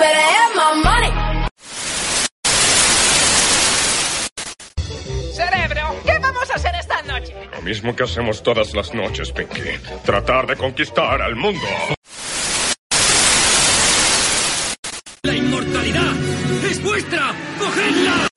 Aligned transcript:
better 0.00 0.26
have 0.34 0.52
my 0.56 0.70
money. 0.82 1.12
Cerebro, 5.32 5.82
¿qué 6.04 6.18
vamos 6.18 6.50
a 6.50 6.54
hacer 6.54 6.74
esta 6.74 7.02
noche? 7.02 7.34
Lo 7.52 7.62
mismo 7.62 7.94
que 7.94 8.04
hacemos 8.04 8.42
todas 8.42 8.74
las 8.74 8.94
noches, 8.94 9.30
Pinky. 9.32 9.60
Tratar 10.04 10.46
de 10.46 10.56
conquistar 10.56 11.20
al 11.20 11.36
mundo. 11.36 11.66
¡La 15.22 15.34
inmortalidad 15.34 16.14
es 16.70 16.82
vuestra! 16.82 17.34
¡Cogedla! 17.58 18.28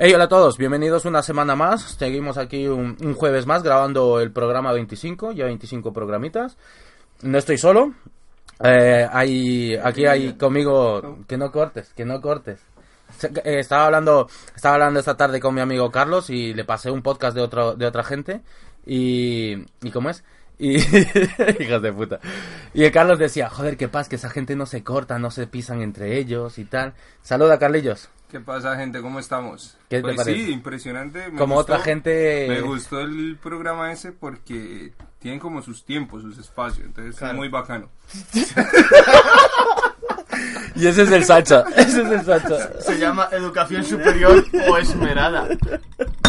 Hey, 0.00 0.12
hola 0.14 0.24
a 0.24 0.28
todos, 0.28 0.58
bienvenidos 0.58 1.04
una 1.06 1.22
semana 1.22 1.56
más. 1.56 1.96
Seguimos 1.98 2.38
aquí 2.38 2.68
un, 2.68 2.96
un 3.00 3.14
jueves 3.14 3.46
más 3.46 3.64
grabando 3.64 4.20
el 4.20 4.30
programa 4.32 4.72
25, 4.72 5.32
ya 5.32 5.46
25 5.46 5.92
programitas. 5.92 6.56
No 7.22 7.38
estoy 7.38 7.58
solo. 7.58 7.94
Eh, 8.62 9.06
hay, 9.10 9.76
aquí 9.76 10.06
hay 10.06 10.34
conmigo. 10.34 11.18
Que 11.26 11.36
no 11.36 11.50
cortes, 11.52 11.92
que 11.94 12.04
no 12.04 12.20
cortes. 12.20 12.60
Eh, 13.22 13.58
Estaba 13.60 13.86
hablando, 13.86 14.28
estaba 14.54 14.74
hablando 14.74 15.00
esta 15.00 15.16
tarde 15.16 15.40
con 15.40 15.54
mi 15.54 15.60
amigo 15.60 15.90
Carlos 15.90 16.28
y 16.30 16.52
le 16.54 16.64
pasé 16.64 16.90
un 16.90 17.02
podcast 17.02 17.34
de 17.34 17.40
otro, 17.42 17.74
de 17.74 17.86
otra 17.86 18.04
gente 18.04 18.42
y, 18.84 19.54
y 19.82 19.90
cómo 19.92 20.10
es 20.10 20.24
y 20.58 20.76
hijos 21.60 21.80
de 21.82 21.92
puta 21.92 22.18
y 22.74 22.82
el 22.84 22.90
Carlos 22.92 23.18
decía 23.18 23.48
joder 23.48 23.76
qué 23.76 23.86
pasa 23.88 24.10
que 24.10 24.16
esa 24.16 24.28
gente 24.28 24.56
no 24.56 24.66
se 24.66 24.82
corta 24.82 25.18
no 25.18 25.30
se 25.30 25.46
pisan 25.46 25.82
entre 25.82 26.18
ellos 26.18 26.58
y 26.58 26.64
tal 26.64 26.94
saluda 27.22 27.58
Carlillos 27.60 28.08
¿Qué 28.30 28.40
pasa, 28.40 28.76
gente? 28.76 29.00
¿Cómo 29.00 29.20
estamos? 29.20 29.78
¿Qué 29.88 29.96
te 29.98 30.02
pues 30.02 30.16
parece? 30.16 30.44
sí, 30.46 30.52
impresionante. 30.52 31.30
me 31.30 31.38
como 31.38 31.54
gustó- 31.54 31.72
otra 31.74 31.84
gente 31.84 32.46
Me 32.48 32.60
gustó 32.60 33.00
el 33.00 33.38
programa 33.42 33.90
ese 33.92 34.10
porque 34.12 34.92
tienen 35.18 35.40
como 35.40 35.62
sus 35.62 35.84
tiempos, 35.84 36.22
sus 36.22 36.38
espacios. 36.38 36.86
Entonces 36.86 37.20
es 37.20 37.34
muy 37.34 37.48
bacano. 37.48 37.88
y 40.74 40.86
ese 40.86 41.02
es 41.02 41.10
el 41.10 41.24
Sacha 41.24 41.64
ese 41.76 42.02
es 42.02 42.10
el 42.10 42.24
Sacha 42.24 42.80
se 42.80 42.98
llama 42.98 43.28
educación 43.32 43.84
superior 43.84 44.44
o 44.68 44.78
esmerada. 44.78 45.48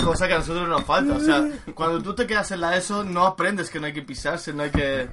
Cosa 0.03 0.28
que 0.28 0.33
a 0.33 0.39
nosotros 0.39 0.67
nos 0.67 0.83
falta. 0.83 1.13
O 1.13 1.19
sea, 1.19 1.47
cuando 1.75 2.02
tú 2.02 2.16
te 2.16 2.25
quedas 2.25 2.52
en 2.52 2.61
la 2.61 2.75
ESO, 2.75 3.03
no 3.03 3.25
aprendes 3.25 3.69
que 3.69 3.80
no 3.80 3.86
hay 3.86 3.94
que 3.94 4.02
pisarse, 4.02 4.53
no 4.53 4.63
hay 4.63 4.72
que. 4.72 5.08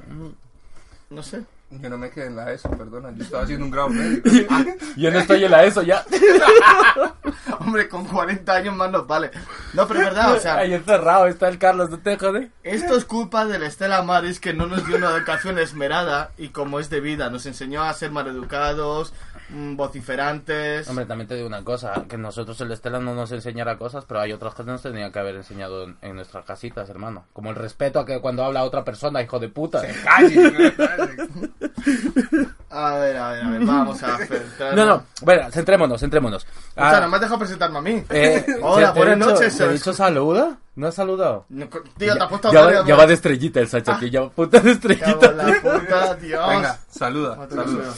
No 1.11 1.23
sé. 1.23 1.45
Yo 1.69 1.91
no 1.91 1.99
me 1.99 2.11
quedé 2.11 2.27
en 2.27 2.37
la 2.37 2.53
ESO, 2.53 2.71
perdona. 2.71 3.11
Yo 3.17 3.25
estaba 3.25 3.43
haciendo 3.43 3.65
un 3.65 3.73
grado 3.73 3.89
medio. 3.89 4.23
yo 4.97 5.11
no 5.11 5.19
estoy 5.19 5.45
en 5.45 5.51
la 5.51 5.65
ESO 5.65 5.83
ya 5.83 6.05
Hombre, 7.59 7.89
con 7.89 8.05
40 8.07 8.53
años 8.53 8.77
más 8.77 8.91
nos 8.91 9.07
vale. 9.07 9.33
No, 9.75 9.87
pero 9.89 10.01
es 10.01 10.07
verdad, 10.07 10.33
o 10.33 10.39
sea, 10.39 10.59
ahí 10.59 10.73
encerrado 10.73 11.27
está 11.27 11.49
el 11.49 11.59
Carlos 11.59 11.91
no 11.91 11.99
te 11.99 12.17
jode 12.17 12.51
esto 12.63 12.97
es 12.97 13.05
culpa 13.05 13.47
del 13.47 13.65
Estela 13.65 14.03
Maris 14.03 14.39
que 14.39 14.53
no 14.53 14.67
nos 14.67 14.87
dio 14.87 14.97
una 14.97 15.11
educación 15.11 15.59
esmerada 15.59 16.31
y 16.39 16.49
como 16.49 16.79
es 16.79 16.89
de 16.89 17.01
vida. 17.01 17.31
Nos 17.31 17.47
enseñó 17.47 17.83
a 17.83 17.93
ser 17.95 18.13
mal 18.13 18.29
educados, 18.29 19.13
mm, 19.13 19.36
vociferantes. 19.51 20.89
Hombre, 20.89 21.07
también 21.07 21.29
te 21.29 21.35
digo 21.35 21.47
una 21.47 21.65
cosa, 21.65 22.05
que 22.09 22.19
nosotros 22.19 22.61
el 22.61 22.73
Estela 22.73 23.01
no 23.01 23.15
nos 23.15 23.33
enseñara 23.33 23.79
cosas, 23.79 24.05
pero 24.05 24.21
hay 24.21 24.33
otras 24.33 24.55
cosas 24.55 24.67
que 24.67 24.73
nos 24.73 24.83
tenían 24.83 25.13
que 25.13 25.19
haber 25.19 25.37
enseñado 25.37 25.85
en, 25.85 25.97
en 26.03 26.17
nuestras 26.17 26.45
casitas, 26.45 26.89
hermano. 26.89 27.27
Como 27.33 27.51
el 27.51 27.57
respeto 27.57 28.01
a 28.01 28.07
que 28.07 28.21
cuando 28.21 28.45
habla 28.45 28.65
otra 28.65 28.85
persona, 28.85 29.23
hijo 29.23 29.39
de 29.39 29.49
puta. 29.49 29.83
A 32.79 32.95
ver, 32.99 33.17
a 33.17 33.31
ver, 33.33 33.43
a 33.45 33.49
ver, 33.51 33.61
vamos 33.65 34.03
a 34.03 34.19
centrarnos. 34.19 34.77
No, 34.77 34.85
no, 34.85 35.03
bueno, 35.23 35.51
centrémonos, 35.51 35.99
centrémonos. 35.99 36.45
O 36.45 36.47
Ah, 36.77 36.91
sea, 36.91 37.01
no 37.01 37.09
me 37.09 37.15
has 37.17 37.21
dejado 37.23 37.39
presentarme 37.39 37.79
a 37.79 37.81
mí. 37.81 38.05
eh, 38.11 38.45
Hola, 38.63 38.93
te 38.93 38.99
he 38.99 39.03
buenas 39.03 39.19
dicho- 39.19 39.31
noches. 39.41 39.57
¿Te 39.57 39.65
he 39.65 39.73
dicho 39.73 39.93
saluda? 39.95 40.59
¿No 40.75 40.87
has 40.89 40.95
saludado? 40.95 41.47
No, 41.49 41.71
co- 41.71 41.83
Tío, 41.97 42.15
te 42.15 42.23
has 42.23 42.29
puesto 42.29 42.49
a 42.49 42.53
ya, 42.53 42.61
va, 42.61 42.85
ya 42.87 42.97
va 42.97 43.07
de 43.07 43.15
estrellita 43.15 43.61
el 43.61 43.69
Sacha 43.69 43.95
aquí, 43.97 44.11
ya 44.11 44.21
va 44.21 44.29
puta 44.29 44.61
de 44.61 44.79
Cago 44.79 44.91
estrellita. 44.93 45.27
en 45.31 45.37
la 45.39 45.45
puta, 45.63 46.15
Dios. 46.21 46.49
Venga, 46.51 46.79
saluda, 46.91 47.37
Mátame, 47.37 47.65
saluda. 47.65 47.95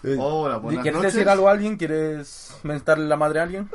tío. 0.00 0.22
Hola, 0.22 0.56
buenas 0.56 0.82
¿Quieres 0.82 0.98
noches. 0.98 1.14
decir 1.14 1.28
algo 1.28 1.48
a 1.48 1.52
alguien? 1.52 1.76
¿Quieres 1.76 2.54
mentarle 2.62 3.06
la 3.06 3.16
madre 3.18 3.40
a 3.40 3.42
alguien? 3.42 3.68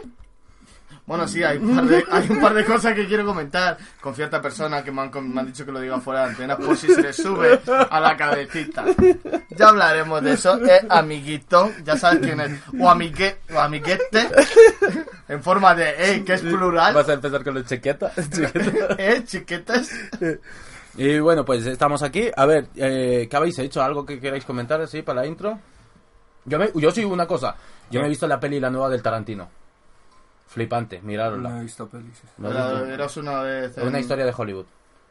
Bueno, 1.07 1.25
sí, 1.25 1.41
hay 1.41 1.57
un, 1.57 1.73
par 1.73 1.85
de, 1.85 2.03
hay 2.12 2.29
un 2.29 2.41
par 2.41 2.53
de 2.53 2.66
cosas 2.66 2.94
que 2.94 3.07
quiero 3.07 3.25
comentar 3.25 3.78
con 4.01 4.13
cierta 4.13 4.41
persona 4.41 4.84
que 4.84 4.91
me 4.91 5.01
han, 5.03 5.34
me 5.34 5.40
han 5.40 5.47
dicho 5.47 5.66
que 5.66 5.72
lo 5.72 5.79
diga 5.79 6.01
fuera 6.01 6.23
de 6.23 6.29
antena 6.31 6.57
por 6.57 6.75
si 6.75 6.88
se 6.94 7.01
le 7.01 7.13
sube 7.13 7.62
a 7.90 8.00
la 8.01 8.18
cabecita. 8.18 8.84
Ya 9.50 9.69
hablaremos 9.69 10.22
de 10.22 10.34
eso. 10.34 10.57
Eh, 10.66 10.85
amiguito, 10.90 11.72
ya 11.85 11.96
sabes 11.96 12.19
quién 12.19 12.41
es. 12.41 12.59
O, 12.78 12.90
amigue, 12.90 13.38
o 13.56 13.57
amiguete, 13.57 14.28
en 15.29 15.41
forma 15.41 15.73
de 15.73 15.96
eh, 15.97 16.25
que 16.25 16.34
es 16.34 16.41
plural. 16.41 16.94
Vas 16.94 17.07
a 17.07 17.13
empezar 17.13 17.41
con 17.41 17.53
los 17.53 17.66
chequetas. 17.66 18.13
Eh, 18.97 19.23
chiquetes. 19.25 19.91
Y 20.97 21.19
bueno, 21.19 21.46
pues 21.46 21.66
estamos 21.66 22.03
aquí. 22.03 22.29
A 22.35 22.46
ver, 22.46 22.67
eh, 22.75 23.28
¿qué 23.29 23.38
habéis 23.38 23.57
hecho? 23.59 23.81
¿Algo 23.81 24.06
que 24.06 24.19
queráis 24.19 24.44
comentar 24.44 24.81
así 24.81 25.03
para 25.03 25.22
la 25.22 25.28
intro? 25.28 25.57
Yo, 26.44 26.59
me, 26.59 26.69
yo 26.75 26.91
sí 26.91 27.06
una 27.06 27.25
cosa. 27.25 27.56
Yo 27.90 28.01
me 28.01 28.07
he 28.07 28.09
visto 28.09 28.28
la 28.28 28.40
peli 28.40 28.59
la 28.59 28.69
nueva 28.69 28.90
del 28.90 29.01
Tarantino. 29.01 29.56
Flipante, 30.47 31.00
No 31.02 31.08
mirárosla. 31.08 31.59
he 31.59 31.63
visto 31.63 31.88
pelis. 31.88 32.22
¿Lo 32.38 32.50
Era-? 32.50 32.94
Eras 32.94 33.18
una 33.18 33.41
vez. 33.41 33.78
Una 33.78 34.00
historia 34.00 34.25
de 34.25 34.34
Hollywood. 34.35 34.66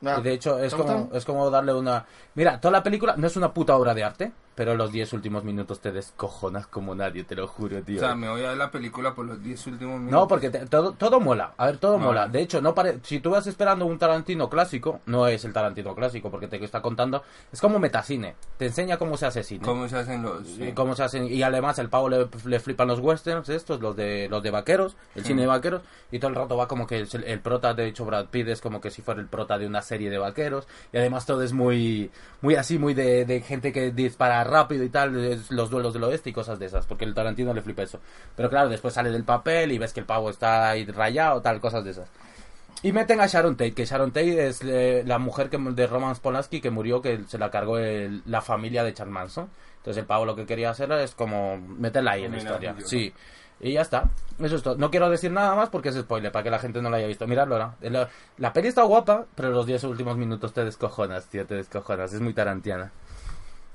Ah, 0.04 0.16
Y 0.18 0.22
de 0.22 0.32
hecho, 0.32 0.58
es 0.58 0.72
¿te 0.74 0.78
como, 0.82 1.10
es 1.12 1.24
como 1.24 1.50
darle 1.50 1.72
una... 1.72 2.04
Mira, 2.34 2.60
toda 2.60 2.72
la 2.72 2.82
película 2.82 3.14
no 3.16 3.26
es 3.26 3.36
una 3.36 3.52
puta 3.52 3.76
obra 3.76 3.94
de 3.94 4.04
arte, 4.04 4.32
pero 4.56 4.74
los 4.74 4.90
10 4.90 5.12
últimos 5.12 5.44
minutos 5.44 5.78
te 5.80 5.92
descojonas 5.92 6.66
como 6.66 6.94
nadie, 6.96 7.22
te 7.22 7.36
lo 7.36 7.46
juro, 7.46 7.80
tío. 7.82 7.98
O 7.98 8.00
sea, 8.00 8.16
me 8.16 8.28
voy 8.28 8.42
a 8.44 8.48
ver 8.48 8.56
la 8.58 8.70
película 8.72 9.14
por 9.14 9.26
los 9.26 9.40
10 9.40 9.66
últimos 9.68 9.98
minutos. 10.00 10.20
No, 10.20 10.26
porque 10.26 10.50
te- 10.50 10.66
todo, 10.66 10.92
todo 10.92 11.20
mola. 11.20 11.52
A 11.56 11.66
ver, 11.66 11.76
todo 11.78 11.92
Vale. 11.94 12.04
mola. 12.06 12.26
De 12.28 12.40
hecho, 12.40 12.60
no 12.60 12.74
pare... 12.74 12.98
si 13.04 13.20
tú 13.20 13.30
vas 13.30 13.46
esperando 13.46 13.86
un 13.86 13.98
Tarantino 13.98 14.48
clásico, 14.50 15.00
no 15.06 15.28
es 15.28 15.44
el 15.44 15.52
Tarantino 15.52 15.94
clásico, 15.94 16.30
porque 16.30 16.48
te 16.48 16.56
está 16.64 16.82
contando. 16.82 17.22
Es 17.52 17.60
como 17.60 17.78
metacine. 17.78 18.34
Te 18.56 18.66
enseña 18.66 18.96
cómo 18.96 19.16
se 19.16 19.26
hace 19.26 19.42
cine. 19.44 19.64
¿Cómo 19.64 19.86
se 19.88 19.98
hacen 19.98 20.22
los...? 20.22 20.48
Y 20.58 20.72
cómo 20.72 20.96
se 20.96 21.02
hacen 21.04 21.26
y 21.26 21.42
además 21.42 21.78
el 21.78 21.88
pavo 21.90 22.08
le, 22.08 22.26
le 22.46 22.58
flipan 22.58 22.88
los 22.88 22.98
westerns 23.00 23.50
estos 23.50 23.80
los 23.80 23.94
de 23.94 24.26
los 24.30 24.42
de 24.42 24.50
vaqueros 24.50 24.96
el 25.14 25.24
cine 25.24 25.42
de 25.42 25.46
vaqueros 25.48 25.82
y 26.10 26.18
todo 26.18 26.30
el 26.30 26.34
rato 26.34 26.56
va 26.56 26.66
como 26.66 26.86
que 26.86 26.98
el, 26.98 27.08
el 27.24 27.40
prota 27.40 27.74
de 27.74 27.86
hecho 27.86 28.04
Brad 28.06 28.26
Pitt 28.26 28.48
es 28.48 28.60
como 28.62 28.80
que 28.80 28.90
si 28.90 29.02
fuera 29.02 29.20
el 29.20 29.26
prota 29.26 29.58
de 29.58 29.66
una 29.66 29.82
serie 29.82 30.08
de 30.08 30.16
vaqueros 30.18 30.66
y 30.92 30.96
además 30.96 31.26
todo 31.26 31.42
es 31.42 31.52
muy 31.52 32.10
muy 32.40 32.54
así 32.54 32.78
muy 32.78 32.94
de, 32.94 33.24
de 33.26 33.40
gente 33.42 33.72
que 33.72 33.90
dispara 33.90 34.44
rápido 34.46 34.84
y 34.84 34.88
tal 34.88 35.40
los 35.50 35.70
duelos 35.70 35.92
del 35.92 36.04
oeste 36.04 36.30
y 36.30 36.32
cosas 36.32 36.58
de 36.58 36.66
esas 36.66 36.86
porque 36.86 37.04
el 37.04 37.14
Tarantino 37.14 37.52
le 37.54 37.62
flipa 37.62 37.82
eso 37.82 38.00
pero 38.36 38.48
claro 38.48 38.68
después 38.68 38.94
sale 38.94 39.10
del 39.10 39.24
papel 39.24 39.72
y 39.72 39.78
ves 39.78 39.92
que 39.92 40.00
el 40.00 40.06
pavo 40.06 40.30
está 40.30 40.70
ahí 40.70 40.84
rayado 40.86 41.40
tal 41.42 41.60
cosas 41.60 41.84
de 41.84 41.90
esas 41.92 42.08
y 42.82 42.92
meten 42.92 43.20
a 43.22 43.26
Sharon 43.26 43.56
Tate, 43.56 43.72
que 43.72 43.86
Sharon 43.86 44.10
Tate 44.10 44.46
es 44.48 44.60
eh, 44.62 45.02
la 45.06 45.18
mujer 45.18 45.48
que, 45.48 45.56
de 45.58 45.86
Roman 45.86 46.14
Polanski 46.16 46.60
que 46.60 46.70
murió, 46.70 47.00
que 47.00 47.24
se 47.26 47.38
la 47.38 47.50
cargó 47.50 47.78
el- 47.78 48.22
la 48.26 48.42
familia 48.42 48.84
de 48.84 48.92
Charles 48.92 49.14
Manson. 49.14 49.48
Entonces 49.78 50.02
el 50.02 50.06
pavo 50.06 50.26
lo 50.26 50.36
que 50.36 50.44
quería 50.44 50.68
hacer 50.70 50.92
es 50.92 51.14
como 51.14 51.56
meterla 51.56 52.12
ahí 52.12 52.24
en 52.24 52.32
la 52.32 52.36
historia. 52.38 52.76
Sí. 52.84 53.14
Y 53.60 53.72
ya 53.72 53.80
está. 53.80 54.10
Eso 54.38 54.56
es 54.56 54.62
todo. 54.62 54.76
No 54.76 54.90
quiero 54.90 55.08
decir 55.08 55.32
nada 55.32 55.54
más 55.56 55.70
porque 55.70 55.88
es 55.88 55.94
spoiler, 55.96 56.30
para 56.30 56.42
que 56.42 56.50
la 56.50 56.58
gente 56.58 56.82
no 56.82 56.90
lo 56.90 56.96
haya 56.96 57.06
visto. 57.06 57.26
Miradlo, 57.26 57.58
¿no? 57.58 57.74
La, 57.80 58.10
la 58.36 58.52
peli 58.52 58.68
está 58.68 58.82
guapa, 58.82 59.24
pero 59.34 59.48
los 59.50 59.64
10 59.64 59.82
últimos 59.84 60.18
minutos 60.18 60.52
te 60.52 60.62
descojonas, 60.62 61.26
tío, 61.28 61.46
te 61.46 61.54
descojonas. 61.54 62.12
Es 62.12 62.20
muy 62.20 62.34
tarantiana. 62.34 62.92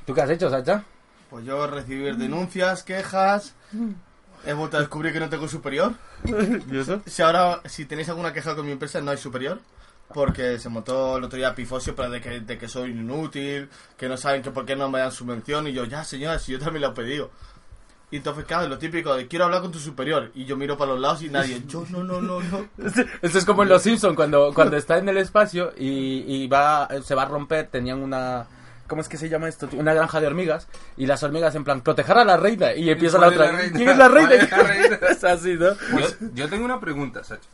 ¿Tú 0.05 0.13
qué 0.13 0.21
has 0.21 0.29
hecho, 0.29 0.49
Sacha? 0.49 0.83
Pues 1.29 1.45
yo 1.45 1.65
recibir 1.67 2.17
denuncias, 2.17 2.83
quejas. 2.83 3.53
He 4.45 4.53
vuelto 4.53 4.77
a 4.77 4.79
descubrir 4.81 5.13
que 5.13 5.19
no 5.19 5.29
tengo 5.29 5.47
superior. 5.47 5.93
¿Y 6.25 6.77
eso? 6.77 7.01
Si 7.05 7.21
ahora, 7.21 7.61
si 7.65 7.85
tenéis 7.85 8.09
alguna 8.09 8.33
queja 8.33 8.55
con 8.55 8.65
mi 8.65 8.71
empresa, 8.71 8.99
no 9.01 9.11
hay 9.11 9.17
superior. 9.17 9.59
Porque 10.13 10.59
se 10.59 10.67
montó 10.67 11.17
el 11.17 11.23
otro 11.23 11.37
día 11.37 11.55
Pifosio, 11.55 11.95
pero 11.95 12.09
de 12.09 12.19
que, 12.19 12.41
de 12.41 12.57
que 12.57 12.67
soy 12.67 12.91
inútil, 12.91 13.69
que 13.97 14.09
no 14.09 14.17
saben 14.17 14.41
que 14.41 14.51
por 14.51 14.65
qué 14.65 14.75
no 14.75 14.89
me 14.89 14.99
dan 14.99 15.11
subvención. 15.11 15.67
Y 15.67 15.73
yo, 15.73 15.85
ya 15.85 16.03
señora, 16.03 16.37
si 16.37 16.51
yo 16.51 16.59
también 16.59 16.81
lo 16.81 16.89
he 16.89 16.93
pedido. 16.93 17.31
Y 18.09 18.17
entonces, 18.17 18.43
claro, 18.43 18.67
lo 18.67 18.77
típico 18.77 19.15
de 19.15 19.27
quiero 19.29 19.45
hablar 19.45 19.61
con 19.61 19.71
tu 19.71 19.79
superior. 19.79 20.31
Y 20.35 20.43
yo 20.43 20.57
miro 20.57 20.77
para 20.77 20.91
los 20.91 20.99
lados 20.99 21.21
y 21.21 21.29
nadie, 21.29 21.63
yo 21.65 21.85
no, 21.89 22.03
no, 22.03 22.19
no, 22.19 22.41
no. 22.41 22.67
Esto 23.21 23.37
es 23.37 23.45
como 23.45 23.63
en 23.63 23.69
Los 23.69 23.83
Simpson 23.83 24.15
cuando, 24.15 24.51
cuando 24.53 24.75
está 24.75 24.97
en 24.97 25.07
el 25.07 25.15
espacio 25.15 25.71
y, 25.77 26.25
y 26.27 26.47
va, 26.47 26.89
se 27.05 27.15
va 27.15 27.21
a 27.21 27.27
romper, 27.29 27.67
tenían 27.67 28.01
una... 28.01 28.47
¿Cómo 28.91 29.01
es 29.01 29.07
que 29.07 29.15
se 29.15 29.29
llama 29.29 29.47
esto? 29.47 29.69
Una 29.71 29.93
granja 29.93 30.19
de 30.19 30.27
hormigas 30.27 30.67
y 30.97 31.05
las 31.05 31.23
hormigas 31.23 31.55
en 31.55 31.63
plan, 31.63 31.79
proteger 31.79 32.17
a 32.17 32.25
la 32.25 32.35
reina 32.35 32.73
y 32.73 32.89
empieza 32.89 33.17
la 33.17 33.27
¿Cuál 33.31 33.33
es 33.33 33.39
otra. 33.39 33.51
la 33.53 33.57
reina? 33.61 33.77
¿Quién 33.77 33.89
es 33.89 33.97
la 33.97 34.07
reina? 34.09 34.29
¿Cuál 34.29 34.41
es 34.41 34.51
la 34.51 34.63
reina? 34.63 34.95
es 35.11 35.23
así, 35.23 35.53
¿no? 35.53 35.73
Yo, 35.97 36.07
yo 36.33 36.49
tengo 36.49 36.65
una 36.65 36.81
pregunta, 36.81 37.23
Sacha. 37.23 37.47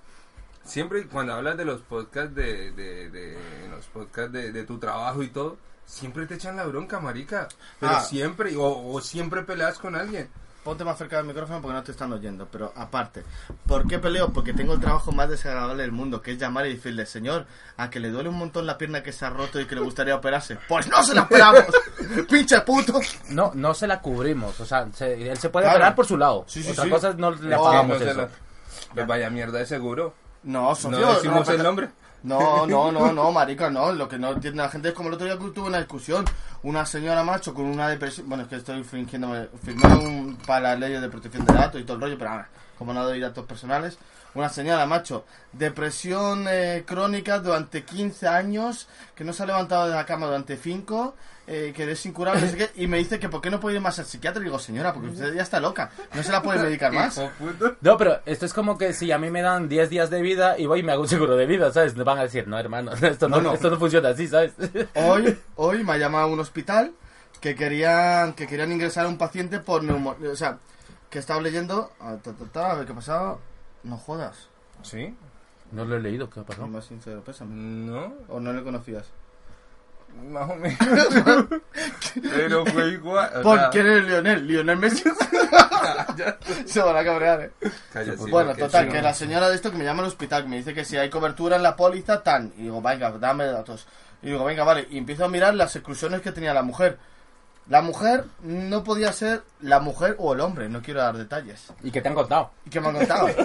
Siempre 0.66 1.06
cuando 1.06 1.34
hablas 1.34 1.56
de 1.58 1.66
los 1.66 1.82
podcasts 1.82 2.34
de, 2.34 2.72
de, 2.72 3.10
de 3.12 3.38
los 3.70 3.86
podcasts 3.86 4.34
de, 4.34 4.52
de 4.52 4.64
tu 4.64 4.80
trabajo 4.80 5.22
y 5.22 5.28
todo, 5.28 5.58
siempre 5.86 6.26
te 6.26 6.34
echan 6.34 6.56
la 6.58 6.66
bronca, 6.66 7.00
marica. 7.00 7.48
Pero 7.80 7.92
Ah. 7.98 8.02
siempre, 8.02 8.56
o, 8.58 8.92
o 8.92 9.00
siempre 9.00 9.44
peleas 9.44 9.78
con 9.78 9.96
alguien. 9.96 10.28
Ponte 10.68 10.84
más 10.84 10.98
cerca 10.98 11.16
del 11.16 11.26
micrófono 11.26 11.62
porque 11.62 11.76
no 11.76 11.82
te 11.82 11.94
están 11.94 12.12
oyendo. 12.12 12.46
Pero 12.52 12.74
aparte, 12.76 13.24
¿por 13.66 13.88
qué 13.88 14.00
peleo? 14.00 14.34
Porque 14.34 14.52
tengo 14.52 14.74
el 14.74 14.82
trabajo 14.82 15.14
más 15.14 15.30
desagradable 15.30 15.84
del 15.84 15.94
mundo, 15.94 16.22
que 16.22 16.34
es 16.34 16.38
llamar 16.38 16.68
y 16.68 16.74
decirle, 16.76 17.06
señor, 17.06 17.46
a 17.78 17.90
que 17.90 18.02
le 18.02 18.10
duele 18.10 18.28
un 18.28 18.36
montón 18.38 18.66
la 18.66 18.78
pierna 18.78 19.02
que 19.02 19.14
se 19.14 19.24
ha 19.26 19.30
roto 19.30 19.62
y 19.62 19.66
que 19.66 19.76
le 19.76 19.82
gustaría 19.82 20.14
operarse. 20.14 20.58
Pues 20.68 20.90
no 20.90 21.02
se 21.04 21.16
la 21.16 21.22
operamos, 21.22 21.64
pinche 22.30 22.60
puto. 22.60 23.00
No, 23.30 23.52
no 23.56 23.74
se 23.74 23.88
la 23.88 24.02
cubrimos. 24.02 24.60
O 24.60 24.66
sea, 24.66 24.86
se- 24.92 25.30
él 25.32 25.38
se 25.38 25.48
puede 25.50 25.68
Claro. 25.68 25.78
operar 25.78 25.96
por 25.96 26.06
su 26.06 26.18
lado. 26.18 26.44
Sí, 26.50 26.62
sí, 26.62 26.72
Otra 26.72 26.84
sí. 26.84 26.90
cosa 26.90 27.10
es 27.12 27.16
no 27.16 27.32
le 27.32 27.48
No, 27.56 27.64
pagamos 27.64 28.00
No 28.00 28.04
se 28.04 28.12
eso. 28.12 28.22
la- 28.24 28.30
Pues 28.94 29.08
vaya 29.08 29.30
mierda 29.30 29.60
de 29.60 29.66
seguro. 29.68 30.14
No, 30.44 30.76
socio. 30.76 31.00
No 31.00 31.14
decimos 31.14 31.48
no, 31.48 31.54
el 31.54 31.64
nombre. 31.64 31.90
No, 32.24 32.66
no, 32.68 32.92
no, 32.92 33.12
no, 33.14 33.32
marica, 33.32 33.70
no. 33.70 33.92
Lo 33.92 34.08
que 34.08 34.18
no 34.18 34.32
entiende 34.32 34.62
la 34.62 34.70
gente 34.70 34.90
es 34.90 34.94
como 34.94 35.10
el 35.10 35.16
otro 35.16 35.26
día 35.26 35.38
que 35.38 35.50
tuve 35.52 35.68
una 35.68 35.78
discusión. 35.78 36.26
Una 36.64 36.86
señora 36.86 37.24
macho 37.24 37.54
con 37.54 37.66
una 37.66 37.90
depresión. 37.90 38.28
Bueno, 38.28 38.44
es 38.44 38.50
que 38.50 38.56
estoy 38.56 38.84
fingiéndome. 38.84 39.48
Firmé 39.64 39.96
un, 39.96 40.38
para 40.46 40.72
las 40.72 40.80
leyes 40.80 41.02
de 41.02 41.10
protección 41.10 41.46
de 41.46 41.54
datos 41.54 41.80
y 41.80 41.84
todo 41.84 41.96
el 41.96 42.02
rollo, 42.02 42.18
pero 42.18 42.32
ah, 42.32 42.48
como 42.78 42.94
no 42.94 43.04
doy 43.04 43.20
datos 43.20 43.46
personales. 43.46 43.98
Una 44.34 44.50
señora 44.50 44.86
macho, 44.86 45.26
depresión 45.52 46.46
eh, 46.48 46.84
crónica 46.86 47.40
durante 47.40 47.84
15 47.84 48.28
años, 48.28 48.88
que 49.16 49.24
no 49.24 49.34
se 49.34 49.44
ha 49.44 49.46
levantado 49.46 49.88
de 49.88 49.96
la 49.96 50.06
cama 50.06 50.28
durante 50.28 50.58
5, 50.58 51.16
eh, 51.48 51.74
que 51.76 51.90
es 51.90 52.06
incurable, 52.06 52.42
no 52.42 52.48
sé 52.50 52.58
qué, 52.58 52.70
y 52.76 52.88
me 52.88 52.98
dice 52.98 53.20
que 53.20 53.30
por 53.30 53.42
qué 53.42 53.50
no 53.50 53.60
puede 53.60 53.78
ir 53.78 53.82
más 53.82 53.98
al 54.00 54.06
psiquiatra. 54.06 54.42
Y 54.42 54.46
digo, 54.46 54.60
señora, 54.60 54.94
porque 54.94 55.10
usted 55.10 55.34
ya 55.34 55.42
está 55.42 55.60
loca, 55.60 55.90
no 56.14 56.22
se 56.22 56.32
la 56.32 56.42
puede 56.42 56.60
medicar 56.60 56.92
más. 56.92 57.20
No, 57.82 57.98
pero 57.98 58.20
esto 58.26 58.46
es 58.46 58.54
como 58.54 58.78
que 58.78 58.94
si 58.94 59.12
a 59.12 59.18
mí 59.18 59.32
me 59.32 59.42
dan 59.42 59.68
10 59.70 59.90
días 59.90 60.10
de 60.10 60.22
vida 60.22 60.58
y 60.58 60.66
voy 60.66 60.82
y 60.82 60.84
me 60.84 60.92
hago 60.92 61.02
un 61.02 61.08
seguro 61.08 61.36
de 61.36 61.46
vida, 61.46 61.72
¿sabes? 61.72 61.96
Me 61.96 62.04
van 62.04 62.20
a 62.20 62.24
decir, 62.24 62.48
no, 62.48 62.60
hermano, 62.60 62.92
esto 63.02 63.28
no, 63.28 63.38
No, 63.38 63.44
no. 63.44 63.54
Esto 63.54 63.70
no 63.70 63.78
funciona 63.78 64.10
así, 64.10 64.28
¿sabes? 64.28 64.54
Hoy, 64.94 65.38
hoy 65.56 65.84
me 65.84 65.94
ha 65.94 65.98
llamado 65.98 66.26
a 66.26 66.28
un 66.28 66.40
hospital 66.40 66.94
que 67.40 67.56
querían, 67.56 68.34
que 68.34 68.48
querían 68.48 68.72
ingresar 68.72 69.06
a 69.06 69.10
un 69.10 69.18
paciente 69.18 69.60
por 69.60 69.84
neumonía. 69.84 70.30
O 70.30 70.36
sea, 70.36 70.58
que 71.10 71.20
estaba 71.20 71.42
leyendo. 71.42 71.92
A, 72.00 72.18
ta, 72.18 72.34
ta, 72.34 72.46
ta, 72.52 72.72
a 72.72 72.76
ver 72.76 72.86
qué 72.86 72.94
pasaba. 72.94 73.38
No 73.84 73.98
jodas. 73.98 74.50
¿Sí? 74.82 75.16
No 75.72 75.86
lo 75.86 75.98
he 75.98 76.00
leído, 76.00 76.30
¿qué 76.30 76.40
ha 76.40 76.44
pasado? 76.44 76.68
Más 76.68 76.86
sincero, 76.86 77.24
pésame. 77.24 77.54
No, 77.56 78.14
¿O 78.30 78.40
no 78.40 78.54
le 78.54 78.64
conocías? 78.64 79.12
más 80.24 80.50
o 80.50 80.56
menos. 80.56 80.78
Pero 82.22 82.66
fue 82.66 82.90
igual. 82.90 83.30
o 83.36 83.42
¿Por 83.42 83.60
sea, 83.60 83.70
quién 83.70 83.86
eres 83.86 84.06
Lionel? 84.06 84.48
Lionel 84.48 84.78
Messi. 84.78 85.04
Se 86.66 86.82
van 86.82 86.98
a 86.98 87.04
cabrear, 87.04 87.42
eh. 87.42 87.52
bueno, 88.30 88.56
total, 88.56 88.90
que 88.90 88.98
no. 88.98 89.04
la 89.04 89.14
señora 89.14 89.50
de 89.50 89.56
esto 89.56 89.72
que 89.72 89.78
me 89.78 89.84
llama 89.84 90.02
al 90.02 90.08
hospital, 90.08 90.44
que 90.44 90.50
me 90.50 90.58
dice 90.58 90.74
que 90.74 90.86
si 90.86 90.98
hay 90.98 91.10
cobertura 91.10 91.58
en 91.58 91.64
la 91.64 91.76
póliza, 91.76 92.24
tan. 92.24 92.54
Y 92.58 92.64
digo, 92.64 92.82
venga, 92.82 93.12
dame 93.12 93.46
datos. 93.46 93.88
Y 94.22 94.28
digo, 94.28 94.44
venga, 94.44 94.64
vale. 94.64 94.88
Y 94.90 94.98
empiezo 94.98 95.26
a 95.26 95.30
mirar 95.30 95.54
las 95.54 95.76
exclusiones 95.76 96.22
que 96.22 96.32
tenía 96.32 96.54
la 96.54 96.64
mujer. 96.64 96.98
La 97.70 97.82
mujer 97.82 98.26
no 98.44 98.84
podía 98.84 99.12
ser 99.12 99.44
la 99.60 99.80
mujer 99.80 100.16
o 100.20 100.34
el 100.34 100.40
hombre, 100.40 100.70
no 100.70 100.82
quiero 100.82 101.02
dar 101.02 101.18
detalles. 101.18 101.74
¿Y 101.84 101.92
qué 101.92 102.02
te 102.02 102.08
han 102.08 102.16
contado? 102.16 102.52
¿Y 102.66 102.70
qué 102.70 102.80
me 102.80 102.88
han 102.88 102.96
contado? 102.96 103.28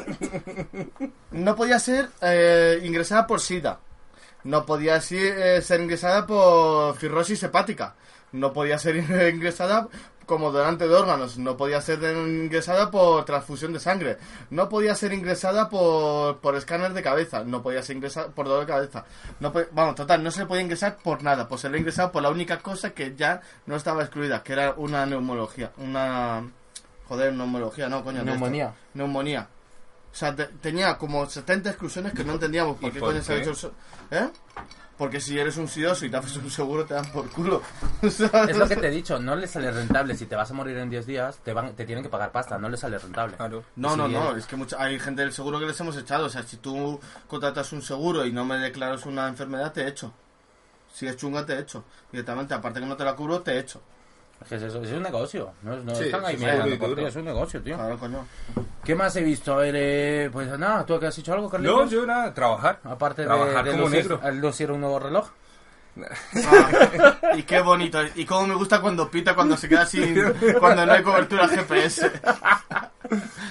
No 1.33 1.57
podía 1.57 1.79
ser 1.79 2.11
eh, 2.21 2.79
ingresada 2.85 3.27
por 3.27 3.41
SIDA. 3.41 3.81
No 4.45 4.67
podía 4.67 5.01
ser, 5.01 5.39
eh, 5.39 5.63
ser 5.63 5.81
ingresada 5.81 6.27
por 6.27 6.97
cirrosis 6.99 7.43
hepática. 7.43 7.95
No 8.33 8.53
podía 8.53 8.79
ser 8.79 8.97
ingresada 9.35 9.89
como 10.27 10.51
donante 10.53 10.87
de 10.89 10.95
órganos. 10.95 11.39
No 11.39 11.57
podía 11.57 11.81
ser 11.81 12.03
ingresada 12.03 12.91
por 12.91 13.25
transfusión 13.25 13.73
de 13.73 13.81
sangre. 13.81 14.19
No 14.51 14.69
podía 14.69 14.95
ser 14.95 15.13
ingresada 15.13 15.69
por, 15.69 16.39
por 16.39 16.57
escáner 16.57 16.93
de 16.93 17.03
cabeza. 17.03 17.45
No 17.45 17.63
podía 17.63 17.83
ser 17.83 17.97
ingresada 17.97 18.29
por 18.29 18.47
dolor 18.47 18.67
de 18.67 18.73
cabeza. 18.73 19.05
No 19.41 19.53
vamos, 19.73 19.95
total, 19.95 20.23
no 20.23 20.31
se 20.31 20.47
podía 20.47 20.63
ingresar 20.63 20.97
por 21.03 21.23
nada. 21.23 21.49
Pues 21.49 21.61
se 21.63 21.69
le 21.69 21.79
ingresado 21.79 22.13
por 22.13 22.23
la 22.23 22.31
única 22.31 22.59
cosa 22.59 22.91
que 22.91 23.15
ya 23.17 23.41
no 23.67 23.77
estaba 23.77 24.03
excluida, 24.03 24.43
que 24.43 24.53
era 24.55 24.75
una 24.77 25.05
neumología. 25.07 25.73
Una... 25.79 26.43
Joder, 27.09 27.33
neumología, 27.35 27.89
no, 27.89 28.03
coño. 28.05 28.23
Neumonía. 28.23 28.73
Neumonía. 28.95 29.49
O 30.13 30.15
sea, 30.15 30.35
te- 30.37 30.47
tenía 30.47 30.97
como 30.99 31.27
70 31.29 31.71
exclusiones 31.71 32.13
que 32.13 32.23
no 32.25 32.33
entendíamos 32.35 32.77
por 32.79 32.91
¿Y 32.91 32.93
qué 32.93 33.01
por 33.01 33.11
coño 33.11 33.23
se 33.23 33.33
ha 33.33 33.37
qué? 33.43 33.51
hecho 33.51 33.73
¿Eh? 34.11 34.29
Porque 35.03 35.19
si 35.19 35.37
eres 35.37 35.57
un 35.57 35.67
sidoso 35.67 36.07
y 36.07 36.11
te 36.11 36.17
haces 36.17 36.37
un 36.37 36.49
seguro, 36.49 36.85
te 36.85 36.95
dan 36.95 37.11
por 37.11 37.29
culo. 37.29 37.61
Es 38.03 38.21
lo 38.57 38.69
que 38.69 38.77
te 38.77 38.87
he 38.87 38.91
dicho, 38.91 39.19
no 39.19 39.35
le 39.35 39.49
sale 39.49 39.73
rentable. 39.73 40.17
Si 40.17 40.27
te 40.27 40.37
vas 40.37 40.49
a 40.53 40.55
morir 40.55 40.77
en 40.77 40.91
10 40.91 41.07
días, 41.07 41.39
te 41.39 41.53
van 41.53 41.75
te 41.75 41.85
tienen 41.85 42.05
que 42.05 42.09
pagar 42.09 42.31
pasta, 42.31 42.57
no 42.57 42.69
le 42.69 42.77
sale 42.77 42.99
rentable. 42.99 43.35
Claro. 43.35 43.65
No, 43.75 43.97
no, 43.97 44.07
no, 44.07 44.37
es 44.37 44.47
que 44.47 44.55
mucha, 44.55 44.81
hay 44.81 45.01
gente 45.01 45.23
del 45.23 45.33
seguro 45.33 45.59
que 45.59 45.67
les 45.67 45.81
hemos 45.81 45.97
echado. 45.97 46.27
O 46.27 46.29
sea, 46.29 46.45
si 46.45 46.59
tú 46.59 47.01
contratas 47.27 47.73
un 47.73 47.83
seguro 47.83 48.25
y 48.25 48.31
no 48.31 48.45
me 48.45 48.59
declaras 48.59 49.05
una 49.05 49.27
enfermedad, 49.27 49.73
te 49.73 49.89
echo. 49.89 50.13
Si 50.95 51.09
es 51.09 51.17
chunga, 51.17 51.45
te 51.45 51.59
echo. 51.59 51.83
Directamente, 52.13 52.55
aparte 52.55 52.79
que 52.79 52.87
no 52.87 52.97
te 52.97 53.03
la 53.03 53.17
cubro, 53.17 53.41
te 53.41 53.59
echo. 53.59 53.83
Es 54.43 54.49
que 54.49 54.55
es, 54.57 54.63
eso, 54.63 54.83
es 54.83 54.93
un 54.93 55.03
negocio. 55.03 55.51
No, 55.63 55.77
no 55.77 55.95
Sí, 55.95 56.05
están 56.05 56.25
ahí 56.25 56.35
es 56.35 56.41
mirando 56.41 56.79
por 56.79 56.95
ti, 56.97 57.05
es 57.05 57.17
un 57.17 57.25
negocio, 57.25 57.63
tío. 57.63 57.77
Claro, 57.77 57.99
coño. 57.99 58.27
¿Qué 58.85 58.95
más 58.95 59.15
he 59.17 59.23
visto? 59.23 59.55
A 59.55 59.57
ver, 59.59 59.75
eh, 59.77 60.31
pues 60.33 60.49
nada, 60.59 60.85
¿tú 60.85 60.99
que 60.99 61.07
has 61.07 61.19
hecho 61.19 61.33
algo, 61.33 61.45
No, 61.47 61.51
Carlitos? 61.51 61.91
yo 61.91 62.05
nada, 62.07 62.33
trabajar. 62.35 62.81
Aparte 62.85 63.23
de, 63.23 63.29
Trabajar 63.29 63.65
de 63.65 63.71
como 63.73 63.85
lucir, 63.85 64.09
negro. 64.11 64.31
lucir 64.33 64.71
un 64.73 64.81
nuevo 64.81 64.99
reloj. 64.99 65.29
Ah, 66.47 67.19
y 67.37 67.43
qué 67.43 67.61
bonito. 67.61 67.99
Y 68.15 68.25
cómo 68.25 68.47
me 68.47 68.55
gusta 68.55 68.81
cuando 68.81 69.11
pita, 69.11 69.35
cuando 69.35 69.57
se 69.57 69.69
queda 69.69 69.85
sin. 69.87 70.15
cuando 70.59 70.87
no 70.87 70.93
hay 70.93 71.03
cobertura 71.03 71.49
GPS. 71.49 72.11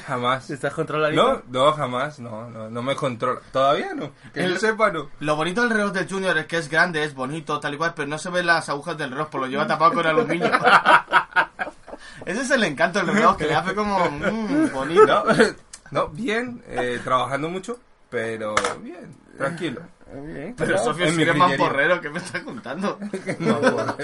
Jamás. 0.08 0.50
¿Estás 0.50 0.74
controladito? 0.74 1.44
No, 1.52 1.66
no, 1.66 1.72
jamás, 1.74 2.20
no, 2.20 2.50
no, 2.50 2.70
no 2.70 2.82
me 2.82 2.96
controla. 2.96 3.42
Todavía 3.52 3.94
no. 3.94 4.12
Que 4.34 4.44
El- 4.44 4.54
yo 4.54 4.60
sepa, 4.60 4.92
no. 4.92 5.10
Lo 5.20 5.36
bonito 5.36 5.62
del 5.62 5.70
reloj 5.70 5.92
del 5.92 6.10
Junior 6.10 6.38
es 6.40 6.48
que 6.48 6.58
es 6.58 6.68
grande, 6.70 7.04
es 7.04 7.14
bonito, 7.14 7.60
tal 7.60 7.76
y 7.76 7.78
cual, 7.78 7.94
pero 7.96 8.08
no 8.08 8.18
se 8.18 8.30
ven 8.30 8.48
las 8.48 8.70
agujas 8.70 8.98
del 8.98 9.12
reloj, 9.12 9.30
pues 9.30 9.42
lo 9.42 9.48
lleva 9.48 9.68
tapado 9.68 9.94
con 9.94 10.06
aluminio. 10.08 10.50
Ese 12.26 12.42
es 12.42 12.52
el 12.52 12.64
encanto 12.64 13.00
del 13.00 13.16
reloj, 13.16 13.38
que 13.38 13.46
le 13.46 13.56
hace 13.56 13.74
como 13.76 14.00
mm, 14.10 14.72
bonito. 14.74 15.06
No, 15.06 15.24
no, 15.92 16.08
bien, 16.10 16.64
eh, 16.68 17.00
trabajando 17.04 17.50
mucho, 17.50 17.80
pero 18.10 18.56
bien, 18.80 19.16
tranquilo. 19.38 19.82
Pero 20.58 20.78
Sofía, 20.78 21.08
en 21.08 21.16
si 21.16 21.22
eres 21.22 21.36
mamporrero, 21.36 22.02
¿qué 22.02 22.10
me 22.10 22.18
estás 22.20 22.42
contando? 22.44 23.00
No, 23.40 23.62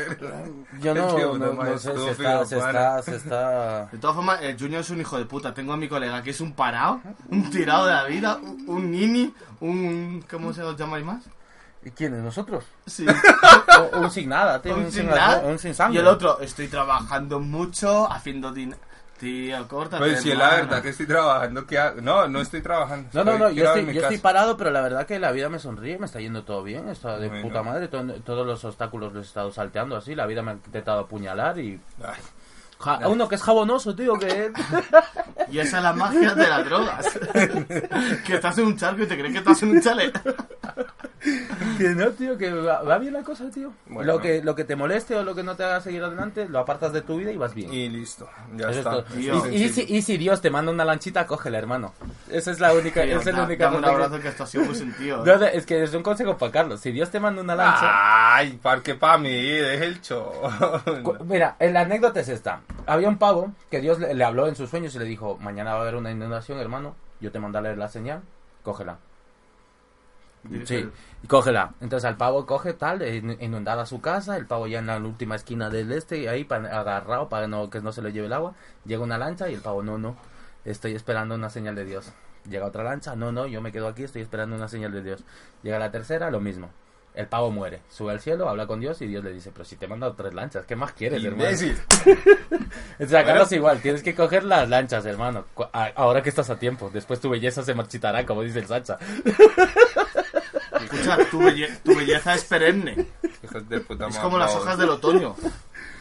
Yo 0.80 0.94
no, 0.94 1.18
no, 1.18 1.38
no, 1.38 1.64
no 1.64 1.78
sé, 1.78 1.94
se 1.98 2.12
está, 2.12 2.46
se 2.46 2.58
está, 2.58 3.02
se 3.02 3.16
está... 3.16 3.86
De 3.92 3.98
todas 3.98 4.16
formas, 4.16 4.42
el 4.42 4.58
Junior 4.58 4.82
es 4.82 4.90
un 4.90 5.02
hijo 5.02 5.18
de 5.18 5.26
puta. 5.26 5.54
Tengo 5.54 5.74
a 5.74 5.78
mi 5.78 5.88
colega 5.90 6.22
que 6.24 6.30
es 6.30 6.42
un 6.42 6.54
parado, 6.54 7.02
un 7.30 7.50
tirado 7.50 7.86
de 7.88 7.94
la 7.94 8.04
vida, 8.06 8.38
un, 8.68 8.92
nini, 8.92 9.34
un... 9.60 10.24
¿Cómo 10.30 10.54
se 10.54 10.64
os 10.64 10.78
llamáis 10.78 11.06
más? 11.06 11.24
¿Y 11.84 11.92
quiénes? 11.92 12.22
¿Nosotros? 12.22 12.64
Sí. 12.86 13.06
O- 13.94 14.00
un 14.00 14.10
sin 14.10 14.30
nada, 14.30 14.60
tío, 14.60 14.74
un 14.74 14.86
un, 14.86 14.92
sin 14.92 15.02
sin, 15.04 15.10
nada. 15.12 15.42
un 15.46 15.60
sin 15.60 15.76
sangre. 15.76 15.98
Y 15.98 16.02
el 16.02 16.08
otro, 16.08 16.40
estoy 16.40 16.68
trabajando 16.68 17.40
mucho, 17.40 18.12
haciendo 18.12 18.52
dinero. 18.52 18.80
Tío, 19.20 19.68
corta. 19.68 19.98
Pues 19.98 20.22
si 20.22 20.32
es 20.32 20.38
la 20.38 20.50
verdad 20.52 20.82
que 20.82 20.90
estoy 20.90 21.08
trabajando, 21.08 21.66
¿qué 21.66 21.78
hago? 21.80 22.02
No, 22.02 22.28
no 22.28 22.40
estoy 22.42 22.62
trabajando. 22.62 23.10
No, 23.14 23.24
no, 23.24 23.32
estoy 23.32 23.48
no, 23.48 23.50
yo, 23.52 23.66
estoy, 23.76 23.94
yo 23.96 24.02
estoy 24.02 24.18
parado, 24.20 24.56
pero 24.58 24.70
la 24.70 24.82
verdad 24.82 25.06
que 25.08 25.18
la 25.20 25.32
vida 25.32 25.50
me 25.50 25.58
sonríe, 25.60 25.98
me 25.98 26.06
está 26.06 26.20
yendo 26.20 26.44
todo 26.44 26.62
bien, 26.64 26.88
está 26.90 27.18
de 27.18 27.28
Bueno. 27.28 27.42
puta 27.48 27.64
madre, 27.64 27.88
to- 27.88 28.04
todos 28.24 28.46
los 28.46 28.64
obstáculos 28.64 29.14
los 29.14 29.26
he 29.26 29.28
estado 29.28 29.52
salteando 29.52 29.96
así, 29.96 30.14
la 30.14 30.26
vida 30.28 30.42
me 30.44 30.52
ha 30.52 30.54
intentado 30.56 31.00
apuñalar 31.00 31.58
y... 31.60 31.80
Ay, 32.04 32.22
Ja- 32.80 33.08
uno 33.08 33.28
que 33.28 33.34
es 33.36 33.42
jabonoso, 33.42 33.96
tío, 33.96 34.14
que... 34.20 34.52
Y 35.50 35.60
esa 35.60 35.78
es 35.78 35.84
la 35.84 35.94
magia 35.94 36.36
de 36.36 36.48
las 36.48 36.66
drogas. 36.66 37.08
que 38.26 38.36
estás 38.36 38.58
en 38.60 38.66
un 38.66 38.78
charco 38.78 39.02
y 39.02 39.08
te 39.08 39.18
crees 39.18 39.32
que 39.32 39.40
estás 39.40 39.64
en 39.64 39.70
un 39.72 39.82
chalet. 39.82 40.14
que 41.78 41.90
no, 41.90 42.10
tío, 42.12 42.38
que 42.38 42.52
va, 42.52 42.82
va 42.82 42.98
bien 42.98 43.14
la 43.14 43.24
cosa, 43.24 43.50
tío. 43.50 43.72
Bueno. 43.88 44.14
Lo, 44.14 44.22
que, 44.22 44.42
lo 44.44 44.56
que 44.56 44.64
te 44.64 44.76
moleste 44.76 45.16
o 45.16 45.24
lo 45.24 45.36
que 45.36 45.44
no 45.44 45.56
te 45.56 45.64
haga 45.64 45.82
seguir 45.82 46.04
adelante, 46.04 46.48
lo 46.48 46.60
apartas 46.60 46.94
de 46.94 47.02
tu 47.02 47.18
vida 47.18 47.32
y 47.32 47.38
vas 47.38 47.54
bien. 47.54 47.74
Y 47.74 47.90
listo, 47.90 48.30
ya 48.56 48.70
Eso 48.70 48.72
es 48.72 48.78
está. 48.78 49.04
Tío. 49.06 49.48
Y, 49.52 49.64
y 49.64 49.70
si, 49.70 49.82
y 49.88 50.02
si 50.02 50.18
Dios 50.18 50.42
te 50.42 50.50
manda 50.50 50.72
una 50.72 50.86
lanchita, 50.86 51.26
cógela, 51.26 51.58
hermano. 51.58 51.94
Esa 52.30 52.52
es 52.52 52.60
la 52.60 52.74
única... 52.74 53.04
Tío, 53.04 53.20
esa 53.20 53.30
es 53.30 53.36
la 53.36 53.44
única 53.44 53.66
dame 53.66 53.78
un 53.78 53.86
abrazo 53.86 54.20
que 54.20 54.28
esto 54.28 54.44
ha 54.44 54.48
sido 54.48 54.66
muy 54.66 54.76
sentido. 54.76 55.26
No, 55.26 55.38
no, 55.38 55.46
es 55.46 55.66
que 55.66 55.84
es 55.84 55.94
un 55.94 56.04
consejo 56.04 56.38
para 56.38 56.52
Carlos. 56.52 56.80
Si 56.80 56.92
Dios 56.92 57.10
te 57.10 57.20
manda 57.20 57.42
una 57.42 57.56
lancha... 57.56 58.36
Ay, 58.36 58.60
parque 58.62 58.96
pa' 58.96 59.18
mí, 59.18 59.32
deje 59.32 59.86
el 59.86 60.02
show. 60.02 60.32
Mira, 61.26 61.56
eh, 61.60 61.72
la 61.72 61.82
anécdota 61.82 62.20
es 62.20 62.30
esta. 62.30 62.62
Había 62.86 63.10
un 63.10 63.18
pavo 63.18 63.52
que 63.70 63.82
Dios 63.82 64.00
le, 64.00 64.14
le 64.14 64.24
habló 64.24 64.48
en 64.48 64.56
sus 64.56 64.70
sueños 64.70 64.96
y 64.96 65.00
le 65.00 65.06
dijo, 65.06 65.38
mañana 65.42 65.74
va 65.74 65.80
a 65.80 65.82
haber 65.82 65.96
una 65.96 66.12
inundación, 66.12 66.60
hermano. 66.60 66.96
Yo 67.20 67.32
te 67.32 67.40
mandaré 67.40 67.76
la 67.76 67.90
señal, 67.90 68.22
cógela. 68.64 69.00
Sí, 70.66 70.90
y 71.24 71.28
cógela. 71.28 71.74
Entonces 71.82 72.06
al 72.06 72.16
pavo 72.18 72.46
coge 72.46 72.74
tal, 72.74 73.02
in- 73.06 73.38
inundada 73.42 73.86
su 73.86 74.00
casa, 74.00 74.38
el 74.38 74.46
pavo 74.46 74.68
ya 74.68 74.80
en 74.80 74.88
la 74.88 74.98
última 74.98 75.36
esquina 75.36 75.70
del 75.70 75.92
este, 75.92 76.20
y 76.20 76.28
ahí 76.28 76.44
pa- 76.46 76.56
agarrado 76.58 77.28
para 77.28 77.48
no, 77.48 77.70
que 77.70 77.82
no 77.82 77.92
se 77.92 78.02
le 78.02 78.12
lleve 78.14 78.28
el 78.28 78.34
agua. 78.34 78.54
Llega 78.86 79.04
una 79.04 79.18
lancha 79.18 79.50
y 79.50 79.54
el 79.56 79.62
pavo, 79.62 79.84
no, 79.84 79.98
no, 79.98 80.16
estoy 80.64 80.94
esperando 80.96 81.36
una 81.36 81.50
señal 81.50 81.76
de 81.76 81.84
Dios. 81.86 82.12
Llega 82.50 82.66
otra 82.66 82.84
lancha, 82.84 83.14
no, 83.16 83.32
no, 83.34 83.46
yo 83.46 83.62
me 83.62 83.74
quedo 83.74 83.88
aquí, 83.90 84.04
estoy 84.04 84.22
esperando 84.22 84.56
una 84.56 84.70
señal 84.70 84.94
de 84.94 85.04
Dios. 85.04 85.24
Llega 85.64 85.80
la 85.80 85.92
tercera, 85.92 86.32
lo 86.32 86.40
mismo. 86.40 86.70
El 87.14 87.26
pavo 87.28 87.50
muere, 87.50 87.82
sube 87.90 88.12
al 88.12 88.20
cielo, 88.22 88.48
habla 88.48 88.68
con 88.68 88.80
Dios 88.80 89.02
y 89.02 89.08
Dios 89.08 89.24
le 89.24 89.34
dice, 89.34 89.50
pero 89.52 89.66
si 89.66 89.76
te 89.76 89.86
he 89.86 89.88
mandado 89.90 90.14
tres 90.14 90.36
lanchas, 90.36 90.66
¿qué 90.68 90.76
más 90.76 90.94
quieres, 90.94 91.24
hermano? 91.26 91.50
O 93.00 93.06
sea, 93.08 93.26
Carlos 93.26 93.52
igual, 93.54 93.82
tienes 93.82 94.04
que 94.04 94.14
coger 94.14 94.44
las 94.44 94.70
lanchas, 94.70 95.04
hermano. 95.06 95.46
Ahora 95.96 96.22
que 96.22 96.30
estás 96.30 96.50
a 96.52 96.58
tiempo, 96.60 96.92
después 96.94 97.20
tu 97.20 97.30
belleza 97.30 97.64
se 97.64 97.74
marchitará, 97.74 98.24
como 98.26 98.44
dice 98.44 98.60
el 98.60 98.68
Sacha. 98.68 98.98
Escucha, 100.84 101.18
tu, 101.30 101.40
belle- 101.40 101.78
tu 101.84 101.96
belleza 101.96 102.34
es 102.36 102.44
perenne. 102.46 103.08
Hijos 103.44 103.70
de 103.70 103.80
puta 103.82 104.08
Es 104.08 104.18
como 104.18 104.38
las 104.38 104.56
hojas 104.56 104.78
del 104.78 104.90
otoño. 104.90 105.36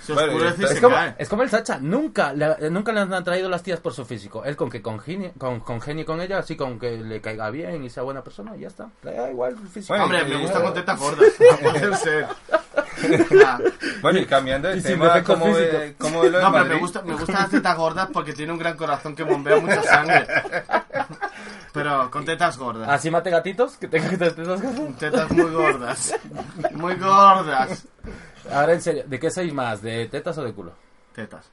Se 0.06 0.12
Bueno, 0.12 0.32
oscurece 0.34 0.56
y 0.58 0.62
ya 0.62 0.68
se 0.68 0.74
Es 0.74 0.80
como, 0.80 0.94
cae. 0.94 1.14
es 1.18 1.28
como 1.28 1.42
el 1.42 1.50
Sacha, 1.50 1.78
nunca 1.80 2.32
le, 2.32 2.70
nunca 2.70 2.92
le 2.92 3.00
han 3.00 3.24
traído 3.24 3.48
las 3.48 3.62
tías 3.62 3.80
por 3.80 3.92
su 3.92 4.04
físico. 4.04 4.44
Él 4.44 4.54
con 4.56 4.70
que 4.70 4.80
congenie 4.80 5.32
con, 5.36 5.58
congenie 5.60 6.04
con 6.04 6.20
ella, 6.20 6.38
así 6.38 6.56
con 6.56 6.78
que 6.78 6.96
le 6.98 7.20
caiga 7.20 7.50
bien 7.50 7.82
y 7.82 7.90
sea 7.90 8.04
buena 8.04 8.22
persona, 8.22 8.56
y 8.56 8.60
ya 8.60 8.68
está. 8.68 8.88
Le 9.02 9.12
da 9.14 9.30
igual 9.30 9.56
el 9.60 9.68
físico. 9.68 9.88
Bueno, 9.88 10.04
Hombre, 10.04 10.24
me 10.24 10.36
gustan 10.42 10.62
con 10.62 10.74
tetas 10.74 10.98
gordas. 11.00 11.32
No 11.62 11.70
puede 11.70 11.96
ser. 11.96 12.26
Ah, 13.44 13.58
Bueno, 14.00 14.18
y 14.20 14.26
cambiando 14.26 14.68
de 14.68 14.78
Y 14.78 14.82
tema, 14.82 15.06
defectos 15.06 15.38
¿cómo 15.38 15.52
ve, 15.54 15.64
físicos. 15.66 15.94
cómo 15.98 16.20
ve 16.22 16.30
lo 16.30 16.38
de 16.38 16.44
No, 16.44 16.52
pero 16.52 16.64
me, 16.66 16.74
gusta, 16.78 17.02
me 17.02 17.14
gustan 17.14 17.34
las 17.36 17.50
tetas 17.50 17.76
gordas 17.76 18.08
porque 18.12 18.32
tiene 18.32 18.52
un 18.52 18.58
gran 18.58 18.76
corazón 18.76 19.14
que 19.14 19.22
bombea 19.24 19.56
mucha 19.60 19.82
sangre. 19.82 20.26
Pero 21.72 22.10
con 22.10 22.24
tetas 22.24 22.56
gordas. 22.56 22.88
¿Así 22.88 23.10
mate 23.10 23.30
gatitos? 23.30 23.76
¿Que 23.76 23.88
tenga 23.88 24.08
tetas 24.10 24.36
gordas? 24.62 24.98
Tetas 24.98 25.30
muy 25.30 25.50
gordas. 25.50 26.14
Muy 26.72 26.94
gordas. 26.94 27.86
Ahora 28.52 28.72
en 28.72 28.82
serio, 28.82 29.04
¿de 29.06 29.18
qué 29.18 29.30
sois 29.30 29.52
más? 29.52 29.82
¿De 29.82 30.06
tetas 30.06 30.38
o 30.38 30.44
de 30.44 30.52
culo? 30.52 30.72
Tetas. 31.14 31.46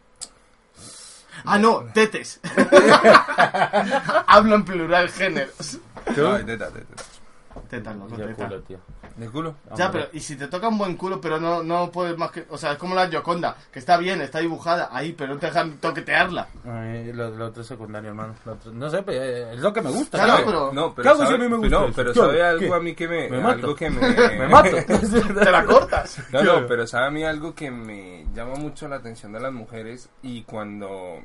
Ah, 1.45 1.57
no, 1.57 1.85
tetes. 1.93 2.39
Hablo 4.27 4.55
en 4.55 4.65
plural 4.65 5.09
géneros. 5.09 5.79
No, 6.15 6.33
de 6.38 6.43
teta, 6.43 6.69
de 6.69 6.81
teta. 6.81 7.03
Tetas, 7.03 7.12
no, 7.55 8.07
con 8.07 8.17
Yo 8.17 8.27
tetas. 8.27 8.48
culo, 8.48 8.62
tío. 8.62 8.77
¿De 9.15 9.29
culo? 9.29 9.55
Ya, 9.75 9.86
Hombre. 9.88 10.01
pero 10.05 10.17
y 10.17 10.19
si 10.22 10.36
te 10.36 10.48
toca 10.48 10.67
un 10.69 10.77
buen 10.77 10.95
culo, 10.98 11.22
pero 11.22 11.39
no, 11.39 11.62
no 11.63 11.91
puedes 11.91 12.17
más 12.17 12.31
que. 12.31 12.45
O 12.50 12.57
sea, 12.57 12.72
es 12.74 12.77
como 12.77 12.95
la 12.95 13.07
Gioconda, 13.07 13.55
que 13.72 13.79
está 13.79 13.98
bien, 13.98 14.22
está 14.22 14.39
dibujada 14.39 14.89
ahí, 14.91 15.13
pero 15.13 15.33
no 15.36 15.39
te 15.39 15.45
dejan 15.48 15.77
toquetearla. 15.77 16.48
Ay, 16.65 17.13
lo, 17.13 17.29
lo 17.29 17.45
otro 17.48 17.62
es 17.62 17.67
secundario, 17.67 18.10
hermano. 18.10 18.33
Lo 18.45 18.53
otro- 18.53 18.72
no 18.72 18.89
sé, 18.89 19.03
eh, 19.07 19.51
es 19.53 19.60
lo 19.60 19.72
que 19.72 19.81
me 19.81 19.91
gusta. 19.91 20.17
Claro, 20.17 20.31
¿sabes? 20.31 20.45
pero- 20.48 20.72
No, 20.74 20.93
pero 20.95 21.03
¿Qué 21.03 21.10
hago 21.10 21.19
si 21.19 21.25
sabe, 21.25 21.36
a 21.36 21.38
mí 21.43 21.50
me 21.50 21.57
gusta 21.57 21.77
no, 21.77 21.86
eso? 21.86 21.93
pero 21.95 22.13
¿Qué 22.13 22.19
sabe 22.19 22.43
algo 22.43 22.60
¿Qué? 22.60 22.74
a 22.74 22.79
mí 22.79 22.95
que 22.95 23.07
me... 23.07 23.29
Me 23.29 23.39
mato. 23.39 23.53
Algo 23.60 23.75
que 23.75 23.89
me... 23.89 24.00
Me 24.39 24.48
mato. 24.48 24.77
Te 25.43 25.51
la 25.51 25.65
cortas. 25.65 26.19
No, 26.31 26.43
no, 26.43 26.65
pero 26.67 26.88
sabe 26.88 27.07
a 27.07 27.12
mí 27.12 27.24
algo 27.24 27.53
que 27.53 27.69
me 27.69 28.25
llama 28.33 28.55
mucho 28.55 28.88
la 28.88 28.95
atención 28.98 29.31
de 29.31 29.39
las 29.39 29.53
mujeres 29.53 30.10
y 30.24 30.41
cuando 30.43 31.19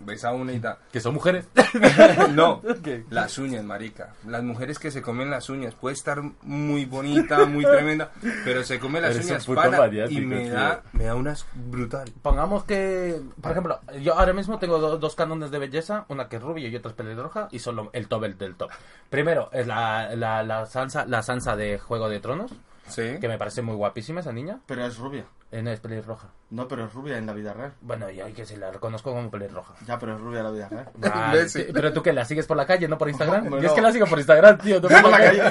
ves 0.00 0.24
a 0.24 0.32
una 0.32 0.52
y 0.52 0.60
tal. 0.60 0.76
que 0.92 1.00
son 1.00 1.14
mujeres. 1.14 1.46
No, 2.30 2.60
¿Qué? 2.84 3.04
las 3.10 3.38
uñas, 3.38 3.64
marica. 3.64 4.14
Las 4.26 4.42
mujeres 4.42 4.78
que 4.78 4.90
se 4.90 5.02
comen 5.02 5.30
las 5.30 5.48
uñas. 5.50 5.74
Puede 5.74 5.94
estar 5.94 6.22
muy 6.42 6.84
bonita, 6.84 7.44
muy 7.46 7.64
tremenda, 7.64 8.10
pero 8.44 8.62
se 8.64 8.78
come 8.78 9.00
las 9.00 9.14
Eres 9.14 9.26
uñas 9.26 9.48
maniático, 9.48 10.20
y 10.20 10.24
me 10.24 10.48
da, 10.50 10.82
me 10.92 11.04
da 11.04 11.14
unas 11.14 11.46
brutal. 11.54 12.10
Pongamos 12.22 12.64
que, 12.64 13.20
por 13.40 13.52
ejemplo, 13.52 13.80
yo 14.02 14.14
ahora 14.18 14.32
mismo 14.32 14.58
tengo 14.58 14.78
do- 14.78 14.98
dos 14.98 15.14
cánones 15.14 15.50
de 15.50 15.58
belleza, 15.58 16.04
una 16.08 16.28
que 16.28 16.36
es 16.36 16.42
rubia 16.42 16.68
y 16.68 16.76
otra 16.76 16.90
es 16.90 16.96
pelirroja, 16.96 17.48
y 17.50 17.58
son 17.58 17.76
lo- 17.76 17.90
el 17.92 18.08
top 18.08 18.24
el 18.24 18.38
del 18.38 18.54
top. 18.54 18.70
Primero 19.10 19.48
es 19.52 19.66
la, 19.66 20.14
la, 20.16 20.42
la, 20.42 20.66
Sansa, 20.66 21.06
la 21.06 21.22
Sansa 21.22 21.56
de 21.56 21.78
Juego 21.78 22.08
de 22.08 22.20
Tronos, 22.20 22.52
Sí. 22.88 23.18
que 23.20 23.28
me 23.28 23.38
parece 23.38 23.62
muy 23.62 23.74
guapísima 23.76 24.20
esa 24.20 24.32
niña, 24.32 24.60
Pero 24.66 24.84
es 24.84 24.96
rubia. 24.98 25.24
eh, 25.50 25.62
no 25.62 25.70
es 25.70 25.80
pelirroja. 25.80 26.28
No, 26.50 26.66
pero 26.68 26.84
es 26.86 26.92
rubia 26.92 27.18
en 27.18 27.26
la 27.26 27.32
vida 27.32 27.52
real. 27.52 27.74
Bueno, 27.80 28.10
ya 28.10 28.26
que 28.32 28.44
se 28.46 28.56
la 28.56 28.70
reconozco 28.70 29.12
como 29.12 29.30
pelirroja. 29.30 29.74
Ya, 29.86 29.98
pero 29.98 30.14
es 30.14 30.20
rubia 30.20 30.38
en 30.40 30.44
la 30.44 30.50
vida 30.50 30.68
real. 30.68 30.90
Ah, 31.04 31.34
sí, 31.48 31.66
pero 31.72 31.92
tú 31.92 32.02
que 32.02 32.12
la 32.12 32.24
sigues 32.24 32.46
por 32.46 32.56
la 32.56 32.66
calle, 32.66 32.88
no 32.88 32.98
por 32.98 33.08
Instagram. 33.08 33.48
Yo 33.50 33.56
es 33.58 33.62
no. 33.64 33.74
que 33.74 33.80
la 33.82 33.92
sigo 33.92 34.06
por 34.06 34.18
Instagram, 34.18 34.58
tío, 34.58 34.80
no 34.80 34.88
por 35.02 35.10
la 35.10 35.18
calle. 35.18 35.42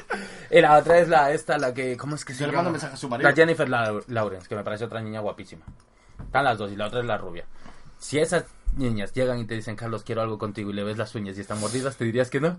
y 0.50 0.60
la 0.60 0.76
otra 0.78 0.98
es 0.98 1.08
la 1.08 1.30
esta, 1.32 1.58
la 1.58 1.72
que, 1.72 1.96
¿cómo 1.96 2.14
es 2.16 2.24
que 2.24 2.32
se 2.34 2.40
Yo 2.40 2.46
le 2.46 2.52
llama? 2.52 2.62
mando 2.64 2.70
mensaje 2.72 2.94
a 2.94 2.96
su 2.96 3.08
marido. 3.08 3.28
La 3.30 3.34
Jennifer 3.36 3.68
Lawrence, 3.68 4.48
que 4.48 4.56
me 4.56 4.64
parece 4.64 4.84
otra 4.84 5.00
niña 5.00 5.20
guapísima. 5.20 5.64
Están 6.22 6.44
las 6.44 6.58
dos 6.58 6.70
y 6.72 6.76
la 6.76 6.86
otra 6.86 7.00
es 7.00 7.06
la 7.06 7.16
rubia. 7.18 7.44
Si 7.98 8.18
esas 8.18 8.44
niñas 8.76 9.12
llegan 9.12 9.38
y 9.38 9.44
te 9.46 9.54
dicen, 9.54 9.76
Carlos, 9.76 10.02
quiero 10.04 10.22
algo 10.22 10.38
contigo 10.38 10.70
y 10.70 10.72
le 10.74 10.84
ves 10.84 10.96
las 10.96 11.14
uñas 11.14 11.36
y 11.36 11.40
están 11.40 11.60
mordidas, 11.60 11.96
¿te 11.96 12.04
dirías 12.04 12.30
que 12.30 12.40
no? 12.40 12.58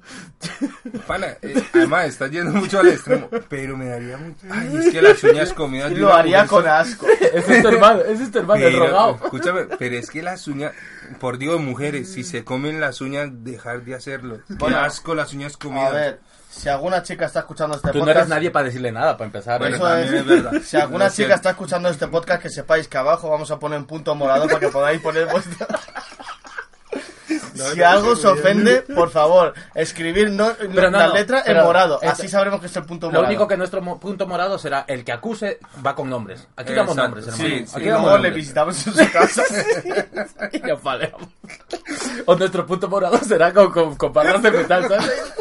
Pana, 1.08 1.28
eh, 1.42 1.64
además 1.74 2.06
está 2.06 2.28
yendo 2.28 2.52
mucho 2.52 2.80
al 2.80 2.90
extremo, 2.90 3.30
pero 3.50 3.78
me 3.78 3.88
daría 3.88 4.18
mucho... 4.18 4.46
Ay, 4.50 4.76
es 4.78 4.90
que 4.92 5.02
las 5.02 5.24
uñas 5.24 5.54
comidas 5.54 5.92
Lo 5.94 6.14
haría 6.14 6.46
con 6.48 6.68
asco. 6.68 7.08
Ese 7.34 7.58
es 7.58 7.62
tu 7.62 7.70
hermano, 7.70 8.02
ese 8.02 8.24
es 8.24 8.32
tu 8.32 8.40
hermano, 8.40 8.66
el 8.66 8.74
Pero, 8.74 8.88
rogado. 8.88 9.20
escúchame, 9.24 9.64
pero 9.80 9.96
es 9.96 10.10
que 10.10 10.22
las 10.22 10.48
uñas, 10.48 10.74
por 11.20 11.38
Dios, 11.38 11.60
mujeres, 11.62 12.12
si 12.12 12.24
se 12.24 12.44
comen 12.44 12.80
las 12.82 13.00
uñas, 13.02 13.30
dejar 13.44 13.84
de 13.84 13.96
hacerlo. 13.96 14.40
Qué 14.48 14.56
Bueno, 14.56 14.80
asco 14.80 15.16
las 15.16 15.34
uñas 15.34 15.56
A 15.56 15.60
comidas. 15.60 15.94
ver, 15.94 16.20
si 16.50 16.68
alguna 16.68 17.02
chica 17.04 17.26
está 17.26 17.40
escuchando 17.40 17.78
este 17.78 17.92
Tú 17.92 18.00
no 18.00 18.06
podcast... 18.06 18.18
eres 18.18 18.30
nadie 18.30 18.52
para 18.52 18.66
decirle 18.66 18.92
nada, 18.92 19.16
para 19.16 19.26
empezar. 19.28 19.60
Bueno, 19.60 19.76
¿eh? 19.96 20.04
Eso 20.04 20.16
es. 20.16 20.22
es 20.22 20.26
verdad. 20.26 20.52
Si 20.64 20.76
alguna 20.78 21.06
No 21.06 21.10
chica 21.12 21.16
cierto. 21.16 21.36
está 21.36 21.50
escuchando 21.52 21.90
este 21.90 22.08
podcast, 22.10 22.42
que 22.42 22.50
sepáis 22.50 22.88
que 22.90 22.98
abajo 22.98 23.30
vamos 23.30 23.50
a 23.52 23.60
poner 23.60 23.80
un 23.80 23.86
punto 23.86 24.14
morado 24.16 24.48
para 24.48 24.60
que 24.60 24.68
podáis 24.68 25.00
poner 25.02 25.28
vuestra... 25.32 25.68
si 27.70 27.80
no, 27.80 27.88
algo 27.88 28.10
no, 28.12 28.16
se 28.16 28.28
ofende, 28.28 28.82
por 28.82 29.10
favor, 29.10 29.54
escribir 29.76 30.30
no, 30.32 30.52
Pero 30.58 30.90
no, 30.92 30.98
la 31.00 31.08
no, 31.08 31.14
letra 31.14 31.44
en 31.46 31.58
morado. 31.64 31.96
esta- 32.02 32.12
Así 32.14 32.28
sabremos 32.28 32.60
que 32.60 32.66
es 32.68 32.76
el 32.76 32.84
punto 32.86 33.08
Lo 33.08 33.14
morado. 33.14 33.28
único 33.28 33.48
que 33.48 33.58
nuestro 33.58 33.82
mo- 33.82 34.00
punto 34.00 34.28
morado 34.28 34.58
será 34.58 34.86
el 34.88 35.04
que 35.04 35.12
acuse 35.12 35.60
va 35.86 35.96
con 35.96 36.10
nombres. 36.10 36.48
Aquí 36.56 36.74
damos 36.74 36.96
nombres, 36.96 37.28
hermano. 37.28 37.44
sí, 37.44 37.66
sí. 37.68 37.74
Aquí 37.76 37.86
damos 37.88 38.04
luego 38.04 38.18
le 38.18 38.24
nombres. 38.30 38.36
visitamos 38.36 38.88
en 38.88 38.94
su 38.94 39.12
casa. 39.12 39.44
Y 40.54 40.60
paleamos. 40.84 41.28
O 42.26 42.36
nuestro 42.36 42.66
punto 42.66 42.88
morado 42.90 43.18
será 43.20 43.54
con, 43.54 43.72
con, 43.72 43.96
con 43.96 44.12
barras 44.14 44.42
de 44.42 44.52
metal, 44.52 44.88
¿sabes? 44.88 45.34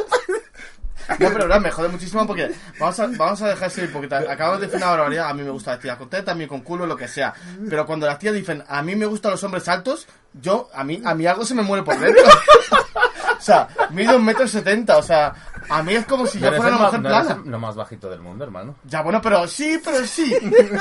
No, 1.09 1.17
pero 1.19 1.39
verdad, 1.39 1.61
me 1.61 1.71
jode 1.71 1.89
muchísimo 1.89 2.27
porque 2.27 2.51
vamos 2.79 3.01
a, 3.01 3.07
vamos 3.09 3.43
a 3.43 3.49
dejar 3.49 3.71
de 3.73 3.85
hipócritas. 3.85 4.29
Acabamos 4.29 4.61
de 4.61 4.67
decir 4.67 4.79
una 4.79 4.91
barbaridad. 4.91 5.29
A 5.29 5.35
mí 5.35 5.43
me 5.43 5.51
gusta 5.51 5.73
la 5.73 5.79
tía 5.79 5.99
con 5.99 6.09
teta, 6.09 6.33
a 6.33 6.35
mí 6.35 6.47
con 6.47 6.61
culo, 6.61 6.87
lo 6.87 6.97
que 6.97 7.09
sea. 7.09 7.35
Pero 7.69 7.87
cuando 7.87 8.07
las 8.07 8.19
tías 8.19 8.35
dicen, 8.35 8.63
a 8.69 8.83
mí 8.83 8.95
me 8.97 9.07
gustan 9.07 9.33
los 9.33 9.43
hombres 9.45 9.69
altos, 9.69 10.07
yo, 10.33 10.69
a 10.73 10.85
mí, 10.85 11.01
a 11.05 11.15
mí 11.15 11.27
algo 11.27 11.45
se 11.45 11.55
me 11.55 11.63
muere 11.63 11.83
por 11.83 11.99
dentro. 11.99 12.23
o 13.39 13.43
sea, 13.43 13.69
mido 13.91 14.17
un 14.17 14.25
metro 14.25 14.47
setenta. 14.47 14.99
O 14.99 15.03
sea, 15.03 15.35
a 15.69 15.83
mí 15.83 15.95
es 15.95 16.07
como 16.07 16.27
si 16.27 16.39
yo 16.39 16.51
No 16.51 16.57
fuera 16.57 16.77
una 16.77 16.85
mujer 16.87 17.01
no 17.01 17.09
plana. 17.09 17.43
lo 17.45 17.59
más 17.59 17.75
bajito 17.77 18.09
del 18.11 18.21
mundo, 18.21 18.45
hermano. 18.45 18.77
Ya, 18.85 19.03
bueno, 19.03 19.21
pero 19.21 19.47
sí, 19.49 19.81
pero 19.85 20.07
sí. 20.07 20.35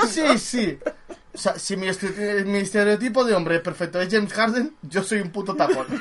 Sí, 0.08 0.38
sí. 0.38 0.80
O 1.32 1.38
sea, 1.38 1.58
si 1.58 1.78
mi, 1.78 1.88
mi 2.46 2.58
estereotipo 2.60 3.24
de 3.24 3.34
hombre 3.36 3.60
perfecto 3.60 4.02
es 4.02 4.12
James 4.12 4.34
Harden, 4.34 4.76
yo 4.82 5.04
soy 5.04 5.22
un 5.22 5.30
puto 5.32 5.56
tapón. 5.56 5.86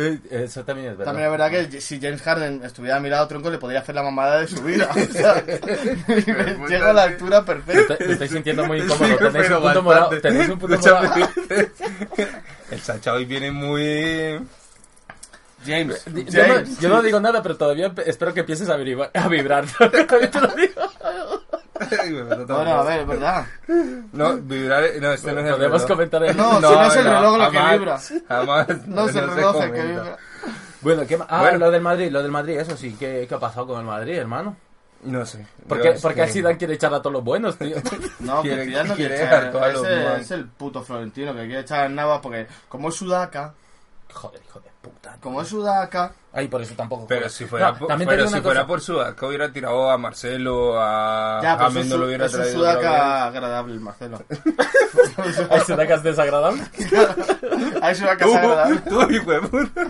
Eh, 0.00 0.18
Eso 0.30 0.64
también 0.64 0.90
es 0.90 0.96
verdad. 0.96 1.06
También 1.12 1.26
es 1.26 1.38
verdad 1.38 1.50
que 1.70 1.80
si 1.80 2.00
James 2.00 2.22
Harden 2.22 2.62
estuviera 2.64 2.98
a 2.98 3.00
mi 3.00 3.08
lado 3.08 3.26
tronco 3.26 3.50
le 3.50 3.58
podría 3.58 3.80
hacer 3.80 3.94
la 3.96 4.02
mamada 4.04 4.40
de 4.40 4.46
su 4.46 4.62
vida. 4.62 4.88
O 4.94 5.12
sea, 5.12 5.44
llego 6.68 6.86
a 6.86 6.92
la 6.92 7.02
altura 7.02 7.44
perfecta. 7.44 7.96
Me 8.06 8.12
estoy 8.12 8.28
sintiendo 8.28 8.64
muy 8.64 8.78
incómodo. 8.80 9.16
Tenéis 9.18 9.50
un 9.50 9.62
punto 9.62 9.82
morado. 9.82 10.20
Tenéis 10.20 10.48
un 10.50 10.58
punto 10.58 10.78
morado. 10.78 11.28
El 12.70 12.80
Sacha 12.80 13.12
hoy 13.14 13.24
viene 13.24 13.50
muy... 13.50 14.40
James, 15.66 16.04
Di- 16.06 16.24
Yo 16.26 16.46
no, 16.46 16.54
James. 16.54 16.78
yo 16.78 16.88
no 16.88 17.02
digo 17.02 17.18
nada, 17.18 17.42
pero 17.42 17.56
todavía 17.56 17.92
pe- 17.92 18.08
espero 18.08 18.32
que 18.32 18.40
empieces 18.40 18.68
a, 18.68 18.76
vibrar- 18.76 19.10
a 19.12 19.26
vibrar. 19.26 19.64
También 20.06 20.30
te 20.30 20.40
lo 20.40 20.48
digo. 20.54 20.82
Bueno, 22.46 22.70
a 22.74 22.82
ver, 22.84 23.00
es 23.00 23.06
verdad. 23.06 23.46
No, 24.12 24.36
vibrar... 24.38 24.82
No, 25.00 25.12
este 25.12 25.32
no 25.32 25.40
es 25.40 25.46
el 25.46 25.52
Podemos 25.54 25.82
reloj. 25.82 25.86
comentar 25.88 26.24
el... 26.24 26.36
No, 26.36 26.56
si 26.56 26.62
no 26.62 26.84
es 26.86 26.96
el 26.96 27.04
reloj 27.04 27.38
lo 27.38 27.50
que 27.50 27.58
vibra. 27.78 27.98
Jamás. 28.28 28.86
No 28.86 29.08
es 29.08 29.14
el 29.16 29.24
se 29.30 29.34
reloj 29.34 29.62
el 29.62 29.72
que 29.72 29.82
vibra. 29.82 30.16
Bueno, 30.80 31.02
¿qué 31.06 31.18
Ah, 31.28 31.40
Bueno. 31.42 31.58
lo 31.58 31.70
del 31.70 31.80
Madrid, 31.82 32.10
lo 32.10 32.22
del 32.22 32.30
Madrid, 32.30 32.58
eso 32.58 32.76
sí. 32.76 32.96
¿Qué, 32.98 33.26
qué 33.28 33.34
ha 33.34 33.38
pasado 33.38 33.66
con 33.66 33.80
el 33.80 33.86
Madrid, 33.86 34.14
hermano? 34.16 34.56
No 35.04 35.24
sé. 35.26 35.46
¿Por 35.68 35.80
qué, 35.80 35.92
porque 36.02 36.16
que- 36.16 36.22
así 36.22 36.42
Dan 36.42 36.56
quiere 36.56 36.74
echar 36.74 36.92
a 36.92 36.98
todos 37.00 37.12
los 37.12 37.24
buenos, 37.24 37.56
tío? 37.56 37.76
No, 38.20 38.42
Quiere- 38.42 38.66
que 38.70 38.84
no 38.84 38.94
quiere 38.94 39.16
echar. 39.24 39.44
a 39.56 39.68
los 39.68 39.86
Ese 39.86 39.96
malos. 40.04 40.20
es 40.20 40.30
el 40.32 40.46
puto 40.46 40.82
Florentino 40.82 41.32
que 41.34 41.46
quiere 41.46 41.60
echar 41.60 41.84
a 41.84 41.88
Navas 41.88 42.20
porque 42.20 42.46
como 42.68 42.88
es 42.88 42.94
sudaca, 42.96 43.54
Joder, 44.12 44.40
hijo 44.44 44.58
de 44.60 44.68
puta. 44.88 45.16
como 45.20 45.40
es 45.42 45.48
sudaca, 45.48 46.12
Ay, 46.30 46.46
por 46.46 46.60
eso 46.60 46.74
tampoco. 46.74 47.06
Pero 47.08 47.22
juega. 47.22 47.28
si 47.30 47.46
fuera, 47.46 47.72
No, 47.72 47.78
por, 47.78 48.06
pero 48.06 48.28
si 48.28 48.40
fuera 48.40 48.66
por 48.66 48.80
Sudaca 48.82 49.26
hubiera 49.26 49.50
tirado 49.50 49.90
a 49.90 49.96
Marcelo, 49.96 50.74
a 50.78 51.40
ya, 51.42 51.56
pues 51.58 51.76
es, 51.76 51.86
no 51.86 51.96
lo 51.96 52.06
hubiera 52.06 52.26
es 52.26 52.32
traído. 52.32 52.58
sudaca 52.58 53.26
agradable, 53.26 53.74
el 53.74 53.80
Marcelo. 53.80 54.22
Hay 55.50 55.60
sudacas 55.60 56.02
desagradables. 56.04 56.70
Hay 57.82 57.94
sudaca 57.94 58.26
vez. 58.26 58.34
agradable. 58.36 58.80
Tú, 58.88 59.00
tú, 59.00 59.10
hijo 59.10 59.32
de 59.32 59.40
puta. 59.40 59.82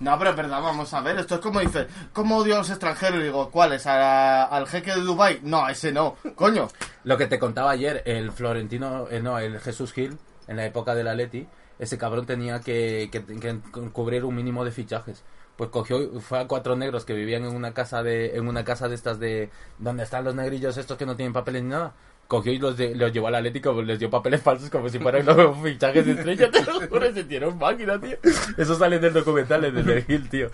No, 0.00 0.18
pero 0.18 0.30
es 0.30 0.36
verdad, 0.36 0.60
vamos 0.60 0.92
a 0.92 1.00
ver. 1.00 1.18
Esto 1.18 1.36
es 1.36 1.40
como 1.40 1.60
dice, 1.60 1.86
¿cómo 2.12 2.38
odio 2.38 2.56
a 2.56 2.58
los 2.58 2.70
extranjeros? 2.70 3.20
Y 3.20 3.24
digo, 3.24 3.50
¿cuáles? 3.50 3.86
¿A 3.86 4.44
¿Al 4.44 4.66
jeque 4.66 4.90
de 4.94 5.00
Dubai? 5.00 5.40
No, 5.42 5.64
a 5.64 5.70
ese 5.70 5.92
no. 5.92 6.16
Coño. 6.34 6.68
Lo 7.04 7.16
que 7.16 7.26
te 7.26 7.38
contaba 7.38 7.70
ayer, 7.70 8.02
el 8.04 8.32
Florentino, 8.32 9.06
eh, 9.10 9.20
no, 9.20 9.38
el 9.38 9.60
Jesús 9.60 9.92
Gil, 9.92 10.18
en 10.48 10.56
la 10.56 10.64
época 10.66 10.94
del 10.94 11.08
Atleti, 11.08 11.46
ese 11.84 11.98
cabrón 11.98 12.26
tenía 12.26 12.60
que, 12.60 13.08
que- 13.12 13.24
que 13.24 13.58
cubrir 13.92 14.24
un 14.24 14.34
mínimo 14.36 14.64
de 14.64 14.72
fichajes. 14.72 15.22
Pues 15.56 15.70
cogió, 15.70 16.20
fue 16.20 16.40
a 16.40 16.48
cuatro 16.48 16.74
negros 16.76 17.04
que 17.04 17.14
vivían 17.14 17.44
en 17.44 17.54
una 17.54 17.72
casa 17.74 18.02
de, 18.02 18.36
en 18.36 18.48
una 18.48 18.64
casa 18.64 18.88
de 18.88 18.96
estas 18.96 19.20
de, 19.20 19.50
donde 19.78 20.02
están 20.02 20.24
los 20.24 20.34
negrillos 20.34 20.76
estos 20.76 20.98
que 20.98 21.06
no 21.06 21.16
tienen 21.16 21.32
papeles 21.32 21.62
ni 21.62 21.68
nada. 21.70 21.94
Cogió 22.26 22.52
y 22.52 22.58
los, 22.58 22.76
de- 22.76 22.94
los 22.94 23.12
llevó 23.12 23.28
al 23.28 23.34
Atlético, 23.36 23.80
les 23.82 23.98
dio 23.98 24.08
papeles 24.10 24.40
falsos 24.40 24.70
como 24.70 24.88
si 24.88 24.98
fueran 24.98 25.26
los 25.26 25.56
fichajes 25.62 26.06
de 26.06 26.12
estrella, 26.12 26.50
te 26.50 26.62
lo 26.64 26.80
juro, 26.88 27.12
se 27.12 27.24
tiró 27.24 27.52
máquina, 27.54 28.00
tío. 28.00 28.16
Eso 28.56 28.74
sale 28.76 28.98
del 28.98 29.12
documental, 29.12 29.64
el 29.64 29.84
de 29.84 30.02
Gil, 30.02 30.28
tío. 30.30 30.50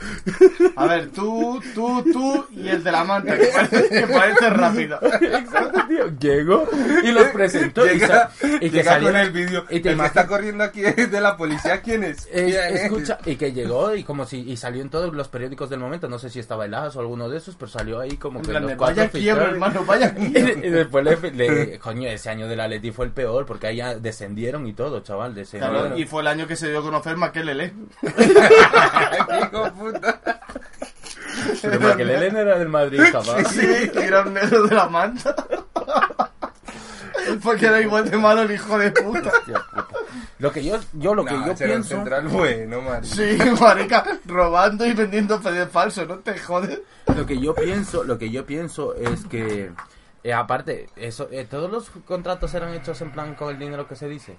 A 0.76 0.86
ver, 0.86 1.10
tú, 1.10 1.60
tú, 1.74 2.04
tú 2.12 2.46
y 2.50 2.68
el 2.68 2.82
de 2.82 2.90
la 2.92 3.04
manta, 3.04 3.38
que 3.38 3.46
parece, 3.46 3.88
que 3.88 4.06
parece 4.06 4.50
rápido. 4.50 4.98
Exacto, 5.02 5.80
tío. 5.88 6.10
Llegó 6.18 6.68
y 7.04 7.12
los 7.12 7.24
presentó. 7.28 7.86
y 7.86 7.90
Llega, 8.00 8.06
sa- 8.08 8.30
y 8.46 8.58
que 8.58 8.70
llega 8.70 8.92
salió- 8.92 9.08
con 9.10 9.16
el 9.20 9.30
vídeo. 9.30 9.64
y 9.70 9.76
El 9.76 9.82
te 9.82 9.88
que 9.90 9.96
imagi- 9.96 10.06
está 10.06 10.26
corriendo 10.26 10.64
aquí 10.64 10.82
de 10.82 11.20
la 11.20 11.36
policía, 11.36 11.80
¿quién 11.82 12.04
es? 12.04 12.26
¿Quién 12.26 12.48
es? 12.48 12.80
escucha, 12.82 13.18
y 13.24 13.36
que 13.36 13.52
llegó 13.52 13.94
y 13.94 14.02
como 14.04 14.26
si 14.26 14.40
y 14.40 14.56
salió 14.56 14.82
en 14.82 14.90
todos 14.90 15.14
los 15.14 15.28
periódicos 15.28 15.70
del 15.70 15.78
momento, 15.80 16.08
no 16.08 16.18
sé 16.18 16.30
si 16.30 16.40
estaba 16.40 16.64
el 16.66 16.74
AS 16.74 16.96
o 16.96 17.00
alguno 17.00 17.28
de 17.28 17.38
esos, 17.38 17.54
pero 17.56 17.70
salió 17.70 18.00
ahí 18.00 18.16
como 18.16 18.42
que 18.42 18.52
los 18.52 18.76
vaya 18.76 19.08
quiebra, 19.08 19.44
hermano, 19.50 19.84
vaya 19.84 20.14
Y, 20.18 20.32
quiebra. 20.32 20.66
y 20.66 20.70
después 20.70 21.04
le, 21.04 21.30
le- 21.30 21.59
coño, 21.82 22.08
ese 22.08 22.30
año 22.30 22.48
del 22.48 22.60
Atleti 22.60 22.90
fue 22.90 23.06
el 23.06 23.12
peor 23.12 23.46
porque 23.46 23.68
ahí 23.68 23.76
ya 23.76 23.94
descendieron 23.94 24.66
y 24.66 24.72
todo, 24.72 25.00
chaval, 25.00 25.34
descendieron. 25.34 25.80
Claro, 25.80 25.98
y 25.98 26.04
fue 26.04 26.22
el 26.22 26.28
año 26.28 26.46
que 26.46 26.56
se 26.56 26.68
dio 26.68 26.80
a 26.80 26.82
conocer 26.82 27.16
Makelele. 27.16 27.72
Hijo 28.02 29.72
puta. 29.72 30.20
Pero 31.62 31.80
porque 31.80 32.02
el 32.02 32.10
Elen 32.10 32.36
era 32.36 32.58
del 32.58 32.68
Madrid, 32.68 33.02
chaval. 33.10 33.46
Sí, 33.46 33.88
que 33.92 34.04
era 34.04 34.22
un 34.22 34.34
negro 34.34 34.66
de 34.66 34.74
la 34.74 34.88
manta. 34.88 35.34
Porque 37.42 37.66
era 37.66 37.80
igual 37.80 38.10
de 38.10 38.16
malo 38.16 38.42
el 38.42 38.50
hijo 38.50 38.78
de 38.78 38.90
puta. 38.90 39.28
Hostia 39.28 39.62
puta. 39.70 40.00
Lo 40.38 40.52
que 40.52 40.64
yo, 40.64 40.78
yo 40.94 41.14
lo 41.14 41.24
que 41.24 41.34
yo 41.34 41.54
pienso, 41.54 41.96
central 41.96 42.28
bueno, 42.28 42.80
marica. 42.80 43.14
Sí, 43.14 43.38
marica, 43.60 44.18
robando 44.24 44.86
y 44.86 44.94
vendiendo 44.94 45.38
PD 45.38 45.66
falso, 45.66 46.06
no 46.06 46.18
te 46.20 46.38
jodes. 46.38 46.80
lo 47.14 47.26
que 47.26 47.38
yo 47.38 47.54
pienso, 47.54 48.04
lo 48.04 48.18
que 48.18 48.30
yo 48.30 48.46
pienso 48.46 48.94
es 48.94 49.26
que 49.26 49.70
eh, 50.24 50.32
aparte, 50.32 50.88
eso, 50.96 51.28
eh, 51.30 51.46
todos 51.48 51.70
los 51.70 51.90
contratos 52.06 52.52
eran 52.54 52.74
hechos 52.74 53.00
en 53.00 53.12
plan 53.12 53.34
con 53.34 53.50
el 53.50 53.58
dinero 53.58 53.86
que 53.88 53.96
se 53.96 54.08
dice. 54.08 54.36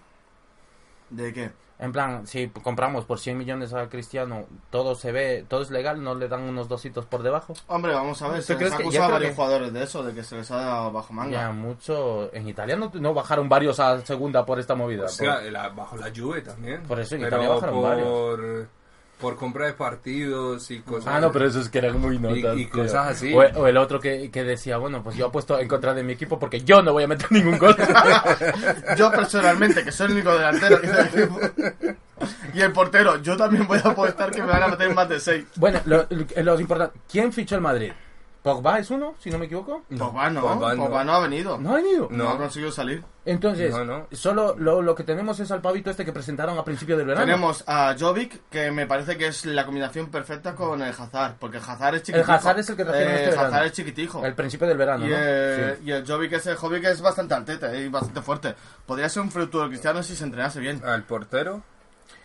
¿De 1.09 1.33
qué? 1.33 1.51
En 1.79 1.91
plan, 1.91 2.27
si 2.27 2.47
compramos 2.49 3.05
por 3.05 3.19
100 3.19 3.35
millones 3.39 3.73
a 3.73 3.89
Cristiano, 3.89 4.45
todo 4.69 4.93
se 4.93 5.11
ve, 5.11 5.43
todo 5.47 5.63
es 5.63 5.71
legal, 5.71 6.03
no 6.03 6.13
le 6.13 6.27
dan 6.27 6.43
unos 6.43 6.67
dositos 6.69 7.07
por 7.07 7.23
debajo. 7.23 7.53
Hombre, 7.65 7.91
vamos 7.91 8.21
a 8.21 8.27
ver, 8.27 8.37
¿Tú 8.41 8.53
se 8.53 8.55
les 8.55 8.71
a 8.71 9.07
varios 9.07 9.31
que- 9.31 9.35
jugadores 9.35 9.73
de 9.73 9.83
eso, 9.83 10.03
de 10.03 10.13
que 10.13 10.23
se 10.23 10.35
les 10.35 10.51
ha 10.51 10.57
dado 10.57 10.91
bajo 10.91 11.11
manga. 11.11 11.31
Ya 11.31 11.51
mucho 11.51 12.31
en 12.35 12.47
Italia 12.47 12.75
no, 12.75 12.91
no 12.93 13.15
bajaron 13.15 13.49
varios 13.49 13.79
a 13.79 13.99
segunda 14.05 14.45
por 14.45 14.59
esta 14.59 14.75
movida. 14.75 15.05
O 15.05 15.09
sea, 15.09 15.39
por- 15.41 15.51
la- 15.51 15.69
bajo 15.69 15.97
la 15.97 16.11
Juve 16.15 16.41
también. 16.41 16.83
Por 16.83 16.99
eso 16.99 17.15
en 17.15 17.21
Pero 17.21 17.37
Italia 17.37 17.49
bajaron 17.55 17.75
por, 17.81 18.67
por 19.21 19.37
compra 19.37 19.67
de 19.67 19.73
partidos 19.73 20.71
y 20.71 20.79
cosas. 20.79 21.13
Ah, 21.13 21.21
no, 21.21 21.31
pero 21.31 21.45
eso 21.45 21.61
es 21.61 21.69
que 21.69 21.77
eran 21.77 22.01
muy 22.01 22.17
notas. 22.17 22.57
y 22.57 22.65
cosas 22.65 23.07
así. 23.09 23.33
O, 23.33 23.39
o 23.39 23.67
el 23.67 23.77
otro 23.77 23.99
que, 23.99 24.29
que 24.31 24.43
decía, 24.43 24.77
bueno, 24.77 25.03
pues 25.03 25.15
yo 25.15 25.27
apuesto 25.27 25.59
en 25.59 25.67
contra 25.67 25.93
de 25.93 26.03
mi 26.03 26.13
equipo 26.13 26.39
porque 26.39 26.61
yo 26.61 26.81
no 26.81 26.91
voy 26.93 27.03
a 27.03 27.07
meter 27.07 27.31
ningún 27.31 27.57
gol. 27.57 27.75
Yo 28.97 29.11
personalmente, 29.11 29.83
que 29.83 29.91
soy 29.91 30.07
el 30.07 30.13
único 30.13 30.33
delantero 30.33 30.81
que 30.81 30.87
del 30.87 31.05
equipo. 31.05 31.39
Y 32.53 32.61
el 32.61 32.71
portero, 32.71 33.21
yo 33.21 33.35
también 33.37 33.67
voy 33.67 33.79
a 33.83 33.89
apostar 33.89 34.31
que 34.31 34.41
me 34.41 34.47
van 34.47 34.63
a 34.63 34.67
meter 34.67 34.93
más 34.93 35.07
de 35.09 35.19
6. 35.19 35.45
bueno, 35.55 35.79
lo, 35.85 36.05
lo 36.09 36.59
importante, 36.59 36.99
¿quién 37.09 37.31
fichó 37.31 37.55
el 37.55 37.61
Madrid? 37.61 37.91
¿Pogba 38.43 38.79
es 38.79 38.89
uno, 38.89 39.13
si 39.19 39.29
no 39.29 39.37
me 39.37 39.45
equivoco? 39.45 39.83
Pogba 39.99 40.29
no, 40.31 40.41
Pogba 40.41 40.73
no. 40.73 40.85
Pogba 40.85 41.03
no 41.03 41.13
ha 41.13 41.19
venido. 41.19 41.59
¿No 41.59 41.71
ha 41.73 41.75
venido? 41.75 42.07
No, 42.09 42.23
No. 42.23 42.29
ha 42.31 42.37
conseguido 42.39 42.71
salir. 42.71 43.03
Entonces, 43.23 43.69
No, 43.71 43.85
no. 43.85 44.07
solo 44.13 44.55
lo, 44.57 44.81
lo 44.81 44.95
que 44.95 45.03
tenemos 45.03 45.39
es 45.39 45.51
al 45.51 45.61
pavito 45.61 45.91
este 45.91 46.05
que 46.05 46.11
presentaron 46.11 46.57
a 46.57 46.63
principio 46.63 46.97
del 46.97 47.05
verano. 47.05 47.23
Tenemos 47.23 47.63
a 47.67 47.95
Jovic, 47.99 48.49
que 48.49 48.71
me 48.71 48.87
parece 48.87 49.15
que 49.15 49.27
es 49.27 49.45
la 49.45 49.63
combinación 49.63 50.07
perfecta 50.09 50.55
con 50.55 50.81
el 50.81 50.89
Hazard, 50.89 51.35
porque 51.37 51.57
el 51.57 51.63
Hazard 51.63 51.93
es 51.95 52.01
El 52.01 52.05
chiquitico. 52.07 52.31
Hazard 52.31 52.59
es 52.59 52.69
el 52.71 52.75
que 52.77 52.83
trajeron 52.85 53.11
Eh, 53.13 53.15
este 53.17 53.29
verano. 53.29 53.47
Hazard 53.47 53.65
es 53.67 53.71
chiquitico. 53.73 54.25
El 54.25 54.33
principio 54.33 54.65
del 54.67 54.77
verano, 54.77 55.05
Y, 55.05 55.09
¿no? 55.09 55.15
eh, 55.19 55.75
Sí. 55.77 55.83
y 55.85 55.91
el 55.91 56.07
Jovic 56.07 56.33
es 56.33 56.47
el 56.47 56.55
Jovic 56.55 56.83
es 56.85 56.99
bastante 56.99 57.35
altete 57.35 57.79
y 57.79 57.89
bastante 57.89 58.23
fuerte. 58.23 58.55
Podría 58.87 59.07
ser 59.07 59.21
un 59.21 59.29
futuro 59.29 59.67
cristiano 59.67 60.01
si 60.01 60.15
se 60.15 60.23
entrenase 60.23 60.59
bien. 60.59 60.81
Al 60.83 61.03
portero. 61.03 61.61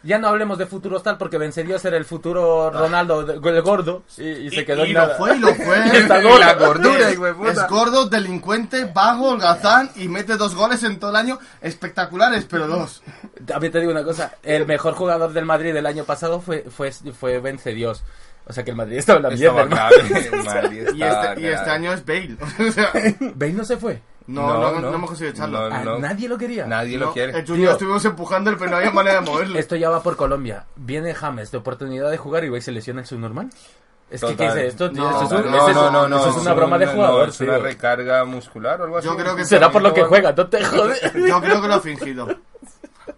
Ya 0.02 0.19
no 0.19 0.28
hablemos 0.28 0.57
de 0.59 0.66
futuros 0.66 1.02
tal 1.02 1.19
porque 1.19 1.37
vencería 1.37 1.76
a 1.76 1.78
ser 1.81 1.95
el 1.95 2.05
futuro 2.05 2.71
Ronaldo, 2.71 3.25
de- 3.25 3.35
el 3.35 3.62
gordo, 3.62 4.05
y, 4.19 4.23
y 4.28 4.50
se 4.50 4.64
quedó 4.64 4.85
y 4.85 4.90
en 4.90 4.95
lo 4.95 5.00
nada. 5.00 5.14
fue, 5.16 5.37
y 5.37 5.40
lo 5.40 5.55
fue. 5.55 5.78
Y 5.93 5.97
está 5.97 6.23
gordo. 6.23 6.38
La 6.38 6.55
gordura, 6.55 7.11
es, 7.11 7.19
es 7.59 7.66
gordo, 7.69 8.07
delincuente, 8.07 8.85
vago, 8.95 9.31
holgazán 9.31 9.90
y 9.97 10.07
mete 10.09 10.37
dos 10.37 10.55
goles 10.55 10.83
en 10.85 10.99
todo 11.00 11.11
el 11.11 11.16
año 11.16 11.38
espectaculares, 11.61 12.47
pero 12.49 12.66
dos. 12.69 13.02
También 13.45 13.73
te 13.73 13.81
digo 13.81 13.90
una 13.93 14.05
cosa, 14.05 14.35
el 14.43 14.66
mejor 14.66 14.95
jugador 14.95 15.33
del 15.33 15.45
Madrid 15.45 15.75
del 15.75 15.87
año 15.87 16.05
pasado 16.05 16.40
fue 16.40 16.64
fue, 16.71 16.93
fue 16.93 17.40
Vence 17.40 17.73
Dios. 17.75 18.02
O 18.49 18.52
sea 18.52 18.62
que 18.62 18.71
el 18.71 18.76
Madrid 18.76 18.99
estaba 18.99 19.16
en 19.19 19.23
la 19.25 19.31
mierda. 19.31 19.64
Madrid 20.45 20.87
Y 20.95 21.02
este, 21.02 21.40
y 21.40 21.47
este 21.47 21.71
año 21.71 21.93
es 21.93 22.05
Bale. 22.07 22.37
O 22.69 22.71
sea, 22.71 22.93
Bale 23.35 23.52
no 23.55 23.64
se 23.64 23.76
fue. 23.76 24.00
No, 24.28 24.47
No, 24.47 24.61
no, 24.61 24.73
no. 24.80 24.90
no 24.90 24.95
hemos 24.97 25.11
conseguido 25.11 25.35
echarlo. 25.35 25.68
No, 25.71 25.75
A 25.76 25.80
no. 25.85 25.99
nadie 25.99 26.28
lo 26.28 26.37
quería. 26.38 26.66
Nadie 26.66 26.99
No, 26.99 27.06
lo 27.06 27.12
quiere. 27.12 27.38
El 27.38 27.47
Junior 27.47 27.73
estuvimos 27.73 28.04
empujando, 28.04 28.54
pero 28.59 28.71
no 28.71 28.76
había 28.76 28.90
manera 28.90 29.21
de 29.21 29.30
moverlo. 29.30 29.59
Esto 29.59 29.76
ya 29.76 29.90
va 29.90 30.02
por 30.02 30.16
Colombia. 30.16 30.64
Viene 30.76 31.14
James 31.14 31.50
de 31.50 31.59
oportunidad 31.59 32.11
de 32.11 32.16
jugar 32.16 32.45
y 32.45 32.49
va 32.49 32.59
y 32.59 32.61
se 32.62 32.73
lesiona 32.73 33.00
el 33.02 33.06
subnormal. 33.06 33.50
Es 34.09 34.21
que, 34.21 34.28
¿qué 34.28 34.45
Total. 34.47 34.59
es 34.59 34.64
esto? 34.68 34.90
No, 34.92 35.11
eso 35.11 35.25
es, 35.25 35.33
un- 35.45 35.50
no, 35.50 35.68
eso 35.68 35.83
no, 35.83 35.90
no, 35.90 36.09
no, 36.09 36.16
eso 36.18 36.30
es 36.30 36.37
una 36.37 36.54
broma 36.54 36.78
de 36.78 36.87
no, 36.87 36.92
jugador, 36.92 37.28
es 37.28 37.40
una 37.40 37.54
tío. 37.54 37.62
recarga 37.64 38.25
muscular 38.25 38.80
o 38.80 38.85
algo 38.85 38.99
así. 38.99 39.09
Yo 39.09 39.16
creo 39.16 39.35
que 39.35 39.45
Será 39.45 39.71
por 39.73 39.83
lo 39.83 39.92
que 39.92 40.04
juega, 40.04 40.33
no 40.33 40.47
te 40.49 40.64
jodes. 40.64 41.00
Yo 41.14 41.40
creo 41.40 41.61
que 41.61 41.66
lo 41.68 41.75
ha 41.75 41.80
fingido. 41.80 42.28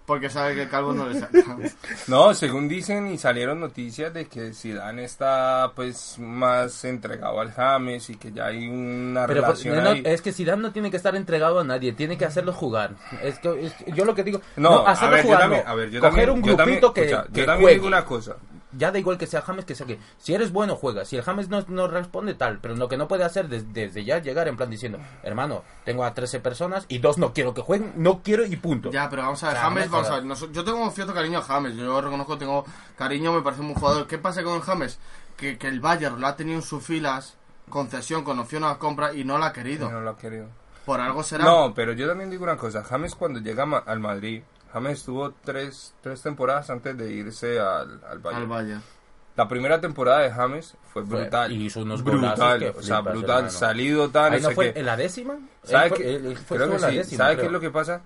Porque 0.08 0.28
sabe 0.30 0.54
que 0.54 0.62
el 0.62 0.68
calvo 0.70 0.92
no 0.94 1.06
le 1.06 1.20
saca. 1.20 1.38
No, 2.08 2.32
según 2.32 2.66
dicen 2.66 3.06
y 3.12 3.18
salieron 3.18 3.60
noticias 3.60 4.12
de 4.14 4.26
que 4.26 4.54
Zidane 4.54 5.04
está 5.04 5.70
pues 5.76 6.16
más 6.18 6.82
entregado 6.86 7.38
al 7.40 7.52
James 7.52 8.08
y 8.08 8.16
que 8.16 8.32
ya 8.32 8.46
hay 8.46 8.66
una 8.66 9.26
Pero 9.26 9.42
por- 9.42 9.50
relación 9.50 9.84
no, 9.84 9.90
ahí. 9.90 10.02
es 10.06 10.22
que 10.22 10.32
Zidane 10.32 10.62
no 10.62 10.72
tiene 10.72 10.90
que 10.90 10.96
estar 10.96 11.14
entregado 11.14 11.60
a 11.60 11.64
nadie, 11.64 11.92
tiene 11.92 12.16
que 12.16 12.24
hacerlo 12.24 12.52
jugar. 12.54 12.92
Es 13.22 13.38
que, 13.38 13.66
es 13.66 13.74
que 13.74 13.92
yo 13.92 14.04
lo 14.06 14.14
que 14.14 14.24
digo, 14.24 14.40
No, 14.56 14.70
no, 14.70 14.86
a 14.86 14.92
hacerlo 14.92 15.16
ver, 15.16 15.20
yo 15.20 15.26
jugar, 15.26 15.40
también, 15.42 15.62
no. 15.66 15.70
a 15.70 15.74
ver, 15.74 15.90
yo 15.90 16.00
coger 16.00 16.10
también, 16.26 16.30
un 16.30 16.42
yo 16.42 16.56
también- 16.56 16.80
grupito 16.80 16.94
que, 16.94 17.04
escucha, 17.04 17.26
que 17.32 17.40
yo 17.40 17.46
también 17.46 17.62
juegue. 17.62 17.74
digo 17.76 17.86
una 17.86 18.04
cosa. 18.06 18.36
Ya 18.72 18.92
da 18.92 18.98
igual 18.98 19.16
que 19.16 19.26
sea 19.26 19.40
James 19.42 19.64
que 19.64 19.74
sea 19.74 19.86
que. 19.86 19.98
Si 20.18 20.34
eres 20.34 20.52
bueno, 20.52 20.76
juega. 20.76 21.04
Si 21.06 21.16
el 21.16 21.22
James 21.22 21.48
no, 21.48 21.64
no 21.68 21.88
responde, 21.88 22.34
tal. 22.34 22.58
Pero 22.60 22.76
lo 22.76 22.88
que 22.88 22.96
no 22.98 23.08
puede 23.08 23.24
hacer 23.24 23.48
des- 23.48 23.72
desde 23.72 24.04
ya 24.04 24.18
llegar 24.18 24.46
en 24.48 24.56
plan 24.58 24.68
diciendo, 24.68 24.98
hermano, 25.22 25.62
tengo 25.84 26.04
a 26.04 26.12
13 26.12 26.40
personas 26.40 26.84
y 26.88 26.98
dos 26.98 27.16
no 27.16 27.32
quiero 27.32 27.54
que 27.54 27.62
jueguen, 27.62 27.92
no 27.96 28.22
quiero 28.22 28.44
y 28.44 28.56
punto. 28.56 28.90
Ya, 28.90 29.08
pero 29.08 29.22
vamos 29.22 29.42
a 29.44 29.48
ver, 29.48 29.56
James, 29.56 29.84
me 29.86 29.90
vamos 29.90 30.10
a 30.10 30.20
ver. 30.20 30.52
yo 30.52 30.64
tengo 30.64 30.82
un 30.82 30.90
cierto 30.92 31.14
cariño 31.14 31.38
a 31.38 31.42
James, 31.42 31.74
yo 31.76 31.98
reconozco 32.00 32.34
que 32.34 32.40
tengo 32.40 32.64
cariño, 32.96 33.32
me 33.32 33.40
parece 33.42 33.62
un 33.62 33.68
buen 33.68 33.80
jugador. 33.80 34.06
¿Qué 34.06 34.18
pasa 34.18 34.42
con 34.42 34.56
el 34.56 34.62
James? 34.62 34.98
Que, 35.38 35.56
que 35.56 35.68
el 35.68 35.80
Bayern 35.80 36.20
lo 36.20 36.26
ha 36.26 36.36
tenido 36.36 36.56
en 36.58 36.62
sus 36.62 36.82
filas, 36.84 37.36
concesión, 37.70 38.24
con 38.24 38.38
opción 38.38 38.64
a 38.64 38.76
compra 38.78 39.14
y 39.14 39.24
no 39.24 39.38
lo 39.38 39.44
ha 39.44 39.52
querido. 39.52 39.90
No 39.90 40.00
lo 40.00 40.10
ha 40.10 40.16
querido. 40.18 40.48
Por 40.84 41.00
algo 41.00 41.22
será. 41.22 41.44
No, 41.44 41.74
pero 41.74 41.92
yo 41.92 42.08
también 42.08 42.30
digo 42.30 42.44
una 42.44 42.56
cosa. 42.56 42.82
James 42.82 43.14
cuando 43.14 43.40
llega 43.40 43.64
al 43.86 44.00
Madrid, 44.00 44.42
James 44.72 44.98
estuvo 44.98 45.32
tres, 45.44 45.94
tres 46.02 46.20
temporadas 46.22 46.68
antes 46.70 46.96
de 46.96 47.10
irse 47.12 47.58
al, 47.58 48.00
al 48.08 48.18
Bayern. 48.18 48.42
Al 48.42 48.48
Bayern. 48.48 48.82
La 49.36 49.46
primera 49.46 49.80
temporada 49.80 50.20
de 50.20 50.30
James 50.32 50.76
fue 50.92 51.02
brutal. 51.02 51.52
y 51.52 51.66
hizo 51.66 51.80
unos 51.82 52.02
brutal, 52.02 52.58
que 52.58 52.70
o 52.70 52.82
sea, 52.82 52.96
flipas, 52.96 53.12
brutal, 53.14 53.36
hermano. 53.36 53.50
salido 53.50 54.08
tan, 54.10 54.32
Ahí 54.32 54.40
no 54.40 54.50
fue 54.50 54.72
qué. 54.72 54.80
en 54.80 54.86
la 54.86 54.96
décima. 54.96 55.38
¿Sabe 55.62 55.88
fue- 55.90 56.34
fue 56.44 56.56
Creo 56.56 56.68
que 56.70 56.74
en 56.76 56.80
la 56.82 56.90
sí. 56.90 56.96
décima, 56.96 57.24
¿Sabe 57.24 57.36
qué 57.36 57.46
es 57.46 57.52
lo 57.52 57.60
que 57.60 57.70
pasa? 57.70 58.00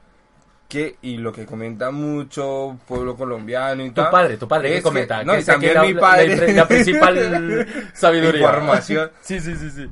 Que, 0.68 0.96
y 1.03 1.16
lo 1.18 1.33
que 1.33 1.44
comenta 1.46 1.90
mucho 1.90 2.79
pueblo 2.87 3.16
colombiano 3.16 3.83
y 3.85 3.88
Tu 3.90 4.01
tal. 4.03 4.11
padre, 4.11 4.37
tu 4.37 4.46
padre, 4.48 4.70
es 4.70 4.77
¿qué 4.77 4.83
comenta? 4.83 5.22
no, 5.25 5.33
Que 5.35 5.40
y 5.40 5.44
también 5.44 5.81
mi 5.83 5.92
la- 5.94 6.01
padre. 6.01 6.37
La, 6.48 6.53
la 6.62 6.68
principal 6.68 7.66
sabiduría. 7.94 8.40
Información. 8.42 9.11
Sí, 9.22 9.40
sí, 9.40 9.55
sí, 9.57 9.70
sí. 9.70 9.88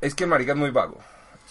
es 0.00 0.14
que 0.14 0.26
marica 0.26 0.52
es 0.52 0.58
muy 0.58 0.70
vago. 0.70 0.98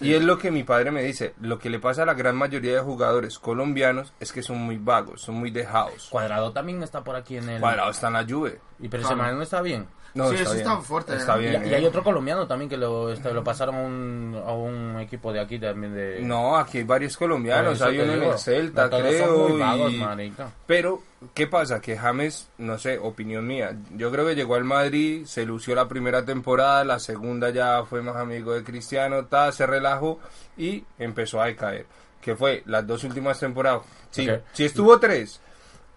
Y 0.01 0.13
es 0.13 0.23
lo 0.23 0.37
que 0.37 0.51
mi 0.51 0.63
padre 0.63 0.91
me 0.91 1.03
dice. 1.03 1.33
Lo 1.39 1.59
que 1.59 1.69
le 1.69 1.79
pasa 1.79 2.03
a 2.03 2.05
la 2.05 2.13
gran 2.13 2.35
mayoría 2.35 2.73
de 2.73 2.79
jugadores 2.79 3.37
colombianos 3.39 4.13
es 4.19 4.31
que 4.31 4.41
son 4.41 4.57
muy 4.57 4.77
vagos, 4.77 5.21
son 5.21 5.35
muy 5.35 5.51
dejados. 5.51 6.07
Cuadrado 6.09 6.51
también 6.51 6.81
está 6.81 7.03
por 7.03 7.15
aquí 7.15 7.37
en 7.37 7.49
el. 7.49 7.61
Cuadrado 7.61 7.91
está 7.91 8.07
en 8.07 8.13
la 8.13 8.25
Juve. 8.27 8.59
Y 8.79 8.87
pero 8.89 9.03
ese 9.03 9.15
man 9.15 9.35
no 9.35 9.43
está 9.43 9.61
bien. 9.61 9.87
No, 10.13 10.29
Sí, 10.29 10.35
está 10.35 10.49
bien. 10.53 10.67
está 10.67 10.77
fuerte, 10.81 11.15
Está 11.15 11.37
¿eh? 11.37 11.39
bien. 11.39 11.63
y, 11.65 11.69
y 11.69 11.71
¿eh? 11.71 11.75
hay 11.77 11.85
otro 11.85 12.03
colombiano 12.03 12.45
también 12.47 12.69
que 12.69 12.77
lo, 12.77 13.11
este, 13.11 13.33
lo 13.33 13.43
pasaron 13.43 13.75
a 13.75 13.79
un, 13.81 14.41
a 14.45 14.51
un 14.51 14.99
equipo 14.99 15.31
de 15.31 15.39
aquí 15.39 15.57
también 15.59 15.93
de... 15.93 16.19
No, 16.21 16.57
aquí 16.57 16.79
hay 16.79 16.83
varios 16.83 17.15
colombianos. 17.17 17.75
eso 17.75 17.85
Hay 17.85 17.99
uno 17.99 18.13
en 18.13 18.23
el 18.23 18.37
Celta, 18.37 18.87
no 18.89 18.97
creo. 18.99 19.47
muy 19.49 19.59
vagos, 19.59 19.93
y- 19.93 19.97
marica. 19.97 20.51
Pero, 20.67 21.01
¿qué 21.33 21.47
pasa? 21.47 21.79
Que 21.81 21.97
James, 21.97 22.49
no 22.57 22.77
sé, 22.77 22.97
opinión 22.99 23.47
mía. 23.47 23.75
Yo 23.95 24.11
creo 24.11 24.25
que 24.25 24.35
llegó 24.35 24.55
al 24.55 24.63
Madrid, 24.63 25.25
se 25.25 25.45
lució 25.45 25.75
la 25.75 25.87
primera 25.87 26.23
temporada, 26.25 26.83
la 26.83 26.99
segunda 26.99 27.49
ya 27.49 27.83
fue 27.85 28.01
más 28.01 28.15
amigo 28.17 28.53
de 28.53 28.63
Cristiano, 28.63 29.25
ta, 29.25 29.51
se 29.51 29.65
relajó 29.65 30.19
y 30.57 30.83
empezó 30.99 31.41
a 31.41 31.45
decaer. 31.47 31.85
Que 32.21 32.35
fue 32.35 32.61
las 32.67 32.85
dos 32.85 33.03
últimas 33.03 33.39
temporadas. 33.39 33.81
Sí, 34.11 34.29
si 34.53 34.65
estuvo 34.65 34.99
tres 34.99 35.40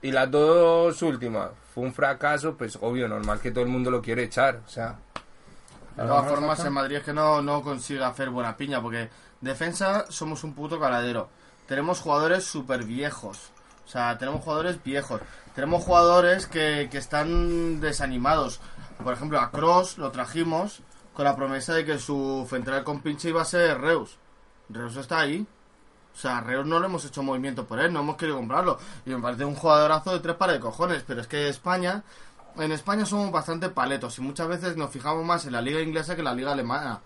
y 0.05 0.13
las 0.13 0.31
dos 0.31 1.01
últimas 1.01 1.53
fue 1.73 1.83
un 1.83 1.95
fracaso, 1.95 2.55
pues 2.59 2.77
obvio, 2.83 3.09
normal 3.09 3.41
que 3.41 3.51
todo 3.51 3.65
el 3.65 3.71
mundo 3.71 3.91
lo 3.91 4.03
quiere 4.03 4.25
echar. 4.25 4.61
O 4.67 4.69
sea, 4.69 4.99
De 5.97 6.03
todas 6.03 6.29
formas, 6.29 6.63
en 6.63 6.75
Madrid 6.75 6.97
es 6.97 7.05
que 7.05 7.15
no, 7.15 7.41
no 7.41 7.63
consigue 7.63 8.05
hacer 8.05 8.29
buena 8.29 8.55
piña, 8.55 8.83
porque 8.83 9.09
defensa 9.41 10.05
somos 10.11 10.45
un 10.45 10.53
puto 10.53 10.79
caladero. 10.79 11.31
Tenemos 11.67 12.01
jugadores 12.01 12.45
súper 12.45 12.85
viejos. 12.85 13.51
O 13.87 13.89
sea, 13.89 14.19
tenemos 14.19 14.43
jugadores 14.43 14.85
viejos. 14.85 15.23
Tenemos 15.55 15.83
jugadores 15.83 16.47
que, 16.49 16.89
que 16.91 16.99
están 16.99 17.81
desanimados. 17.81 18.61
Por 19.03 19.15
ejemplo, 19.15 19.41
a 19.41 19.51
Cross 19.51 19.97
lo 19.97 20.11
trajimos 20.11 20.83
con 21.15 21.25
la 21.25 21.35
promesa 21.35 21.73
de 21.73 21.87
que 21.87 21.99
su 21.99 22.47
central 22.51 22.85
con 22.85 23.01
pinche 23.01 23.31
iba 23.31 23.41
a 23.41 23.47
ser 23.47 23.81
Reus. 23.81 24.19
Reus 24.69 24.97
está 24.97 25.21
ahí. 25.21 25.47
O 26.15 26.17
sea, 26.17 26.41
Reus 26.41 26.65
no 26.65 26.79
le 26.79 26.87
hemos 26.87 27.05
hecho 27.05 27.23
movimiento 27.23 27.67
por 27.67 27.81
él, 27.81 27.93
no 27.93 28.01
hemos 28.01 28.17
querido 28.17 28.37
comprarlo. 28.37 28.79
Y 29.05 29.11
me 29.11 29.21
parece 29.21 29.45
un 29.45 29.57
jugadorazo 29.57 30.13
de 30.13 30.21
tres 30.21 30.37
pares 30.37 30.57
de 30.57 30.61
cojones. 30.61 31.03
Pero 31.07 31.21
es 31.21 31.27
que 31.27 31.49
España, 31.49 32.05
en 32.57 32.73
España 32.73 33.05
somos 33.05 33.33
bastante 33.33 33.69
paletos 33.69 34.19
y 34.19 34.23
muchas 34.23 34.47
veces 34.49 34.77
nos 34.77 34.91
fijamos 34.91 35.25
más 35.25 35.45
en 35.47 35.53
la 35.53 35.61
liga 35.61 35.81
inglesa 35.81 36.15
que 36.15 36.21
en 36.21 36.27
la 36.27 36.35
liga 36.35 36.53
alemana. 36.53 37.01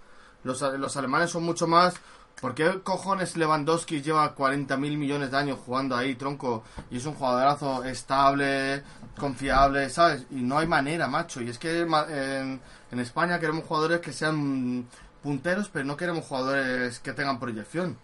Los, 0.45 0.61
los 0.61 0.97
alemanes 0.97 1.31
son 1.31 1.45
mucho 1.45 1.67
más... 1.67 1.95
¿Por 2.41 2.55
qué 2.55 2.83
cojones 2.85 3.37
Lewandowski 3.37 4.01
lleva 4.01 4.33
40 4.33 4.77
mil 4.77 4.97
millones 4.97 5.33
de 5.33 5.37
años 5.37 5.59
jugando 5.67 5.97
ahí, 5.97 6.15
tronco? 6.15 6.63
Y 6.89 6.99
es 6.99 7.05
un 7.05 7.15
jugadorazo 7.15 7.83
estable, 7.83 8.85
confiable, 9.19 9.91
¿sabes? 9.91 10.25
Y 10.31 10.37
no 10.43 10.57
hay 10.57 10.69
manera, 10.69 11.09
macho. 11.09 11.41
Y 11.43 11.49
es 11.49 11.59
que 11.59 11.81
en, 11.81 12.61
en 12.93 13.01
España 13.01 13.41
queremos 13.41 13.65
jugadores 13.65 14.01
que 14.01 14.13
sean 14.13 14.87
punteros, 15.21 15.69
pero 15.69 15.85
no 15.85 15.97
queremos 15.97 16.25
jugadores 16.27 17.01
que 17.01 17.13
tengan 17.13 17.41
proyección. 17.41 17.99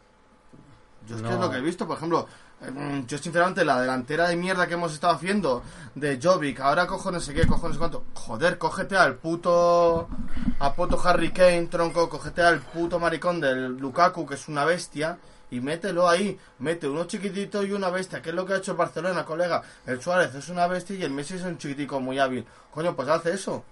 Yo 1.07 1.17
es 1.17 1.23
que 1.23 1.29
es 1.29 1.39
lo 1.39 1.51
que 1.51 1.59
he 1.59 1.61
visto, 1.61 1.87
por 1.87 1.97
ejemplo, 1.97 2.27
eh, 2.63 3.05
yo 3.07 3.19
sinceramente 3.19 3.65
la 3.65 3.81
delantera 3.81 4.29
de 4.29 4.37
mierda 4.37 4.67
que 4.67 4.75
hemos 4.75 4.93
estado 4.95 5.15
haciendo 5.15 5.63
de 5.95 6.19
Jovic, 6.23 6.61
ahora 6.61 6.87
cojo 6.87 7.11
no 7.11 7.21
sé 7.21 7.35
qué, 7.35 7.47
cojo 7.47 7.69
no 7.69 7.75
sé 7.75 7.79
cuánto. 7.79 8.05
Joder, 8.15 8.59
cógete 8.59 8.97
al 8.97 9.17
puto 9.17 10.09
a 10.59 10.73
puto 10.75 11.01
Harry 11.05 11.31
Kane, 11.33 11.67
tronco, 11.67 12.09
cógete 12.09 12.43
al 12.43 12.61
puto 12.61 12.99
maricón 12.99 13.41
del 13.41 13.77
Lukaku, 13.77 14.27
que 14.27 14.35
es 14.35 14.49
una 14.49 14.65
bestia, 14.65 15.19
y 15.51 15.61
mételo 15.61 16.09
ahí. 16.09 16.39
Mete 16.59 16.89
uno 16.89 17.05
chiquitito 17.05 17.63
y 17.65 17.73
una 17.73 17.91
bestia, 17.91 18.23
que 18.23 18.31
es 18.31 18.35
lo 18.35 18.47
que 18.47 18.55
ha 18.55 18.57
hecho 18.57 18.73
el 18.73 18.79
Barcelona, 18.79 19.25
colega. 19.25 19.63
El 19.87 20.01
Suárez 20.01 20.35
es 20.35 20.49
una 20.49 20.67
bestia 20.67 20.97
y 20.97 21.03
el 21.03 21.11
Messi 21.11 21.35
es 21.35 21.43
un 21.43 21.59
chiquitico 21.59 22.01
muy 22.01 22.19
hábil. 22.19 22.47
Coño, 22.73 22.97
pues 22.97 23.09
hace 23.09 23.35
eso. 23.35 23.65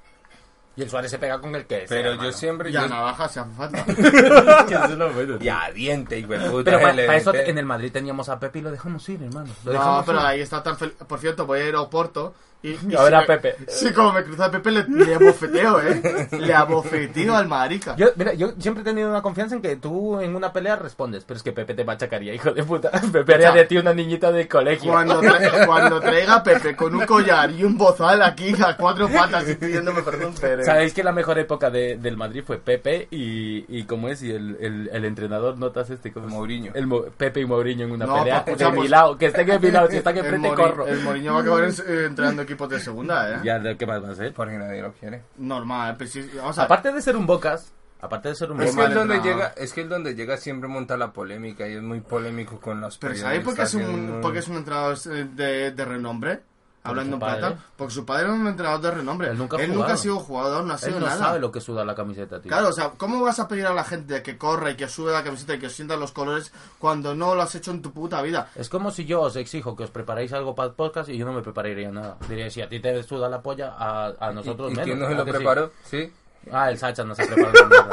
Y 0.74 0.82
el 0.82 0.88
Suárez 0.90 1.10
se 1.10 1.18
pega 1.18 1.38
con 1.38 1.54
el 1.54 1.66
que 1.66 1.84
Pero 1.88 2.14
yo 2.14 2.32
siempre... 2.32 2.70
Y 2.70 2.76
a 2.76 2.82
yo- 2.82 2.88
navaja 2.88 3.28
se 3.28 3.40
hace 3.40 3.50
falta. 3.52 3.84
Y 5.40 5.48
a 5.48 5.70
diente, 5.72 6.18
y 6.18 6.22
puta, 6.24 6.64
Pero 6.64 6.80
para 6.80 7.16
eso 7.16 7.34
en 7.34 7.58
el 7.58 7.66
Madrid 7.66 7.92
teníamos 7.92 8.28
a 8.28 8.38
Pepe 8.38 8.60
y 8.60 8.62
lo 8.62 8.70
dejamos 8.70 9.06
ir, 9.08 9.22
hermano. 9.22 9.52
Lo 9.64 9.72
No, 9.72 9.78
dejamos 9.78 10.06
pero 10.06 10.20
ir. 10.20 10.26
ahí 10.26 10.40
está 10.40 10.62
tan 10.62 10.76
feliz. 10.78 10.94
Por 11.06 11.18
cierto, 11.18 11.46
voy 11.46 11.60
a 11.60 11.68
ir 11.68 11.74
a 11.74 11.80
Oporto. 11.82 12.34
Y, 12.62 12.70
y 12.88 12.94
A 12.94 13.02
ver 13.02 13.08
si 13.08 13.14
a 13.14 13.20
me- 13.20 13.26
Pepe. 13.26 13.56
Sí, 13.68 13.92
como 13.92 14.12
me 14.12 14.22
cruza 14.22 14.44
a 14.46 14.50
Pepe, 14.50 14.70
le, 14.70 14.84
le 14.88 15.14
abofeteo, 15.14 15.80
¿eh? 15.82 16.28
Le 16.38 16.54
abofeteo 16.54 17.34
al 17.34 17.48
marica. 17.48 17.96
Yo, 17.96 18.06
mira, 18.16 18.34
yo 18.34 18.52
siempre 18.58 18.82
he 18.82 18.84
tenido 18.84 19.10
una 19.10 19.20
confianza 19.22 19.54
en 19.56 19.62
que 19.62 19.76
tú 19.76 20.20
en 20.20 20.36
una 20.36 20.52
pelea 20.52 20.76
respondes, 20.76 21.24
pero 21.24 21.36
es 21.38 21.42
que 21.42 21.52
Pepe 21.52 21.74
te 21.74 21.84
machacaría, 21.84 22.32
hijo 22.34 22.52
de 22.52 22.62
puta. 22.62 22.90
Pepe 23.12 23.34
haría 23.34 23.50
de 23.52 23.64
ti 23.64 23.78
una 23.78 23.92
niñita 23.92 24.30
de 24.30 24.46
colegio. 24.46 24.92
Cuando, 24.92 25.20
tra- 25.20 25.66
cuando 25.66 26.00
traiga 26.00 26.36
a 26.36 26.42
Pepe 26.42 26.76
con 26.76 26.94
un 26.94 27.04
collar 27.06 27.50
y 27.50 27.64
un 27.64 27.76
bozal 27.76 28.22
aquí 28.22 28.54
a 28.64 28.76
cuatro 28.76 29.08
patas 29.08 29.48
y 29.48 29.54
pidiéndome 29.56 30.02
perdón, 30.02 30.32
Pérez. 30.40 30.64
Sabéis 30.66 30.94
que 30.94 31.02
la 31.02 31.12
mejor 31.12 31.38
época 31.40 31.68
de- 31.70 31.96
del 31.96 32.16
Madrid 32.16 32.44
fue 32.46 32.58
Pepe 32.58 33.08
y, 33.10 33.64
y 33.68 33.84
¿cómo 33.84 34.08
es? 34.08 34.22
Y 34.22 34.30
el, 34.30 34.56
el, 34.60 34.90
el 34.92 35.04
entrenador, 35.04 35.58
¿notas 35.58 35.90
este? 35.90 36.12
¿cómo 36.12 36.26
es? 36.28 36.32
Mourinho. 36.32 36.72
El 36.74 36.86
Mo- 36.86 37.02
Pepe 37.16 37.40
y 37.40 37.44
Mourinho 37.46 37.86
en 37.86 37.90
una 37.92 38.06
No, 38.06 38.18
pelea 38.18 38.44
pues, 38.44 38.56
de 38.58 38.70
mi 38.70 38.86
lado. 38.86 39.18
Que 39.18 39.26
estén 39.26 39.50
en 39.50 39.60
mi 39.60 39.70
lado, 39.72 39.88
si 39.90 39.96
están 39.96 40.16
enfrente, 40.16 40.48
corro. 40.54 40.86
el 40.86 41.00
Mourinho 41.00 41.32
va 41.34 41.40
a 41.40 41.42
acabar 41.42 41.64
eh, 41.64 42.04
entrenando 42.06 42.46
equipos 42.52 42.68
de 42.68 42.80
segunda, 42.80 43.30
¿eh? 43.30 43.40
Ya, 43.44 43.58
¿de 43.58 43.76
¿qué 43.76 43.86
más 43.86 44.02
va 44.02 44.10
a 44.10 44.14
ser? 44.14 44.32
Porque 44.32 44.56
nadie 44.56 44.82
lo 44.82 44.92
quiere. 44.92 45.22
Normal, 45.38 45.96
pues 45.96 46.12
sí, 46.12 46.30
vamos 46.36 46.58
a 46.58 46.64
Aparte 46.64 46.92
de 46.92 47.00
ser 47.02 47.16
un 47.16 47.26
Bocas, 47.26 47.72
aparte 48.00 48.28
de 48.30 48.34
ser 48.34 48.50
un 48.52 48.60
Es 48.62 48.74
Bocas... 48.74 48.88
que, 48.90 48.94
donde 48.94 49.20
llega, 49.20 49.54
es 49.56 49.72
que 49.72 49.80
el 49.82 49.88
donde 49.88 50.14
llega 50.14 50.36
siempre 50.36 50.68
monta 50.68 50.96
la 50.96 51.12
polémica 51.12 51.68
y 51.68 51.74
es 51.74 51.82
muy 51.82 52.00
polémico 52.00 52.60
con 52.60 52.80
los 52.80 52.98
Pero 52.98 53.14
¿sabéis 53.16 53.42
por 53.44 53.54
qué 53.54 53.62
es 53.62 53.74
un, 53.74 54.10
muy- 54.12 54.20
por 54.22 54.32
qué 54.32 54.38
es 54.40 54.48
un 54.48 54.56
entrenador 54.56 54.96
eh, 55.10 55.26
de, 55.34 55.70
de 55.72 55.84
renombre? 55.84 56.40
Hablando 56.84 57.14
en 57.16 57.20
plata. 57.20 57.58
Porque 57.76 57.94
su 57.94 58.04
padre 58.04 58.24
era 58.24 58.32
un 58.32 58.46
entrenador 58.46 58.80
de 58.80 58.90
renombre. 58.90 59.28
Él 59.30 59.38
nunca 59.38 59.56
ha 59.56 59.60
ha 59.60 59.66
jugado. 59.68 59.96
sido 59.96 60.18
jugador, 60.18 60.64
no 60.64 60.74
ha 60.74 60.78
sido 60.78 60.96
Él 60.96 61.00
no 61.00 61.06
nada. 61.06 61.18
sabe 61.18 61.38
lo 61.38 61.52
que 61.52 61.60
suda 61.60 61.84
la 61.84 61.94
camiseta, 61.94 62.40
tío. 62.40 62.48
Claro, 62.50 62.68
o 62.70 62.72
sea, 62.72 62.90
¿cómo 62.96 63.20
vas 63.22 63.38
a 63.38 63.46
pedir 63.46 63.66
a 63.66 63.72
la 63.72 63.84
gente 63.84 64.22
que 64.22 64.36
corra 64.36 64.70
y 64.72 64.76
que 64.76 64.88
sube 64.88 65.12
la 65.12 65.22
camiseta 65.22 65.54
y 65.54 65.58
que 65.60 65.70
sienta 65.70 65.96
los 65.96 66.10
colores 66.12 66.52
cuando 66.80 67.14
no 67.14 67.34
lo 67.36 67.42
has 67.42 67.54
hecho 67.54 67.70
en 67.70 67.82
tu 67.82 67.92
puta 67.92 68.20
vida? 68.22 68.50
Es 68.56 68.68
como 68.68 68.90
si 68.90 69.04
yo 69.04 69.20
os 69.20 69.36
exijo 69.36 69.76
que 69.76 69.84
os 69.84 69.90
preparéis 69.90 70.32
algo 70.32 70.54
para 70.56 70.70
el 70.70 70.74
podcast 70.74 71.08
y 71.08 71.16
yo 71.16 71.24
no 71.24 71.32
me 71.32 71.42
prepararía 71.42 71.90
nada. 71.92 72.16
Diría, 72.28 72.50
si 72.50 72.60
a 72.62 72.68
ti 72.68 72.80
te 72.80 73.02
suda 73.04 73.28
la 73.28 73.40
polla, 73.42 73.74
a, 73.78 74.12
a 74.18 74.32
nosotros 74.32 74.70
¿Y, 74.70 74.72
y 74.72 74.76
menos. 74.76 74.84
quién 74.86 74.98
no 74.98 75.04
se 75.06 75.14
¿verdad 75.14 75.26
lo 75.26 75.32
preparó? 75.32 75.70
Sí. 75.84 76.12
Ah, 76.50 76.70
el 76.70 76.78
Sacha 76.78 77.04
no 77.04 77.14
se 77.14 77.26
prepara 77.26 77.52
de 77.52 77.66
mierda. 77.66 77.88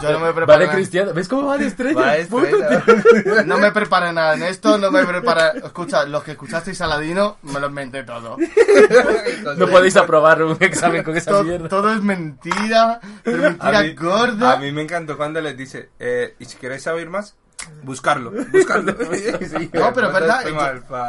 Yo 0.00 0.12
no 0.12 0.20
me 0.20 0.28
Va 0.28 0.34
preparé 0.34 0.66
de 0.66 0.72
cristiano. 0.72 1.12
¿Ves 1.12 1.28
cómo 1.28 1.48
va 1.48 1.58
de 1.58 1.66
estrella? 1.66 2.00
Va. 2.00 2.14
No 3.44 3.58
me 3.58 3.72
preparé 3.72 4.12
nada 4.12 4.34
en 4.34 4.44
esto, 4.44 4.78
no 4.78 4.90
me 4.90 5.04
preparé... 5.04 5.58
Escucha, 5.64 6.04
los 6.04 6.22
que 6.22 6.32
escuchasteis 6.32 6.80
a 6.80 6.86
Ladino, 6.86 7.38
me 7.42 7.58
lo 7.58 7.66
inventé 7.68 8.04
todo. 8.04 8.36
No 9.56 9.66
podéis 9.68 9.96
aprobar 9.96 10.42
un 10.42 10.56
examen 10.60 11.02
con 11.02 11.16
esa 11.16 11.42
mierda. 11.42 11.68
todo 11.68 11.92
es 11.92 12.02
mentira, 12.02 13.00
pero 13.22 13.38
mentira 13.38 13.78
A 13.78 13.82
mí, 13.82 13.94
gorda. 13.94 14.52
a 14.52 14.56
mí 14.58 14.70
me 14.72 14.82
encantó 14.82 15.16
cuando 15.16 15.40
les 15.40 15.56
dice, 15.56 15.90
eh, 15.98 16.34
¿y 16.38 16.44
si 16.44 16.56
queréis 16.56 16.82
saber 16.82 17.08
más? 17.08 17.36
Buscarlo, 17.82 18.30
buscarlo. 18.52 18.94
Sí, 19.14 19.70
No, 19.72 19.92
pero 19.92 20.08
es 20.08 20.12
verdad. 20.12 20.44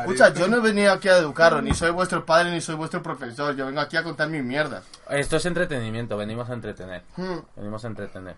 yo- 0.08 0.34
yo 0.34 0.48
no 0.48 0.58
he 0.58 0.60
venido 0.60 0.92
aquí 0.92 1.08
a 1.10 1.18
educaros, 1.18 1.62
ni 1.64 1.74
soy 1.74 1.92
vuestro 1.92 2.26
padre, 2.26 2.52
ni 2.52 2.62
soy 2.62 2.76
vuestro 2.76 3.02
profesor. 3.02 3.56
Yo 3.56 3.66
vengo 3.66 3.80
aquí 3.82 3.98
a 3.98 4.04
contar 4.04 4.30
mis 4.30 4.44
mierdas. 4.44 4.84
Esto 5.10 5.38
es 5.38 5.46
entretenimiento, 5.46 6.18
venimos 6.18 6.50
a 6.50 6.54
entretener. 6.54 7.04
Hmm. 7.16 7.40
Venimos 7.56 7.84
a 7.86 7.88
entretener. 7.88 8.36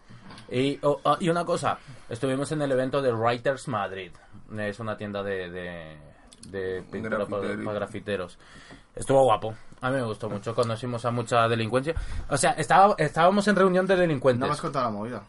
Y, 0.50 0.78
oh, 0.84 1.00
y 1.20 1.30
una 1.30 1.46
cosa, 1.46 1.78
estuvimos 2.10 2.52
en 2.52 2.62
el 2.62 2.72
evento 2.72 3.02
de 3.02 3.12
Writers 3.14 3.68
Madrid. 3.68 4.12
Es 4.58 4.80
una 4.80 4.96
tienda 4.98 5.24
de, 5.24 5.50
de, 5.50 5.98
de 6.50 6.84
pintura 6.92 7.26
para, 7.26 7.42
Grafitero. 7.42 7.64
para 7.66 7.80
grafiteros. 7.80 8.38
Estuvo 8.96 9.24
guapo. 9.24 9.56
A 9.82 9.90
mí 9.90 9.96
me 9.96 10.04
gustó 10.04 10.30
mucho. 10.30 10.54
Conocimos 10.54 11.04
a 11.06 11.12
mucha 11.12 11.48
delincuencia. 11.48 11.96
O 12.30 12.38
sea, 12.38 12.52
estaba, 12.52 12.94
estábamos 13.00 13.48
en 13.48 13.56
reunión 13.56 13.88
de 13.88 13.96
No 13.96 14.02
delincuentes. 14.02 14.48
me 14.48 14.54
has 14.54 14.62
contado 14.62 14.86
la 14.86 14.92
movida. 14.92 15.24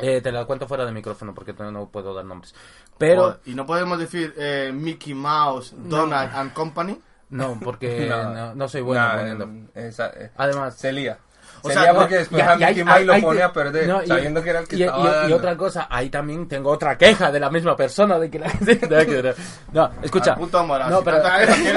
Eh, 0.00 0.20
te 0.20 0.32
la 0.32 0.44
cuento 0.44 0.66
fuera 0.68 0.84
de 0.86 0.92
micrófono 0.92 1.34
porque 1.34 1.52
todavía 1.52 1.78
no 1.78 1.88
puedo 1.88 2.14
dar 2.14 2.24
nombres. 2.24 2.54
Pero, 2.98 3.38
y 3.46 3.54
no 3.54 3.64
podemos 3.66 3.98
decir 3.98 4.34
eh, 4.36 4.70
Mickey 4.74 5.14
Mouse, 5.14 5.74
Donald 5.76 6.30
and 6.34 6.52
Company. 6.52 7.00
no, 7.30 7.58
porque 7.62 8.06
No. 8.08 8.34
no, 8.34 8.54
no 8.54 8.68
soy 8.68 8.80
bueno 8.80 9.06
poniendo. 9.14 9.48
esa- 9.74 10.10
eh, 10.10 10.30
Además, 10.36 10.74
se 10.76 10.92
lía. 10.92 11.18
O 11.62 11.68
Se 11.68 11.74
sea, 11.74 11.82
lía 11.82 11.92
no, 11.92 11.98
porque 12.00 12.14
después 12.16 12.42
a 12.42 12.46
y 12.56 12.62
hay- 12.62 12.68
Mickey 12.74 12.84
Mouse 12.84 13.04
lo 13.06 13.12
hay 13.12 13.22
pone 13.22 13.42
a 13.42 13.52
perder, 13.52 13.88
no, 13.88 14.02
y- 14.02 14.06
sabiendo 14.06 14.42
que 14.42 14.50
era 14.50 14.58
el 14.60 14.68
que 14.68 14.76
y, 14.76 14.82
estaba 14.84 15.28
y- 15.28 15.32
otra 15.32 15.56
cosa, 15.56 15.86
ahí 15.90 16.10
también 16.10 16.46
tengo 16.48 16.70
otra 16.70 16.96
queja 16.98 17.30
de 17.30 17.40
la 17.40 17.50
misma 17.50 17.76
persona 17.76 18.18
de 18.18 18.30
que 18.30 18.38
la 18.38 18.46
ver. 18.88 19.36
No, 19.72 19.90
escucha. 20.02 20.32
Al 20.32 20.38
punto 20.38 20.64
morado. 20.66 20.90
No, 20.90 20.98
Si 20.98 21.04
pero 21.04 21.16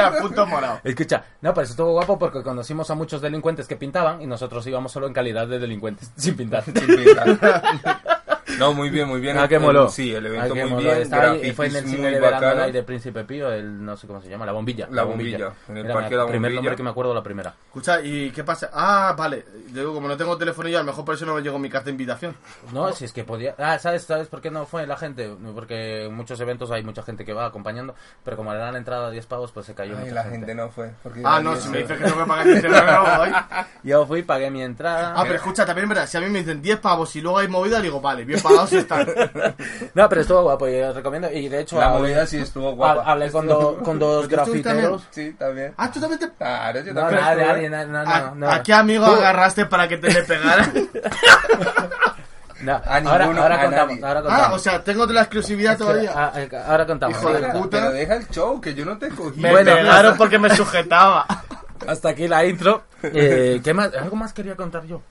al 0.04 0.18
punto 0.18 0.46
morado. 0.46 0.80
Escucha, 0.84 1.24
no, 1.42 1.54
pero 1.54 1.64
eso 1.64 1.72
estuvo 1.74 1.92
guapo 1.92 2.18
porque 2.20 2.44
conocimos 2.44 2.90
a 2.92 2.96
muchos 2.96 3.22
delincuentes 3.22 3.68
que 3.68 3.76
pintaban 3.76 4.22
y 4.22 4.28
nosotros 4.28 4.66
íbamos 4.68 4.92
solo 4.92 5.08
en 5.08 5.14
calidad 5.14 5.48
de 5.48 5.60
delincuentes, 5.60 6.12
sin 6.18 6.36
pintar. 6.36 6.64
Sin 6.64 6.74
pintar. 6.74 8.21
No, 8.62 8.74
muy 8.74 8.90
bien, 8.92 9.08
muy 9.08 9.20
bien. 9.20 9.38
Ah, 9.38 9.48
que 9.48 9.58
moló. 9.58 9.90
Sí, 9.90 10.14
el 10.14 10.24
Ah, 10.26 10.30
evento 10.30 10.54
que 10.54 10.62
muy 10.66 10.70
moló. 10.72 10.84
bien. 10.84 10.98
Estaba 11.02 11.32
ahí, 11.32 11.52
fue 11.52 11.66
en 11.68 11.76
el 11.78 11.86
cine 11.86 11.98
muy 12.04 12.12
de 12.12 12.20
verano 12.20 12.72
de 12.72 12.84
Príncipe 12.84 13.24
Pío, 13.24 13.52
el 13.52 13.84
no 13.84 13.98
sé 13.98 14.06
cómo 14.08 14.22
se 14.22 14.30
llama, 14.30 14.46
la 14.46 14.52
bombilla. 14.52 14.88
La 14.92 15.04
Bombilla, 15.04 15.52
en 15.68 15.78
el 15.78 15.86
Era 15.86 15.94
parque 15.96 16.16
La 16.16 16.24
primer 16.28 16.42
Bombilla. 16.52 16.56
nombre 16.56 16.76
que 16.76 16.84
me 16.84 16.90
acuerdo 16.92 17.14
la 17.14 17.24
primera. 17.24 17.54
Escucha, 17.66 18.02
¿y 18.02 18.30
qué 18.32 18.44
pasa? 18.44 18.70
Ah, 18.74 19.16
vale. 19.18 19.46
Digo, 19.70 19.94
como 19.94 20.08
no 20.08 20.16
tengo 20.16 20.38
teléfono 20.38 20.70
yo, 20.70 20.78
a 20.78 20.82
lo 20.82 20.88
mejor 20.88 21.04
por 21.06 21.16
eso 21.16 21.26
no 21.26 21.34
me 21.34 21.42
llegó 21.42 21.58
mi 21.58 21.70
carta 21.70 21.86
de 21.86 21.92
invitación. 21.92 22.36
No, 22.72 22.92
si 22.94 23.06
es 23.06 23.14
que 23.14 23.24
podía. 23.24 23.56
Ah, 23.58 23.80
¿sabes, 23.80 24.04
¿sabes 24.04 24.28
por 24.28 24.42
qué 24.42 24.52
no 24.52 24.66
fue 24.68 24.86
la 24.86 24.96
gente? 24.98 25.30
Porque 25.56 26.06
en 26.06 26.14
muchos 26.14 26.40
eventos 26.40 26.70
hay 26.72 26.84
mucha 26.84 27.02
gente 27.04 27.26
que 27.26 27.34
va 27.34 27.46
acompañando, 27.48 27.96
pero 28.24 28.38
como 28.38 28.54
le 28.54 28.60
dan 28.60 28.74
la 28.74 28.78
entrada 28.80 29.08
a 29.08 29.12
10 29.12 29.26
pavos, 29.26 29.52
pues 29.52 29.66
se 29.66 29.74
cayó 29.74 29.96
Ay, 29.98 30.04
mucha 30.04 30.14
la 30.16 30.24
gente. 30.24 30.38
gente 30.38 30.56
no 30.56 30.70
fue. 30.70 30.92
porque 31.02 31.22
Ah, 31.26 31.40
no, 31.42 31.56
si 31.56 31.70
me 31.70 31.80
dices 31.80 31.98
que 31.98 32.04
tengo 32.04 32.20
que 32.20 32.26
pagar. 32.26 33.68
Yo 33.84 34.06
fui, 34.06 34.22
pagué 34.24 34.52
mi 34.52 34.62
entrada. 34.62 35.14
Ah, 35.16 35.24
pero 35.24 35.36
escucha, 35.36 35.66
también 35.66 35.90
verdad, 35.90 36.06
si 36.08 36.18
a 36.18 36.22
mí 36.22 36.30
me 36.30 36.40
dicen 36.40 36.62
10 36.62 36.80
pavos 36.80 37.16
y 37.16 37.22
luego 37.22 37.40
hay 37.40 37.48
movida, 37.48 37.80
digo, 37.82 38.00
vale, 38.02 38.24
bien 38.26 38.40
están. 38.72 39.08
No, 39.94 40.08
pero 40.10 40.22
estuvo 40.22 40.42
guapo, 40.44 40.68
y 40.68 40.80
os 40.82 40.96
recomiendo. 40.96 41.30
Y 41.32 41.50
de 41.50 41.60
hecho, 41.62 41.78
La 41.80 41.88
hablé- 41.90 42.00
movida 42.00 42.26
sí 42.26 42.38
estuvo 42.38 42.74
guapa. 42.76 43.02
ha- 43.04 43.12
hablé 43.12 43.32
con, 43.32 43.48
do- 43.48 43.78
con 43.84 44.00
dos 44.00 44.28
¿Pero 44.28 44.44
tú 44.46 44.52
grafiteros. 44.52 45.08
Sí, 45.12 45.34
también. 45.38 45.74
Ah, 45.78 45.92
tú 45.92 46.00
también 46.00 46.20
te... 46.20 46.30
Claro, 46.32 46.80
yo 46.82 46.94
No, 46.94 47.02
también 47.02 47.22
nadie, 47.22 47.46
nadie, 47.46 47.70
nadie, 47.70 47.88
no, 47.88 48.00
¿A, 48.00 48.20
no, 48.22 48.36
no. 48.36 48.52
a 48.52 48.64
qué 48.64 48.74
amigo 48.74 49.06
agarraste 49.06 49.66
para 49.66 49.88
que 49.88 49.98
te 49.98 50.12
le 50.12 50.24
pegara? 50.24 50.72
No, 52.62 52.74
A 52.74 52.78
ahora, 52.98 53.26
ninguno, 53.26 53.42
ahora 53.42 53.56
a 53.56 53.62
contamos, 53.64 53.90
nadie. 53.96 54.06
ahora 54.06 54.22
contamos. 54.22 54.48
ah, 54.50 54.54
o 54.54 54.60
sea, 54.60 54.84
tengo 54.84 55.08
de 55.08 55.14
la 55.16 55.22
exclusividad 55.22 55.80
todavía. 55.80 56.12
Ah, 56.16 56.32
ah, 56.36 56.64
ahora 56.68 56.86
contamos. 56.86 57.18
Hijo 57.18 57.30
de 57.34 57.38
Ahora- 57.38 57.54
puta. 57.54 57.78
Pero 57.80 57.92
deja 57.92 58.16
el 58.18 58.28
show, 58.30 58.62
que 58.62 58.76
yo 58.76 58.86
no 58.86 59.00
te 59.00 59.10
cogí. 59.10 59.40
Me 59.42 59.50
Bueno, 59.50 59.74
pegaron 59.74 60.16
porque 60.16 60.38
me 60.38 60.56
sujetaba. 60.56 61.26
Hasta 61.88 62.10
aquí 62.10 62.28
la 62.28 62.46
intro. 62.46 62.84
Eh, 63.02 63.60
¿Qué 63.64 63.74
más? 63.74 63.92
¿Algo 63.96 64.16
más 64.16 64.32
quería 64.32 64.56
contar 64.56 64.84
yo? 64.86 65.02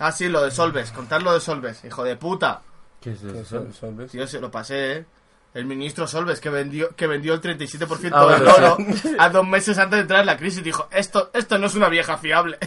Ah, 0.00 0.10
sí, 0.12 0.28
lo 0.28 0.42
de 0.42 0.50
Solves, 0.50 0.90
contar 0.92 1.22
lo 1.22 1.32
de 1.32 1.40
Solves, 1.40 1.84
hijo 1.84 2.02
de 2.02 2.16
puta. 2.16 2.62
¿Qué 3.00 3.12
es 3.12 3.22
eso? 3.22 3.66
Solves. 3.72 4.10
Tío, 4.10 4.26
se 4.26 4.40
lo 4.40 4.50
pasé, 4.50 4.92
¿eh? 4.96 5.04
El 5.52 5.66
ministro 5.66 6.06
Solves, 6.06 6.40
que 6.40 6.48
vendió, 6.48 6.94
que 6.96 7.06
vendió 7.06 7.34
el 7.34 7.40
37% 7.40 8.10
Ah, 8.12 8.26
del 8.26 8.46
oro 8.48 8.76
a 9.18 9.28
dos 9.30 9.46
meses 9.46 9.78
antes 9.78 9.96
de 9.96 10.00
entrar 10.02 10.20
en 10.20 10.26
la 10.26 10.36
crisis, 10.36 10.62
dijo, 10.62 10.88
esto, 10.92 11.30
esto 11.34 11.58
no 11.58 11.66
es 11.66 11.74
una 11.74 11.88
vieja 11.88 12.16
fiable. 12.18 12.58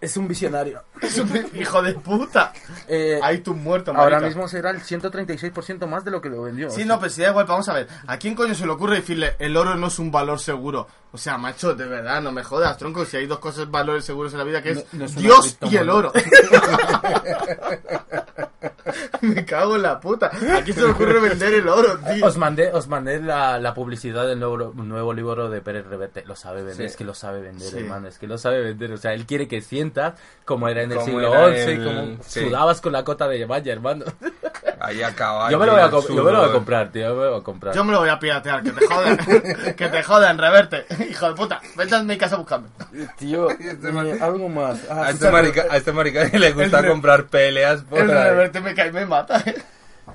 Es 0.00 0.16
un 0.16 0.26
visionario. 0.28 0.82
Es 1.00 1.18
un 1.18 1.30
hijo 1.54 1.82
de 1.82 1.94
puta. 1.94 2.52
Eh, 2.88 3.18
Ahí 3.22 3.38
tú 3.38 3.54
muerto, 3.54 3.92
ahora 3.94 4.20
mismo 4.20 4.48
será 4.48 4.70
el 4.70 4.80
136% 4.80 5.86
más 5.86 6.04
de 6.04 6.10
lo 6.10 6.20
que 6.20 6.28
lo 6.28 6.42
vendió. 6.42 6.70
Sí, 6.70 6.84
no, 6.84 6.98
pero 6.98 7.10
si 7.10 7.22
da 7.22 7.30
igual, 7.30 7.46
vamos 7.46 7.68
a 7.68 7.74
ver. 7.74 7.88
¿A 8.06 8.16
quién 8.18 8.34
coño 8.34 8.54
se 8.54 8.66
le 8.66 8.72
ocurre 8.72 8.96
decirle 8.96 9.36
el 9.38 9.56
oro 9.56 9.74
no 9.76 9.86
es 9.88 9.98
un 9.98 10.10
valor 10.10 10.38
seguro? 10.40 10.86
O 11.12 11.18
sea, 11.18 11.38
macho, 11.38 11.74
de 11.74 11.86
verdad, 11.86 12.20
no 12.20 12.32
me 12.32 12.42
jodas, 12.42 12.76
tronco. 12.76 13.04
Si 13.04 13.16
hay 13.16 13.26
dos 13.26 13.38
cosas, 13.38 13.70
valores 13.70 14.04
seguros 14.04 14.32
en 14.32 14.38
la 14.38 14.44
vida, 14.44 14.60
que 14.62 14.70
es, 14.72 14.76
No- 14.92 14.98
no 15.00 15.04
es 15.04 15.12
una 15.12 15.20
Dios 15.22 15.56
y 15.62 15.76
el 15.76 15.88
oro. 15.90 16.12
me 19.20 19.44
cago 19.44 19.76
en 19.76 19.82
la 19.82 20.00
puta. 20.00 20.26
¿A 20.26 20.62
quién 20.62 20.74
se 20.76 20.82
le 20.82 20.90
ocurre 20.90 21.20
vender 21.20 21.54
el 21.54 21.68
oro, 21.68 21.98
tío? 21.98 22.26
Os 22.26 22.36
mandé, 22.36 22.72
os 22.72 22.88
mandé 22.88 23.20
la, 23.20 23.58
la 23.58 23.72
publicidad 23.74 24.26
del 24.26 24.38
nuevo, 24.40 24.72
nuevo 24.74 25.12
libro 25.12 25.48
de 25.48 25.60
Pérez 25.60 25.86
Reverte. 25.86 26.24
Lo 26.26 26.36
sabe 26.36 26.58
vender, 26.62 26.76
Sí. 26.76 26.82
es 26.84 26.96
que 26.96 27.04
lo 27.04 27.14
sabe 27.14 27.40
vender, 27.40 27.68
Sí. 27.68 27.78
hermano. 27.78 28.08
Es 28.08 28.18
que 28.18 28.26
lo 28.26 28.36
sabe 28.38 28.60
vender. 28.62 28.92
O 28.92 28.96
sea, 28.96 29.12
él 29.14 29.24
quiere 29.26 29.43
que 29.48 29.60
sientas 29.60 30.14
como 30.44 30.68
era 30.68 30.82
en 30.82 30.92
el 30.92 31.00
siglo 31.00 31.32
XI, 31.50 31.70
el- 31.72 31.84
como 31.84 32.16
sí. 32.22 32.40
sudabas 32.40 32.80
con 32.80 32.92
la 32.92 33.04
cota 33.04 33.28
de 33.28 33.44
valla, 33.46 33.72
hermano. 33.72 34.04
Ahí 34.80 35.02
a 35.02 35.14
caballo. 35.14 35.52
yo, 35.52 35.58
me 35.58 35.66
lo 35.66 35.72
voy 35.72 35.80
a 35.80 35.84
el 35.86 35.90
yo 35.92 36.24
me 36.24 36.32
lo 36.32 36.40
voy 36.40 36.48
a 36.50 36.52
comprar, 36.52 36.92
tío. 36.92 37.02
Yo 37.08 37.14
me 37.14 37.22
lo 37.24 37.30
voy 37.30 37.40
a 37.40 37.44
comprar. 37.44 37.74
Yo 37.74 37.84
me 37.84 37.92
lo 37.92 38.00
voy 38.00 38.08
a 38.10 38.18
piratear, 38.18 38.62
que 38.62 38.70
te 38.72 38.86
jodan. 38.86 39.16
que 39.76 39.88
te 39.88 40.02
jodan, 40.02 40.38
reverte. 40.38 40.84
Hijo 41.08 41.28
de 41.28 41.34
puta, 41.34 41.60
vete 41.76 41.94
a 41.94 42.02
mi 42.02 42.18
casa 42.18 42.34
a 42.34 42.38
buscarme. 42.38 42.68
Tío, 43.18 43.48
Este 43.58 43.88
eh, 43.88 44.18
algo 44.20 44.48
más. 44.48 44.80
Ah, 44.90 45.04
A 45.06 45.10
este 45.10 45.30
marica, 45.30 45.64
a 45.70 45.76
este 45.78 45.92
marica 45.92 46.24
le 46.38 46.52
gusta 46.52 46.82
re- 46.82 46.88
comprar 46.88 47.26
peleas 47.26 47.80
por 47.82 48.00
El 48.00 48.08
reverte 48.08 48.60
me 48.60 48.74
cae 48.74 48.88
y 48.88 48.92
me 48.92 49.06
mata. 49.06 49.42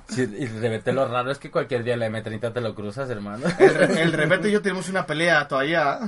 Sí, 0.09 0.27
y 0.37 0.45
Reverte 0.47 0.91
lo 0.91 1.07
raro 1.07 1.31
es 1.31 1.37
que 1.37 1.51
cualquier 1.51 1.83
día 1.83 1.95
la 1.95 2.07
M30 2.09 2.53
te 2.53 2.61
lo 2.61 2.73
cruzas, 2.73 3.09
hermano. 3.09 3.45
El, 3.59 3.97
el 3.97 4.13
Reverte 4.13 4.49
y 4.49 4.51
yo 4.51 4.61
tenemos 4.61 4.89
una 4.89 5.05
pelea 5.05 5.47
todavía. 5.47 5.99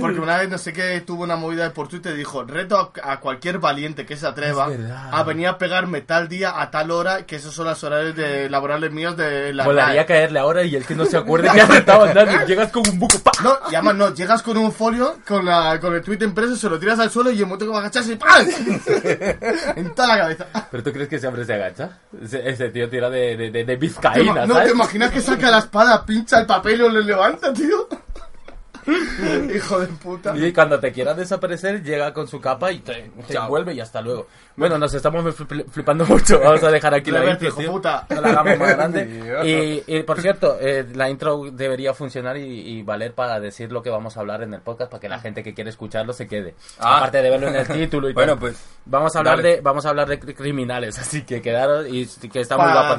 Porque 0.00 0.20
una 0.20 0.38
vez 0.38 0.48
no 0.48 0.58
sé 0.58 0.72
qué 0.72 1.00
tuvo 1.00 1.22
una 1.24 1.36
movida 1.36 1.72
por 1.72 1.88
Twitter 1.88 2.14
y 2.14 2.18
dijo: 2.18 2.44
Reto 2.44 2.92
a, 3.02 3.12
a 3.12 3.20
cualquier 3.20 3.58
valiente 3.58 4.04
que 4.04 4.16
se 4.16 4.26
atreva 4.26 4.68
a 5.10 5.22
venir 5.22 5.48
a 5.48 5.58
pegarme 5.58 6.02
tal 6.02 6.28
día 6.28 6.60
a 6.60 6.70
tal 6.70 6.90
hora, 6.90 7.24
que 7.26 7.36
esos 7.36 7.54
son 7.54 7.66
las 7.66 7.82
horarios 7.82 8.14
de, 8.14 8.50
laborales 8.50 8.92
míos 8.92 9.16
de 9.16 9.52
la 9.52 9.64
Molaría 9.64 10.02
RAE". 10.02 10.06
caerle 10.06 10.38
ahora 10.38 10.62
y 10.62 10.76
el 10.76 10.84
que 10.84 10.94
no 10.94 11.06
se 11.06 11.16
acuerde 11.16 11.48
que 11.52 11.60
has 11.60 11.70
estado 11.70 12.04
andando. 12.04 12.46
Llegas 12.46 12.70
con 12.70 12.88
un 12.88 12.98
buco. 12.98 13.18
¡pa! 13.20 13.32
No, 13.42 13.56
y 13.70 13.74
además 13.74 13.94
no, 13.96 14.14
llegas 14.14 14.42
con 14.42 14.56
un 14.56 14.72
folio, 14.72 15.16
con, 15.26 15.44
la, 15.44 15.78
con 15.80 15.94
el 15.94 16.02
tweet 16.02 16.18
impreso, 16.22 16.56
se 16.56 16.68
lo 16.68 16.78
tiras 16.78 16.98
al 16.98 17.10
suelo 17.10 17.30
y 17.30 17.38
el 17.38 17.46
momento 17.46 17.64
que 17.66 17.70
va 17.70 17.78
a 17.78 17.80
agacharse, 17.80 18.16
¡pam! 18.16 18.46
en 19.76 19.94
toda 19.94 20.08
la 20.08 20.18
cabeza. 20.18 20.46
¿Pero 20.70 20.82
tú 20.82 20.92
crees 20.92 21.08
que 21.08 21.16
ese 21.16 21.26
hombre 21.26 21.44
se 21.44 21.54
agacha? 21.54 21.98
Ese, 22.22 22.48
ese 22.48 22.68
tío 22.70 22.88
tira 22.88 23.10
de, 23.10 23.36
de, 23.36 23.45
de, 23.50 23.58
de 23.60 23.64
¿Te 23.64 23.76
vizcaína, 23.76 24.32
ima- 24.32 24.46
no, 24.46 24.54
¿sabes? 24.54 24.68
¿te 24.68 24.74
imaginas 24.74 25.10
que 25.10 25.20
saca 25.20 25.50
la 25.50 25.58
espada, 25.58 26.04
pincha 26.04 26.40
el 26.40 26.46
papel 26.46 26.74
y 26.74 26.78
lo 26.78 26.88
levanta, 27.00 27.52
tío? 27.52 27.88
Hijo 29.54 29.80
de 29.80 29.86
puta. 29.88 30.36
Y 30.36 30.52
cuando 30.52 30.78
te 30.80 30.92
quiera 30.92 31.14
desaparecer, 31.14 31.82
llega 31.82 32.12
con 32.12 32.28
su 32.28 32.40
capa 32.40 32.70
y 32.72 32.78
te, 32.80 33.10
te 33.26 33.36
envuelve 33.36 33.74
y 33.74 33.80
hasta 33.80 34.00
luego. 34.00 34.26
Bueno, 34.56 34.78
nos 34.78 34.94
estamos 34.94 35.24
flip- 35.36 35.66
flipando 35.70 36.04
mucho. 36.06 36.40
Vamos 36.44 36.62
a 36.62 36.70
dejar 36.70 36.94
aquí 36.94 37.10
la 37.10 37.24
intro, 37.30 37.48
hijo 37.48 37.62
puta. 37.72 38.06
No 38.10 38.20
la 38.20 38.28
hagamos 38.28 38.58
más 38.58 38.76
grande. 38.76 39.82
Y, 39.86 39.96
y, 39.96 40.02
por 40.02 40.20
cierto, 40.20 40.56
eh, 40.60 40.86
la 40.94 41.10
intro 41.10 41.50
debería 41.52 41.92
funcionar 41.94 42.36
y, 42.36 42.42
y 42.78 42.82
valer 42.82 43.12
para 43.14 43.40
decir 43.40 43.72
lo 43.72 43.82
que 43.82 43.90
vamos 43.90 44.16
a 44.16 44.20
hablar 44.20 44.42
en 44.42 44.54
el 44.54 44.60
podcast 44.60 44.90
para 44.90 45.00
que 45.00 45.08
la 45.08 45.18
gente 45.18 45.42
que 45.42 45.52
quiere 45.54 45.70
escucharlo 45.70 46.12
se 46.12 46.26
quede. 46.26 46.54
Ah. 46.78 46.98
Aparte 46.98 47.22
de 47.22 47.30
verlo 47.30 47.48
en 47.48 47.56
el 47.56 47.66
título 47.66 48.08
y 48.08 48.12
Bueno, 48.14 48.32
tal. 48.32 48.40
pues, 48.40 48.64
Vamos 48.86 49.14
a 49.16 49.18
hablar 49.18 49.36
dale. 49.38 49.56
de 49.56 49.60
vamos 49.62 49.84
a 49.84 49.88
hablar 49.88 50.08
de 50.08 50.20
cri- 50.20 50.34
criminales, 50.36 50.98
así 50.98 51.22
que 51.22 51.42
quedaros 51.42 51.86
y 51.88 52.06
que 52.28 52.40
está 52.40 52.56
muy 52.56 52.66
Pa' 52.66 52.72
guapas 52.96 52.98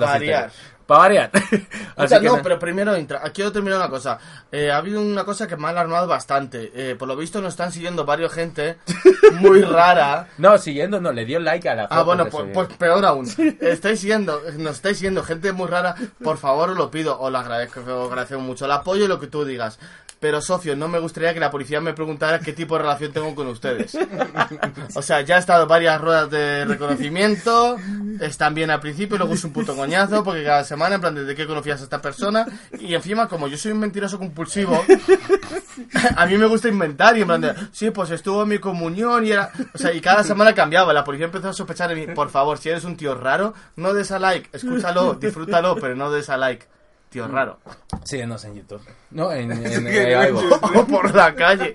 variar. 0.87 1.31
Para 1.31 1.41
variar. 1.41 1.67
O 1.95 2.01
Así 2.01 2.07
sea, 2.09 2.19
que 2.19 2.27
no, 2.27 2.37
na- 2.37 2.43
pero 2.43 2.59
primero 2.59 2.95
entra- 2.95 3.21
quiero 3.33 3.51
terminar 3.51 3.79
una 3.79 3.89
cosa. 3.89 4.17
Eh, 4.51 4.71
ha 4.71 4.77
habido 4.77 5.01
una 5.01 5.23
cosa 5.25 5.47
que 5.47 5.57
me 5.57 5.67
ha 5.67 5.69
alarmado 5.69 6.07
bastante. 6.07 6.71
Eh, 6.73 6.95
por 6.95 7.07
lo 7.07 7.15
visto 7.15 7.41
nos 7.41 7.53
están 7.53 7.71
siguiendo 7.71 8.05
varios 8.05 8.31
gente 8.33 8.77
muy 9.39 9.61
rara. 9.61 10.27
No, 10.37 10.57
siguiendo, 10.57 10.99
no, 11.01 11.11
le 11.11 11.25
dio 11.25 11.39
like 11.39 11.67
a 11.69 11.75
la 11.75 11.87
foto 11.87 11.99
Ah, 11.99 12.03
bueno, 12.03 12.25
pues, 12.27 12.45
pues 12.53 12.67
peor 12.77 13.05
aún. 13.05 13.27
Estáis 13.61 13.99
siguiendo, 13.99 14.41
nos 14.57 14.75
estáis 14.75 14.97
siguiendo 14.97 15.23
gente 15.23 15.51
muy 15.51 15.67
rara. 15.67 15.95
Por 16.23 16.37
favor, 16.37 16.69
os 16.71 16.77
lo 16.77 16.89
pido. 16.91 17.19
Os 17.19 17.31
lo 17.31 17.37
agradezco, 17.37 17.81
os 17.81 18.07
agradezco 18.09 18.39
mucho 18.39 18.65
el 18.65 18.71
apoyo 18.71 19.05
y 19.05 19.07
lo 19.07 19.19
que 19.19 19.27
tú 19.27 19.43
digas. 19.45 19.79
Pero, 20.19 20.41
socio, 20.41 20.75
no 20.75 20.87
me 20.87 20.99
gustaría 20.99 21.33
que 21.33 21.39
la 21.39 21.51
policía 21.51 21.79
me 21.79 21.93
preguntara 21.93 22.39
qué 22.39 22.53
tipo 22.53 22.75
de 22.75 22.81
relación 22.81 23.11
tengo 23.11 23.35
con 23.35 23.47
ustedes. 23.47 23.97
O 24.95 25.01
sea, 25.01 25.21
ya 25.21 25.35
he 25.35 25.39
estado 25.39 25.67
varias 25.67 26.01
ruedas 26.01 26.29
de 26.31 26.65
reconocimiento. 26.65 27.77
Están 28.19 28.55
bien 28.55 28.71
al 28.71 28.79
principio, 28.79 29.17
luego 29.17 29.33
es 29.33 29.43
un 29.43 29.53
puto 29.53 29.75
coñazo, 29.75 30.23
porque 30.23 30.43
cada 30.43 30.63
semana, 30.63 30.95
en 30.95 31.01
plan, 31.01 31.13
¿de 31.13 31.35
qué 31.35 31.45
conocías 31.45 31.81
a 31.81 31.83
esta 31.83 32.01
persona? 32.01 32.45
Y 32.79 32.95
encima, 32.95 33.27
como 33.27 33.47
yo 33.47 33.57
soy 33.57 33.73
un 33.73 33.79
mentiroso 33.79 34.17
compulsivo, 34.17 34.83
a 36.15 36.25
mí 36.25 36.37
me 36.37 36.47
gusta 36.47 36.67
inventar 36.67 37.15
y 37.17 37.21
en 37.21 37.27
plan 37.27 37.41
de, 37.41 37.53
sí, 37.71 37.91
pues 37.91 38.09
estuvo 38.09 38.43
en 38.43 38.49
mi 38.49 38.59
comunión 38.59 39.25
y 39.25 39.31
era... 39.31 39.51
O 39.73 39.77
sea, 39.77 39.93
y 39.93 40.01
cada 40.01 40.23
semana 40.23 40.55
cambiaba. 40.55 40.93
La 40.93 41.03
policía 41.03 41.27
empezó 41.27 41.49
a 41.49 41.53
sospechar 41.53 41.89
de 41.89 41.95
mí. 41.95 42.07
Por 42.13 42.29
favor, 42.29 42.57
si 42.57 42.69
eres 42.69 42.83
un 42.83 42.97
tío 42.97 43.13
raro, 43.13 43.53
no 43.75 43.93
des 43.93 44.11
a 44.11 44.19
like. 44.19 44.49
Escúchalo, 44.51 45.13
disfrútalo, 45.13 45.75
pero 45.75 45.95
no 45.95 46.09
des 46.09 46.29
a 46.29 46.37
like. 46.37 46.65
Tío 47.09 47.27
raro. 47.27 47.59
Síguenos 48.03 48.43
en 48.45 48.55
YouTube. 48.55 48.81
No, 49.11 49.31
en, 49.31 49.51
en, 49.65 49.65
en, 49.65 49.87
en. 49.87 50.35
O 50.35 50.85
por 50.87 51.13
la 51.15 51.33
calle. 51.35 51.73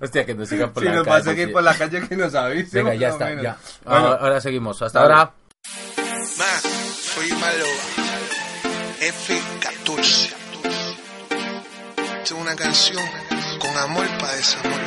Hostia, 0.00 0.24
que 0.24 0.34
nos 0.34 0.48
sigan 0.48 0.72
por 0.72 0.82
si 0.82 0.88
la 0.88 0.96
nos 0.96 1.04
calle. 1.04 1.18
pasa 1.18 1.34
que 1.34 1.46
sí. 1.46 1.52
por 1.52 1.62
la 1.62 1.74
calle 1.74 2.08
que 2.08 2.16
nos 2.16 2.34
avise. 2.34 2.78
Venga, 2.82 2.94
ya 2.94 3.08
está, 3.10 3.26
menos. 3.26 3.42
ya. 3.44 3.56
Bueno, 3.84 4.06
ahora, 4.06 4.20
ahora 4.20 4.40
seguimos. 4.40 4.80
Hasta 4.82 5.00
ahora. 5.00 5.32
Ma, 6.38 6.70
soy 7.14 7.30
malo. 7.32 7.66
F14. 9.00 10.32
Tengo 12.26 12.40
una 12.40 12.56
canción 12.56 13.02
con 13.60 13.76
amor 13.76 14.06
para 14.18 14.34
desamor. 14.34 14.80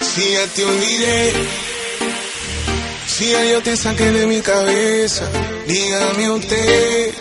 Si 0.00 0.32
ya 0.32 0.46
te 0.54 0.64
olvidé, 0.64 1.32
si 3.08 3.30
ya 3.32 3.44
yo 3.44 3.60
te 3.62 3.76
saqué 3.76 4.10
de 4.12 4.26
mi 4.28 4.40
cabeza, 4.40 5.28
dígame 5.66 6.30
usted, 6.30 7.14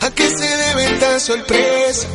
¿a 0.00 0.10
qué 0.10 0.28
se 0.28 0.56
debe 0.56 0.84
esta 0.84 1.20
sorpresa? 1.20 2.08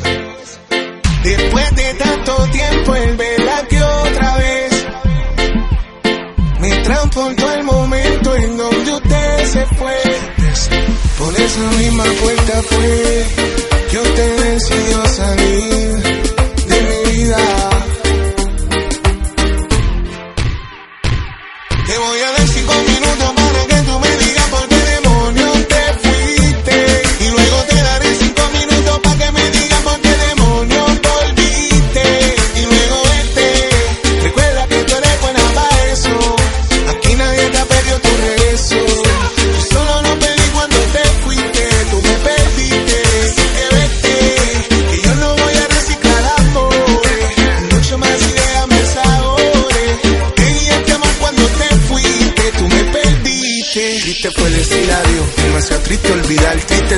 Después 1.23 1.75
de 1.75 1.93
tanto 1.95 2.35
tiempo, 2.51 2.95
el 2.95 3.15
verla 3.15 3.67
que 3.69 3.81
otra 3.81 4.37
vez 4.37 4.85
me 6.59 6.77
transportó 6.83 7.47
al 7.47 7.63
momento 7.63 8.35
en 8.35 8.57
donde 8.57 8.91
usted 8.93 9.45
se 9.45 9.65
fue. 9.75 9.97
Por 11.17 11.39
esa 11.39 11.71
misma 11.77 12.03
puerta 12.03 12.61
fue 12.63 13.25
que 13.91 13.97
usted 13.99 14.53
decidió 14.53 15.05
salir 15.05 16.03
de 16.67 16.81
mi 16.81 17.11
vida. 17.11 17.70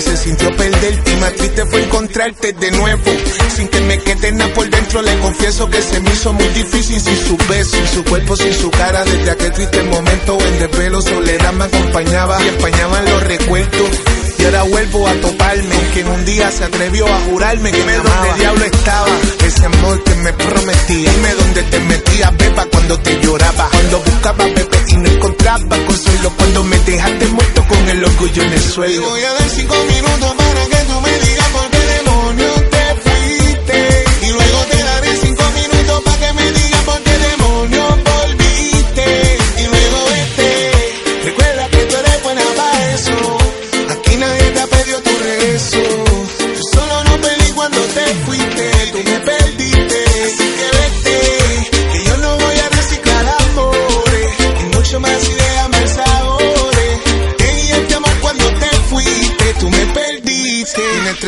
Se 0.01 0.17
sintió 0.17 0.55
perderte. 0.55 1.11
Y 1.11 1.15
más 1.17 1.33
triste 1.33 1.65
fue 1.65 1.83
encontrarte 1.83 2.53
de 2.53 2.71
nuevo. 2.71 3.03
Sin 3.55 3.67
que 3.67 3.81
me 3.81 3.99
quede 3.99 4.31
nada 4.31 4.53
por 4.53 4.69
dentro. 4.69 5.01
Le 5.01 5.19
confieso 5.19 5.69
que 5.69 5.81
se 5.81 5.99
me 5.99 6.11
hizo 6.11 6.33
muy 6.33 6.47
difícil 6.49 6.99
sin 6.99 7.17
su 7.17 7.37
beso, 7.49 7.77
sin 7.77 7.87
su 7.87 8.03
cuerpo, 8.03 8.35
sin 8.35 8.53
su 8.53 8.71
cara. 8.71 9.03
Desde 9.03 9.31
aquel 9.31 9.51
triste 9.51 9.83
momento 9.83 10.37
en 10.39 10.59
desvelo, 10.59 11.01
soledad 11.01 11.53
me 11.53 11.65
acompañaba 11.65 12.43
y 12.43 12.47
empañaban 12.49 13.05
los 13.05 13.23
recuerdos. 13.23 14.22
Y 14.43 14.45
ahora 14.45 14.63
vuelvo 14.63 15.07
a 15.07 15.13
toparme, 15.21 15.75
que 15.93 16.01
en 16.01 16.07
un 16.09 16.25
día 16.25 16.51
se 16.51 16.65
atrevió 16.65 17.07
a 17.07 17.17
jurarme 17.21 17.71
que 17.71 17.81
me 17.85 17.93
donde 17.93 18.29
el 18.29 18.39
diablo 18.39 18.65
estaba, 18.65 19.07
ese 19.47 19.65
amor 19.65 20.03
que 20.03 20.15
me 20.15 20.33
prometía. 20.33 21.11
Dime 21.11 21.33
dónde 21.35 21.63
te 21.63 21.79
metías, 21.79 22.37
beba, 22.37 22.65
cuando 22.65 22.99
te 22.99 23.21
lloraba, 23.21 23.69
cuando 23.71 23.99
buscaba 24.01 24.45
bebé 24.47 24.83
y 24.89 24.97
no 24.97 25.07
encontraba 25.07 25.77
consuelo, 25.85 26.33
cuando 26.35 26.63
me 26.65 26.77
dejaste 26.79 27.25
muerto 27.27 27.65
con 27.69 27.89
el 27.89 28.03
orgullo 28.03 28.43
en 28.43 28.51
el 28.51 28.61
suelo. 28.61 29.01
Te 29.01 29.09
voy 29.11 29.23
a 29.23 29.33
dar 29.33 29.49
cinco 29.49 29.75
minutos 29.87 30.33
para 30.35 30.65
que 30.65 30.91
tú 30.91 30.99
me 30.99 31.19
digas 31.19 31.49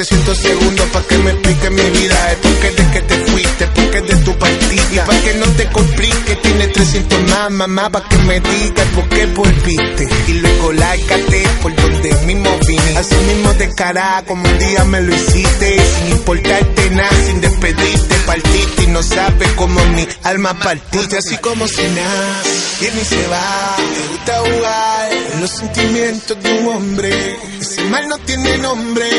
300 0.08 0.38
segundos 0.38 0.86
para 0.89 1.08
que 1.08 1.18
me 1.18 1.32
expliques 1.32 1.72
mi 1.72 1.89
vida. 2.00 2.32
El 2.32 2.38
porqué 2.38 2.70
de 2.70 2.91
que 2.91 3.02
te 3.02 3.15
fuiste, 3.32 3.63
el 3.63 3.70
porqué 3.72 4.02
de 4.02 4.15
tu 4.18 4.38
partida. 4.38 4.84
Y 4.91 5.00
para 5.00 5.22
que 5.22 5.34
no 5.34 5.46
te 5.48 5.65
complique, 5.70 6.36
tienes 6.44 6.74
300 6.74 7.22
más, 7.30 7.52
mamá, 7.52 7.89
para 7.89 8.08
que 8.08 8.18
me 8.20 8.39
digas 8.39 8.88
por 8.94 9.10
qué 9.10 9.26
volviste. 9.26 10.08
Y 10.28 10.34
luego 10.34 10.74
láicate 10.74 11.44
por 11.62 11.76
donde 11.76 12.13
mismo 12.26 12.50
vine. 12.68 12.98
Así 12.98 13.15
mismo 13.15 13.54
de 13.54 13.74
cara, 13.74 14.24
como 14.28 14.48
un 14.48 14.60
día 14.60 14.84
me 14.86 15.02
lo 15.02 15.15
hiciste. 15.15 15.82
Sin 15.98 16.12
importarte 16.12 16.89
nada, 16.91 17.26
sin 17.26 17.41
despedirte, 17.41 18.15
partiste. 18.28 18.84
Y 18.84 18.88
no 18.88 19.02
sabes 19.02 19.52
cómo 19.54 19.84
mi 19.88 20.08
alma 20.22 20.54
partiste. 20.60 21.18
Así 21.18 21.36
como 21.38 21.68
si 21.68 21.82
nada, 21.82 22.44
viene 22.80 23.02
y 23.02 23.06
se 23.06 23.28
va. 23.28 23.76
Me 23.80 24.08
gusta 24.10 24.39
jugar 24.39 25.10
los 25.41 25.50
sentimientos 25.50 26.44
de 26.44 26.60
un 26.60 26.68
hombre. 26.68 27.39
Ese 27.60 27.82
mal 27.86 28.08
no 28.08 28.20
tiene 28.20 28.58
nombre. 28.60 29.10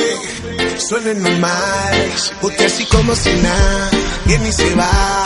Suena 0.79 1.15
normal, 1.15 2.13
usted 2.43 2.67
así 2.67 2.85
como 2.87 3.15
si 3.17 3.31
nada, 3.31 3.91
viene 4.27 4.49
y 4.49 4.53
se 4.53 4.75
va. 4.75 5.25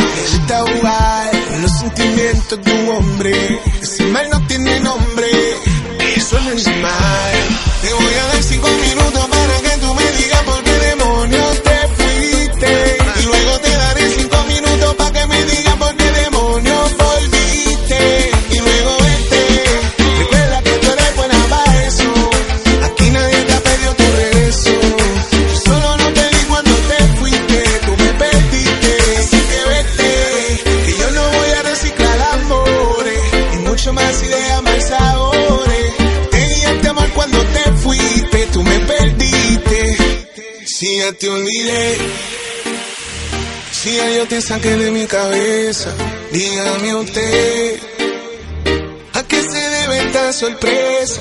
Jugar 0.51 1.31
en 1.55 1.63
los 1.63 1.71
sentimientos 1.79 2.61
de 2.63 2.73
un 2.73 2.89
hombre. 2.91 3.61
Ese 3.81 4.05
mal 4.07 4.29
no 4.31 4.47
tiene 4.47 4.81
nombre, 4.81 5.29
suena 6.21 6.51
normal. 6.55 7.40
Te 41.21 41.29
olvidé. 41.29 41.99
Si 43.73 43.95
ya 43.95 44.11
yo 44.11 44.27
te 44.27 44.41
saqué 44.41 44.71
de 44.71 44.91
mi 44.91 45.07
cabeza, 45.07 45.95
dígame 46.33 46.95
usted, 46.95 47.79
¿a 49.13 49.23
qué 49.25 49.43
se 49.43 49.61
debe 49.77 49.99
esta 50.07 50.33
sorpresa? 50.33 51.21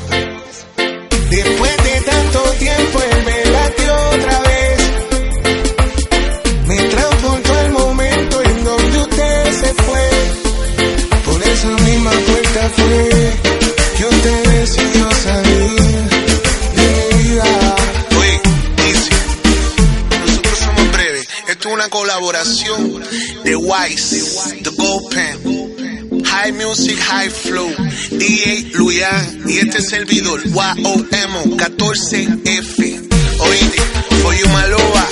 Después 1.29 1.77
de 1.83 2.01
tanto 2.11 2.39
tiempo, 2.59 2.99
latió 3.51 3.93
otra 4.15 4.39
vez. 4.49 4.79
Me 6.65 6.77
transportó 6.77 7.59
el 7.59 7.71
momento 7.71 8.41
en 8.41 8.63
donde 8.63 8.99
usted 8.99 9.51
se 9.61 9.73
fue. 9.83 10.09
Por 11.25 11.43
esa 11.43 11.67
misma 11.67 12.11
puerta 12.11 12.69
fue 12.69 13.08
de 23.49 23.55
Wise, 23.55 24.61
The 24.61 24.69
Gold 24.77 25.09
Pen, 25.09 26.23
High 26.23 26.51
Music, 26.51 26.99
High 26.99 27.31
Flow, 27.31 27.67
DJ 28.11 28.71
Luyan 28.75 29.41
y 29.47 29.57
este 29.57 29.81
servidor, 29.81 30.39
YOM 30.45 30.77
14F. 31.57 32.79
Oíste, 33.39 33.81
for 34.21 34.35
you 34.35 35.08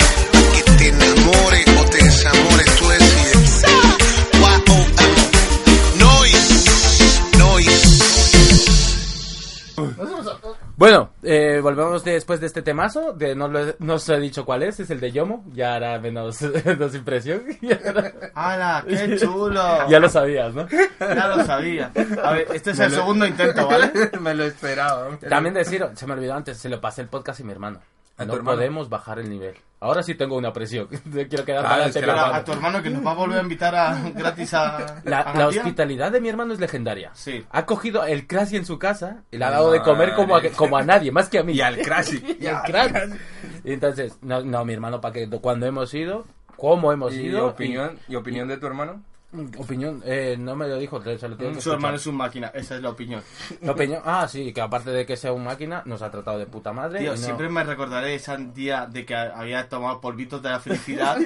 Bueno, 10.78 11.10
eh, 11.24 11.58
volvemos 11.60 12.04
después 12.04 12.38
de 12.38 12.46
este 12.46 12.62
temazo. 12.62 13.12
De, 13.12 13.34
no, 13.34 13.48
lo 13.48 13.58
he- 13.68 13.76
no 13.80 13.94
os 13.94 14.08
he 14.08 14.16
dicho 14.20 14.44
cuál 14.44 14.62
es, 14.62 14.78
es 14.78 14.88
el 14.90 15.00
de 15.00 15.10
Yomo. 15.10 15.44
Ya 15.52 15.74
hará 15.74 15.98
menos, 15.98 16.40
menos 16.64 16.94
impresión. 16.94 17.42
¡Hala! 18.34 18.84
¡Qué 18.86 19.16
chulo! 19.20 19.88
ya 19.88 19.98
lo 19.98 20.08
sabías, 20.08 20.54
¿no? 20.54 20.68
Ya 21.00 21.26
lo 21.26 21.44
sabía. 21.44 21.90
A 22.22 22.32
ver, 22.32 22.46
este 22.54 22.70
es 22.70 22.78
el 22.78 22.92
segundo 22.92 23.26
intento, 23.26 23.66
¿vale? 23.66 23.90
Me 24.20 24.34
lo 24.36 24.44
esperaba. 24.44 25.18
También 25.28 25.54
decir, 25.54 25.84
se 25.94 26.06
me 26.06 26.12
olvidó 26.12 26.34
antes, 26.34 26.56
se 26.58 26.68
lo 26.68 26.80
pasé 26.80 27.02
el 27.02 27.08
podcast 27.08 27.40
a 27.40 27.44
mi 27.44 27.50
hermano. 27.50 27.80
¿A 28.18 28.22
tu 28.24 28.26
No 28.28 28.34
hermano? 28.34 28.56
podemos 28.56 28.88
bajar 28.88 29.18
el 29.20 29.30
nivel. 29.30 29.54
Ahora 29.80 30.02
sí 30.02 30.14
tengo 30.16 30.36
una 30.36 30.52
presión. 30.52 30.88
Quiero 31.12 31.44
quedar 31.44 31.64
Ah, 31.64 31.68
para 31.68 31.86
es 31.86 31.96
que 31.96 32.10
a 32.10 32.44
tu 32.44 32.52
hermano 32.52 32.82
que 32.82 32.90
nos 32.90 33.06
va 33.06 33.12
a 33.12 33.14
volver 33.14 33.38
a 33.38 33.42
invitar 33.42 33.74
a, 33.76 34.10
gratis 34.14 34.52
a. 34.54 35.00
La, 35.04 35.20
a 35.20 35.38
la 35.38 35.46
hospitalidad 35.48 36.10
de 36.10 36.20
mi 36.20 36.28
hermano 36.28 36.52
es 36.52 36.58
legendaria. 36.60 37.10
Sí. 37.14 37.46
Ha 37.50 37.64
cogido 37.64 38.04
el 38.04 38.26
Crasy 38.26 38.56
en 38.56 38.66
su 38.66 38.78
casa 38.78 39.22
y 39.30 39.38
le 39.38 39.44
ha 39.44 39.50
dado 39.50 39.70
de 39.70 39.80
comer 39.82 40.14
como 40.14 40.36
a, 40.36 40.42
como 40.56 40.76
a 40.76 40.82
nadie, 40.82 41.12
más 41.12 41.28
que 41.28 41.38
a 41.38 41.42
mí. 41.44 41.52
Y 41.52 41.60
al 41.60 41.78
Crasy. 41.78 42.36
Y 42.40 42.46
al 42.46 42.62
Crasy. 42.64 43.14
Y 43.64 43.72
entonces, 43.72 44.18
no, 44.20 44.42
no, 44.42 44.64
mi 44.64 44.72
hermano, 44.74 45.00
para 45.00 45.14
que 45.14 45.28
cuando 45.30 45.66
hemos 45.66 45.94
ido, 45.94 46.24
cómo 46.56 46.92
hemos 46.92 47.14
¿Y 47.14 47.26
ido. 47.26 47.46
opinión, 47.46 47.98
¿Y 48.08 48.16
opinión 48.16 48.48
de 48.48 48.56
tu 48.56 48.66
hermano? 48.66 49.02
Opinión, 49.58 50.02
eh, 50.06 50.36
no 50.38 50.56
me 50.56 50.66
lo 50.66 50.78
dijo, 50.78 51.02
se 51.02 51.28
lo 51.28 51.36
tengo 51.36 51.52
que 51.52 51.60
Su 51.60 51.72
hermano 51.72 51.96
es 51.96 52.06
un 52.06 52.16
máquina, 52.16 52.48
esa 52.54 52.76
es 52.76 52.82
la 52.82 52.88
opinión. 52.90 53.22
La 53.60 53.72
opinión, 53.72 54.00
ah, 54.04 54.26
sí, 54.26 54.52
que 54.52 54.60
aparte 54.60 54.90
de 54.90 55.04
que 55.04 55.16
sea 55.16 55.32
un 55.32 55.44
máquina, 55.44 55.82
nos 55.84 56.00
ha 56.02 56.10
tratado 56.10 56.38
de 56.38 56.46
puta 56.46 56.72
madre. 56.72 57.00
Tío, 57.00 57.14
y 57.14 57.18
no- 57.18 57.22
siempre 57.24 57.48
me 57.50 57.62
recordaré 57.62 58.14
ese 58.14 58.34
día 58.54 58.86
de 58.86 59.04
que 59.04 59.14
había 59.14 59.68
tomado 59.68 60.00
polvitos 60.00 60.42
de 60.42 60.48
la 60.48 60.60
felicidad 60.60 61.18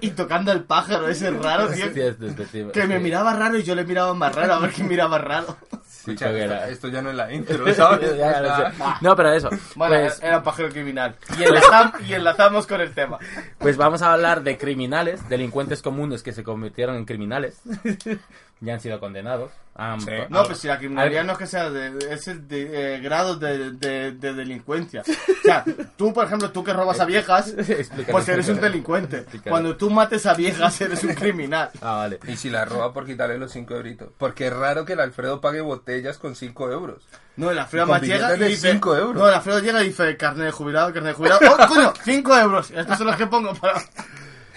y 0.00 0.10
tocando 0.10 0.52
el 0.52 0.64
pájaro 0.64 1.08
ese 1.08 1.30
raro, 1.30 1.68
tío. 1.68 1.92
Sí, 1.92 2.00
es 2.00 2.18
despectivo, 2.18 2.72
Que 2.72 2.86
me 2.86 2.98
miraba 2.98 3.34
raro 3.34 3.58
y 3.58 3.62
yo 3.62 3.74
le 3.74 3.84
miraba 3.84 4.14
más 4.14 4.34
raro, 4.34 4.54
a 4.54 4.58
ver 4.60 4.70
quién 4.72 4.88
miraba 4.88 5.18
raro. 5.18 5.56
Sí, 6.04 6.10
Escucha, 6.12 6.68
esto, 6.68 6.88
ya 6.88 7.00
no 7.00 7.10
es 7.10 7.16
la 7.16 7.32
intro, 7.32 7.72
¿sabes? 7.74 8.16
Ya, 8.18 8.42
ya. 8.42 8.98
No, 9.00 9.14
pero 9.14 9.32
eso. 9.32 9.50
Bueno, 9.76 9.94
pues, 10.00 10.20
era 10.22 10.38
un 10.38 10.42
pájaro 10.42 10.68
criminal. 10.70 11.14
Y, 11.38 11.42
enlazam- 11.42 11.92
y 12.06 12.14
enlazamos 12.14 12.66
con 12.66 12.80
el 12.80 12.92
tema. 12.92 13.18
Pues 13.58 13.76
vamos 13.76 14.02
a 14.02 14.12
hablar 14.12 14.42
de 14.42 14.58
criminales, 14.58 15.28
delincuentes 15.28 15.80
comunes 15.80 16.22
que 16.22 16.32
se 16.32 16.42
convirtieron 16.42 16.96
en 16.96 17.04
criminales. 17.04 17.60
ya 18.62 18.74
han 18.74 18.80
sido 18.80 18.98
condenados. 18.98 19.50
Han- 19.74 20.00
Sí. 20.02 20.10
No, 20.28 20.44
pues 20.44 20.58
si 20.58 20.68
la 20.68 20.76
criminalidad 20.78 21.24
no 21.24 21.32
es 21.32 21.38
que 21.38 21.46
sea 21.46 21.70
de, 21.70 22.12
es 22.12 22.28
el 22.28 22.46
de 22.46 22.96
eh, 22.96 23.00
grados 23.00 23.40
de, 23.40 23.70
de- 23.72 24.12
de 24.12 24.32
delincuencia. 24.34 25.00
O 25.02 25.42
sea, 25.44 25.64
tú, 25.96 26.12
por 26.12 26.26
ejemplo, 26.26 26.50
tú 26.50 26.62
que 26.62 26.72
robas 26.74 27.00
a 27.00 27.06
viejas, 27.06 27.54
pues 28.10 28.28
eres 28.28 28.48
un 28.50 28.60
delincuente. 28.60 29.24
Cuando 29.48 29.76
tú 29.76 29.88
mates 29.90 30.26
a 30.26 30.34
viejas, 30.34 30.78
eres 30.80 31.02
un 31.04 31.14
criminal. 31.14 31.70
Ah, 31.80 31.96
vale. 31.96 32.20
Y 32.28 32.36
si 32.36 32.48
la 32.50 32.64
roba 32.64 32.92
por 32.92 33.04
quitarle 33.06 33.38
los 33.38 33.50
5 33.52 33.74
euritos. 33.74 34.08
Porque 34.18 34.46
es 34.48 34.52
raro 34.52 34.84
que 34.84 34.92
el 34.92 35.00
Alfredo 35.00 35.40
pague 35.40 35.60
botellas 35.62 36.18
con 36.18 36.36
5 36.36 36.70
euros. 36.70 37.02
No, 37.36 37.50
el 37.50 37.58
Alfredo 37.58 37.86
más 37.86 38.02
llega 38.02 38.36
y 38.36 38.38
dice... 38.50 38.72
cinco 38.72 38.94
euros. 38.94 39.16
No, 39.16 39.26
el 39.26 39.34
Alfredo 39.34 39.58
llega 39.60 39.82
y 39.82 39.86
dice, 39.88 40.16
carnet 40.18 40.46
de 40.46 40.52
jubilado, 40.52 40.92
carnet 40.92 41.12
de 41.12 41.16
jubilado. 41.16 41.40
¡Oh, 41.50 41.66
coño! 41.66 41.92
¡5 42.04 42.40
euros! 42.42 42.70
Estos 42.70 42.98
son 42.98 43.06
los 43.06 43.16
que 43.16 43.26
pongo 43.26 43.54
para... 43.54 43.82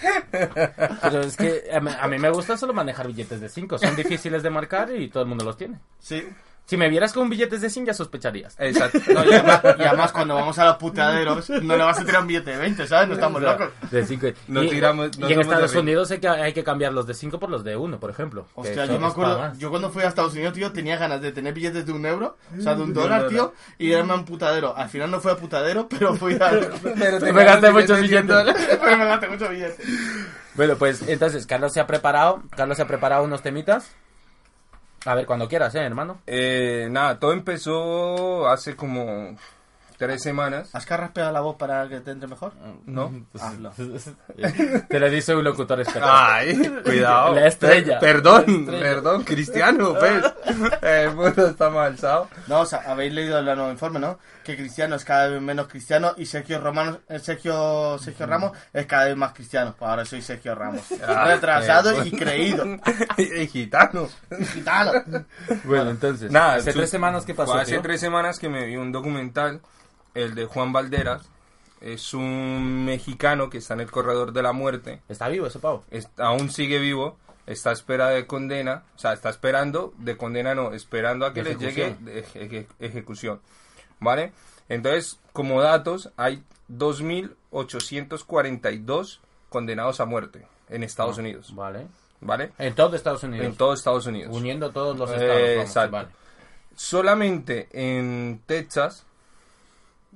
Pero 0.30 1.20
es 1.20 1.36
que 1.36 1.64
a 1.72 1.80
mí, 1.80 1.90
a 1.98 2.08
me 2.08 2.30
gusta 2.30 2.56
solo 2.56 2.72
manejar 2.72 3.06
billetes 3.06 3.40
de 3.40 3.48
5. 3.48 3.78
Son 3.78 3.96
difíciles 3.96 4.42
de 4.42 4.50
marcar 4.50 4.94
y 4.94 5.08
todo 5.08 5.22
el 5.22 5.28
mundo 5.28 5.44
los 5.44 5.56
tiene. 5.56 5.78
Sí. 5.98 6.22
Si 6.66 6.76
me 6.76 6.88
vieras 6.88 7.12
con 7.12 7.30
billetes 7.30 7.60
de 7.60 7.70
100 7.70 7.86
ya 7.86 7.94
sospecharías. 7.94 8.56
Exacto. 8.58 8.98
No, 9.14 9.24
y, 9.24 9.32
además, 9.32 9.60
y 9.78 9.82
además 9.82 10.12
cuando 10.12 10.34
vamos 10.34 10.58
a 10.58 10.64
los 10.64 10.76
puteaderos, 10.78 11.48
no 11.50 11.76
le 11.76 11.84
vas 11.84 12.00
a 12.00 12.04
tirar 12.04 12.22
un 12.22 12.26
billete 12.26 12.50
de 12.50 12.56
20, 12.56 12.86
¿sabes? 12.88 13.06
No 13.08 13.14
estamos 13.14 13.40
locos. 13.40 13.68
De 13.90 14.04
5. 14.04 14.26
No 14.48 14.64
y, 14.64 14.68
tiramos- 14.68 15.16
no 15.16 15.30
y 15.30 15.32
en 15.32 15.40
Estados. 15.40 15.74
Unidos 15.76 16.10
hay 16.10 16.18
que, 16.18 16.28
hay 16.28 16.52
que 16.52 16.64
cambiar 16.64 16.92
los 16.92 17.06
de 17.06 17.14
5 17.14 17.38
por 17.38 17.50
los 17.50 17.62
de 17.62 17.76
1, 17.76 18.00
por 18.00 18.10
ejemplo. 18.10 18.48
Hostia, 18.54 18.84
yo 18.86 18.98
me 18.98 19.06
acuerdo, 19.06 19.52
yo 19.58 19.70
cuando 19.70 19.90
fui 19.90 20.02
a 20.02 20.08
Estados 20.08 20.32
Unidos, 20.34 20.54
tío, 20.54 20.72
tenía 20.72 20.96
ganas 20.96 21.20
de 21.20 21.30
tener 21.30 21.54
billetes 21.54 21.86
de 21.86 21.92
un 21.92 22.04
euro, 22.04 22.36
o 22.58 22.60
sea, 22.60 22.74
de 22.74 22.82
un 22.82 22.92
dólar, 22.92 23.28
tío, 23.28 23.54
y 23.78 23.92
irme 23.92 24.12
a 24.12 24.16
un 24.16 24.24
putadero. 24.24 24.76
Al 24.76 24.88
final 24.88 25.10
no 25.10 25.20
fue 25.20 25.32
a 25.32 25.36
putadero, 25.36 25.88
pero 25.88 26.16
fui 26.16 26.34
a... 26.34 26.50
Pero 26.82 27.20
Me 27.32 27.44
gasté 27.44 27.70
muchos 27.70 28.00
billetes. 28.00 28.36
pero 28.82 28.96
me 28.96 29.04
gasté 29.04 29.28
muchos 29.28 29.50
billetes. 29.50 29.86
Bueno, 30.54 30.76
pues 30.76 31.06
entonces 31.06 31.46
Carlos 31.46 31.72
se 31.72 31.80
ha 31.80 31.86
preparado, 31.86 32.42
Carlos 32.56 32.76
se 32.76 32.82
ha 32.82 32.86
preparado 32.88 33.22
unos 33.22 33.42
temitas. 33.42 33.94
A 35.06 35.14
ver, 35.14 35.24
cuando 35.24 35.48
quieras, 35.48 35.72
eh, 35.76 35.80
hermano. 35.80 36.20
Eh, 36.26 36.88
nada, 36.90 37.20
todo 37.20 37.32
empezó 37.32 38.48
hace 38.48 38.74
como 38.74 39.36
3 39.98 40.22
semanas. 40.22 40.68
¿Has 40.74 40.84
carraspeado 40.86 41.32
la 41.32 41.40
voz 41.40 41.56
para 41.56 41.88
que 41.88 42.00
te 42.00 42.10
entre 42.10 42.28
mejor? 42.28 42.52
¿No? 42.86 43.12
Hazlo. 43.40 43.72
Te 44.88 45.00
lo 45.00 45.10
dice 45.10 45.34
un 45.34 45.44
locutor 45.44 45.80
experto. 45.80 46.08
Ay, 46.10 46.54
cuidado. 46.84 47.34
La 47.34 47.46
estrella. 47.46 47.98
Per- 47.98 48.16
Perdón, 48.16 48.44
La 48.46 48.52
estrella. 48.54 48.80
perdón, 48.82 49.24
Cristiano, 49.24 49.94
pues. 49.98 50.24
El 50.82 51.14
mundo 51.14 51.46
está 51.48 51.70
mal, 51.70 51.98
¿sabes? 51.98 52.28
No, 52.46 52.60
o 52.60 52.66
sea, 52.66 52.82
habéis 52.86 53.12
leído 53.12 53.38
el 53.38 53.44
nuevo 53.44 53.70
informe, 53.70 53.98
¿no? 53.98 54.18
Que 54.44 54.56
Cristiano 54.56 54.94
es 54.96 55.04
cada 55.04 55.28
vez 55.28 55.40
menos 55.42 55.66
cristiano 55.66 56.12
y 56.16 56.24
Sergio 56.26 56.60
Romano, 56.60 57.00
eh, 57.08 57.18
Sergio, 57.18 57.98
Sergio 57.98 58.26
Ramos 58.26 58.52
es 58.72 58.86
cada 58.86 59.06
vez 59.06 59.16
más 59.16 59.32
cristiano. 59.32 59.74
Pues 59.76 59.90
ahora 59.90 60.04
soy 60.04 60.22
Sergio 60.22 60.54
Ramos. 60.54 60.82
Ah, 61.06 61.24
Retrasado 61.26 61.90
eh, 62.02 62.06
y 62.06 62.10
creído. 62.12 62.64
y 63.16 63.46
gitano. 63.48 64.08
Gitano. 64.52 64.92
Bueno, 65.64 65.90
entonces, 65.90 66.30
Nada, 66.30 66.54
hace 66.54 66.72
tres 66.72 66.90
semanas 66.90 67.24
que 67.24 67.34
pasó, 67.34 67.54
Hace 67.54 67.72
tío? 67.72 67.82
tres 67.82 68.00
semanas 68.00 68.38
que 68.38 68.48
me 68.48 68.64
vi 68.66 68.76
un 68.76 68.92
documental, 68.92 69.60
el 70.16 70.34
de 70.34 70.46
Juan 70.46 70.72
Valderas. 70.72 71.28
Es 71.80 72.14
un 72.14 72.84
mexicano 72.86 73.50
que 73.50 73.58
está 73.58 73.74
en 73.74 73.80
el 73.80 73.90
corredor 73.90 74.32
de 74.32 74.42
la 74.42 74.52
muerte. 74.52 75.02
Está 75.08 75.28
vivo 75.28 75.46
ese 75.46 75.58
pavo. 75.58 75.84
es- 75.90 76.08
aún 76.18 76.50
sigue 76.50 76.78
vivo. 76.78 77.16
Está 77.46 77.70
a 77.70 77.74
espera 77.74 78.08
de 78.08 78.26
condena. 78.26 78.82
O 78.96 78.98
sea, 78.98 79.12
está 79.12 79.28
esperando 79.30 79.94
de 79.98 80.16
condena, 80.16 80.54
no, 80.56 80.72
esperando 80.72 81.24
a 81.26 81.32
que 81.32 81.44
le 81.44 81.54
llegue 81.54 81.82
ejecución. 81.82 82.04
de 82.04 82.24
eje- 82.24 82.40
eje- 82.50 82.66
ejecución. 82.80 83.40
¿Vale? 84.00 84.32
Entonces, 84.68 85.20
como 85.32 85.60
datos, 85.62 86.10
hay 86.16 86.42
2.842 86.68 89.20
condenados 89.48 90.00
a 90.00 90.06
muerte 90.06 90.44
en 90.68 90.82
Estados 90.82 91.18
Unidos. 91.18 91.54
Vale. 91.54 91.86
¿Vale? 92.20 92.50
En 92.58 92.74
todo 92.74 92.96
Estados 92.96 93.22
Unidos. 93.22 93.46
En 93.46 93.54
todo 93.54 93.72
Estados 93.74 94.06
Unidos. 94.06 94.34
Uniendo 94.34 94.72
todos 94.72 94.98
los 94.98 95.08
Eh, 95.10 95.14
estados. 95.14 95.40
vamos, 95.50 95.64
exacto. 95.66 95.92
vale. 95.92 96.08
Solamente 96.74 97.68
en 97.72 98.40
Texas, 98.46 99.06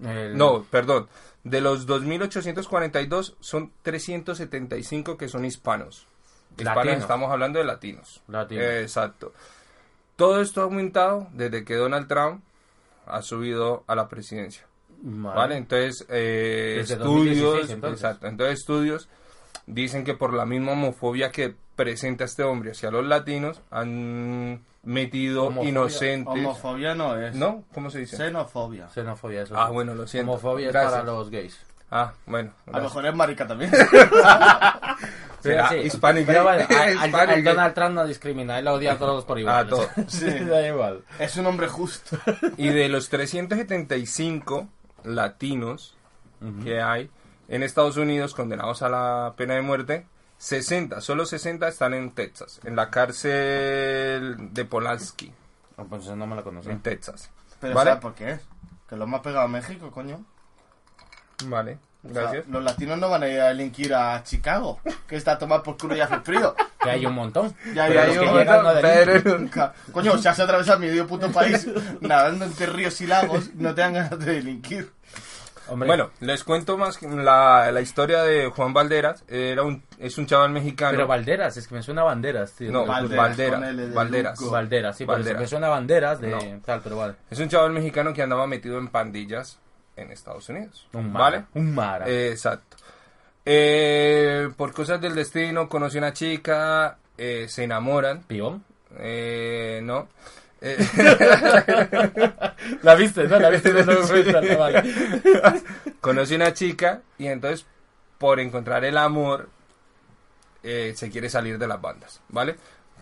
El- 0.05 0.37
no, 0.37 0.65
perdón, 0.71 1.09
de 1.45 1.61
los 1.61 1.87
2.842 1.87 3.35
son 3.41 3.73
375 3.83 5.17
que 5.17 5.29
son 5.29 5.45
hispanos. 5.45 6.07
Hispanos, 6.59 6.85
estamos 6.99 7.31
hablando 7.31 7.59
de 7.59 7.65
latinos. 7.65 8.23
Eh, 8.51 8.83
exacto. 8.83 9.33
Todo 10.17 10.41
esto 10.43 10.61
ha 10.61 10.65
aumentado 10.65 11.29
desde 11.33 11.65
que 11.65 11.75
Donald 11.77 12.09
Trump 12.09 12.43
ha 13.07 13.23
subido 13.23 13.85
a 13.87 13.95
la 13.95 14.09
presidencia. 14.09 14.67
Vale. 15.03 15.37
¿Vale? 15.37 15.57
Entonces, 15.57 16.05
eh, 16.11 16.79
estudios, 16.81 17.05
2016, 17.05 17.71
entonces. 17.71 18.01
exacto. 18.05 18.27
Entonces, 18.27 18.59
estudios 18.59 19.09
dicen 19.67 20.05
que 20.05 20.15
por 20.15 20.35
la 20.35 20.45
misma 20.45 20.73
homofobia 20.73 21.31
que 21.31 21.55
presenta 21.77 22.25
este 22.25 22.43
hombre 22.43 22.73
hacia 22.73 22.91
los 22.91 23.07
latinos, 23.07 23.63
han 23.71 24.61
metido 24.83 25.45
Homofobia. 25.45 25.69
inocentes. 25.71 26.33
Homofobia 26.35 26.95
no 26.95 27.17
es. 27.19 27.35
¿No? 27.35 27.65
¿Cómo 27.75 27.91
se 27.91 27.99
dice? 28.01 28.17
Xenofobia. 28.17 28.89
Xenofobia, 28.89 29.43
eso. 29.43 29.55
Ah, 29.59 29.67
sí. 29.69 29.73
bueno, 29.75 29.95
lo 29.95 30.07
siento. 30.07 30.33
Homofobia 30.33 30.67
es 30.69 30.73
Gracias. 30.73 30.93
para 30.93 31.05
los 31.05 31.31
gays. 31.31 31.59
Ah, 31.91 32.13
bueno. 32.27 32.53
A 32.73 32.77
lo 32.79 32.85
mejor 32.85 33.07
es 33.07 33.15
marica 33.15 33.47
también. 33.47 33.73
Será 35.41 35.69
Sí, 35.71 35.77
hispanic 35.77 36.27
Pero 36.27 36.43
bueno, 36.45 36.67
al- 36.69 37.15
al 37.15 37.27
gay. 37.29 37.43
Donald 37.43 37.75
Trump 37.75 37.95
no 37.95 38.07
discrimina, 38.07 38.59
él 38.59 38.69
odia 38.69 38.93
a 38.93 38.99
todos 38.99 39.25
por 39.25 39.39
igual. 39.39 39.65
A 39.65 39.69
todos. 39.69 39.89
Sí, 40.07 40.27
da 40.45 40.67
igual. 40.67 41.03
es 41.19 41.37
un 41.37 41.47
hombre 41.47 41.67
justo. 41.69 42.17
Y 42.59 42.69
de 42.69 42.89
los 42.91 43.09
375 43.09 44.69
latinos 45.05 45.95
que 46.63 46.81
hay, 46.81 47.11
en 47.49 47.63
Estados 47.63 47.97
Unidos 47.97 48.35
condenados 48.35 48.83
a 48.83 48.89
la 48.89 49.35
pena 49.37 49.55
de 49.55 49.63
muerte, 49.63 50.07
60, 50.41 51.03
solo 51.03 51.27
60 51.27 51.69
están 51.69 51.93
en 51.93 52.13
Texas, 52.13 52.61
en 52.65 52.75
la 52.75 52.89
cárcel 52.91 54.37
de 54.55 54.65
Polanski, 54.65 55.33
No, 55.77 55.85
pues 55.85 56.03
eso 56.05 56.17
no 56.17 56.27
me 56.27 56.35
la 56.35 56.43
conocía. 56.43 56.73
en 56.73 56.81
Texas. 56.81 57.29
Pero 57.61 57.75
¿Vale? 57.75 57.91
¿sabes 57.91 58.03
por 58.03 58.15
qué 58.15 58.31
es? 58.33 58.41
Que 58.89 58.97
lo 58.97 59.07
más 59.07 59.21
pegado 59.21 59.45
a 59.45 59.49
México, 59.49 59.91
coño. 59.91 60.25
Vale, 61.45 61.79
O 62.03 62.13
sea, 62.13 62.23
gracias. 62.23 62.47
los 62.49 62.65
latinos 62.65 62.99
no 62.99 63.11
van 63.11 63.23
a 63.23 63.29
ir 63.29 63.39
a 63.39 63.49
delinquir 63.49 63.93
a 63.95 64.23
Chicago, 64.25 64.81
que 65.07 65.17
está 65.17 65.33
a 65.33 65.39
tomar 65.39 65.63
por 65.63 65.77
culo 65.77 65.95
y 65.95 66.01
hace 66.01 66.19
frío. 66.21 66.55
Que 66.83 66.89
hay 66.91 67.05
un 67.05 67.15
montón. 67.15 67.55
Ya 67.75 67.87
Pero 67.89 68.01
hay 68.01 68.09
los 68.09 68.17
un 68.17 68.23
que 68.25 68.31
montón, 68.47 68.65
no 68.65 68.81
pero- 68.81 69.39
Nunca. 69.39 69.75
Coño, 69.93 70.17
si 70.17 70.27
has 70.27 70.41
atravesado 70.41 70.79
medio 70.79 71.07
puto 71.07 71.31
país 71.31 71.69
nadando 72.01 72.47
entre 72.47 72.65
ríos 72.67 72.99
y 73.03 73.07
lagos, 73.07 73.55
no 73.55 73.75
te 73.75 73.83
dan 73.83 73.93
ganas 73.93 74.19
de 74.19 74.33
delinquir. 74.35 74.91
Hombre, 75.69 75.87
Bueno, 75.87 76.11
les 76.21 76.43
cuento 76.43 76.77
más 76.77 77.01
la, 77.03 77.71
la 77.71 77.81
historia 77.81 78.23
de 78.23 78.47
Juan 78.49 78.73
Valderas. 78.73 79.25
Era 79.29 79.63
un, 79.63 79.83
es 79.99 80.19
un 80.19 80.27
chaval 80.27 80.51
mexicano. 80.51 80.93
pero 80.97 81.07
Valderas, 81.07 81.57
es 81.57 81.69
que 81.69 81.75
me 81.77 81.83
suena 81.83 82.01
a 82.01 82.05
banderas, 82.05 82.53
tío. 82.53 82.73
No, 82.73 82.87
Valderas, 82.87 83.37
Valderas, 83.95 84.41
Valderas. 84.51 84.97
Sí, 84.97 85.05
pero 85.05 85.19
Valderas. 85.19 85.41
me 85.43 85.47
suena 85.47 85.67
a 85.69 85.71
banderas 85.71 86.21
de 86.21 86.29
No. 86.31 86.39
tal, 86.65 86.81
pero 86.83 86.97
vale. 86.97 87.15
Es 87.31 87.39
un 87.39 87.49
chaval 87.49 87.71
mexicano 87.73 88.13
que 88.13 88.23
andaba 88.23 88.47
metido 88.47 88.79
en 88.79 88.89
pandillas 88.89 89.59
en 89.97 90.11
Estados 90.11 90.49
Unidos. 90.49 90.89
Un 90.93 91.13
mara. 91.13 91.25
¿Vale? 91.25 91.45
Un 91.55 91.75
mara. 91.75 92.09
Eh, 92.09 92.31
exacto. 92.33 92.77
Eh, 93.45 94.49
por 94.57 94.73
cosas 94.73 95.01
del 95.01 95.15
destino, 95.15 95.69
conoce 95.69 95.99
a 95.99 96.01
una 96.01 96.13
chica, 96.13 96.99
eh, 97.17 97.47
se 97.49 97.65
enamoran. 97.65 98.23
¿Pibón? 98.25 98.65
Eh, 98.99 99.81
no. 99.83 100.09
Eh, 100.61 100.77
¿La 102.83 102.95
viste? 102.95 103.27
No, 103.27 103.39
la 103.39 103.51
viste. 103.51 103.73
No, 103.73 103.85
no, 103.85 104.43
no, 104.43 104.59
vale. 104.59 104.95
conoce 106.01 106.37
una 106.37 106.53
chica 106.53 107.01
y 107.19 107.29
entonces, 107.29 107.67
por 108.19 108.41
encontrar 108.41 108.85
el 108.85 108.99
amor, 108.99 109.49
eh, 110.63 110.93
se 110.97 111.11
quiere 111.11 111.31
salir 111.31 111.59
de 111.59 111.67
las 111.67 111.81
bandas, 111.81 112.21
¿vale? 112.29 112.57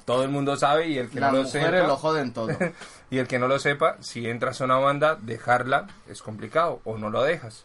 Todo 0.05 0.23
el 0.23 0.31
mundo 0.31 0.57
sabe 0.57 0.89
y 0.89 0.99
el 0.99 1.11
que 1.11 1.21
no 1.21 1.33
lo 1.33 1.45
sepa, 1.45 1.71
lo 1.71 1.97
joden 1.97 2.33
todo. 2.33 2.49
y 3.11 3.19
el 3.19 3.27
que 3.27 3.39
no 3.39 3.49
lo 3.49 3.59
sepa, 3.59 3.97
si 4.01 4.29
entras 4.29 4.61
a 4.61 4.65
una 4.65 4.79
banda, 4.79 5.17
dejarla 5.21 5.87
es 6.09 6.23
complicado 6.23 6.81
o 6.85 6.97
no 6.97 7.11
lo 7.11 7.23
dejas. 7.23 7.65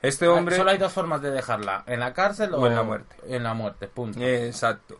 Este 0.00 0.28
hombre, 0.28 0.56
Solo 0.56 0.70
hay 0.70 0.78
dos 0.78 0.92
formas 0.92 1.22
de 1.22 1.30
dejarla: 1.30 1.84
en 1.86 2.00
la 2.00 2.14
cárcel 2.14 2.54
o, 2.54 2.60
O 2.60 2.66
en 2.66 2.74
la 2.74 2.82
muerte. 2.82 3.16
En 3.26 3.42
la 3.42 3.54
muerte, 3.54 3.88
punto. 3.88 4.20
Exacto. 4.20 4.98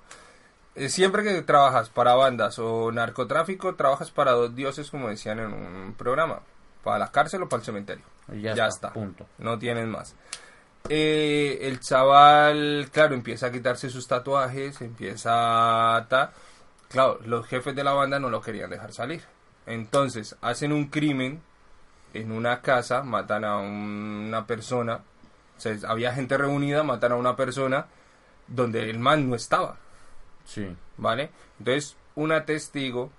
Eh, 0.79 0.89
Siempre 0.89 1.23
que 1.23 1.43
trabajas 1.43 1.89
para 1.89 2.15
bandas 2.15 2.59
o 2.59 2.91
narcotráfico, 2.93 3.75
trabajas 3.75 4.11
para 4.11 4.33
dos 4.33 4.55
dioses, 4.55 4.91
como 4.91 5.09
decían 5.09 5.39
en 5.41 5.53
un 5.53 5.95
programa. 5.97 6.41
Para 6.85 6.99
la 6.99 7.11
cárcel 7.11 7.43
o 7.43 7.49
para 7.49 7.61
el 7.61 7.67
cementerio. 7.67 8.05
Ya, 8.29 8.55
ya 8.55 8.67
está, 8.67 8.89
está. 8.89 8.93
Punto. 8.93 9.27
No 9.39 9.59
tienen 9.59 9.91
más. 9.91 10.15
Eh, 10.89 11.59
el 11.63 11.81
chaval, 11.81 12.89
claro, 12.93 13.15
empieza 13.15 13.47
a 13.47 13.53
quitarse 13.53 13.91
sus 13.91 14.07
tatuajes, 14.07 14.81
empieza 14.81 15.97
a... 15.97 16.07
ta- 16.09 16.33
Claro, 16.89 17.19
los 17.27 17.47
jefes 17.47 17.75
de 17.77 17.85
la 17.85 17.93
banda 17.93 18.19
no 18.19 18.31
lo 18.31 18.41
querían 18.41 18.71
dejar 18.71 18.93
salir. 18.93 19.23
Entonces, 19.67 20.37
hacen 20.41 20.73
un 20.73 20.87
crimen 20.87 21.43
en 22.15 22.33
una 22.33 22.63
casa, 22.63 23.03
matan 23.03 23.45
a 23.45 23.59
un- 23.59 24.25
una 24.29 24.47
persona. 24.47 25.01
O 25.57 25.61
sea, 25.61 25.77
había 25.89 26.13
gente 26.15 26.39
reunida, 26.39 26.83
matan 26.85 27.13
a 27.13 27.17
una 27.17 27.37
persona 27.37 27.87
donde 28.47 28.89
el 28.89 28.99
man 28.99 29.29
no 29.29 29.37
estaba. 29.37 29.77
Sí. 30.49 30.67
¿vale? 30.97 31.29
Entonces, 31.59 31.95
una 32.15 32.45
testigo 32.47 33.11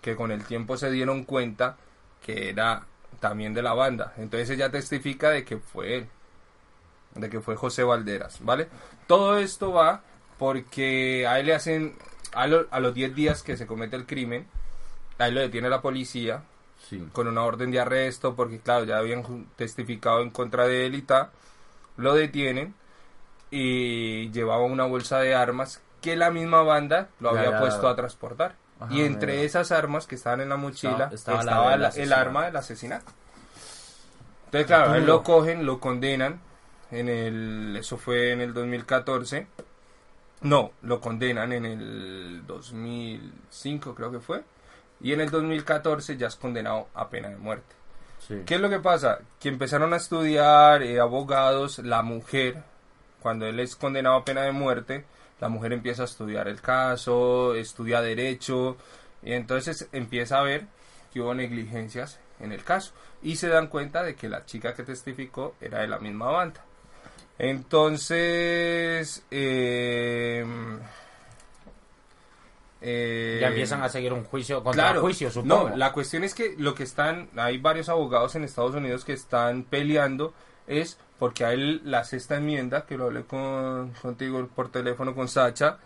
que 0.00 0.14
con 0.14 0.30
el 0.30 0.44
tiempo 0.44 0.76
se 0.76 0.90
dieron 0.92 1.24
cuenta 1.24 1.76
que 2.24 2.50
era 2.50 2.86
también 3.18 3.52
de 3.52 3.62
la 3.62 3.74
banda. 3.74 4.14
Entonces 4.16 4.48
ella 4.50 4.70
testifica 4.70 5.30
de 5.30 5.44
que 5.44 5.58
fue 5.58 5.96
él, 5.96 6.06
de 7.16 7.28
que 7.28 7.40
fue 7.40 7.56
José 7.56 7.82
Valderas, 7.82 8.38
¿vale? 8.44 8.68
Todo 9.08 9.38
esto 9.38 9.72
va 9.72 10.02
porque 10.38 11.26
a 11.26 11.40
él 11.40 11.46
le 11.46 11.54
hacen, 11.56 11.96
a, 12.32 12.46
lo- 12.46 12.68
a 12.70 12.78
los 12.78 12.94
10 12.94 13.12
días 13.14 13.42
que 13.42 13.56
se 13.56 13.66
comete 13.66 13.96
el 13.96 14.06
crimen, 14.06 14.46
a 15.18 15.26
él 15.26 15.34
lo 15.34 15.40
detiene 15.40 15.68
la 15.68 15.82
policía 15.82 16.44
Sí. 16.88 17.04
con 17.12 17.26
una 17.26 17.42
orden 17.42 17.72
de 17.72 17.80
arresto 17.80 18.36
porque 18.36 18.60
claro, 18.60 18.84
ya 18.84 18.98
habían 18.98 19.46
testificado 19.56 20.20
en 20.22 20.30
contra 20.30 20.68
de 20.68 20.86
él 20.86 20.94
y 20.94 21.02
tal, 21.02 21.30
lo 21.96 22.14
detienen 22.14 22.72
y 23.50 24.30
llevaba 24.30 24.62
una 24.62 24.84
bolsa 24.84 25.18
de 25.18 25.34
armas 25.34 25.82
que 26.00 26.16
la 26.16 26.30
misma 26.30 26.62
banda 26.62 27.08
lo 27.20 27.32
Ya, 27.34 27.40
había 27.40 27.50
ya. 27.52 27.60
puesto 27.60 27.88
a 27.88 27.96
transportar. 27.96 28.54
Ajá, 28.80 28.92
y 28.94 29.02
entre 29.02 29.44
esas 29.44 29.72
armas 29.72 30.06
que 30.06 30.14
estaban 30.14 30.40
en 30.40 30.48
la 30.50 30.56
mochila 30.56 31.10
Estaba- 31.12 31.14
estaba 31.14 31.40
estaba, 31.40 31.64
la 31.64 31.70
del 31.70 31.80
la- 31.82 32.02
el 32.04 32.12
arma 32.12 32.44
del 32.46 32.56
asesinato. 32.56 33.10
Entonces, 34.46 34.66
claro, 34.66 34.94
él 34.94 35.04
lo 35.04 35.22
cogen, 35.22 35.66
lo 35.66 35.78
condenan 35.80 36.40
en 36.90 37.08
el 37.08 37.76
eso 37.78 37.96
fue 37.98 38.32
en 38.32 38.40
el 38.40 38.54
2014. 38.54 39.46
No, 40.40 40.70
lo 40.82 41.00
condenan 41.00 41.52
en 41.52 41.64
el 41.66 42.42
2005 42.46 43.94
creo 43.94 44.10
que 44.12 44.20
fue. 44.20 44.42
Y 45.00 45.12
en 45.12 45.20
el 45.20 45.30
2014 45.30 46.16
ya 46.16 46.28
es 46.28 46.36
condenado 46.36 46.88
a 46.94 47.08
pena 47.08 47.28
de 47.28 47.36
muerte. 47.36 47.74
sí. 48.26 48.42
¿Qué 48.46 48.54
es 48.56 48.60
lo 48.60 48.68
que 48.70 48.80
pasa? 48.80 49.18
Que 49.40 49.48
empezaron 49.48 49.92
a 49.92 49.96
estudiar 49.96 50.82
eh, 50.82 50.98
abogados, 51.00 51.78
la 51.80 52.02
mujer, 52.02 52.62
cuando 53.20 53.46
él 53.46 53.58
es 53.60 53.74
condenado 53.76 54.16
a 54.16 54.24
pena 54.24 54.42
de 54.42 54.52
muerte, 54.52 55.04
la 55.40 55.48
mujer 55.48 55.72
empieza 55.72 56.02
a 56.02 56.04
estudiar 56.06 56.48
el 56.48 56.60
caso, 56.60 57.54
estudia 57.54 58.00
derecho, 58.00 58.76
y 59.22 59.32
entonces 59.32 59.88
empieza 59.92 60.38
a 60.38 60.42
ver 60.42 60.66
que 61.12 61.20
hubo 61.20 61.34
negligencias 61.34 62.20
en 62.40 62.52
el 62.52 62.64
caso. 62.64 62.92
Y 63.22 63.36
se 63.36 63.48
dan 63.48 63.68
cuenta 63.68 64.02
de 64.02 64.14
que 64.14 64.28
la 64.28 64.44
chica 64.46 64.74
que 64.74 64.82
testificó 64.82 65.54
era 65.60 65.80
de 65.80 65.88
la 65.88 65.98
misma 65.98 66.30
banda. 66.30 66.64
Entonces... 67.38 69.24
eh, 69.30 70.44
eh, 72.80 73.38
Ya 73.40 73.48
empiezan 73.48 73.82
a 73.82 73.88
seguir 73.88 74.12
un 74.12 74.24
juicio 74.24 74.62
contra 74.62 74.94
juicio, 74.96 75.30
supongo. 75.30 75.70
no, 75.70 75.76
la 75.76 75.92
cuestión 75.92 76.22
es 76.24 76.34
que 76.34 76.54
lo 76.58 76.74
que 76.74 76.84
están, 76.84 77.28
hay 77.36 77.58
varios 77.58 77.88
abogados 77.88 78.36
en 78.36 78.44
Estados 78.44 78.74
Unidos 78.74 79.04
que 79.04 79.12
están 79.14 79.64
peleando 79.64 80.32
es 80.66 80.98
porque 81.18 81.44
a 81.44 81.52
él 81.52 81.80
la 81.84 82.04
sexta 82.04 82.36
enmienda, 82.36 82.86
que 82.86 82.96
lo 82.96 83.06
hablé 83.06 83.24
con, 83.24 83.92
contigo 84.00 84.46
por 84.54 84.70
teléfono 84.70 85.14
con 85.14 85.28
Sacha, 85.28 85.78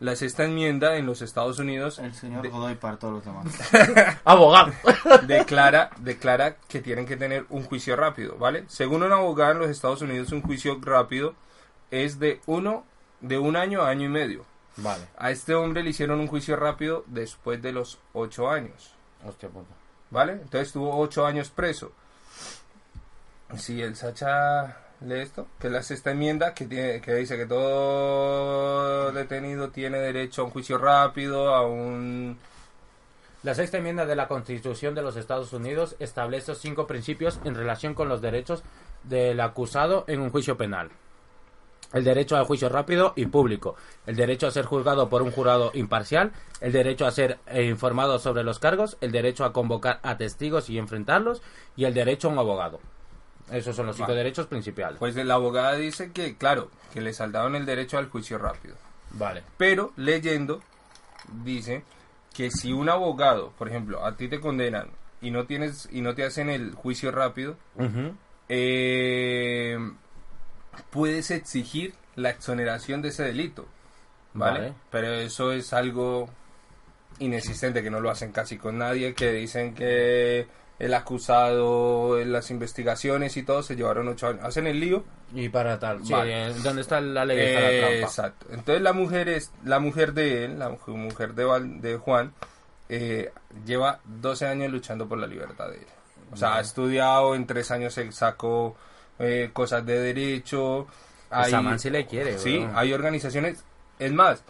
la 0.00 0.16
sexta 0.16 0.44
enmienda 0.44 0.96
en 0.96 1.06
los 1.06 1.22
Estados 1.22 1.60
Unidos 1.60 2.00
El 2.00 2.12
señor 2.14 2.42
de- 2.42 2.48
Godoy 2.48 2.74
para 2.74 2.96
todos 2.96 3.14
los 3.14 3.24
demás. 3.24 3.46
Abogado. 4.24 4.72
declara, 5.26 5.90
declara 5.98 6.56
que 6.68 6.80
tienen 6.80 7.06
que 7.06 7.16
tener 7.16 7.46
un 7.50 7.62
juicio 7.64 7.94
rápido, 7.96 8.36
¿vale? 8.36 8.64
Según 8.68 9.02
un 9.04 9.12
abogado 9.12 9.52
en 9.52 9.58
los 9.60 9.70
Estados 9.70 10.02
Unidos, 10.02 10.32
un 10.32 10.42
juicio 10.42 10.78
rápido 10.82 11.34
es 11.92 12.18
de 12.18 12.40
uno, 12.46 12.84
de 13.20 13.38
un 13.38 13.54
año 13.54 13.82
a 13.82 13.88
año 13.90 14.06
y 14.06 14.08
medio. 14.08 14.44
vale. 14.76 15.04
A 15.16 15.30
este 15.30 15.54
hombre 15.54 15.82
le 15.84 15.90
hicieron 15.90 16.18
un 16.18 16.26
juicio 16.26 16.56
rápido 16.56 17.04
después 17.06 17.62
de 17.62 17.70
los 17.72 17.98
ocho 18.12 18.50
años. 18.50 18.92
Hostia 19.24 19.48
puta. 19.50 19.72
¿Vale? 20.10 20.32
Entonces 20.32 20.68
estuvo 20.68 20.98
ocho 20.98 21.24
años 21.26 21.50
preso. 21.50 21.92
Si 23.56 23.82
el 23.82 23.96
Sacha 23.96 24.76
lee 25.00 25.20
esto, 25.20 25.46
que 25.58 25.68
la 25.68 25.82
sexta 25.82 26.12
enmienda, 26.12 26.54
que, 26.54 26.66
tiene, 26.66 27.00
que 27.00 27.14
dice 27.14 27.36
que 27.36 27.46
todo 27.46 29.12
detenido 29.12 29.70
tiene 29.70 29.98
derecho 29.98 30.42
a 30.42 30.44
un 30.46 30.50
juicio 30.50 30.78
rápido, 30.78 31.54
a 31.54 31.66
un... 31.66 32.38
La 33.42 33.54
sexta 33.54 33.78
enmienda 33.78 34.06
de 34.06 34.16
la 34.16 34.28
Constitución 34.28 34.94
de 34.94 35.02
los 35.02 35.16
Estados 35.16 35.52
Unidos 35.52 35.96
establece 35.98 36.54
cinco 36.54 36.86
principios 36.86 37.40
en 37.44 37.54
relación 37.54 37.94
con 37.94 38.08
los 38.08 38.22
derechos 38.22 38.62
del 39.02 39.40
acusado 39.40 40.04
en 40.06 40.20
un 40.20 40.30
juicio 40.30 40.56
penal. 40.56 40.90
El 41.92 42.04
derecho 42.04 42.36
al 42.36 42.44
juicio 42.44 42.70
rápido 42.70 43.12
y 43.16 43.26
público, 43.26 43.76
el 44.06 44.16
derecho 44.16 44.46
a 44.46 44.50
ser 44.50 44.64
juzgado 44.64 45.10
por 45.10 45.20
un 45.20 45.30
jurado 45.30 45.72
imparcial, 45.74 46.32
el 46.60 46.72
derecho 46.72 47.04
a 47.04 47.10
ser 47.10 47.38
eh, 47.48 47.64
informado 47.64 48.18
sobre 48.18 48.44
los 48.44 48.58
cargos, 48.58 48.96
el 49.02 49.12
derecho 49.12 49.44
a 49.44 49.52
convocar 49.52 50.00
a 50.02 50.16
testigos 50.16 50.70
y 50.70 50.78
enfrentarlos 50.78 51.42
y 51.76 51.84
el 51.84 51.92
derecho 51.92 52.28
a 52.28 52.32
un 52.32 52.38
abogado. 52.38 52.80
Esos 53.50 53.76
son 53.76 53.86
los 53.86 53.96
cinco 53.96 54.08
Vale. 54.08 54.22
derechos 54.22 54.46
principales. 54.46 54.98
Pues 54.98 55.14
la 55.16 55.34
abogada 55.34 55.74
dice 55.74 56.12
que, 56.12 56.36
claro, 56.36 56.70
que 56.92 57.00
le 57.00 57.12
saldaron 57.12 57.54
el 57.56 57.66
derecho 57.66 57.98
al 57.98 58.08
juicio 58.08 58.38
rápido. 58.38 58.76
Vale. 59.10 59.42
Pero 59.58 59.92
leyendo, 59.96 60.62
dice 61.44 61.84
que 62.32 62.50
si 62.50 62.72
un 62.72 62.88
abogado, 62.88 63.52
por 63.58 63.68
ejemplo, 63.68 64.04
a 64.04 64.16
ti 64.16 64.28
te 64.28 64.40
condenan 64.40 64.88
y 65.20 65.30
no 65.30 65.44
tienes 65.44 65.88
y 65.92 66.00
no 66.00 66.14
te 66.14 66.24
hacen 66.24 66.48
el 66.48 66.74
juicio 66.74 67.10
rápido, 67.10 67.56
eh, 68.48 69.76
puedes 70.90 71.30
exigir 71.30 71.94
la 72.16 72.30
exoneración 72.30 73.02
de 73.02 73.08
ese 73.08 73.24
delito, 73.24 73.66
¿vale? 74.34 74.60
Vale. 74.60 74.74
Pero 74.90 75.12
eso 75.12 75.52
es 75.52 75.72
algo 75.72 76.30
inexistente, 77.18 77.82
que 77.82 77.90
no 77.90 78.00
lo 78.00 78.10
hacen 78.10 78.32
casi 78.32 78.56
con 78.56 78.78
nadie, 78.78 79.14
que 79.14 79.32
dicen 79.32 79.74
que 79.74 80.46
el 80.82 80.94
acusado 80.94 82.18
en 82.20 82.32
las 82.32 82.50
investigaciones 82.50 83.36
y 83.36 83.42
todo 83.44 83.62
se 83.62 83.76
llevaron 83.76 84.08
ocho 84.08 84.26
años. 84.28 84.42
Hacen 84.44 84.66
el 84.66 84.80
lío. 84.80 85.04
Y 85.34 85.48
para 85.48 85.78
tal. 85.78 86.04
Sí, 86.04 86.12
Vale. 86.12 86.48
eh, 86.48 86.54
¿dónde 86.62 86.82
está 86.82 87.00
la 87.00 87.24
ley? 87.24 87.38
Está 87.38 87.60
la 87.60 87.70
Eh, 87.72 87.78
trampa. 87.80 87.96
exacto. 88.06 88.46
Entonces 88.50 88.82
la 88.82 88.92
mujer 88.92 89.28
es 89.28 89.52
la 89.64 89.78
mujer 89.78 90.12
de 90.12 90.44
él, 90.44 90.58
la 90.58 90.68
mujer, 90.68 91.34
de, 91.34 91.44
Val- 91.44 91.80
de 91.80 91.96
Juan, 91.96 92.32
eh, 92.88 93.30
lleva 93.64 94.00
12 94.04 94.46
años 94.46 94.70
luchando 94.72 95.08
por 95.08 95.18
la 95.18 95.26
libertad 95.26 95.68
de 95.70 95.76
él. 95.78 95.86
O 96.32 96.36
sea, 96.36 96.56
ha 96.56 96.60
estudiado, 96.60 97.34
en 97.34 97.46
tres 97.46 97.70
años 97.70 97.94
se 97.94 98.10
sacó 98.12 98.74
eh, 99.18 99.50
cosas 99.52 99.86
de 99.86 100.00
derecho. 100.00 100.86
Pues 101.28 101.46
Hay, 101.46 101.52
a 101.54 101.60
Man 101.62 101.78
sí 101.78 101.90
le 101.90 102.06
quiere, 102.06 102.38
Sí, 102.38 102.66
hay 102.74 102.92
organizaciones. 102.92 103.64
Es 103.98 104.12
más, 104.12 104.42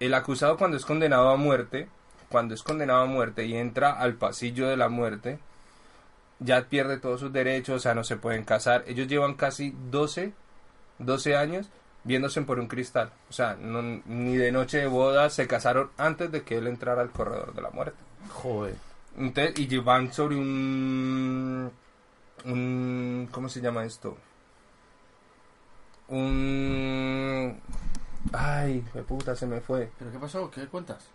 el 0.00 0.14
acusado 0.14 0.56
cuando 0.56 0.76
es 0.76 0.84
condenado 0.84 1.28
a 1.30 1.36
muerte, 1.36 1.88
cuando 2.28 2.54
es 2.54 2.62
condenado 2.62 3.02
a 3.02 3.06
muerte 3.06 3.44
y 3.46 3.56
entra 3.56 3.92
al 3.92 4.14
pasillo 4.14 4.68
de 4.68 4.76
la 4.76 4.88
muerte, 4.88 5.38
ya 6.40 6.64
pierde 6.68 6.98
todos 6.98 7.20
sus 7.20 7.32
derechos, 7.32 7.76
o 7.76 7.78
sea, 7.80 7.94
no 7.94 8.04
se 8.04 8.16
pueden 8.16 8.44
casar. 8.44 8.84
Ellos 8.86 9.06
llevan 9.08 9.34
casi 9.34 9.74
12, 9.90 10.32
12 10.98 11.36
años 11.36 11.68
viéndose 12.04 12.42
por 12.42 12.58
un 12.58 12.66
cristal. 12.68 13.10
O 13.30 13.32
sea, 13.32 13.56
no- 13.58 13.82
ni 13.82 14.36
de 14.36 14.52
noche 14.52 14.78
de 14.78 14.86
boda 14.86 15.30
se 15.30 15.46
casaron 15.46 15.90
antes 15.96 16.30
de 16.32 16.42
que 16.42 16.58
él 16.58 16.66
entrara 16.66 17.00
al 17.02 17.10
corredor 17.10 17.54
de 17.54 17.62
la 17.62 17.70
muerte. 17.70 17.98
Joder. 18.30 18.74
Entonces, 19.16 19.58
y 19.58 19.78
van 19.78 20.12
sobre 20.12 20.36
un, 20.36 21.70
un... 22.44 23.28
¿Cómo 23.30 23.48
se 23.48 23.60
llama 23.60 23.84
esto? 23.84 24.18
Un... 26.08 27.58
Ay, 28.32 28.84
de 28.92 29.02
puta, 29.02 29.34
se 29.36 29.46
me 29.46 29.60
fue. 29.60 29.90
¿Pero 29.98 30.10
qué 30.12 30.18
pasó? 30.18 30.50
¿Qué 30.50 30.66
cuentas? 30.66 31.06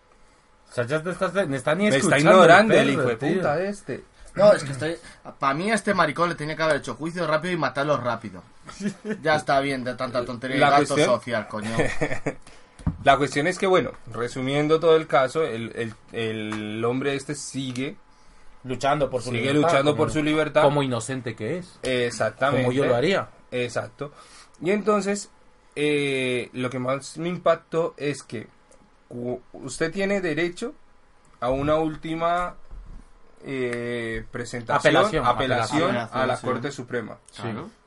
O 0.70 0.74
sea, 0.74 0.86
ya 0.86 1.02
te 1.02 1.10
estás, 1.12 1.34
ni 1.48 1.56
está 1.56 1.74
ni 1.76 1.90
Me 1.90 1.98
está 1.98 2.18
ignorando 2.20 2.74
el 2.74 2.80
perro, 2.88 2.92
hijo 2.92 3.10
de 3.10 3.16
tío. 3.16 3.36
puta 3.38 3.62
este. 3.64 4.04
No, 4.36 4.54
es 4.54 4.64
que 4.64 4.72
estoy... 4.72 4.96
Para 5.40 5.54
mí 5.56 5.72
a 5.72 5.74
este 5.74 5.94
maricón 5.94 6.30
le 6.30 6.36
tenía 6.36 6.56
que 6.56 6.62
haber 6.64 6.78
hecho 6.78 6.94
juicio 6.96 7.26
rápido 7.28 7.54
y 7.54 7.58
matarlo 7.58 7.98
rápido. 7.98 8.44
Ya 9.24 9.36
está 9.36 9.60
bien 9.60 9.84
de 9.84 9.96
tanta 9.96 10.24
tontería 10.24 10.58
y 10.58 10.60
La 10.60 10.70
gasto 10.70 10.94
cuestión- 10.94 11.16
social, 11.20 11.48
coño. 11.48 11.72
La 13.04 13.18
cuestión 13.18 13.48
es 13.48 13.58
que, 13.58 13.68
bueno, 13.68 13.92
resumiendo 14.14 14.80
todo 14.80 14.96
el 14.96 15.08
caso, 15.08 15.44
el, 15.44 15.72
el, 15.76 15.94
el 16.12 16.84
hombre 16.86 17.16
este 17.16 17.36
sigue, 17.36 17.96
Luchando 18.64 19.10
por 19.10 19.22
su 19.22 19.30
sigue 19.30 19.42
libertad. 19.54 19.62
luchando 19.70 19.92
como- 19.92 20.04
por 20.04 20.12
su 20.12 20.22
libertad. 20.24 20.62
Como 20.64 20.84
inocente 20.84 21.36
que 21.36 21.58
es. 21.60 21.80
Exactamente. 21.84 22.64
Como 22.66 22.74
yo 22.74 22.86
lo 22.86 22.96
haría. 22.96 23.30
Exacto. 23.52 24.12
Y 24.62 24.72
entonces, 24.72 25.30
eh, 25.78 26.50
lo 26.54 26.70
que 26.70 26.78
más 26.80 27.18
me 27.18 27.30
impactó 27.30 27.94
es 27.98 28.22
que 28.24 28.48
usted 29.54 29.92
tiene 29.92 30.22
derecho 30.22 30.74
a 31.40 31.50
una 31.50 31.76
última 31.76 32.56
eh, 33.44 34.26
presentación, 34.32 34.96
Apelación, 34.96 35.26
apelación, 35.26 35.84
apelación. 35.90 36.22
a 36.22 36.26
la 36.26 36.38
Corte 36.40 36.72
Suprema. 36.72 37.18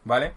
¿Vale? 0.04 0.32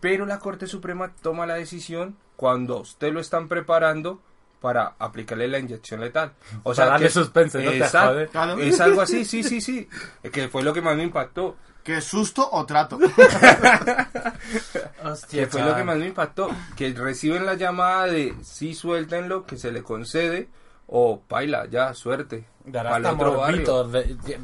Pero 0.00 0.24
la 0.26 0.38
Corte 0.38 0.66
Suprema 0.66 1.12
toma 1.20 1.46
la 1.46 1.54
decisión 1.54 2.16
cuando 2.36 2.80
usted 2.80 3.12
lo 3.12 3.20
están 3.20 3.48
preparando 3.48 4.20
para 4.60 4.94
aplicarle 4.98 5.48
la 5.48 5.58
inyección 5.58 6.00
letal. 6.00 6.32
O 6.62 6.74
Para 6.74 6.90
darle 6.92 7.10
suspense, 7.10 7.62
no 7.62 7.70
te 7.70 7.78
Exacto. 7.78 8.08
jode. 8.12 8.28
Claro. 8.28 8.58
Es 8.58 8.80
algo 8.80 9.00
así, 9.00 9.24
sí, 9.24 9.42
sí, 9.42 9.60
sí. 9.60 9.88
Que 10.32 10.48
fue 10.48 10.62
lo 10.62 10.72
que 10.72 10.82
más 10.82 10.96
me 10.96 11.02
impactó. 11.02 11.56
¿Qué 11.82 12.00
susto 12.00 12.48
o 12.52 12.66
trato? 12.66 12.98
Hostia, 15.04 15.44
que 15.44 15.46
fue 15.46 15.62
lo 15.62 15.74
que 15.74 15.84
más 15.84 15.96
me 15.96 16.06
impactó, 16.06 16.50
que 16.76 16.92
reciben 16.92 17.46
la 17.46 17.54
llamada 17.54 18.06
de 18.06 18.34
sí 18.42 18.74
suéltenlo, 18.74 19.46
que 19.46 19.56
se 19.56 19.72
le 19.72 19.82
concede, 19.82 20.48
o 20.86 21.20
paila, 21.20 21.66
ya, 21.66 21.94
suerte. 21.94 22.46
Dará 22.64 22.96
hasta 22.96 23.14
morbito. 23.14 23.90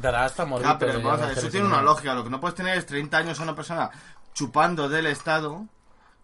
dará 0.01 0.25
hasta 0.25 0.45
morbito. 0.45 0.69
Ah, 0.69 0.77
pero 0.79 0.93
de 0.93 1.03
vamos 1.03 1.21
a 1.21 1.27
ver, 1.27 1.37
eso 1.37 1.49
tiene 1.49 1.67
una 1.67 1.81
lógica. 1.81 2.15
Lo 2.15 2.23
que 2.23 2.29
no 2.29 2.39
puedes 2.39 2.55
tener 2.55 2.77
es 2.77 2.85
30 2.85 3.17
años 3.17 3.39
a 3.39 3.43
una 3.43 3.55
persona 3.55 3.91
chupando 4.33 4.89
del 4.89 5.05
Estado 5.05 5.67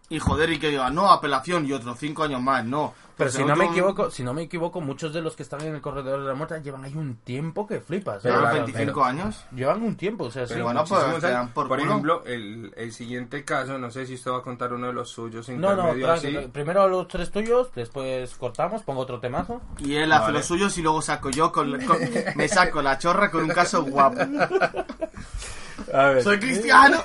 y 0.08 0.18
joder 0.18 0.50
y 0.50 0.58
que 0.58 0.68
diga, 0.70 0.90
no, 0.90 1.10
apelación 1.10 1.66
y 1.66 1.72
otros 1.72 1.98
5 1.98 2.24
años 2.24 2.42
más, 2.42 2.64
no. 2.64 2.92
Pero 3.16 3.30
Pues 3.30 3.34
si 3.36 3.44
no 3.44 3.54
me 3.54 3.66
equivoco, 3.66 4.10
si 4.10 4.24
no 4.24 4.34
me 4.34 4.42
equivoco, 4.42 4.80
muchos 4.80 5.14
de 5.14 5.22
los 5.22 5.36
que 5.36 5.44
están 5.44 5.60
en 5.62 5.76
el 5.76 5.80
corredor 5.80 6.20
de 6.22 6.26
la 6.26 6.34
muerte 6.34 6.60
llevan 6.64 6.82
ahí 6.84 6.96
un 6.96 7.14
tiempo 7.14 7.64
que 7.64 7.78
flipas. 7.80 8.24
Llevan 8.24 8.38
¿eh? 8.38 8.42
Claro, 8.42 8.54
25 8.64 8.92
pero- 8.92 9.04
años. 9.04 9.44
Llevan 9.54 9.82
un 9.84 9.96
tiempo, 9.96 10.24
o 10.24 10.30
sea, 10.32 10.48
sí. 10.48 10.60
Bueno, 10.60 10.82
pues, 10.84 11.22
dan 11.22 11.50
por 11.50 11.68
por 11.68 11.78
ejemplo, 11.78 12.24
el, 12.26 12.72
el 12.76 12.92
siguiente 12.92 13.44
caso, 13.44 13.78
no 13.78 13.92
sé 13.92 14.04
si 14.06 14.14
usted 14.14 14.32
va 14.32 14.38
a 14.38 14.42
contar 14.42 14.72
uno 14.72 14.88
de 14.88 14.94
los 14.94 15.10
suyos 15.10 15.48
No, 15.50 15.76
no, 15.76 15.94
así. 16.10 16.36
primero 16.52 16.88
los 16.88 17.06
tres 17.06 17.30
tuyos, 17.30 17.70
después 17.76 18.34
cortamos, 18.34 18.82
pongo 18.82 19.02
otro 19.02 19.20
temazo. 19.20 19.60
Y 19.78 19.94
él 19.94 20.10
hace 20.10 20.22
Vale. 20.24 20.38
los 20.38 20.46
suyos 20.46 20.76
y 20.76 20.82
luego 20.82 21.00
saco 21.00 21.30
yo 21.30 21.52
con, 21.52 21.70
con- 21.84 21.98
me 22.34 22.48
saco 22.48 22.82
la 22.82 22.98
chorra 22.98 23.30
con 23.30 23.44
un 23.44 23.50
caso 23.50 23.84
guapo. 23.84 24.18
A 25.92 26.08
ver. 26.10 26.22
Soy 26.22 26.38
cristiano. 26.38 27.02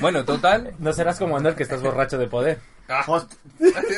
Bueno, 0.00 0.24
total, 0.24 0.74
No 0.78 0.92
serás 0.92 1.18
como 1.18 1.36
Anuel 1.36 1.54
que 1.54 1.62
estás 1.62 1.80
borracho 1.82 2.18
de 2.18 2.26
poder. 2.26 2.58
Host- 3.06 3.32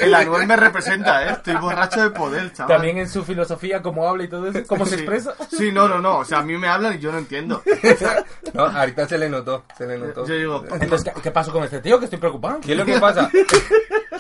El 0.00 0.14
Anuel 0.14 0.46
me 0.46 0.56
representa, 0.56 1.24
¿eh? 1.24 1.32
Estoy 1.32 1.56
borracho 1.56 2.02
de 2.02 2.10
poder, 2.10 2.52
chaval. 2.52 2.76
También 2.76 2.98
en 2.98 3.08
su 3.08 3.24
filosofía, 3.24 3.82
cómo 3.82 4.08
habla 4.08 4.24
y 4.24 4.28
todo 4.28 4.46
eso, 4.48 4.60
cómo 4.66 4.84
se 4.86 4.96
Sí. 4.96 5.02
expresa. 5.02 5.34
Sí, 5.50 5.72
no, 5.72 5.88
no, 5.88 5.98
no. 5.98 6.18
O 6.18 6.24
sea, 6.24 6.38
a 6.38 6.42
mí 6.42 6.56
me 6.56 6.68
hablan 6.68 6.94
y 6.94 6.98
yo 6.98 7.12
no 7.12 7.18
entiendo. 7.18 7.62
no, 8.54 8.64
ahorita 8.64 9.06
se 9.08 9.18
le 9.18 9.28
notó, 9.28 9.64
se 9.76 9.86
le 9.86 9.98
notó. 9.98 10.26
Yo 10.26 10.34
digo, 10.34 10.64
Entonces, 10.70 11.12
¿qué, 11.14 11.20
qué 11.22 11.30
pasó 11.30 11.52
con 11.52 11.64
este 11.64 11.80
tío? 11.80 11.98
Que 11.98 12.04
estoy 12.06 12.18
preocupado. 12.18 12.60
¿Qué 12.60 12.72
es 12.72 12.78
lo 12.78 12.84
que 12.86 12.98
pasa? 12.98 13.30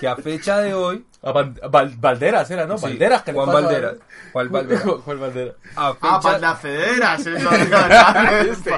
que 0.00 0.06
a 0.06 0.16
fecha 0.16 0.58
de 0.60 0.74
hoy, 0.74 1.04
A 1.22 1.32
Val- 1.32 1.60
Val- 1.70 1.94
Valderas 1.98 2.48
era, 2.50 2.66
¿no? 2.66 2.78
sí, 2.78 2.84
Valderas, 2.84 3.22
que 3.22 3.32
Juan? 3.32 3.48
Valderas, 3.48 3.94
Juan 4.32 4.48
Valderas, 4.52 4.82
Juan 5.04 5.20
Valderas. 5.20 5.54
a 5.74 5.88
Ah, 5.88 5.94
fecha, 5.94 6.20
para 6.20 6.38
las 6.38 6.60
federas. 6.60 7.20
eso 7.26 7.30
es 7.52 7.70
verdad. 7.70 8.40
Este. 8.46 8.72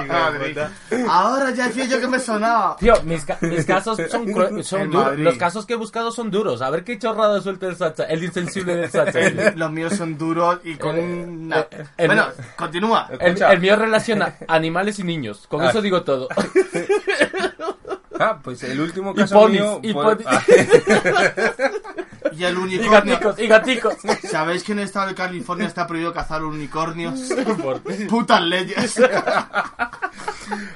Ahora 1.07 1.51
ya 1.51 1.67
decía 1.67 1.85
yo 1.85 1.99
que 1.99 2.07
me 2.07 2.19
sonaba. 2.19 2.75
Tío, 2.77 2.95
mis, 3.03 3.23
ca- 3.25 3.37
mis 3.41 3.65
casos 3.65 3.97
son, 4.09 4.63
son 4.63 4.89
duros. 4.89 5.17
Los 5.19 5.37
casos 5.37 5.65
que 5.67 5.75
buscado 5.81 6.11
son 6.11 6.31
duros. 6.31 6.61
A 6.61 6.69
ver 6.69 6.83
qué 6.83 6.97
chorrada 6.99 7.41
suelta 7.41 7.67
el 7.67 7.75
Sacha. 7.75 8.03
El 8.05 8.23
insensible 8.23 8.75
del 8.75 8.89
Sacha. 8.89 9.19
El, 9.19 9.53
Los 9.59 9.71
míos 9.71 9.93
son 9.97 10.17
duros 10.17 10.59
y 10.63 10.75
con 10.75 10.97
una... 10.97 11.59
eh, 11.71 11.85
el- 11.97 12.07
Bueno, 12.07 12.27
continúa. 12.55 13.07
Escucha. 13.11 13.51
el 13.51 13.59
mío 13.59 13.75
relaciona 13.75 14.35
animales 14.47 14.99
y 14.99 15.03
niños. 15.03 15.45
Con 15.47 15.61
Ah. 15.61 15.69
eso 15.69 15.81
digo 15.81 16.03
todo. 16.03 16.27
ah, 18.19 18.39
pues 18.43 18.63
el 18.63 18.79
último 18.79 19.11
Y 19.11 19.15
caso 19.15 19.35
ponis, 19.41 19.61
mío, 19.61 19.79
y 19.83 19.93
ah, 19.97 20.43
Y 22.33 22.43
el 22.45 22.53
Y 22.53 22.57
unicornio. 22.57 23.13
gaticos, 23.15 23.39
y 23.39 23.47
gaticos. 23.47 23.95
¿Sabéis 24.29 24.63
que 24.63 24.71
en 24.71 24.79
el 24.79 24.85
estado 24.85 25.07
de 25.07 25.15
California 25.15 25.67
está 25.67 25.85
prohibido 25.85 26.13
cazar 26.13 26.43
unicornios? 26.43 27.19
Putas 28.09 28.41
leyes. 28.41 28.99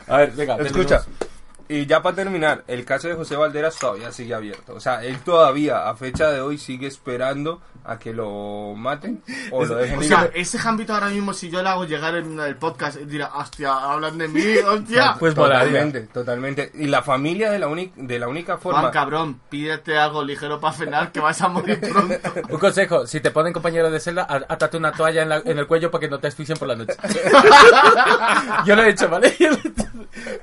A 0.08 0.18
ver, 0.18 0.32
venga. 0.32 0.56
Escucha, 0.58 1.02
tenemos- 1.02 1.25
y 1.68 1.86
ya 1.86 2.02
para 2.02 2.16
terminar, 2.16 2.64
el 2.68 2.86
caso 2.86 3.08
de 3.08 3.16
José 3.16 3.36
Valderas 3.36 3.78
todavía 3.80 4.12
sigue 4.12 4.34
abierto. 4.34 4.74
O 4.76 4.80
sea, 4.80 5.04
él 5.04 5.20
todavía, 5.20 5.90
a 5.90 5.96
fecha 5.96 6.30
de 6.32 6.42
hoy, 6.42 6.58
sigue 6.58 6.88
esperando 6.88 7.62
a 7.84 8.00
que 8.00 8.14
lo 8.14 8.74
maten 8.76 9.22
o 9.52 9.64
lo 9.64 9.76
dejen 9.76 10.00
O 10.00 10.04
sea, 10.04 10.30
ese 10.34 10.58
Jambito 10.58 10.94
ahora 10.94 11.08
mismo, 11.10 11.34
si 11.34 11.50
yo 11.52 11.62
le 11.62 11.70
hago 11.70 11.86
llegar 11.86 12.16
en 12.16 12.40
el 12.40 12.56
podcast, 12.56 12.98
dirá, 12.98 13.32
hostia, 13.36 13.74
hablan 13.74 14.18
de 14.18 14.28
mí, 14.28 14.44
hostia. 14.68 15.16
Pues 15.20 15.36
molaría. 15.36 15.66
Totalmente, 15.66 16.02
totalmente. 16.14 16.72
Y 16.76 16.88
la 16.88 17.04
familia 17.04 17.52
de 17.52 17.60
la, 17.60 17.68
uni- 17.68 17.92
de 17.96 18.18
la 18.20 18.28
única 18.28 18.58
Juan, 18.58 18.76
forma... 18.76 18.92
cabrón, 18.92 19.40
pídete 19.50 19.98
algo 19.98 20.24
ligero 20.24 20.60
para 20.60 20.74
cenar, 20.74 21.12
que 21.12 21.20
vas 21.20 21.40
a 21.42 21.48
morir 21.48 21.80
pronto. 21.92 22.16
Un 22.50 22.60
consejo, 22.60 23.06
si 23.06 23.20
te 23.20 23.30
ponen 23.32 23.54
compañero 23.54 23.92
de 23.92 24.00
celda, 24.00 24.24
átate 24.50 24.78
una 24.78 24.92
toalla 24.92 25.22
en, 25.24 25.30
la- 25.30 25.42
en 25.46 25.60
el 25.60 25.68
cuello 25.68 25.92
para 25.92 26.00
que 26.02 26.10
no 26.10 26.20
te 26.20 26.28
asfixien 26.28 26.58
por 26.58 26.68
la 26.68 26.76
noche. 26.76 26.94
Yo 28.66 28.76
lo 28.76 28.84
he 28.84 28.90
hecho, 28.90 29.08
¿vale? 29.10 29.36
Yo 29.40 29.50
lo 29.50 29.56
he 29.58 29.60
hecho. 29.68 29.86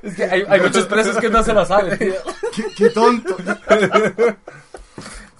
Es 0.01 0.15
que 0.15 0.23
hay, 0.25 0.43
hay 0.47 0.61
muchos 0.61 0.85
presos 0.85 1.17
que 1.17 1.29
no 1.29 1.43
se 1.43 1.53
lo 1.53 1.65
saben, 1.65 1.97
tío. 1.97 2.13
qué, 2.55 2.63
qué 2.77 2.89
tonto. 2.89 3.35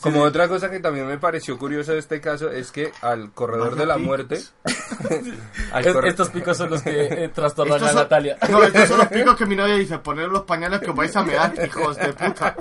Como 0.01 0.21
otra 0.23 0.49
cosa 0.49 0.69
que 0.69 0.81
también 0.81 1.07
me 1.07 1.17
pareció 1.17 1.57
curiosa 1.57 1.93
de 1.93 1.99
este 1.99 2.19
caso 2.19 2.51
es 2.51 2.73
que 2.73 2.91
al 3.01 3.31
corredor 3.31 3.77
de 3.77 3.85
la 3.85 3.93
picos. 3.95 4.05
muerte... 4.05 4.41
al 5.71 5.85
Es- 5.87 5.95
estos 6.03 6.29
picos 6.29 6.57
son 6.57 6.71
los 6.71 6.81
que 6.81 7.23
eh, 7.23 7.29
trastornan 7.29 7.75
Estos 7.77 7.89
a 7.89 7.93
son- 7.93 8.01
Natalia. 8.01 8.37
No, 8.49 8.61
estos 8.63 8.89
son 8.89 8.97
los 8.97 9.07
picos 9.07 9.37
que 9.37 9.45
mi 9.45 9.55
novia 9.55 9.75
dice, 9.75 9.97
poner 9.99 10.27
los 10.27 10.41
pañales 10.43 10.81
que 10.81 10.89
os 10.89 10.95
vais 10.97 11.15
a 11.15 11.23
mear, 11.23 11.53
hijos 11.65 11.95
de 11.95 12.11
puta. 12.11 12.53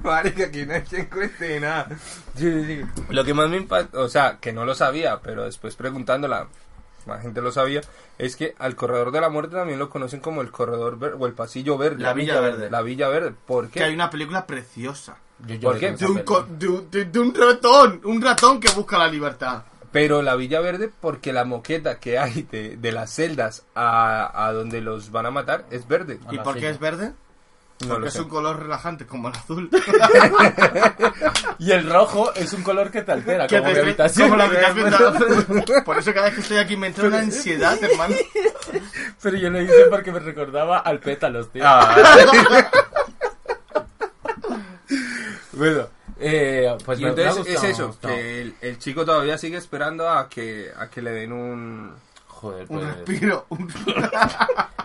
Vale, 0.00 0.32
que 0.32 0.44
aquí 0.44 0.64
no 0.64 0.74
hay 0.74 0.82
quien 0.82 1.06
cueste 1.06 1.58
nada. 1.58 1.88
Sí, 2.36 2.52
sí, 2.52 2.64
sí. 2.66 3.02
Lo 3.08 3.24
que 3.24 3.34
más 3.34 3.48
me 3.48 3.56
impactó, 3.56 4.02
o 4.02 4.08
sea, 4.08 4.38
que 4.40 4.52
no 4.52 4.64
lo 4.64 4.76
sabía, 4.76 5.18
pero 5.20 5.42
después 5.44 5.74
preguntándola, 5.74 6.46
más 7.06 7.22
gente 7.22 7.40
lo 7.40 7.52
sabía, 7.52 7.80
es 8.18 8.36
que 8.36 8.54
al 8.58 8.76
corredor 8.76 9.10
de 9.12 9.20
la 9.20 9.28
muerte 9.28 9.56
también 9.56 9.78
lo 9.78 9.88
conocen 9.90 10.20
como 10.20 10.40
el 10.42 10.50
corredor 10.50 10.98
verde 10.98 11.16
o 11.18 11.26
el 11.26 11.32
pasillo 11.32 11.78
verde. 11.78 12.02
La 12.02 12.12
Villa 12.12 12.40
Verde. 12.40 12.70
La 12.70 12.82
Villa 12.82 13.08
Verde. 13.08 13.32
¿Por 13.46 13.70
Que 13.70 13.82
hay 13.82 13.90
qué? 13.90 13.94
una 13.94 14.10
película 14.10 14.46
preciosa. 14.46 15.16
Yo 15.46 15.60
¿Por 15.60 15.78
qué? 15.78 15.92
De 15.92 16.06
un, 16.06 16.14
peli. 16.14 16.24
co- 16.24 16.46
de, 16.48 16.68
un- 16.68 16.90
de- 16.90 17.04
de 17.04 17.18
un 17.20 17.34
ratón, 17.34 18.00
un 18.04 18.22
ratón 18.22 18.58
que 18.60 18.70
busca 18.72 18.98
la 18.98 19.08
libertad. 19.08 19.62
Pero 19.92 20.20
la 20.22 20.34
Villa 20.34 20.60
Verde 20.60 20.90
porque 21.00 21.32
la 21.32 21.44
moqueta 21.44 21.98
que 22.00 22.18
hay 22.18 22.42
de, 22.50 22.76
de 22.76 22.92
las 22.92 23.10
celdas 23.14 23.64
a, 23.74 24.46
a 24.46 24.52
donde 24.52 24.80
los 24.80 25.10
van 25.10 25.26
a 25.26 25.30
matar 25.30 25.64
es 25.70 25.86
verde. 25.88 26.18
¿Y 26.30 26.38
por 26.38 26.56
qué 26.58 26.68
es 26.70 26.78
verde? 26.78 27.12
No 27.80 27.88
Porque 27.94 28.08
es 28.08 28.16
un 28.16 28.28
color 28.30 28.58
relajante 28.60 29.06
como 29.06 29.28
el 29.28 29.34
azul. 29.36 29.68
Y 31.58 31.72
el 31.72 31.88
rojo 31.90 32.32
es 32.34 32.52
un 32.54 32.62
color 32.62 32.90
que 32.90 33.02
te 33.02 33.12
altera, 33.12 33.46
como 33.46 33.62
te- 33.64 33.72
mi 33.74 33.78
habitación. 33.80 34.28
como 34.30 34.36
la 34.36 34.44
habitación 34.68 35.18
de- 35.66 35.82
Por 35.82 35.98
eso 35.98 36.12
cada 36.14 36.26
vez 36.26 36.34
que 36.36 36.40
estoy 36.40 36.58
aquí 36.58 36.76
me 36.76 36.86
entra 36.88 37.08
una 37.08 37.18
ansiedad, 37.20 37.76
hermano. 37.82 38.14
Pero 39.22 39.36
yo 39.36 39.50
lo 39.50 39.60
hice 39.60 39.86
porque 39.90 40.10
me 40.12 40.20
recordaba 40.20 40.78
al 40.78 41.00
pétalos, 41.00 41.50
tío. 41.52 41.62
Ah. 41.66 42.70
Bueno, 45.52 45.88
eh, 46.20 46.76
pues 46.84 47.00
Y 47.00 47.04
me- 47.04 47.08
entonces 47.10 47.46
es 47.56 47.62
me 47.62 47.70
eso, 47.70 47.96
que 48.00 48.42
el, 48.42 48.54
el 48.60 48.78
chico 48.78 49.04
todavía 49.06 49.38
sigue 49.38 49.56
esperando 49.56 50.08
a 50.08 50.28
que, 50.28 50.70
a 50.76 50.88
que 50.88 51.00
le 51.02 51.10
den 51.12 51.32
un, 51.32 51.94
Joder, 52.46 52.66
Un 52.68 52.78
pues, 52.80 52.96
respiro. 52.96 53.46
un- 53.50 53.72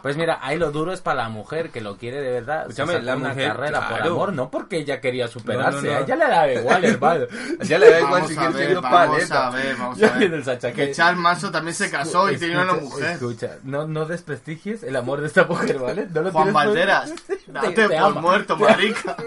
pues 0.02 0.18
mira, 0.18 0.40
ahí 0.42 0.58
lo 0.58 0.72
duro 0.72 0.92
es 0.94 1.02
para 1.02 1.24
la 1.24 1.30
mujer 1.30 1.70
que 1.70 1.80
lo 1.82 1.98
quiere 1.98 2.22
de 2.22 2.32
verdad. 2.32 2.62
Escúchame, 2.62 3.02
la 3.02 3.16
una 3.16 3.30
mujer, 3.30 3.48
carrera 3.52 3.80
por 3.88 3.98
claro. 3.98 4.12
amor, 4.14 4.34
no 4.34 4.50
porque 4.50 4.78
ella 4.78 5.00
quería 5.00 5.28
superarse. 5.28 5.78
No, 5.78 5.82
no, 5.84 5.92
no. 5.92 5.98
A 5.98 6.00
ella 6.02 6.16
le 6.16 6.28
da 6.28 6.54
igual, 6.54 6.86
hermano. 6.86 7.26
Ya 7.62 7.78
le 7.80 7.90
da 7.92 8.00
igual 8.00 8.14
Vamos 8.22 8.30
si 8.30 8.38
a 8.38 8.40
quiere 8.50 8.66
ser 8.68 8.76
vamos 8.82 8.92
paleta. 8.92 9.48
a 9.48 9.50
ver, 9.52 9.76
vamos 9.78 10.04
a 10.04 10.10
ver. 10.18 10.34
el 10.34 10.44
Sacha 10.44 10.72
Que 10.72 10.92
Charles 10.92 11.20
Manson 11.20 11.52
también 11.52 11.76
se 11.76 11.90
casó 11.92 12.32
y 12.32 12.38
tenía 12.38 12.62
una 12.62 12.74
Escucha, 12.74 12.86
mujer. 12.96 13.12
Escucha, 13.12 13.50
no, 13.64 13.88
no 13.88 14.06
desprestigies 14.06 14.84
el 14.84 14.96
amor 14.96 15.22
de 15.22 15.28
esta 15.28 15.44
mujer, 15.46 15.78
¿vale? 15.78 16.08
No 16.14 16.22
lo 16.24 16.32
Juan 16.32 16.46
por- 16.46 16.54
Valderas, 16.54 17.14
Te- 17.28 17.38
date 17.48 17.72
te 17.72 17.88
por 17.88 17.96
ama. 17.98 18.22
muerto, 18.22 18.58
marica. 18.58 19.16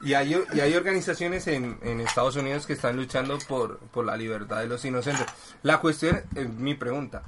Y 0.00 0.14
hay, 0.14 0.40
y 0.54 0.60
hay 0.60 0.74
organizaciones 0.74 1.46
en, 1.48 1.78
en 1.82 2.00
Estados 2.00 2.36
Unidos 2.36 2.66
que 2.66 2.72
están 2.72 2.96
luchando 2.96 3.36
por, 3.48 3.78
por 3.78 4.04
la 4.04 4.16
libertad 4.16 4.60
de 4.60 4.68
los 4.68 4.84
inocentes. 4.84 5.26
La 5.62 5.80
cuestión, 5.80 6.22
es 6.34 6.48
mi 6.48 6.74
pregunta, 6.74 7.22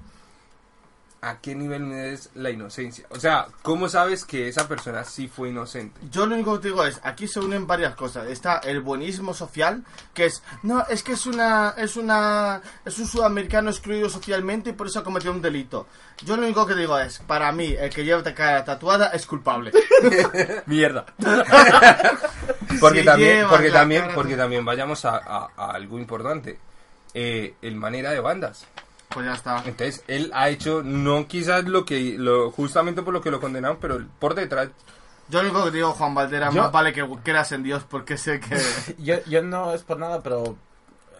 ¿a 1.22 1.38
qué 1.40 1.54
nivel 1.54 1.82
mides 1.82 2.30
la 2.34 2.50
inocencia? 2.50 3.06
O 3.10 3.20
sea, 3.20 3.46
¿cómo 3.62 3.88
sabes 3.88 4.24
que 4.24 4.48
esa 4.48 4.66
persona 4.68 5.04
sí 5.04 5.28
fue 5.28 5.50
inocente? 5.50 6.00
Yo 6.10 6.26
lo 6.26 6.34
único 6.34 6.54
que 6.56 6.62
te 6.62 6.68
digo 6.68 6.84
es, 6.84 7.00
aquí 7.02 7.28
se 7.28 7.40
unen 7.40 7.66
varias 7.66 7.94
cosas. 7.94 8.26
Está 8.28 8.58
el 8.58 8.80
buenismo 8.80 9.34
social, 9.34 9.84
que 10.14 10.26
es, 10.26 10.42
no, 10.62 10.84
es 10.88 11.02
que 11.02 11.12
es 11.12 11.26
una, 11.26 11.74
es 11.76 11.96
una, 11.96 12.60
es 12.84 12.98
un 12.98 13.06
sudamericano 13.06 13.70
excluido 13.70 14.08
socialmente 14.08 14.70
y 14.70 14.72
por 14.72 14.86
eso 14.86 15.00
ha 15.00 15.04
cometido 15.04 15.32
un 15.32 15.42
delito. 15.42 15.86
Yo 16.24 16.36
lo 16.36 16.42
único 16.44 16.66
que 16.66 16.74
digo 16.74 16.98
es, 16.98 17.18
para 17.20 17.50
mí, 17.52 17.74
el 17.78 17.90
que 17.90 18.04
lleva 18.04 18.22
la 18.22 18.34
cara 18.34 18.64
tatuada 18.64 19.08
es 19.08 19.26
culpable. 19.26 19.72
Mierda. 20.66 21.06
Porque 22.80 23.00
Si 23.00 23.04
también, 23.04 23.46
porque 23.48 23.70
también, 23.70 24.04
porque 24.14 24.36
también 24.36 24.64
vayamos 24.64 25.04
a, 25.04 25.16
a- 25.16 25.48
a 25.56 25.70
algo 25.72 25.98
importante. 25.98 26.58
Eh, 27.12 27.54
el 27.62 27.74
manera 27.76 28.10
de 28.12 28.20
bandas. 28.20 28.64
Pues 29.11 29.26
ya 29.26 29.34
está. 29.34 29.58
Entonces, 29.66 30.04
él 30.06 30.30
ha 30.34 30.48
hecho, 30.48 30.82
no 30.84 31.26
quizás 31.26 31.64
lo 31.64 31.84
que, 31.84 32.16
lo, 32.16 32.50
justamente 32.50 33.02
por 33.02 33.12
lo 33.12 33.20
que 33.20 33.30
lo 33.30 33.40
condenaron, 33.40 33.78
pero 33.80 34.00
por 34.18 34.34
detrás, 34.34 34.68
Yo 35.28 35.42
lo 35.42 35.50
único 35.50 35.64
que 35.64 35.70
digo, 35.72 35.92
Juan 35.92 36.14
Valderas, 36.14 36.54
Yo- 36.54 36.62
más 36.62 36.72
vale 36.72 36.92
que 36.92 37.06
creas 37.22 37.50
en 37.52 37.62
Dios 37.62 37.84
porque 37.88 38.16
sé 38.16 38.40
que... 38.40 38.56
Yo, 38.98 39.16
yo 39.26 39.42
no 39.42 39.72
es 39.74 39.82
por 39.82 39.98
nada, 39.98 40.22
pero 40.22 40.56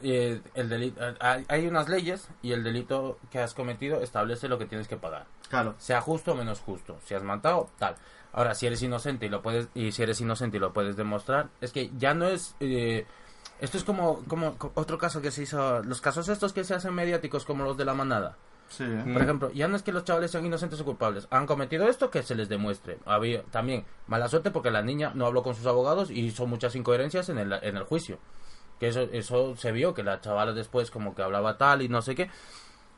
eh, 0.03 0.41
el 0.55 0.69
delito, 0.69 1.01
hay, 1.21 1.45
hay 1.49 1.67
unas 1.67 1.89
leyes 1.89 2.29
y 2.43 2.53
el 2.53 2.63
delito 2.65 3.19
que 3.31 3.39
has 3.41 3.55
cometido 3.55 4.01
establece 4.03 4.49
lo 4.49 4.59
que 4.59 4.67
tienes 4.67 4.89
que 4.89 4.97
pagar. 4.97 5.27
Claro. 5.49 5.75
Sea 5.79 6.01
justo 6.01 6.33
o 6.33 6.35
menos 6.37 6.61
justo. 6.61 6.99
Si 7.05 7.15
has 7.15 7.23
matado, 7.23 7.71
tal. 7.79 7.97
Ahora, 8.33 8.55
si 8.55 8.67
eres 8.69 8.81
inocente 8.83 9.27
y 9.27 9.29
lo 9.29 9.43
puedes 9.43 9.69
y 9.75 9.91
si 9.91 10.03
eres 10.05 10.21
inocente 10.21 10.57
y 10.57 10.61
lo 10.61 10.73
puedes 10.73 10.95
demostrar, 10.97 11.49
es 11.61 11.73
que 11.73 11.91
ya 11.99 12.15
no 12.15 12.29
es 12.29 12.55
eh, 12.61 13.05
esto 13.61 13.79
es 13.79 13.85
como 13.85 14.23
como 14.27 14.57
co- 14.59 14.73
otro 14.75 14.99
caso 14.99 15.21
que 15.23 15.31
se 15.31 15.43
hizo, 15.43 15.83
los 15.83 16.01
casos 16.01 16.29
estos 16.29 16.53
que 16.53 16.65
se 16.65 16.75
hacen 16.75 16.95
mediáticos 16.95 17.45
como 17.45 17.65
los 17.65 17.77
de 17.77 17.85
la 17.85 17.95
manada. 17.95 18.37
Sí. 18.69 18.85
Por 19.13 19.21
ejemplo, 19.21 19.51
ya 19.53 19.67
no 19.67 19.75
es 19.75 19.83
que 19.83 19.91
los 19.91 20.05
chavales 20.05 20.31
sean 20.31 20.47
inocentes 20.47 20.81
o 20.81 20.85
culpables. 20.85 21.27
Han 21.31 21.45
cometido 21.47 21.89
esto, 21.89 22.09
que 22.09 22.23
se 22.23 22.37
les 22.37 22.49
demuestre. 22.49 22.99
Había 23.05 23.43
también 23.45 23.85
mala 24.07 24.29
suerte 24.29 24.53
porque 24.53 24.71
la 24.71 24.81
niña 24.81 25.11
no 25.15 25.27
habló 25.27 25.43
con 25.43 25.57
sus 25.57 25.67
abogados 25.67 26.09
y 26.11 26.21
hizo 26.21 26.47
muchas 26.47 26.77
incoherencias 26.77 27.29
en 27.31 27.39
el, 27.39 27.53
en 27.53 27.77
el 27.77 27.83
juicio. 27.83 28.19
Que 28.79 28.89
eso, 28.89 29.01
eso 29.13 29.57
se 29.57 29.73
vio, 29.73 29.93
que 29.93 30.05
la 30.05 30.21
chavala 30.21 30.53
después 30.53 30.91
como 30.93 31.17
que 31.17 31.23
hablaba 31.23 31.59
tal 31.59 31.83
y 31.83 31.89
no 31.89 32.01
sé 32.01 32.15
qué. 32.15 32.31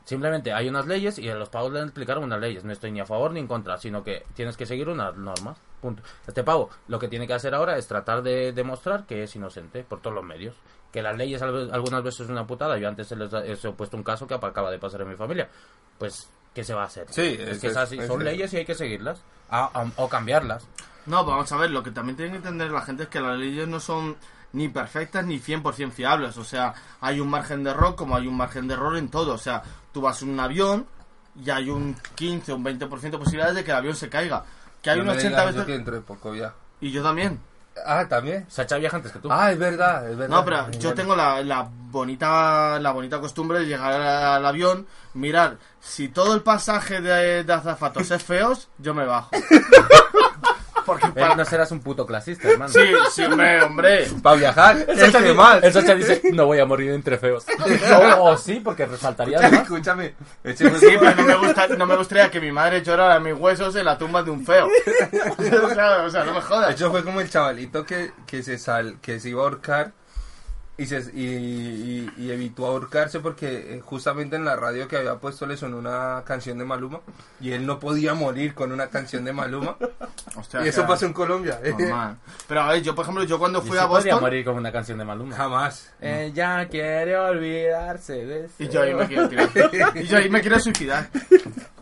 Simplemente 0.05 0.53
hay 0.53 0.69
unas 0.69 0.87
leyes 0.87 1.19
y 1.19 1.29
a 1.29 1.35
los 1.35 1.49
pavos 1.49 1.73
le 1.73 1.81
explicaron 1.81 2.25
unas 2.25 2.41
leyes. 2.41 2.65
No 2.65 2.73
estoy 2.73 2.91
ni 2.91 3.01
a 3.01 3.07
favor 3.07 3.31
ni 3.33 3.41
en 3.41 3.47
contra, 3.47 3.79
sino 3.79 4.03
que 4.03 4.25
tienes 4.35 4.57
que 4.57 4.67
seguir 4.67 4.89
unas 4.89 5.17
normas. 5.17 5.59
Punto. 5.81 6.03
Este 6.27 6.43
pavo 6.43 6.71
lo 6.89 6.99
que 6.99 7.09
tiene 7.09 7.27
que 7.27 7.35
hacer 7.35 7.55
ahora 7.55 7.77
es 7.77 7.87
tratar 7.87 8.23
de 8.23 8.53
demostrar 8.53 9.07
que 9.07 9.23
es 9.23 9.37
inocente 9.37 9.85
por 9.85 10.01
todos 10.01 10.15
los 10.15 10.25
medios. 10.25 10.57
Que 10.93 11.03
las 11.03 11.17
leyes 11.17 11.41
al- 11.41 11.73
algunas 11.73 12.03
veces 12.03 12.23
es 12.23 12.29
una 12.29 12.47
putada. 12.47 12.77
Yo 12.79 12.89
antes 12.89 13.07
se 13.07 13.17
les 13.17 13.33
he 13.33 13.53
he 13.53 13.73
puesto 13.73 13.97
un 13.97 14.03
caso 14.03 14.27
que 14.27 14.35
acaba 14.35 14.71
de 14.71 14.79
pasar 14.79 15.01
en 15.03 15.09
mi 15.11 15.17
familia. 15.17 15.49
Pues, 15.99 16.29
¿qué 16.55 16.65
se 16.65 16.75
va 16.75 16.83
a 16.83 16.87
hacer? 16.87 17.07
Sí, 17.11 17.23
es 17.41 17.49
es- 17.49 17.61
que 17.61 17.67
es 17.69 17.73
es- 17.73 17.77
así. 17.79 17.99
es- 17.99 18.07
Son 18.07 18.23
leyes 18.23 18.53
y 18.53 18.59
hay 18.59 18.65
que 18.65 18.75
seguirlas. 18.75 19.23
Ah, 19.51 19.71
o 19.97 20.09
cambiarlas. 20.09 20.67
No, 21.07 21.25
vamos 21.25 21.51
a 21.51 21.57
ver, 21.57 21.71
lo 21.71 21.83
que 21.83 21.91
también 21.91 22.17
tiene 22.17 22.31
que 22.33 22.37
entender 22.39 22.71
la 22.71 22.83
gente 22.83 23.05
es 23.05 23.09
que 23.09 23.21
las 23.21 23.37
leyes 23.39 23.67
no 23.69 23.81
son 23.81 24.17
ni 24.53 24.69
perfectas 24.69 25.25
ni 25.25 25.39
100% 25.41 25.91
fiables. 25.91 26.37
O 26.37 26.45
sea, 26.45 26.75
hay 27.01 27.21
un 27.21 27.29
margen 27.29 27.65
de 27.65 27.71
error 27.71 27.95
como 27.97 28.17
hay 28.17 28.27
un 28.27 28.37
margen 28.37 28.69
de 28.69 28.75
error 28.75 28.97
en 28.97 29.09
todo. 29.09 29.35
O 29.35 29.39
sea, 29.39 29.63
tú 29.93 30.01
vas 30.01 30.23
en 30.23 30.31
un 30.31 30.41
avión 30.41 30.87
y 31.43 31.51
hay 31.51 31.71
un 31.71 31.97
15 32.15 32.53
o 32.53 32.57
un 32.57 32.65
20% 32.65 33.01
de 33.01 33.19
posibilidades 33.19 33.55
de 33.55 33.65
que 33.65 33.71
el 33.71 33.77
avión 33.77 33.97
se 33.97 34.09
caiga. 34.09 34.45
Que 34.83 34.91
hay 34.91 34.97
no 34.97 35.03
un 35.03 35.09
me 35.09 35.15
80 35.15 35.29
digas, 35.29 35.47
veces... 35.47 35.61
yo 35.61 35.67
que 35.67 35.73
dentro 35.73 35.95
de 35.95 36.01
poco 36.01 36.35
ya. 36.35 36.55
Y 36.81 36.91
yo 36.91 37.03
también. 37.03 37.41
Ah, 37.87 38.07
también. 38.07 38.45
Sacha 38.51 38.77
viaja 38.77 38.97
antes 38.99 39.13
que 39.13 39.19
tú. 39.19 39.29
Ah, 39.33 39.51
es 39.51 39.59
verdad, 39.59 40.11
es 40.11 40.17
verdad. 40.17 40.37
No, 40.37 40.45
pero 40.45 40.71
yo 40.73 40.93
tengo 40.93 41.17
la, 41.17 41.43
la 41.43 41.67
bonita 41.71 42.79
la 42.79 42.93
bonita 42.93 43.19
costumbre 43.19 43.61
de 43.61 43.67
llegar 43.67 43.93
al 43.93 44.45
avión, 44.45 44.87
mirar 45.15 45.57
si 45.81 46.09
todo 46.09 46.35
el 46.35 46.43
pasaje 46.43 47.01
de, 47.01 47.45
de 47.45 47.53
azafatos 47.53 48.11
es 48.11 48.23
feos, 48.23 48.69
yo 48.79 48.93
me 48.93 49.07
bajo. 49.07 49.31
Porque 50.85 51.07
Eh, 51.07 51.13
para... 51.15 51.35
no 51.37 51.45
serás 51.45 51.71
un 51.73 51.81
puto 51.81 52.07
clasista, 52.07 52.49
hermano. 52.49 52.73
Sí, 52.73 52.81
sí, 53.13 53.25
hombre, 53.25 53.63
hombre. 53.63 54.07
Para 54.23 54.37
viajar, 54.37 54.77
El 54.89 54.99
es 54.99 55.13
Sacha, 55.13 55.35
más. 55.35 55.63
el 55.63 55.73
Sacha 55.73 55.95
dice, 55.95 56.23
no 56.33 56.47
voy 56.47 56.59
a 56.61 56.67
morir 56.67 56.91
entre 56.93 57.19
feos. 57.19 57.45
o, 58.19 58.23
o 58.25 58.37
sí, 58.37 58.61
porque 58.63 58.87
resaltaría. 58.87 59.39
Escúchame. 59.39 60.15
fue 60.43 60.79
Sí, 60.81 60.97
pero 60.99 61.15
no 61.17 61.23
me, 61.25 61.35
gusta, 61.37 61.69
no 61.69 61.87
me 61.87 61.97
gustaría 61.97 62.31
que 62.31 62.41
mi 62.41 62.53
madre 62.53 62.83
llorara 62.83 63.19
mis 63.21 63.35
huesos 63.35 63.75
en 63.77 63.85
la 63.85 63.97
tumba 63.99 64.23
de 64.23 64.31
un 64.31 64.45
feo. 64.45 64.69
Claro, 65.73 66.05
o 66.05 66.11
sea, 66.11 66.25
no 66.25 66.35
me 66.35 66.41
jodas. 66.41 66.73
hecho 66.75 66.91
fue 66.91 67.05
como 67.05 67.21
el 67.21 67.31
chavalito 67.31 67.85
que, 67.85 68.13
que 68.27 68.43
se 68.43 68.59
sal, 68.59 68.99
que 69.01 69.21
se 69.21 69.31
iba 69.31 69.41
a 69.43 69.45
ahorcar 69.45 69.93
y, 70.79 70.87
se, 70.87 71.01
y, 71.15 71.23
y- 71.25 72.13
y 72.17 72.31
evitó 72.31 72.67
ahorcarse 72.67 73.21
porque 73.21 73.77
eh, 73.77 73.81
justamente 73.85 74.37
en 74.37 74.45
la 74.45 74.57
radio 74.57 74.89
que 74.89 74.97
había 74.97 75.17
puesto 75.17 75.47
le 75.47 75.57
sonó 75.57 75.77
una 75.79 76.23
canción 76.25 76.57
de 76.59 76.65
Maluma 76.65 77.01
y 77.41 77.53
él 77.53 77.67
no 77.67 77.79
podía 77.79 78.15
morir 78.15 78.55
con 78.55 78.73
una 78.73 78.87
canción 78.89 79.25
de 79.25 79.33
Maluma 79.35 79.77
Hostia, 80.37 80.65
y 80.65 80.69
eso 80.69 80.87
pasó 80.87 81.05
en 81.07 81.13
Colombia 81.13 81.61
normal. 81.79 82.17
Pero 82.49 82.63
a 82.63 82.69
ver, 82.73 82.83
yo 82.83 82.95
por 82.95 83.05
ejemplo, 83.05 83.25
yo 83.25 83.39
cuando 83.39 83.61
fui 83.61 83.77
a 83.79 83.87
podría 83.87 84.15
Boston... 84.15 84.21
morir 84.31 84.45
con 84.45 84.57
una 84.57 84.73
canción 84.73 84.97
de 84.99 85.05
Maluma. 85.05 85.37
jamás 85.37 85.93
Ella 86.01 86.67
quiere 86.69 87.17
olvidarse 87.19 88.25
de 88.25 88.49
Y 88.59 88.69
yo 88.69 88.83
ahí 88.83 88.95
me 88.95 89.07
quiero 89.07 89.29
tirar. 89.29 89.51
Y 89.97 90.05
yo 90.05 90.17
ahí 90.17 90.31
me 90.31 90.41
quiero 90.41 90.59
suicidar. 90.59 91.09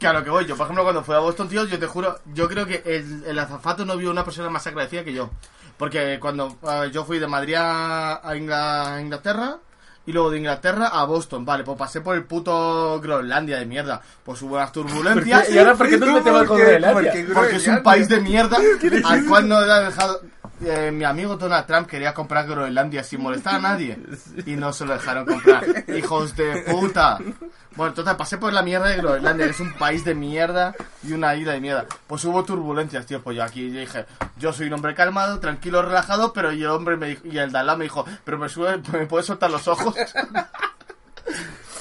Lo 0.00 0.24
que 0.24 0.30
voy, 0.30 0.46
yo 0.46 0.56
por 0.56 0.64
ejemplo 0.64 0.82
cuando 0.82 1.04
fui 1.04 1.14
a 1.14 1.18
Boston, 1.18 1.48
tío, 1.48 1.64
yo 1.66 1.78
te 1.78 1.86
juro, 1.86 2.18
yo 2.34 2.48
creo 2.48 2.66
que 2.66 2.82
el, 2.84 3.22
el 3.24 3.38
azafato 3.38 3.84
no 3.84 3.96
vio 3.96 4.10
una 4.10 4.24
persona 4.24 4.48
más 4.50 4.66
agradecida 4.66 5.04
que 5.04 5.12
yo. 5.12 5.30
Porque 5.76 6.18
cuando 6.20 6.58
eh, 6.62 6.90
yo 6.92 7.04
fui 7.06 7.18
de 7.18 7.26
Madrid 7.26 7.54
a, 7.54 8.16
a 8.16 8.36
Ingla- 8.36 8.79
a 8.80 9.00
Inglaterra 9.00 9.58
y 10.06 10.12
luego 10.12 10.30
de 10.30 10.38
Inglaterra 10.38 10.88
a 10.88 11.04
Boston, 11.04 11.44
vale, 11.44 11.62
pues 11.62 11.76
pasé 11.76 12.00
por 12.00 12.16
el 12.16 12.24
puto 12.24 13.00
Groenlandia 13.00 13.58
de 13.58 13.66
mierda. 13.66 14.00
Pues 14.24 14.40
hubo 14.42 14.54
unas 14.54 14.72
turbulencias. 14.72 15.50
¿Y 15.50 15.58
ahora 15.58 15.74
por 15.74 15.88
qué 15.88 15.98
nos 15.98 16.12
metemos 16.12 16.44
con 16.44 16.48
¿Por 16.48 16.56
qué? 16.56 16.64
Groenlandia? 16.64 17.12
¿Por 17.12 17.26
qué 17.26 17.34
Porque 17.34 17.56
es 17.56 17.66
un 17.68 17.82
país 17.82 18.08
de 18.08 18.20
mierda 18.20 18.58
al 19.04 19.24
cual 19.26 19.48
no 19.48 19.60
le 19.60 19.72
ha 19.72 19.80
dejado. 19.80 20.20
Eh, 20.62 20.90
mi 20.92 21.04
amigo 21.04 21.36
Donald 21.36 21.66
Trump 21.66 21.88
quería 21.88 22.12
comprar 22.12 22.46
Groenlandia 22.46 23.02
sin 23.02 23.22
molestar 23.22 23.56
a 23.56 23.58
nadie 23.60 23.98
y 24.46 24.52
no 24.52 24.72
se 24.72 24.84
lo 24.84 24.92
dejaron 24.92 25.26
comprar. 25.26 25.64
Hijos 25.96 26.36
de 26.36 26.62
puta. 26.70 27.18
Bueno, 27.76 27.90
entonces 27.90 28.14
pasé 28.14 28.36
por 28.38 28.52
la 28.52 28.62
mierda 28.62 28.88
de 28.88 28.96
Groenlandia, 28.96 29.46
que 29.46 29.52
es 29.52 29.60
un 29.60 29.72
país 29.74 30.04
de 30.04 30.14
mierda 30.14 30.74
y 31.02 31.12
una 31.12 31.34
isla 31.34 31.52
de 31.52 31.60
mierda. 31.60 31.86
Pues 32.06 32.24
hubo 32.24 32.44
turbulencias, 32.44 33.06
tío. 33.06 33.22
Pues 33.22 33.36
yo 33.36 33.44
aquí 33.44 33.70
dije, 33.70 34.06
yo 34.38 34.52
soy 34.52 34.66
un 34.66 34.74
hombre 34.74 34.94
calmado, 34.94 35.38
tranquilo, 35.40 35.82
relajado, 35.82 36.32
pero 36.32 36.52
y 36.52 36.62
el 36.62 36.70
hombre 36.70 36.96
me 36.96 37.06
dijo, 37.08 37.22
y 37.24 37.38
el 37.38 37.52
lado 37.52 37.76
me 37.76 37.84
dijo, 37.84 38.04
pero 38.24 38.38
me, 38.38 38.48
sube, 38.48 38.80
me 38.92 39.06
puedes 39.06 39.26
soltar 39.26 39.50
los 39.50 39.66
ojos. 39.68 39.94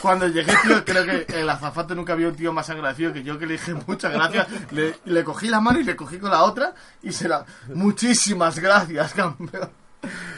Cuando 0.02 0.28
llegué, 0.28 0.54
tío, 0.64 0.84
creo 0.86 1.06
que 1.06 1.40
el 1.40 1.50
azafato 1.50 1.96
nunca 1.96 2.14
había 2.14 2.28
un 2.28 2.36
tío 2.36 2.54
más 2.54 2.70
agradecido 2.70 3.14
que 3.14 3.24
yo, 3.24 3.38
que 3.38 3.46
le 3.46 3.54
dije 3.54 3.74
muchas 3.88 4.14
gracias. 4.14 4.48
Le, 4.72 4.96
le 5.06 5.24
cogí 5.24 5.48
la 5.48 5.60
mano 5.60 5.80
y 5.80 5.84
le 5.84 5.96
cogí 5.96 6.18
con 6.18 6.32
la 6.32 6.44
otra 6.44 6.74
y 7.04 7.12
se 7.12 7.28
la... 7.28 7.46
Muchísimas 7.74 8.60
gracias, 8.60 9.14
campeón. 9.14 9.70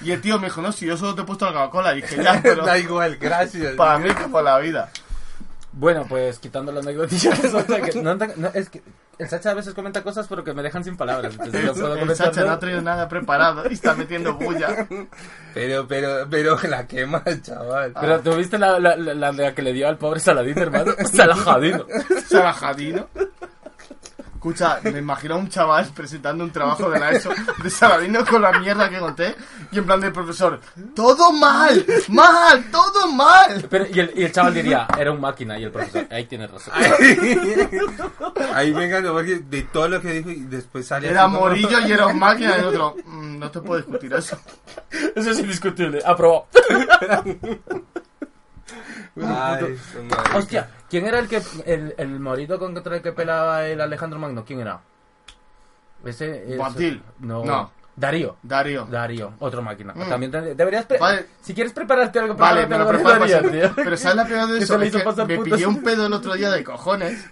Y 0.04 0.12
el 0.12 0.22
tío 0.22 0.40
me 0.40 0.48
dijo, 0.48 0.62
no, 0.62 0.72
si 0.72 0.88
yo 0.88 0.98
solo 0.98 1.14
te 1.14 1.22
he 1.22 1.26
puesto 1.26 1.46
la 1.46 1.54
Coca-Cola. 1.54 1.94
Y 1.94 2.02
dije, 2.02 2.24
ya, 2.24 2.40
pero 2.44 2.66
da 2.66 2.78
igual 2.78 3.18
gracias 3.18 3.76
para 3.76 4.00
mí 4.00 4.10
como 4.14 4.42
la 4.42 4.58
vida. 4.60 4.90
Bueno, 5.74 6.06
pues 6.08 6.40
quitando 6.40 6.72
la 6.72 6.82
anécdotilla 6.82 7.32
que 7.92 8.02
no, 8.02 8.16
no, 8.16 8.48
es 8.54 8.70
que 8.70 8.82
el 9.18 9.30
Sacha 9.30 9.52
a 9.52 9.54
veces 9.54 9.74
comenta 9.74 10.04
cosas 10.04 10.28
pero 10.28 10.44
que 10.44 10.54
me 10.54 10.62
dejan 10.64 10.84
sin 10.84 10.98
palabras. 10.98 11.34
entonces 11.34 11.64
no 11.64 11.74
puedo 11.74 11.96
El 11.96 12.16
Sacha 12.16 12.42
no 12.42 12.46
nada. 12.48 12.54
ha 12.54 12.60
traído 12.60 12.82
nada 12.82 13.08
preparado 13.08 13.64
y 13.70 13.74
está 13.74 13.94
metiendo 13.94 14.34
bulla. 14.34 14.88
pero 15.54 15.88
pero 15.88 16.28
pero 16.30 16.58
la 16.68 16.86
quema 16.88 17.24
chaval 17.42 17.94
Pero 18.00 18.20
tuviste 18.22 18.58
la, 18.58 18.80
la, 18.80 18.96
la 18.98 19.56
que 19.56 19.62
le 19.62 19.72
dio 19.74 19.88
al 19.88 19.98
pobre 19.98 20.20
Saladín, 20.20 20.58
hermano. 20.58 20.92
Salajadino. 21.12 21.86
Salajadino. 22.28 23.08
Escucha, 24.42 24.80
me 24.82 24.98
imagino 24.98 25.36
a 25.36 25.38
un 25.38 25.50
chaval 25.50 25.92
presentando 25.94 26.44
un 26.44 26.50
trabajo 26.50 26.90
de 26.90 26.98
la 27.00 27.12
ESO 27.12 27.30
de 27.62 27.70
Saladino 27.70 28.26
con 28.26 28.42
la 28.42 28.52
mierda 28.54 28.90
que 28.90 28.98
conté 28.98 29.36
y 29.72 29.78
en 29.78 29.86
plan 29.86 30.00
de 30.00 30.10
profesor, 30.10 30.60
todo 30.96 31.32
mal, 31.32 31.86
mal, 32.08 32.66
todo 32.72 33.08
mal. 33.12 33.68
Pero, 33.70 33.86
y, 33.86 34.00
el, 34.00 34.12
y 34.16 34.24
el 34.24 34.32
chaval 34.32 34.56
diría, 34.56 34.88
era 34.98 35.12
un 35.12 35.22
máquina 35.22 35.60
y 35.60 35.66
el 35.66 35.72
profesor, 35.72 36.08
ahí 36.10 36.26
tienes 36.26 36.50
razón. 36.50 36.74
ahí 38.56 38.74
porque 38.74 39.44
de 39.48 39.62
todo 39.72 39.88
lo 39.88 40.02
que 40.02 40.12
dijo 40.14 40.32
y 40.32 40.40
después 40.46 40.88
sale 40.88 41.08
Era 41.10 41.28
Morillo 41.28 41.80
y 41.82 41.92
era 41.92 42.08
un 42.08 42.18
máquina 42.18 42.56
y 42.58 42.62
el 42.62 42.66
otro, 42.66 42.96
"Mm, 43.06 43.38
no 43.38 43.52
te 43.52 43.62
puedo 43.62 43.80
discutir 43.80 44.12
eso. 44.12 44.40
Eso 45.16 45.30
es 45.30 45.38
indiscutible. 45.38 46.02
Aprobó. 46.04 46.48
Ay, 49.24 49.78
su 49.94 50.04
madre. 50.04 50.36
Hostia, 50.36 50.68
¿Quién 50.92 51.08
era 51.08 51.18
el 51.20 51.28
que 51.30 51.42
el, 51.66 51.96
el 51.98 52.20
morito 52.20 52.60
contra 52.60 52.98
el 52.98 53.02
que 53.02 53.14
pelaba 53.14 53.66
el 53.66 53.80
Alejandro 53.82 54.20
Magno? 54.20 54.44
¿Quién 54.46 54.60
era? 54.60 54.80
Ese, 56.04 56.56
Boabdil. 56.58 57.02
No. 57.20 57.46
No. 57.46 57.72
Darío. 57.96 58.38
Darío. 58.42 58.86
Darío, 58.86 59.34
otro 59.40 59.62
máquina. 59.62 59.94
Mm. 59.94 60.10
También 60.10 60.32
te- 60.32 60.56
deberías 60.56 60.86
Vale. 61.00 61.28
si 61.42 61.54
quieres 61.54 61.72
prepararte 61.74 62.20
algo 62.20 62.36
Vale, 62.36 62.66
prepárate 62.66 62.70
me 62.70 62.78
lo 62.78 63.04
preparo 63.04 63.20
para 63.20 63.42
Darío, 63.42 63.52
tío. 63.70 63.72
Pero 63.76 63.98
¿sabes 63.98 64.16
la 64.18 64.26
peor 64.26 64.48
de 64.50 64.60
eso? 64.60 64.82
Es 64.82 64.92
que 64.92 65.00
pasar 65.00 65.28
me 65.28 65.38
pillé 65.38 65.66
un 65.68 65.84
pedo 65.84 66.06
el 66.08 66.14
otro 66.14 66.34
día 66.34 66.50
de 66.52 66.64
cojones. 66.64 67.26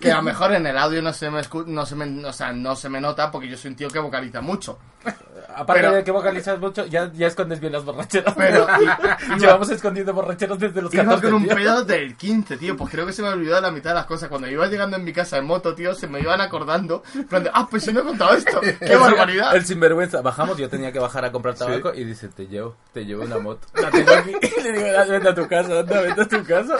Que 0.00 0.12
a 0.12 0.16
lo 0.16 0.22
mejor 0.22 0.52
en 0.54 0.66
el 0.66 0.78
audio 0.78 1.02
no 1.02 1.12
se 1.12 1.30
me 1.30 1.40
escu- 1.40 1.66
no 1.66 1.84
se 1.84 1.96
me, 1.96 2.24
o 2.26 2.32
sea, 2.32 2.52
no 2.52 2.76
se 2.76 2.88
me 2.88 3.00
nota 3.00 3.30
porque 3.30 3.48
yo 3.48 3.56
soy 3.56 3.70
un 3.72 3.76
tío 3.76 3.88
que 3.88 3.98
vocaliza 3.98 4.40
mucho. 4.40 4.78
Aparte 5.54 5.82
Pero- 5.82 5.94
de 5.94 6.04
que 6.04 6.10
vocalizas 6.10 6.58
mucho, 6.58 6.86
ya, 6.86 7.10
ya 7.12 7.26
escondes 7.26 7.60
bien 7.60 7.72
las 7.72 7.84
borracheras. 7.84 8.34
Pero 8.36 8.66
y- 9.36 9.38
Llevamos 9.40 9.68
escondiendo 9.70 10.12
borracheras 10.12 10.58
desde 10.58 10.80
los 10.82 10.92
Iba 10.94 11.04
14, 11.04 11.26
con 11.26 11.34
un 11.34 11.44
tío. 11.46 11.54
pedo 11.56 11.84
del 11.84 12.16
15, 12.16 12.56
tío. 12.56 12.76
Pues 12.76 12.90
creo 12.90 13.06
que 13.06 13.12
se 13.12 13.22
me 13.22 13.28
olvidó 13.28 13.60
la 13.60 13.70
mitad 13.70 13.90
de 13.90 13.94
las 13.96 14.06
cosas. 14.06 14.28
Cuando 14.28 14.48
iba 14.48 14.66
llegando 14.66 14.96
en 14.96 15.04
mi 15.04 15.12
casa 15.12 15.38
en 15.38 15.44
moto, 15.46 15.74
tío, 15.74 15.94
se 15.94 16.06
me 16.08 16.20
iban 16.20 16.40
acordando. 16.40 17.02
Plan 17.28 17.44
de, 17.44 17.50
ah, 17.52 17.66
pues 17.70 17.84
si 17.84 17.92
no 17.92 18.00
he 18.00 18.04
contado 18.04 18.34
esto. 18.34 18.60
¡Qué 18.80 18.96
barbaridad! 18.96 19.54
El 19.56 19.64
sinvergüenza. 19.64 20.20
Bajamos, 20.22 20.56
yo 20.56 20.68
tenía 20.68 20.90
que 20.92 20.98
bajar 20.98 21.24
a 21.24 21.32
comprar 21.32 21.54
tabaco 21.54 21.92
y 21.94 22.04
dice, 22.04 22.28
te 22.28 22.46
llevo, 22.46 22.76
te 22.92 23.04
llevo 23.04 23.24
una 23.24 23.38
moto. 23.38 23.66
La 23.74 23.90
tengo 23.90 24.12
aquí. 24.12 24.32
Y 24.42 24.62
le 24.62 24.72
digo, 24.72 24.86
"Anda, 24.98 25.04
vete 25.18 25.28
a 25.28 25.34
tu 25.34 25.48
casa, 25.48 25.80
anda, 25.80 26.00
vete 26.02 26.20
a 26.22 26.28
tu 26.28 26.44
casa. 26.44 26.76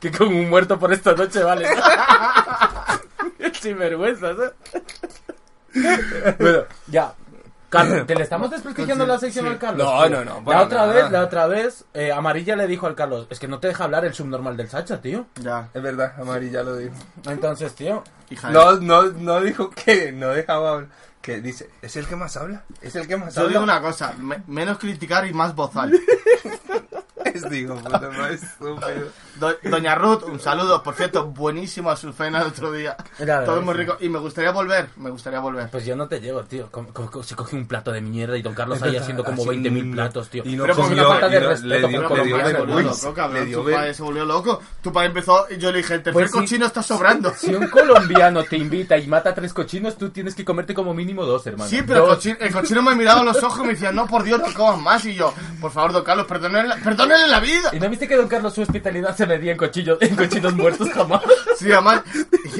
Que 0.00 0.10
con 0.10 0.28
un 0.28 0.48
muerto 0.48 0.78
por 0.78 0.92
esta 0.92 1.12
noche 1.14 1.42
vale. 1.42 1.66
El 3.38 3.54
sinvergüenza, 3.54 4.34
¿sabes? 4.34 4.52
Bueno, 6.38 6.60
ya. 6.88 7.12
Carlos, 7.68 8.06
te 8.06 8.14
le 8.14 8.22
estamos 8.22 8.50
desprestigiando 8.50 9.04
la 9.06 9.18
sección 9.18 9.44
Sí. 9.46 9.50
al 9.52 9.58
Carlos. 9.58 9.86
No, 9.86 10.06
tío. 10.06 10.24
no, 10.24 10.40
no, 10.40 10.50
La 10.52 10.62
otra 10.62 10.80
nada. 10.86 10.92
vez, 10.92 11.10
la 11.10 11.22
otra 11.22 11.46
vez, 11.46 11.84
eh, 11.94 12.10
Amarilla 12.12 12.56
le 12.56 12.66
dijo 12.66 12.86
al 12.86 12.94
Carlos, 12.94 13.26
es 13.30 13.38
que 13.38 13.48
no 13.48 13.58
te 13.60 13.68
deja 13.68 13.84
hablar 13.84 14.04
el 14.04 14.14
subnormal 14.14 14.56
del 14.56 14.68
Sacha, 14.68 15.00
tío. 15.00 15.26
Ya, 15.40 15.68
Es 15.74 15.82
verdad, 15.82 16.14
amarilla 16.20 16.62
lo 16.62 16.76
dijo. 16.76 16.94
Entonces, 17.26 17.74
tío, 17.74 18.02
hija 18.30 18.50
No, 18.50 18.76
no, 18.76 19.02
no 19.04 19.40
dijo 19.40 19.70
que 19.70 20.12
no 20.12 20.28
dejaba 20.28 20.70
hablar. 20.72 20.88
Que 21.20 21.40
dice, 21.42 21.68
es 21.82 21.94
el 21.96 22.06
que 22.06 22.16
más 22.16 22.36
habla. 22.36 22.62
Es 22.80 22.94
el 22.96 23.06
que 23.06 23.16
más 23.16 23.34
Yo 23.34 23.40
habla. 23.42 23.50
digo 23.52 23.62
una 23.64 23.80
cosa, 23.82 24.14
me- 24.18 24.42
menos 24.46 24.78
criticar 24.78 25.26
y 25.26 25.34
más 25.34 25.54
bozal. 25.54 25.92
Es 27.24 27.48
digo, 27.50 27.74
puta 27.76 28.00
madre, 28.10 28.34
estúpido. 28.34 29.08
Do- 29.36 29.56
Doña 29.70 29.94
Ruth, 29.94 30.24
un 30.24 30.40
saludo. 30.40 30.82
Por 30.82 30.94
cierto, 30.94 31.26
buenísimo 31.26 31.90
a 31.90 31.96
su 31.96 32.12
cena 32.12 32.40
el 32.42 32.48
otro 32.48 32.72
día. 32.72 32.96
Todo 33.44 33.62
muy 33.62 33.74
rico. 33.74 33.96
Y 34.00 34.08
me 34.08 34.18
gustaría 34.18 34.50
volver, 34.50 34.88
me 34.96 35.10
gustaría 35.10 35.40
volver. 35.40 35.68
Pues 35.70 35.84
yo 35.84 35.94
no 35.96 36.08
te 36.08 36.20
llevo, 36.20 36.42
tío. 36.44 36.70
Co- 36.70 36.86
co- 36.92 37.10
co- 37.10 37.22
se 37.22 37.34
coge 37.36 37.56
un 37.56 37.66
plato 37.66 37.92
de 37.92 38.00
mierda 38.00 38.36
y 38.36 38.42
Don 38.42 38.54
Carlos 38.54 38.82
ahí 38.82 38.96
haciendo 38.96 39.22
como 39.24 39.42
Así, 39.42 39.50
20.000 39.50 39.84
no. 39.86 39.94
platos, 39.94 40.28
tío. 40.28 40.42
Y 40.44 40.56
no 40.56 40.64
Pero 40.64 40.76
una 40.86 41.04
falta 41.04 41.28
de 41.28 41.40
respeto 41.40 41.68
le 41.68 41.78
dio, 41.88 42.08
tu 42.08 42.14
dio 42.24 42.36
padre 42.38 42.52
se 42.52 42.58
volvió 42.58 42.80
loco, 42.82 43.14
Tu 43.52 43.64
ver- 43.64 43.74
padre 43.76 43.94
se 43.94 44.02
volvió 44.02 44.24
loco. 44.24 44.62
Tu 44.82 44.92
padre 44.92 45.06
empezó 45.08 45.46
y 45.50 45.56
yo 45.58 45.70
le 45.70 45.78
dije, 45.78 45.94
el 45.94 46.02
tercer 46.02 46.12
Pues 46.12 46.30
cochino 46.32 46.66
está 46.66 46.82
sobrando. 46.82 47.32
Si 47.34 47.54
un 47.54 47.68
colombiano 47.68 48.42
te 48.44 48.56
invita 48.56 48.96
y 48.98 49.06
mata 49.06 49.30
a 49.30 49.34
tres 49.34 49.52
cochinos, 49.52 49.96
tú 49.96 50.10
tienes 50.10 50.34
que 50.34 50.44
comerte 50.44 50.74
como 50.74 50.94
mínimo 50.94 51.24
dos, 51.24 51.46
hermano. 51.46 51.68
Sí, 51.70 51.82
pero 51.86 52.04
el 52.04 52.10
cochino, 52.16 52.36
el 52.40 52.52
cochino 52.52 52.82
me 52.82 52.94
miraba 52.94 53.20
a 53.20 53.24
los 53.24 53.42
ojos 53.42 53.60
y 53.60 53.62
me 53.62 53.68
decía, 53.74 53.92
no, 53.92 54.06
por 54.06 54.22
Dios, 54.24 54.40
no 54.40 54.52
comas 54.54 54.78
más. 54.80 55.04
Y 55.04 55.14
yo, 55.14 55.32
por 55.60 55.70
favor, 55.70 55.92
don 55.92 56.04
Carlos, 56.04 56.26
perdónenle 57.18 57.28
la 57.28 57.40
vida. 57.40 57.70
¿Y 57.72 57.80
no 57.80 57.90
viste 57.90 58.08
que 58.08 58.16
Don 58.16 58.28
Carlos 58.28 58.54
su 58.54 58.62
hospitalidad 58.62 59.16
se 59.16 59.26
medía 59.26 59.52
en 59.52 59.58
cochillos, 59.58 59.98
en 60.00 60.16
cochinos 60.16 60.54
muertos 60.54 60.88
jamás? 60.90 61.22
Sí, 61.58 61.72
además, 61.72 62.02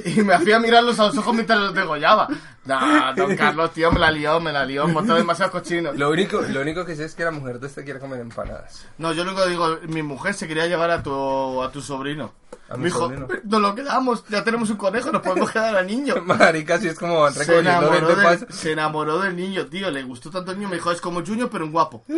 y, 0.05 0.19
y 0.19 0.23
me 0.25 0.35
hacía 0.35 0.59
mirarlos 0.59 0.99
a 0.99 1.07
los 1.07 1.19
ojos 1.19 1.33
mientras 1.33 1.57
los 1.61 1.73
degollaba. 1.73 2.27
Nah, 2.65 3.13
don 3.13 3.37
Carlos, 3.37 3.73
tío, 3.73 3.93
me 3.93 4.01
la 4.01 4.11
lió, 4.11 4.41
me 4.41 4.53
la 4.53 4.65
lió, 4.65 4.89
montó 4.89 5.15
demasiados 5.15 5.53
cochinos. 5.53 5.97
Lo 5.97 6.11
único, 6.11 6.41
lo 6.41 6.61
único 6.61 6.85
que 6.85 6.97
sé 6.97 7.05
es 7.05 7.15
que 7.15 7.23
la 7.23 7.31
mujer 7.31 7.61
de 7.61 7.69
este 7.69 7.85
quiere 7.85 8.01
comer 8.01 8.21
empanadas. 8.21 8.87
No, 8.99 9.13
yo 9.13 9.23
luego 9.23 9.47
digo, 9.47 9.79
mi 9.87 10.03
mujer 10.03 10.35
se 10.35 10.49
quería 10.49 10.67
llevar 10.67 10.91
a 10.91 11.01
tu, 11.01 11.63
a 11.63 11.71
tu 11.71 11.81
sobrino. 11.81 12.33
A 12.69 12.77
mi 12.77 12.81
me 12.81 12.85
dijo, 12.87 12.99
sobrino. 12.99 13.29
nos 13.45 13.61
lo 13.61 13.75
quedamos, 13.77 14.25
ya 14.29 14.43
tenemos 14.43 14.69
un 14.69 14.77
conejo, 14.77 15.13
nos 15.13 15.23
podemos 15.23 15.51
quedar 15.53 15.77
al 15.77 15.87
niño. 15.87 16.17
Marica, 16.25 16.79
si 16.79 16.89
es 16.89 16.99
como 16.99 17.31
Se 17.31 17.59
enamoró, 17.59 18.17
del, 18.17 18.53
se 18.53 18.73
enamoró 18.73 19.21
del 19.21 19.37
niño, 19.37 19.67
tío. 19.67 19.93
Le 19.93 20.03
gustó 20.03 20.29
tanto 20.29 20.51
el 20.51 20.59
niño. 20.59 20.69
Me 20.69 20.77
dijo, 20.77 20.91
es 20.91 21.01
como 21.01 21.25
Junior, 21.25 21.49
pero 21.49 21.65
un 21.65 21.71
guapo. 21.73 22.05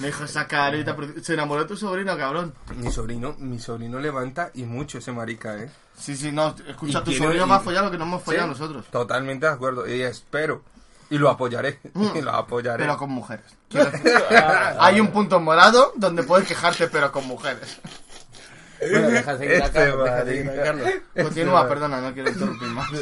Me 0.00 0.06
dijo, 0.06 0.24
esa 0.24 0.46
carita. 0.46 0.96
Se 1.22 1.34
enamoró 1.34 1.62
de 1.62 1.68
tu 1.68 1.76
sobrino, 1.76 2.16
cabrón. 2.16 2.54
Mi 2.76 2.90
sobrino, 2.90 3.36
mi 3.38 3.58
sobrino 3.58 3.98
levanta 3.98 4.50
y 4.54 4.64
mucho 4.64 4.98
ese 4.98 5.12
marica, 5.12 5.56
eh. 5.56 5.70
Sí, 5.98 6.16
sí, 6.16 6.32
no. 6.32 6.54
Escucha, 6.66 7.00
Y 7.00 7.04
tu 7.04 7.12
sobrino 7.12 7.52
ha 7.52 7.60
follado 7.60 7.86
lo 7.86 7.90
que 7.92 7.98
no 7.98 8.04
hemos 8.04 8.22
follado 8.22 8.44
Sí, 8.44 8.50
nosotros. 8.60 8.86
Totalmente 8.90 9.46
de 9.46 9.52
acuerdo. 9.52 9.86
Y 9.86 10.00
espero. 10.02 10.62
Y 11.10 11.18
lo 11.18 11.28
apoyaré. 11.28 11.80
Y 12.14 12.22
lo 12.22 12.32
apoyaré. 12.32 12.84
Pero 12.84 12.96
con 12.96 13.10
mujeres. 13.10 13.44
Hay 14.80 15.00
un 15.00 15.08
punto 15.08 15.38
morado 15.38 15.92
donde 15.96 16.22
puedes 16.22 16.48
quejarte, 16.48 16.88
pero 16.88 17.12
con 17.12 17.26
mujeres. 17.26 17.78
Bueno, 18.80 19.08
deja 19.10 19.36
seguir 19.38 19.62
a 19.62 19.70
Carlos, 19.70 20.04
deja 20.04 20.24
seguir 20.24 20.50
a. 20.50 20.62
Carlos. 20.62 20.88
Continúa, 21.22 21.68
perdona, 21.68 22.00
no 22.00 22.14
quiero 22.14 22.30
interrumpir 22.30 22.68
más. 22.68 22.88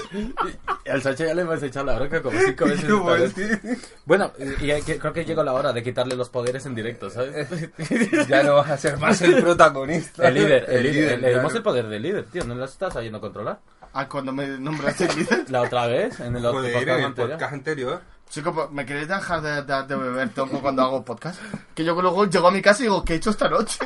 Y 0.84 0.90
al 0.90 1.02
Sacha 1.02 1.26
ya 1.26 1.34
le 1.34 1.42
hemos 1.42 1.62
echado 1.62 1.84
la 1.86 1.96
bronca 1.96 2.22
como 2.22 2.38
cinco 2.40 2.64
veces. 3.12 3.58
Bueno, 4.06 4.32
y 4.38 4.80
que- 4.82 4.98
creo 4.98 5.12
que 5.12 5.24
llegó 5.26 5.44
la 5.44 5.52
hora 5.52 5.72
de 5.72 5.82
quitarle 5.82 6.16
los 6.16 6.30
poderes 6.30 6.64
en 6.66 6.74
directo, 6.74 7.10
¿sabes? 7.10 7.46
Ya 8.28 8.42
no 8.42 8.54
vas 8.56 8.70
a 8.70 8.76
ser 8.78 8.96
más 8.98 9.20
el 9.20 9.42
protagonista. 9.42 10.28
El 10.28 10.34
líder, 10.34 10.64
el 10.68 10.82
líder. 10.84 11.20
Le 11.20 11.28
dimos 11.28 11.42
claro. 11.44 11.56
el 11.58 11.62
poder 11.62 11.88
de 11.88 12.00
líder, 12.00 12.24
tío. 12.26 12.44
¿No 12.44 12.54
lo 12.54 12.64
estás 12.64 12.94
sabiendo 12.94 13.20
controlar? 13.20 13.58
Ah, 13.92 14.08
cuando 14.08 14.32
me 14.32 14.46
nombraste 14.46 15.08
líder. 15.14 15.50
La 15.50 15.60
otra 15.62 15.86
vez, 15.86 16.18
en 16.20 16.36
el 16.36 16.44
otro 16.46 16.60
Joder, 16.60 16.72
podcast 16.72 16.88
en 16.94 16.98
el 17.00 17.04
anterior. 17.04 17.30
podcast 17.32 17.52
anterior. 17.52 18.00
Chico, 18.30 18.68
¿me 18.72 18.84
queréis 18.86 19.08
dejar 19.08 19.40
de, 19.42 19.62
de- 19.62 19.82
de 19.86 19.96
beber 19.96 20.28
tongo 20.30 20.60
cuando 20.62 20.82
hago 20.82 21.04
podcast? 21.04 21.40
Que 21.74 21.84
yo 21.84 22.00
luego 22.00 22.24
llego 22.26 22.48
a 22.48 22.50
mi 22.50 22.62
casa 22.62 22.80
y 22.80 22.84
digo, 22.84 23.04
¿qué 23.04 23.14
he 23.14 23.16
hecho 23.16 23.30
esta 23.30 23.48
noche? 23.48 23.78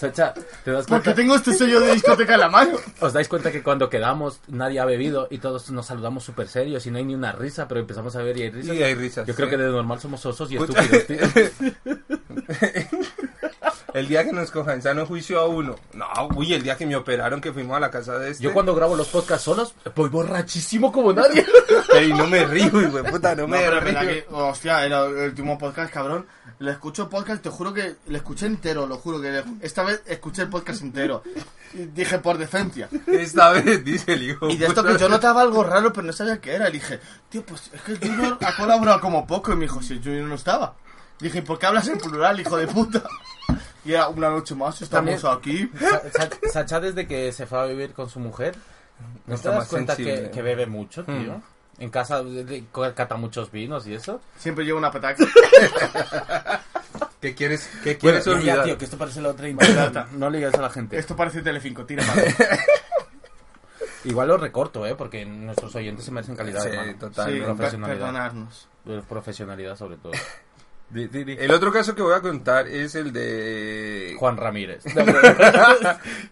Sacha, 0.00 0.32
¿te 0.64 0.70
das 0.70 0.86
Porque 0.86 1.12
tengo 1.12 1.34
este 1.34 1.52
sello 1.52 1.78
de 1.78 1.92
discoteca 1.92 2.32
en 2.32 2.40
la 2.40 2.48
mano. 2.48 2.78
¿Os 3.00 3.12
dais 3.12 3.28
cuenta 3.28 3.52
que 3.52 3.62
cuando 3.62 3.90
quedamos 3.90 4.40
nadie 4.48 4.80
ha 4.80 4.86
bebido 4.86 5.28
y 5.30 5.36
todos 5.36 5.70
nos 5.70 5.84
saludamos 5.84 6.24
súper 6.24 6.48
serios 6.48 6.86
y 6.86 6.90
no 6.90 6.96
hay 6.96 7.04
ni 7.04 7.14
una 7.14 7.32
risa, 7.32 7.68
pero 7.68 7.80
empezamos 7.80 8.16
a 8.16 8.22
ver 8.22 8.38
y 8.38 8.42
hay 8.44 8.50
risas? 8.50 8.76
Y 8.76 8.82
hay 8.82 8.94
risas. 8.94 9.26
Yo 9.26 9.34
creo 9.34 9.50
que 9.50 9.58
de 9.58 9.68
normal 9.68 10.00
somos 10.00 10.24
osos 10.24 10.50
y 10.50 10.56
estúpidos, 10.56 11.06
tío. 11.06 11.18
El 13.94 14.08
día 14.08 14.24
que 14.24 14.32
nos 14.32 14.50
cojan 14.50 14.74
en 14.76 14.82
sano 14.82 15.06
juicio 15.06 15.40
a 15.40 15.46
uno. 15.46 15.76
No, 15.94 16.06
uy, 16.36 16.52
el 16.54 16.62
día 16.62 16.76
que 16.76 16.86
me 16.86 16.96
operaron, 16.96 17.40
que 17.40 17.52
fuimos 17.52 17.76
a 17.76 17.80
la 17.80 17.90
casa 17.90 18.18
de 18.18 18.30
este. 18.30 18.42
Yo 18.44 18.52
cuando 18.52 18.74
grabo 18.74 18.96
los 18.96 19.08
podcasts 19.08 19.44
solos, 19.44 19.74
voy 19.94 20.08
borrachísimo 20.08 20.90
como 20.92 21.12
nadie. 21.12 21.44
Y 22.02 22.12
no 22.12 22.26
me 22.26 22.44
río, 22.46 22.66
hijo 22.66 23.02
de 23.02 23.04
puta, 23.10 23.34
no, 23.34 23.42
No, 23.42 23.48
me 23.48 23.58
pero 23.58 23.80
río. 23.80 24.00
que, 24.00 24.26
hostia, 24.30 24.84
el, 24.86 24.92
el 24.92 25.28
último 25.30 25.58
podcast, 25.58 25.92
cabrón. 25.92 26.26
Le 26.60 26.70
escucho 26.72 27.08
podcast, 27.08 27.42
te 27.42 27.48
juro 27.50 27.72
que 27.74 27.96
le 28.06 28.18
escuché 28.18 28.46
entero, 28.46 28.86
lo 28.86 28.96
juro 28.98 29.20
que 29.20 29.30
le- 29.30 29.44
esta 29.60 29.82
vez 29.82 30.02
escuché 30.06 30.42
el 30.42 30.48
podcast 30.48 30.82
entero. 30.82 31.22
Y 31.74 31.78
dije 31.86 32.18
por 32.18 32.38
decencia. 32.38 32.88
Esta 33.06 33.50
vez, 33.50 33.84
dice 33.84 34.12
el 34.14 34.22
hijo. 34.22 34.48
Y 34.50 34.56
de 34.56 34.66
esto 34.66 34.84
que 34.84 34.96
yo 34.98 35.08
notaba 35.08 35.42
algo 35.42 35.62
raro, 35.64 35.92
pero 35.92 36.06
no 36.06 36.12
sabía 36.12 36.40
qué 36.40 36.54
era. 36.54 36.68
Y 36.68 36.72
dije, 36.72 37.00
tío, 37.28 37.44
pues 37.44 37.70
es 37.72 37.80
que 37.82 37.92
el 37.92 37.98
Junior 37.98 38.38
ha 38.40 38.56
colaborado 38.56 39.00
como 39.00 39.26
poco. 39.26 39.52
Y 39.52 39.56
me 39.56 39.62
dijo, 39.62 39.82
si 39.82 39.94
el 39.94 40.02
Junior 40.02 40.26
no 40.28 40.34
estaba. 40.34 40.74
Dije, 41.18 41.38
¿y 41.38 41.42
por 41.42 41.58
qué 41.58 41.66
hablas 41.66 41.88
en 41.88 41.98
plural, 41.98 42.40
hijo 42.40 42.56
de 42.56 42.66
puta? 42.66 43.02
Y 43.84 43.92
era 43.92 44.08
una 44.08 44.28
noche 44.30 44.54
más, 44.54 44.80
estamos 44.82 45.20
También- 45.22 45.68
aquí. 45.70 45.70
Sa- 45.78 46.02
Sa- 46.10 46.30
Sacha 46.52 46.80
desde 46.80 47.06
que 47.06 47.32
se 47.32 47.46
fue 47.46 47.60
a 47.60 47.64
vivir 47.64 47.92
con 47.94 48.08
su 48.10 48.20
mujer, 48.20 48.54
¿no 49.26 49.26
te 49.26 49.34
Está 49.34 49.50
das 49.50 49.58
más 49.60 49.68
cuenta 49.68 49.96
que, 49.96 50.30
que 50.30 50.42
bebe 50.42 50.66
mucho, 50.66 51.04
tío? 51.04 51.40
En 51.78 51.88
casa 51.90 52.22
de- 52.22 52.44
de- 52.44 52.64
cata 52.94 53.16
muchos 53.16 53.50
vinos 53.50 53.86
y 53.86 53.94
eso. 53.94 54.20
Siempre 54.36 54.64
llevo 54.66 54.78
una 54.78 54.90
petaca. 54.90 55.24
¿Qué 57.20 57.34
quieres, 57.34 57.68
qué 57.84 57.96
quieres 57.98 58.24
Bueno, 58.24 58.40
ya, 58.42 58.52
olvidar? 58.52 58.64
tío, 58.66 58.78
que 58.78 58.84
esto 58.84 58.96
parece 58.98 59.20
la 59.20 59.28
otra 59.30 59.48
internet. 59.48 60.06
No 60.12 60.30
le 60.30 60.38
digas 60.38 60.54
a 60.54 60.60
la 60.62 60.70
gente. 60.70 60.98
Esto 60.98 61.14
parece 61.16 61.42
Telecinco, 61.42 61.84
tira 61.84 62.02
para 62.04 62.22
Igual 64.04 64.28
lo 64.28 64.38
recorto, 64.38 64.86
¿eh? 64.86 64.94
Porque 64.94 65.24
nuestros 65.26 65.74
oyentes 65.74 66.04
se 66.06 66.10
merecen 66.10 66.34
calidad, 66.36 66.62
Sí, 66.62 66.68
hermano. 66.68 66.92
Sí, 66.92 66.98
totalmente. 66.98 67.46
per- 67.46 67.56
profesionalidad. 67.56 67.98
perdonarnos. 67.98 68.68
Profesionalidad, 69.08 69.76
sobre 69.76 69.96
todo. 69.98 70.12
Di- 70.90 71.06
di- 71.06 71.24
di. 71.24 71.36
El 71.38 71.52
otro 71.52 71.72
caso 71.72 71.94
que 71.94 72.02
voy 72.02 72.14
a 72.14 72.20
contar 72.20 72.66
es 72.66 72.94
el 72.96 73.12
de... 73.12 74.16
Juan 74.18 74.36
Ramírez. 74.36 74.82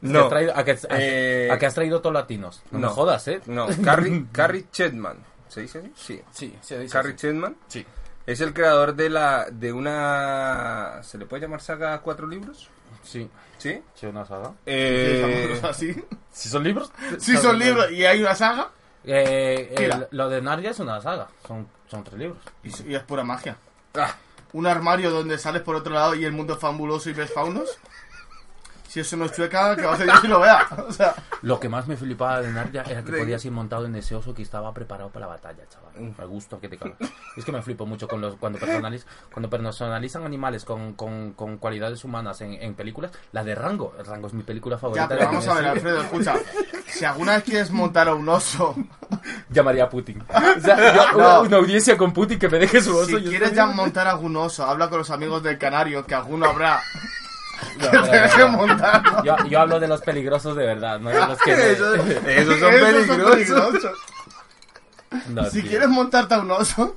No. 0.01 0.27
¿A, 0.27 0.29
traído- 0.29 0.53
a 0.57 0.65
que, 0.65 0.73
a- 0.73 0.77
Eh, 0.99 1.49
a 1.51 1.59
que 1.59 1.67
has 1.67 1.75
traído 1.75 2.01
todos 2.01 2.15
latinos? 2.15 2.63
No, 2.71 2.79
me 2.81 2.89
jodas, 2.89 3.27
¿eh? 3.29 3.41
No, 3.47 3.67
Carrie, 3.85 4.25
Carrie 4.33 4.67
Chedman. 4.73 5.19
¿Se 5.49 5.63
dice 5.63 5.79
así? 5.79 5.93
Sí. 5.97 6.23
Sí, 6.33 6.57
se 6.61 6.79
dice 6.81 6.93
Carrie 6.93 7.13
así. 7.15 7.21
Chedman 7.21 7.57
Sí. 7.69 7.87
es 8.27 8.41
el 8.41 8.53
creador 8.53 8.95
de 8.95 9.11
la 9.11 9.47
de 9.51 9.73
una... 9.73 11.01
¿Se 11.03 11.19
le 11.19 11.27
puede 11.27 11.43
llamar 11.43 11.61
saga 11.61 11.95
a 11.95 12.01
cuatro 12.01 12.27
libros? 12.27 12.69
Sí. 13.03 13.29
¿Sí? 13.59 13.81
Sí, 13.95 14.07
una 14.07 14.25
saga. 14.25 14.53
Eh, 14.67 15.61
así. 15.69 15.95
¿Sí 16.33 16.49
son 16.49 16.63
libros? 16.65 16.93
Sí, 17.19 17.37
son 17.37 17.59
libros. 17.59 17.91
¿Y 17.91 18.05
hay 18.05 18.21
una 18.21 18.35
saga? 18.35 18.71
Eh, 19.05 19.73
el- 19.77 20.07
lo 20.11 20.29
de 20.29 20.43
Narnia 20.43 20.71
es 20.71 20.79
una 20.81 21.01
saga. 21.01 21.29
Son, 21.47 21.67
son 21.89 22.05
tres 22.05 22.19
libros. 22.19 22.39
Y, 22.63 22.91
y 22.91 22.95
es 22.95 23.03
pura 23.05 23.25
magia. 23.25 23.57
ah, 23.95 24.15
Un 24.53 24.67
armario 24.67 25.11
donde 25.11 25.39
sales 25.39 25.63
por 25.63 25.77
otro 25.77 25.95
lado 25.95 26.15
y 26.15 26.25
el 26.25 26.33
mundo 26.33 26.55
es 26.55 26.59
fabuloso 26.59 27.11
y 27.11 27.13
ves 27.13 27.33
faunos. 27.33 27.79
Si 28.89 29.01
eso 29.01 29.17
no 29.19 29.27
es 29.27 29.33
chueca, 29.33 29.77
que 29.77 29.83
va 29.83 29.93
a 29.95 29.97
ser 29.99 30.07
yo 30.07 30.17
si 30.17 30.27
lo 30.29 30.41
vea. 30.41 30.67
O 30.89 30.93
sea, 30.93 31.15
Lo 31.43 31.61
que 31.61 31.69
más 31.69 31.87
me 31.87 31.97
flipaba 31.97 32.41
de 32.41 32.51
Narnia 32.51 32.83
era 32.89 33.05
que 33.05 33.13
podías 33.13 33.45
ir 33.45 33.53
montado 33.53 33.85
en 33.87 33.95
ese 33.97 34.15
oso 34.15 34.33
que 34.35 34.41
estaba 34.43 34.73
preparado 34.73 35.11
para 35.11 35.27
la 35.27 35.33
batalla, 35.35 35.63
chaval. 35.69 36.15
Me 36.19 36.25
gusto 36.25 36.59
que 36.59 36.69
te 36.69 36.79
cagas. 36.79 36.97
Es 37.37 37.45
que 37.45 37.53
me 37.53 37.61
flipo 37.63 37.85
mucho 37.85 38.09
con 38.09 38.21
los, 38.23 38.37
cuando, 38.37 38.59
personaliz, 38.59 39.07
cuando 39.33 39.51
personalizan 39.51 40.25
animales 40.25 40.65
con, 40.65 40.95
con, 40.95 41.35
con 41.35 41.59
cualidades 41.59 42.03
humanas 42.05 42.41
en, 42.41 42.55
en 42.55 42.75
películas. 42.75 43.13
La 43.33 43.45
de 43.45 43.55
Rango. 43.55 43.95
Rango 44.05 44.27
es 44.29 44.33
mi 44.33 44.43
película 44.43 44.79
favorita. 44.79 45.05
ya, 45.05 45.09
pero 45.09 45.27
vamos 45.27 45.47
a 45.49 45.55
ver. 45.55 45.67
Alfredo, 45.67 46.01
escucha. 46.03 46.35
Si 46.87 47.05
alguna 47.05 47.35
vez 47.35 47.45
quieres 47.45 47.71
montar 47.71 48.09
a 48.09 48.15
un 48.15 48.29
oso, 48.29 48.75
Llamaría 49.51 49.85
a 49.85 49.89
Putin. 49.91 50.23
O 50.57 50.61
sea, 50.61 50.95
yo- 50.95 51.13
No. 51.13 51.19
una, 51.19 51.41
una 51.41 51.57
audiencia 51.59 51.97
con 51.99 52.13
Putin 52.13 52.39
que 52.39 52.49
me 52.49 52.59
deje 52.59 52.81
su 52.81 52.97
oso. 52.97 53.07
si 53.07 53.13
yo 53.23 53.31
quieres 53.31 53.51
estoy- 53.51 53.57
ya 53.57 53.67
montar 53.67 54.07
a 54.07 54.13
algún 54.13 54.35
oso, 54.37 54.65
habla 54.65 54.89
con 54.89 54.99
los 54.99 55.11
amigos 55.11 55.43
del 55.43 55.59
Canario, 55.59 56.07
que 56.07 56.15
alguno 56.15 56.47
habrá. 56.47 56.81
No, 57.77 58.67
no, 58.67 58.67
no. 58.67 59.25
Yo, 59.25 59.37
yo 59.49 59.61
hablo 59.61 59.81
de 59.81 59.89
los 59.89 60.01
peligrosos 60.03 60.57
de 60.57 60.67
verdad, 60.67 60.99
no 61.01 61.11
de 61.11 61.27
los 61.27 61.39
que... 61.41 61.53
Esos, 61.73 61.99
esos 61.99 62.59
son 62.59 62.75
Esos 62.75 63.17
peligrosos. 63.17 63.93
Si 65.51 65.63
tío. 65.63 65.71
quieres 65.71 65.89
montarte 65.89 66.35
a 66.35 66.41
un 66.41 66.51
oso, 66.51 66.97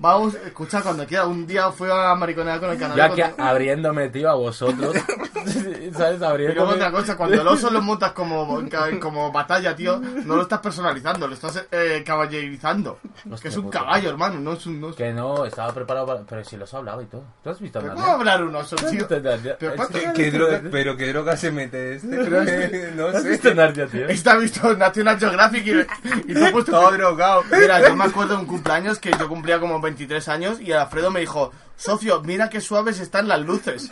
vamos, 0.00 0.34
escucha, 0.34 0.82
cuando 0.82 1.06
quieras. 1.06 1.26
Un 1.28 1.46
día 1.46 1.70
fui 1.70 1.88
a 1.92 2.12
mariconear 2.16 2.58
con 2.58 2.70
el 2.70 2.78
Canario. 2.78 3.06
Yo 3.06 3.12
aquí 3.24 3.34
con- 3.36 3.46
abriéndome, 3.46 4.08
tío, 4.08 4.28
a 4.30 4.34
vosotros. 4.34 4.96
¿Sabes? 5.96 6.20
Abriéndome. 6.22 6.74
otra 6.74 6.90
cosa, 6.90 7.16
cuando 7.16 7.40
el 7.40 7.46
oso 7.46 7.70
lo 7.70 7.80
montas 7.80 8.12
como, 8.12 8.62
como 9.00 9.32
batalla, 9.32 9.74
tío, 9.74 9.98
no 9.98 10.36
lo 10.36 10.42
estás 10.42 10.60
personalizando, 10.60 11.26
lo 11.26 11.34
estás 11.34 11.64
eh, 11.70 12.02
caballerizando. 12.04 12.98
Hostia 13.30 13.38
que 13.42 13.48
es 13.48 13.56
un 13.56 13.64
puta. 13.64 13.80
caballo, 13.80 14.10
hermano, 14.10 14.40
no 14.40 14.52
es 14.52 14.66
un 14.66 14.82
oso. 14.84 14.96
Que 14.96 15.12
no, 15.12 15.44
estaba 15.46 15.72
preparado 15.72 16.06
para... 16.06 16.20
Pero 16.20 16.44
si 16.44 16.56
los 16.56 16.72
ha 16.74 16.78
hablado 16.78 17.02
y 17.02 17.06
todo. 17.06 17.22
¿Tú 17.42 17.50
has 17.50 17.60
visto 17.60 17.78
¿Pero 17.80 17.94
Narnia? 17.94 18.04
¿Cómo 18.04 18.18
hablar 18.18 18.44
un 18.44 18.54
oso, 18.54 18.76
tío? 18.76 18.84
¿Tú 18.84 18.86
has 18.86 18.92
visto 18.98 19.20
Narnia? 19.20 19.56
Pero 19.58 19.72
¿En 19.72 19.76
¿cuántos 19.76 20.00
serio? 20.00 20.14
¿Qué, 20.14 20.24
qué 20.24 20.30
droga, 20.30 20.60
¿Tú 20.60 20.68
pero 20.70 20.96
qué 20.96 21.08
droga 21.08 21.36
se 21.36 21.50
mete 21.50 21.94
este? 21.94 22.06
no 22.96 23.06
has 23.06 23.22
sé. 23.22 23.28
visto 23.30 23.54
Narnia, 23.54 23.86
tío? 23.86 24.08
Está 24.08 24.36
visto 24.36 24.76
National 24.76 25.18
Geographic 25.18 25.66
y, 25.66 26.30
y 26.30 26.34
te 26.34 26.48
he 26.48 26.52
puesto 26.52 26.72
todo 26.72 26.90
drogado. 26.92 27.42
Mira, 27.50 27.86
yo 27.88 27.96
me 27.96 28.04
acuerdo 28.04 28.34
de 28.34 28.40
un 28.40 28.46
cumpleaños 28.46 28.98
que 28.98 29.10
yo 29.18 29.28
cumplía 29.28 29.58
como 29.58 29.80
23 29.90 30.28
años 30.28 30.60
y 30.60 30.72
Alfredo 30.72 31.10
me 31.10 31.20
dijo, 31.20 31.50
Socio, 31.76 32.22
mira 32.22 32.48
qué 32.48 32.60
suaves 32.60 33.00
están 33.00 33.26
las 33.28 33.40
luces. 33.40 33.88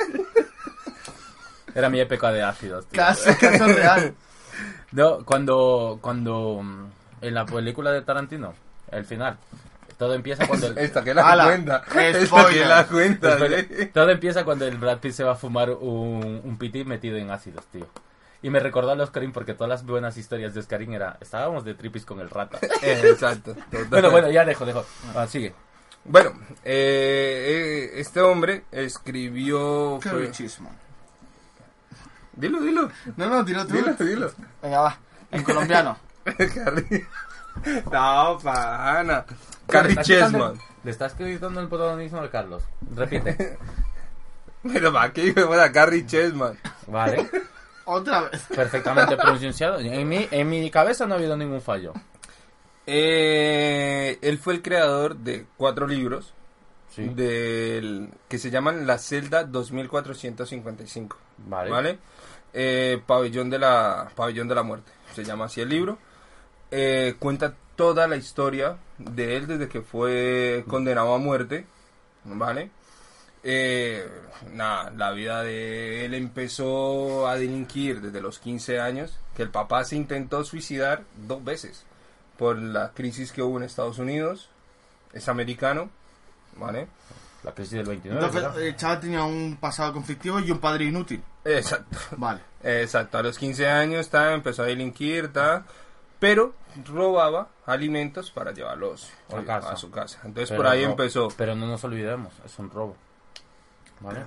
Era 1.75 1.91
mi 1.91 2.01
época 2.01 2.33
de 2.33 2.43
ácidos, 2.43 2.87
tío. 2.87 2.99
Caso 2.99 3.67
real. 3.67 4.15
No, 4.91 5.23
cuando, 5.23 5.99
cuando 6.01 6.63
mm, 6.63 6.87
en 7.21 7.35
la 7.35 7.45
película 7.45 7.93
de 7.93 8.01
Tarantino, 8.01 8.55
el 8.91 9.05
final, 9.05 9.37
todo 9.99 10.15
empieza 10.15 10.47
cuando 10.47 10.69
el, 10.69 10.79
Esta 10.79 11.05
que 11.05 11.13
la 11.13 11.29
Ala, 11.29 11.45
cuenta. 11.45 11.85
Esta 11.95 12.49
que 12.49 12.65
la 12.65 12.87
cuenta. 12.87 13.33
Espera, 13.35 13.59
¿eh? 13.59 13.91
todo 13.93 14.09
empieza 14.09 14.45
cuando 14.47 14.65
el 14.67 14.79
Brad 14.79 14.99
Pitt 14.99 15.13
se 15.13 15.25
va 15.25 15.33
a 15.33 15.35
fumar 15.35 15.71
un, 15.73 16.41
un 16.43 16.57
piti 16.57 16.85
metido 16.85 17.19
en 17.19 17.31
ácidos, 17.31 17.67
tío. 17.67 17.87
Y 18.43 18.49
me 18.49 18.61
recordó 18.61 18.93
a 18.93 18.95
los 18.95 19.11
Oscarín 19.11 19.33
porque 19.33 19.53
todas 19.53 19.69
las 19.69 19.85
buenas 19.85 20.17
historias 20.17 20.55
de 20.55 20.61
Oscarín 20.61 20.95
era, 20.95 21.19
estábamos 21.21 21.65
de 21.65 21.75
tripis 21.75 22.07
con 22.07 22.21
el 22.21 22.31
rata. 22.31 22.59
Exacto. 22.83 23.55
total. 23.55 23.89
bueno, 23.91 24.11
bueno, 24.11 24.31
ya 24.31 24.47
dejo, 24.47 24.65
dejo. 24.65 24.87
Ah, 25.15 25.27
sigue. 25.27 25.55
Bueno, 26.09 26.33
eh, 26.65 27.91
eh, 27.95 28.01
este 28.01 28.21
hombre 28.21 28.65
escribió... 28.73 30.01
Fue-. 30.03 30.33
Dilo, 32.35 32.61
dilo. 32.61 32.91
No, 33.17 33.29
no, 33.29 33.43
dilo 33.45 33.67
tú. 33.67 33.75
Dilo, 33.75 33.93
dilo. 33.95 34.33
Venga, 34.63 34.81
va. 34.81 34.99
En 35.31 35.43
colombiano. 35.43 35.99
Carrie- 36.25 37.07
no, 37.93 38.39
pana. 38.43 39.25
Carrie 39.67 39.95
Le 39.97 40.01
estás 40.01 40.07
quitando- 40.07 40.39
Chessman. 40.55 40.61
Le 40.85 40.91
estás 40.91 41.13
quitando 41.15 41.61
el 41.61 41.69
protagonismo 41.69 42.19
al 42.21 42.31
Carlos. 42.31 42.63
Repite. 42.95 43.59
Pero 44.63 44.93
para 44.93 45.13
qué 45.13 45.27
hijo 45.27 45.41
de 45.41 45.47
puta, 45.47 45.71
Carrie 45.73 46.07
Chessman. 46.07 46.59
Vale. 46.87 47.29
Otra 47.85 48.23
vez. 48.23 48.43
Perfectamente 48.55 49.17
pronunciado. 49.17 49.79
En 49.81 50.09
mi, 50.09 50.27
en 50.31 50.49
mi 50.49 50.71
cabeza 50.71 51.07
no 51.07 51.15
ha 51.15 51.19
habido 51.19 51.37
ningún 51.37 51.61
fallo. 51.61 51.93
Eh, 52.91 54.19
él 54.23 54.39
fue 54.39 54.55
el 54.55 54.63
creador 54.63 55.17
de 55.17 55.45
cuatro 55.59 55.87
libros 55.87 56.33
Sí. 56.89 57.05
del, 57.05 58.09
que 58.29 58.39
se 58.39 58.51
llaman 58.51 58.87
La 58.87 58.97
Celda 58.97 59.45
2455. 59.45 61.19
Vale. 61.47 61.71
¿Vale? 61.71 61.99
Eh, 62.55 62.99
Pabellón, 63.07 63.51
de 63.51 63.59
la, 63.59 64.11
Pabellón 64.17 64.49
de 64.49 64.55
la 64.55 64.63
Muerte. 64.63 64.91
Se 65.15 65.23
llama 65.23 65.45
así 65.45 65.61
el 65.61 65.69
libro. 65.69 65.99
Eh, 66.71 67.15
cuenta 67.19 67.55
toda 67.77 68.09
la 68.09 68.17
historia 68.17 68.79
de 68.97 69.37
él 69.37 69.47
desde 69.47 69.69
que 69.69 69.83
fue 69.83 70.65
condenado 70.67 71.13
a 71.13 71.19
muerte. 71.19 71.67
¿Vale? 72.25 72.71
Eh, 73.45 74.09
nada, 74.55 74.91
la 74.97 75.11
vida 75.13 75.43
de 75.43 76.07
él 76.07 76.15
empezó 76.15 77.29
a 77.29 77.37
delinquir 77.37 78.01
desde 78.01 78.23
los 78.23 78.39
15 78.39 78.81
años. 78.81 79.19
Que 79.37 79.43
el 79.43 79.51
papá 79.51 79.85
se 79.85 79.95
intentó 79.95 80.43
suicidar 80.43 81.03
dos 81.27 81.45
veces 81.45 81.85
por 82.39 82.57
la 82.59 82.93
crisis 82.93 83.33
que 83.33 83.43
hubo 83.43 83.59
en 83.59 83.65
Estados 83.65 83.99
Unidos. 83.99 84.49
Es 85.13 85.29
americano. 85.29 85.91
¿Vale? 86.57 86.89
La 87.45 87.53
crisis 87.53 87.73
del 87.75 87.87
29. 87.87 88.25
Entonces, 88.27 88.63
el 88.63 88.77
chaval 88.77 89.01
tenía 89.01 89.23
un 89.25 89.59
pasado 89.61 89.93
conflictivo 89.93 90.41
y 90.41 90.51
un 90.51 90.59
padre 90.59 90.87
inútil. 90.87 91.23
Exacto. 91.45 91.97
Vale. 92.17 92.41
Exacto, 92.63 93.19
a 93.19 93.23
los 93.23 93.39
15 93.39 93.69
años 93.69 94.09
ta, 94.09 94.33
empezó 94.35 94.63
a 94.63 94.67
delinquir, 94.67 95.33
ta, 95.33 95.65
pero 96.19 96.55
robaba 96.85 97.49
alimentos 97.67 98.33
para 98.33 98.51
llevarlos 98.53 99.09
A 99.33 99.39
eh, 99.41 99.45
casa. 99.45 99.71
a 99.71 99.77
su 99.77 99.91
casa. 99.91 100.19
Entonces 100.25 100.49
Pero 100.51 100.59
por 100.59 100.67
ahí 100.67 100.83
no- 100.85 100.91
empezó. 100.91 101.29
Pero 101.37 101.55
no 101.55 101.67
nos 101.69 101.85
olvidemos, 101.85 102.33
es 102.45 102.59
un 102.59 102.69
robo. 102.71 102.97
¿Vale? 104.01 104.25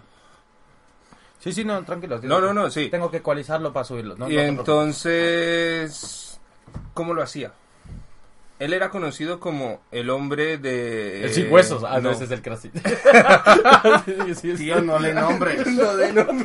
Sí, 1.40 1.52
sí, 1.52 1.66
no, 1.66 1.84
tranquilo. 1.84 2.20
No, 2.24 2.40
no, 2.40 2.54
no, 2.54 2.70
sí. 2.70 2.90
Tengo 2.90 3.12
que 3.12 3.18
ecualizarlo 3.18 3.74
para 3.74 3.84
subirlo. 3.84 4.16
No, 4.16 4.30
y 4.30 4.36
no 4.38 4.42
entonces, 4.42 6.40
¿cómo 6.94 7.14
lo 7.14 7.22
hacía? 7.24 7.52
Él 8.62 8.74
era 8.74 8.90
conocido 8.92 9.40
como 9.40 9.82
el 9.92 10.12
hombre 10.12 10.58
de... 10.60 11.24
El 11.24 11.34
sin 11.34 11.52
huesos. 11.52 11.84
Ah, 11.84 11.96
no, 11.96 12.02
no. 12.02 12.12
ese 12.12 12.26
es 12.26 12.32
el 12.32 12.42
crazy. 12.44 12.70
Sí, 14.06 14.14
sí, 14.28 14.36
sí. 14.36 14.56
Tío, 14.56 14.82
no 14.82 15.00
le 15.00 15.14
nombres. 15.14 15.66
No. 15.68 15.92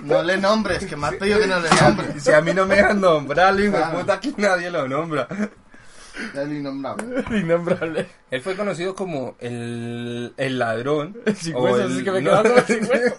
No 0.03 0.23
le 0.23 0.37
nombres, 0.39 0.87
que 0.87 0.97
me 0.97 1.09
has 1.09 1.14
pedido 1.17 1.39
que 1.41 1.47
no 1.47 1.61
le 1.61 1.69
nombres. 1.81 2.23
Si 2.23 2.33
a 2.33 2.41
mí 2.41 2.55
no 2.55 2.64
me 2.67 2.77
dejan 2.77 3.01
nombrarlo, 3.01 3.61
hijo 3.62 3.73
de 3.77 3.83
Claro. 3.83 3.99
puta, 3.99 4.14
aquí 4.14 4.35
nadie 4.39 4.71
lo 4.71 4.89
nombra. 4.89 5.29
El 6.35 6.53
innombrable. 6.55 7.23
Innombrable. 7.39 8.07
Él 8.31 8.41
fue 8.41 8.57
conocido 8.57 8.95
como 8.95 9.37
el, 9.39 10.33
el 10.39 10.59
ladrón. 10.59 11.19
Sin 11.39 11.55
o 11.55 11.64
huesos, 11.64 11.91
el- 11.91 11.99
es 11.99 12.03
que 12.05 12.11
me 12.12 12.23
no, 12.23 12.31
quedaba 12.43 12.55
con 12.55 12.67
sin 12.67 12.85
huesos. 12.87 13.19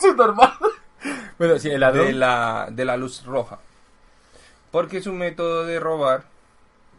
Soy 0.00 0.14
normal. 0.16 0.52
Bueno, 1.38 1.58
sí, 1.60 1.70
el 1.70 1.78
ladrón. 1.80 2.06
de 2.08 2.12
la, 2.14 2.66
de 2.72 2.84
la 2.84 2.96
luz 2.96 3.24
roja. 3.24 3.60
Porque 4.72 5.00
su 5.00 5.12
método 5.12 5.64
de 5.66 5.78
robar 5.78 6.24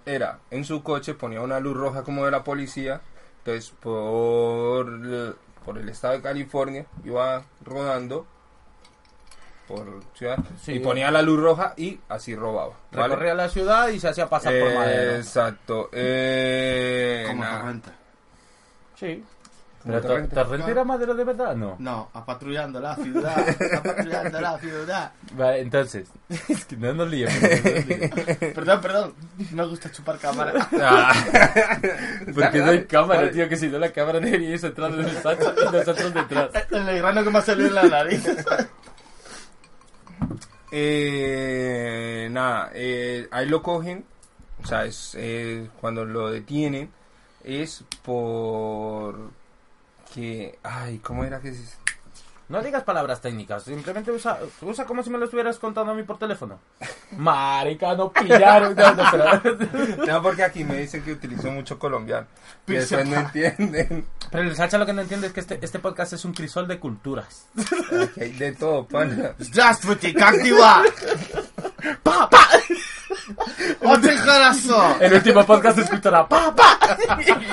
era 0.06 0.40
en 0.52 0.66
su 0.66 0.84
coche 0.84 1.14
ponía 1.14 1.42
una 1.42 1.60
luz 1.60 1.76
roja 1.78 2.04
como 2.04 2.26
de 2.26 2.32
la 2.32 2.44
policía. 2.44 3.02
Entonces 3.40 3.72
por, 3.80 4.88
el- 4.88 5.36
por 5.66 5.78
el 5.78 5.88
estado 5.90 6.14
de 6.16 6.22
California 6.22 6.86
iba 7.04 7.44
rodando 7.64 8.26
por 9.68 10.02
ciudad 10.14 10.38
Sí. 10.62 10.74
y 10.74 10.80
ponía 10.80 11.10
la 11.10 11.22
luz 11.22 11.40
roja 11.40 11.74
y 11.78 12.00
así 12.10 12.36
robaba. 12.36 12.74
¿vale? 12.92 13.08
Recorría 13.08 13.34
la 13.34 13.48
ciudad 13.50 13.88
y 13.90 14.00
se 14.00 14.10
hacía 14.10 14.28
pasar 14.30 14.54
por 14.60 14.76
madera. 14.76 15.16
Exacto. 15.18 15.90
Eh, 15.94 17.24
Como 17.28 17.44
nah. 17.44 17.60
torrente. 17.60 17.90
Sí. 18.96 19.24
Pero 19.86 20.02
Torrente. 20.02 20.30
¿Te 20.30 20.36
Torrente 20.36 20.72
era 20.72 21.14
de 21.14 21.24
verdad? 21.24 21.56
No. 21.56 21.76
No, 21.80 22.10
a 22.14 22.26
patrullando 22.26 22.80
la 22.80 22.96
ciudad. 22.96 23.38
A 23.78 23.84
patrullando 23.84 24.42
la 24.42 24.58
ciudad. 24.58 25.12
Vale, 25.34 25.60
entonces. 25.60 26.08
Es 26.50 26.66
que 26.66 26.78
no 26.78 26.94
nos 26.94 27.10
liemos. 27.10 27.36
no. 27.42 28.54
Perdón, 28.54 28.82
perdón. 28.82 29.14
Me 29.52 29.66
gusta 29.66 29.92
chupar 29.92 30.18
cámara. 30.20 30.70
Ah. 30.82 31.14
Porque 32.34 32.60
no 32.60 32.72
hay 32.72 32.86
cámara, 32.86 33.30
tío, 33.32 33.50
que 33.50 33.58
si 33.58 33.68
no 33.68 33.78
la 33.78 33.92
cámara 33.92 34.20
debería 34.20 34.52
irse 34.52 34.68
atrás 34.68 34.96
de 34.96 35.04
nosotros 35.04 35.54
y 35.58 35.76
nosotros 35.76 36.14
detrás. 36.14 36.50
El 36.72 36.98
grano 37.00 37.24
que 37.24 37.30
me 37.30 37.40
ha 37.40 37.42
salido 37.42 37.68
en 37.68 37.76
la 37.76 37.84
nariz. 37.84 38.24
Eh, 40.72 42.30
nada, 42.32 42.72
eh, 42.74 43.28
ahí 43.30 43.48
lo 43.48 43.62
cogen, 43.62 44.06
o 44.64 44.66
sea, 44.66 44.86
es 44.86 45.14
eh, 45.20 45.70
cuando 45.80 46.04
lo 46.04 46.32
detienen 46.32 46.90
es 47.44 47.84
por 48.02 49.32
que, 50.15 50.59
ay, 50.63 50.99
¿cómo 50.99 51.25
era 51.25 51.41
que 51.41 51.53
se... 51.53 51.63
No 52.49 52.63
digas 52.63 52.83
palabras 52.83 53.21
técnicas, 53.21 53.65
simplemente 53.65 54.11
usa, 54.11 54.39
usa 54.63 54.87
como 54.87 55.03
si 55.03 55.11
me 55.11 55.19
lo 55.19 55.27
estuvieras 55.27 55.59
contando 55.59 55.93
a 55.93 55.95
mí 55.95 56.03
por 56.03 56.19
teléfono. 56.19 56.59
Marica, 57.19 57.95
no 57.95 58.11
pillaron. 58.11 58.75
No, 58.75 58.95
no, 58.95 59.05
pero, 59.11 60.07
No, 60.07 60.23
porque 60.23 60.45
aquí 60.45 60.65
me 60.65 60.79
dicen 60.79 61.03
que 61.03 61.13
utilizo 61.13 61.51
mucho 61.51 61.79
colombiano, 61.79 62.27
que 62.67 62.77
Pisa. 62.79 62.97
después 62.97 63.07
no 63.07 63.17
entienden, 63.21 64.07
pero 64.31 64.45
el 64.45 64.57
Sacha 64.57 64.79
lo 64.79 64.87
que 64.87 64.95
no 64.95 65.03
entiende 65.03 65.27
es 65.27 65.35
que 65.35 65.41
este, 65.41 65.59
este 65.61 65.79
podcast 65.79 66.15
es 66.15 66.25
un 66.25 66.33
crisol 66.33 66.67
de 66.67 66.79
culturas. 66.79 67.49
que 68.15 68.25
hay 68.25 68.33
de 68.33 68.53
todo, 68.53 68.87
pana. 68.87 69.35
Здравствуйте, 69.39 70.15
как 70.15 70.43
дела? 70.43 70.85
Папа! 72.03 72.42
¡Otro 73.82 74.12
hijarazo! 74.12 74.98
El 75.00 75.14
último 75.14 75.46
podcast 75.46 75.78
se 75.78 75.84
escuchará 75.84 76.28
¡Pa, 76.28 76.56
pa! 76.56 76.80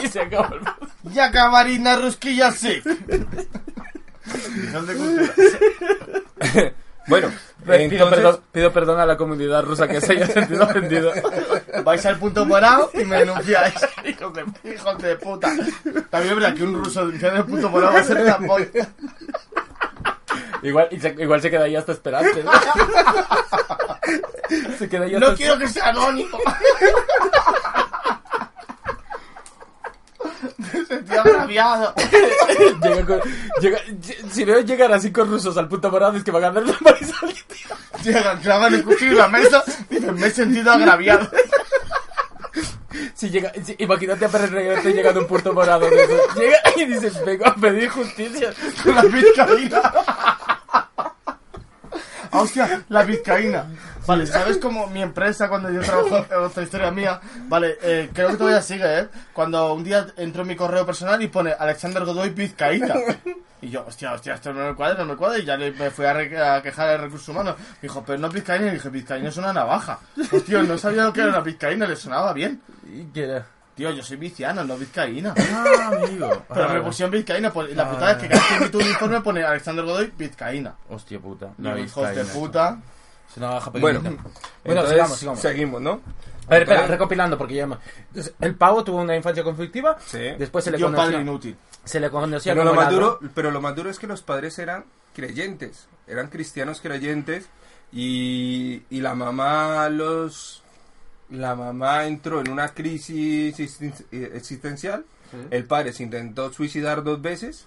y 0.03 0.09
se 0.09 0.21
acabó 0.21 0.55
el 0.55 0.61
podcast. 0.61 0.93
Ya 1.13 1.31
camarina 1.31 1.97
rusquilla 1.97 2.51
sí. 2.53 2.83
Bueno, 7.07 7.29
eh, 7.67 7.89
pido, 7.89 8.09
perdón, 8.09 8.41
pido 8.53 8.73
perdón 8.73 9.01
a 9.01 9.07
la 9.07 9.17
comunidad 9.17 9.65
rusa 9.65 9.89
que 9.89 10.01
se 10.01 10.13
haya 10.13 10.27
sentido 10.27 10.65
ofendido. 10.65 11.13
Vais 11.85 12.07
al 12.07 12.19
punto 12.19 12.45
morado 12.47 12.91
y 12.95 13.05
me 13.05 13.17
denunciáis. 13.17 13.75
Hijos 14.05 14.33
de, 14.35 14.45
hijos 14.73 14.99
de 15.03 15.17
puta. 15.17 15.53
También 16.09 16.43
es 16.43 16.55
que 16.55 16.63
un 16.63 16.85
ruso 16.85 17.05
denunciando 17.07 17.41
el 17.41 17.47
punto 17.47 17.69
morado 17.69 17.95
va 17.95 18.01
a 18.01 18.05
ser 18.05 18.19
una 18.19 18.39
polla. 18.39 18.89
Igual, 20.63 20.89
y 20.91 21.01
se, 21.01 21.09
igual 21.19 21.41
se 21.41 21.51
queda 21.51 21.65
ahí 21.65 21.75
hasta 21.77 21.93
esperante. 21.93 22.45
¿no? 22.45 22.53
se 24.79 24.89
queda 24.89 25.05
ahí 25.07 25.15
hasta 25.15 25.31
No 25.31 25.37
quiero 25.37 25.59
que 25.59 25.69
sea 25.69 25.89
anónimo. 25.89 26.39
Me 30.59 30.85
sentí 30.87 31.17
agraviado. 31.17 31.95
Llega 32.83 33.07
con- 33.07 33.21
llega- 33.61 33.81
si 34.31 34.45
veo 34.45 34.61
llegar 34.61 34.93
así 34.93 35.13
con 35.13 35.29
rusos 35.31 35.57
al 35.57 35.69
punto 35.69 35.91
morado 35.91 36.17
es 36.17 36.25
que 36.25 36.31
van 36.31 36.45
a 36.45 36.51
ganar 36.51 36.67
la 36.69 36.77
Marisol. 36.81 37.35
Llegan, 38.03 38.41
clavan 38.41 38.75
el 38.75 38.85
cuchillo 38.85 39.13
en 39.13 39.19
la 39.19 39.29
mesa 39.29 39.63
y 39.91 39.95
dicen, 39.97 40.15
me 40.15 40.27
he 40.27 40.31
sentido 40.31 40.73
agraviado. 40.73 41.29
Si 43.15 43.31
llega, 43.31 43.53
imagínate 43.79 44.25
a 44.25 44.29
Pérez 44.29 44.51
Reverte 44.51 44.93
llegando 44.93 45.21
a 45.21 45.23
un 45.23 45.29
punto 45.29 45.53
morado. 45.53 45.89
Llega 46.37 46.59
y 46.77 46.85
dice, 46.87 47.11
vengo 47.25 47.47
a 47.47 47.55
pedir 47.55 47.89
justicia. 47.89 48.53
La 48.85 49.03
vizcaína. 49.03 49.83
Ah, 52.33 52.43
hostia, 52.43 52.85
la 52.89 53.03
vizcaína. 53.03 53.67
Vale, 54.11 54.27
¿sabes 54.27 54.59
cómo 54.59 54.87
mi 54.89 55.03
empresa, 55.03 55.49
cuando 55.49 55.71
yo 55.71 55.81
trabajo, 55.81 56.25
otra 56.45 56.63
historia 56.63 56.91
mía, 56.91 57.21
vale, 57.49 57.77
eh, 57.83 58.11
creo 58.13 58.29
que 58.31 58.37
todavía 58.37 58.61
sigue, 58.63 58.99
¿eh? 59.01 59.09
Cuando 59.33 59.73
un 59.75 59.85
día 59.85 60.07
entró 60.17 60.43
en 60.43 60.49
mi 60.49 60.57
correo 60.57 60.85
personal 60.85 61.23
y 61.23 61.29
pone 61.29 61.53
Alexander 61.59 62.05
Godoy 62.05 62.31
Vizcaína. 62.31 62.95
Y 63.63 63.69
yo, 63.69 63.85
hostia, 63.87 64.13
hostia, 64.15 64.35
esto 64.35 64.53
no 64.55 64.67
me 64.69 64.75
cuadra, 64.75 64.99
no 65.01 65.05
me 65.13 65.17
cuadra. 65.17 65.39
Y 65.39 65.45
ya 65.45 65.57
le, 65.57 65.71
me 65.73 65.91
fui 65.91 66.07
a, 66.07 66.15
re- 66.15 66.43
a 66.43 66.63
quejar 66.63 66.89
al 66.89 67.01
recursos 67.03 67.29
humanos. 67.29 67.57
Me 67.59 67.83
dijo, 67.83 68.03
pero 68.07 68.19
no 68.19 68.31
vizcaína. 68.31 68.69
Y 68.69 68.71
dije, 68.71 68.89
vizcaína 68.89 69.29
es 69.29 69.37
una 69.37 69.53
navaja. 69.53 69.99
Hostia, 70.33 70.63
no 70.63 70.79
sabía 70.79 71.05
lo 71.05 71.13
que 71.13 71.21
era 71.21 71.29
una 71.29 71.41
vizcaína, 71.41 71.87
le 71.87 71.95
sonaba 71.95 72.33
bien. 72.33 72.63
¿Y 72.91 73.05
qué 73.13 73.25
era? 73.25 73.47
Tío, 73.75 73.91
yo 73.91 74.03
soy 74.03 74.17
viciano, 74.17 74.65
no 74.65 74.77
vizcaína. 74.79 75.35
Ah, 75.37 75.91
amigo. 75.93 76.43
Pero 76.49 76.65
Ah, 76.65 76.73
me 76.73 76.81
pusieron 76.81 77.11
vizcaína. 77.11 77.53
pues, 77.53 77.77
la 77.77 77.91
putada 77.91 78.13
es 78.13 78.17
que 78.19 78.29
cada 78.29 78.41
vez 78.41 78.49
que 78.49 78.57
emito 78.57 78.79
un 78.79 78.87
informe 78.87 79.21
pone 79.21 79.45
Alexander 79.45 79.85
Godoy 79.85 80.13
Vizcaína. 80.17 80.75
Hostia 80.89 81.19
puta. 81.21 81.51
No, 81.59 81.77
hijos 81.79 82.15
de 82.15 82.25
puta. 82.25 82.79
Es 83.31 83.37
una 83.37 83.51
baja 83.51 83.71
Bueno, 83.71 84.01
pequeñita. 84.01 84.23
Bueno, 84.23 84.41
entonces, 84.65 84.91
sigamos, 84.93 85.19
sigamos. 85.19 85.41
seguimos, 85.41 85.81
¿no? 85.81 86.01
A 86.47 86.55
ver, 86.55 86.63
espera, 86.63 86.87
recopilando, 86.87 87.39
porque 87.39 87.55
ya... 87.55 87.63
Entonces, 87.63 88.35
el 88.41 88.57
pavo 88.57 88.83
tuvo 88.83 88.99
una 88.99 89.15
infancia 89.15 89.45
conflictiva. 89.45 89.97
Sí. 90.05 90.31
Después 90.37 90.65
se 90.65 90.73
le 90.73 90.79
Tío, 90.79 90.93
padre 90.93 91.21
inútil. 91.21 91.57
Se 91.85 92.01
le 92.01 92.11
conocía 92.11 92.53
Pero 92.53 92.65
lo, 92.65 92.71
como 92.71 92.83
más 92.83 92.91
el 92.91 92.99
duro, 92.99 93.21
pero 93.35 93.51
lo 93.51 93.61
más 93.61 93.77
duro 93.77 93.89
es 93.89 93.99
que 93.99 94.07
los 94.07 94.23
padres 94.23 94.59
eran 94.59 94.85
creyentes, 95.15 95.87
eran 96.07 96.29
cristianos 96.29 96.81
creyentes 96.81 97.47
y, 97.93 98.83
y 98.91 99.01
la 99.01 99.15
mamá 99.15 99.89
los 99.89 100.63
la 101.31 101.55
mamá 101.55 102.07
entró 102.07 102.41
en 102.41 102.51
una 102.51 102.69
crisis 102.69 103.59
eh, 103.61 104.33
existencial. 104.35 105.05
El 105.51 105.65
padre 105.65 105.93
se 105.93 106.03
intentó 106.03 106.53
suicidar 106.53 107.05
dos 107.05 107.23
veces. 107.23 107.67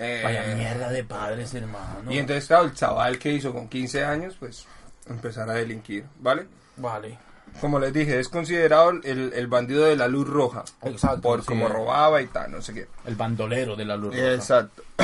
Eh, 0.00 0.20
Vaya 0.24 0.54
mierda 0.56 0.90
de 0.90 1.04
padres, 1.04 1.54
hermano. 1.54 2.10
y 2.10 2.18
entonces, 2.18 2.46
claro, 2.46 2.64
el 2.64 2.74
chaval 2.74 3.18
que 3.18 3.32
hizo 3.32 3.52
con 3.52 3.68
15 3.68 4.04
años, 4.04 4.36
pues 4.40 4.66
empezar 5.08 5.48
a 5.50 5.54
delinquir, 5.54 6.04
¿vale? 6.18 6.46
Vale. 6.76 7.18
Como 7.60 7.78
les 7.78 7.92
dije, 7.92 8.18
es 8.18 8.28
considerado 8.28 8.90
el, 8.90 9.32
el 9.34 9.46
bandido 9.48 9.84
de 9.84 9.96
la 9.96 10.06
luz 10.08 10.26
roja. 10.28 10.64
Exacto, 10.82 11.20
Por 11.22 11.40
sí. 11.42 11.46
cómo 11.48 11.68
robaba 11.68 12.22
y 12.22 12.26
tal, 12.28 12.50
no 12.52 12.62
sé 12.62 12.72
qué. 12.74 12.86
El 13.06 13.16
bandolero 13.16 13.76
de 13.76 13.84
la 13.84 13.96
luz 13.96 14.14
roja. 14.14 14.34
Exacto. 14.34 14.82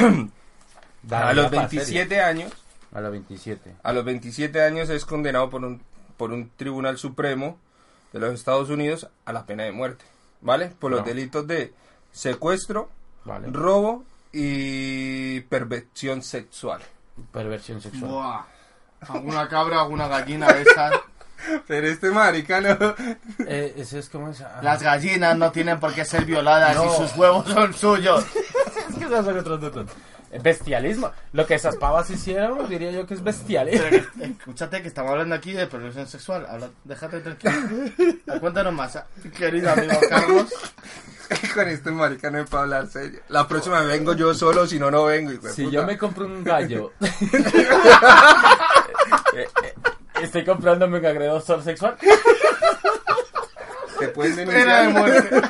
A 1.10 1.32
los 1.32 1.44
ya 1.44 1.50
para 1.50 1.68
27 1.68 2.20
años. 2.20 2.52
A 2.92 3.00
los 3.00 3.10
27. 3.12 3.76
a 3.82 3.92
los 3.92 4.04
27 4.04 4.62
años 4.62 4.88
es 4.88 5.04
condenado 5.04 5.50
por 5.50 5.62
un, 5.64 5.82
por 6.16 6.32
un 6.32 6.50
tribunal 6.56 6.96
supremo 6.98 7.58
de 8.12 8.20
los 8.20 8.32
Estados 8.32 8.70
Unidos 8.70 9.08
a 9.26 9.32
la 9.32 9.44
pena 9.44 9.64
de 9.64 9.72
muerte, 9.72 10.04
¿vale? 10.40 10.68
Por 10.78 10.90
los 10.92 11.00
No. 11.00 11.06
delitos 11.06 11.46
de 11.46 11.74
secuestro, 12.12 12.88
Vale. 13.24 13.48
robo 13.50 14.04
y 14.38 15.40
perversión 15.42 16.22
sexual. 16.22 16.82
Perversión 17.32 17.80
sexual. 17.80 18.10
Buah. 18.10 18.44
Alguna 19.08 19.48
cabra, 19.48 19.80
alguna 19.80 20.08
gallina 20.08 20.52
de 20.52 20.62
esas. 20.62 20.92
Pero 21.66 21.86
este 21.86 22.10
maricano... 22.10 22.94
Eh, 23.46 23.74
ese 23.76 23.98
es 24.00 24.08
como 24.08 24.30
esa... 24.30 24.60
Las 24.62 24.82
gallinas 24.82 25.36
no 25.38 25.52
tienen 25.52 25.78
por 25.80 25.94
qué 25.94 26.04
ser 26.04 26.24
violadas 26.24 26.74
No. 26.76 26.84
y 26.84 26.96
sus 26.96 27.16
huevos 27.16 27.46
son 27.48 27.72
suyos. 27.74 28.24
Es 28.88 28.94
que 28.96 29.08
se 29.08 29.16
hace 29.16 29.30
otro 29.30 29.58
tuto. 29.58 29.84
Eh, 30.30 30.38
Bestialismo. 30.42 31.10
Lo 31.32 31.46
que 31.46 31.54
esas 31.54 31.76
pavas 31.76 32.08
hicieron, 32.10 32.68
diría 32.68 32.90
yo 32.92 33.06
que 33.06 33.14
es 33.14 33.22
bestialismo. 33.22 33.86
Escúchate 34.20 34.80
que 34.80 34.88
estamos 34.88 35.10
hablando 35.12 35.34
aquí 35.34 35.52
de 35.52 35.66
perversión 35.66 36.06
sexual. 36.06 36.46
Habla- 36.48 36.70
déjate 36.84 37.20
tranquilo. 37.20 37.52
Ah, 38.28 38.38
Cuéntanos 38.40 38.72
más, 38.72 38.96
ah, 38.96 39.06
querido 39.36 39.70
amigo 39.70 39.94
Carlos. 40.08 40.48
Con 41.54 41.68
este 41.68 41.90
maricano 41.90 42.38
es 42.38 42.48
para 42.50 42.62
hablar 42.64 42.86
serio. 42.88 43.20
La 43.28 43.46
próxima 43.48 43.80
vengo 43.82 44.12
yo 44.14 44.34
solo, 44.34 44.66
si 44.66 44.78
no, 44.78 44.90
no 44.90 45.04
vengo. 45.04 45.32
hijo 45.32 45.46
de 45.46 45.52
Si 45.52 45.64
puta. 45.64 45.74
yo 45.74 45.86
me 45.86 45.98
compro 45.98 46.26
un 46.26 46.44
gallo... 46.44 46.92
Eh, 49.34 49.46
eh, 49.62 49.74
Estoy 50.22 50.44
comprándome 50.44 50.98
un 50.98 51.06
agredor 51.06 51.42
sexual. 51.62 51.96
Te 53.98 54.08
pueden 54.08 54.36
de 54.36 54.44
denunciar. 54.46 54.88
muerte. 54.90 55.40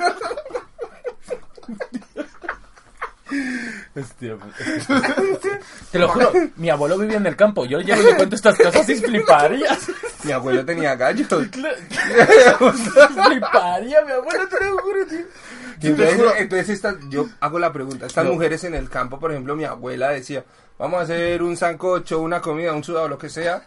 Hostia, 3.94 4.36
puta. 4.88 5.60
Te 5.90 5.98
lo 5.98 6.08
juro, 6.08 6.32
mi 6.56 6.70
abuelo 6.70 6.96
vivía 6.98 7.16
en 7.16 7.26
el 7.26 7.34
campo. 7.36 7.64
Yo 7.64 7.80
llego 7.80 8.02
y 8.02 8.06
le 8.06 8.16
cuento 8.16 8.36
estas 8.36 8.56
cosas 8.58 8.88
y 8.88 8.96
fliparías. 8.96 9.88
Mi 10.24 10.32
abuelo 10.32 10.64
tenía 10.64 10.94
gallos. 10.96 11.26
fliparía, 11.28 11.74
mi 14.04 14.12
abuelo, 14.12 14.48
te 14.48 14.64
lo 14.64 14.78
juro, 14.78 15.06
tío. 15.06 15.24
Y 15.82 15.88
entonces, 15.88 16.20
entonces 16.38 16.68
estas- 16.70 16.96
yo 17.08 17.26
hago 17.40 17.58
la 17.58 17.72
pregunta. 17.72 18.06
Estas 18.06 18.24
No. 18.24 18.32
mujeres 18.32 18.64
en 18.64 18.74
el 18.74 18.88
campo, 18.88 19.18
por 19.18 19.30
ejemplo, 19.30 19.54
mi 19.56 19.64
abuela 19.64 20.10
decía, 20.10 20.44
vamos 20.78 21.00
a 21.00 21.02
hacer 21.04 21.42
un 21.42 21.56
sancocho, 21.56 22.20
una 22.20 22.40
comida, 22.40 22.72
un 22.72 22.82
sudado, 22.84 23.08
lo 23.08 23.18
que 23.18 23.28
sea. 23.28 23.62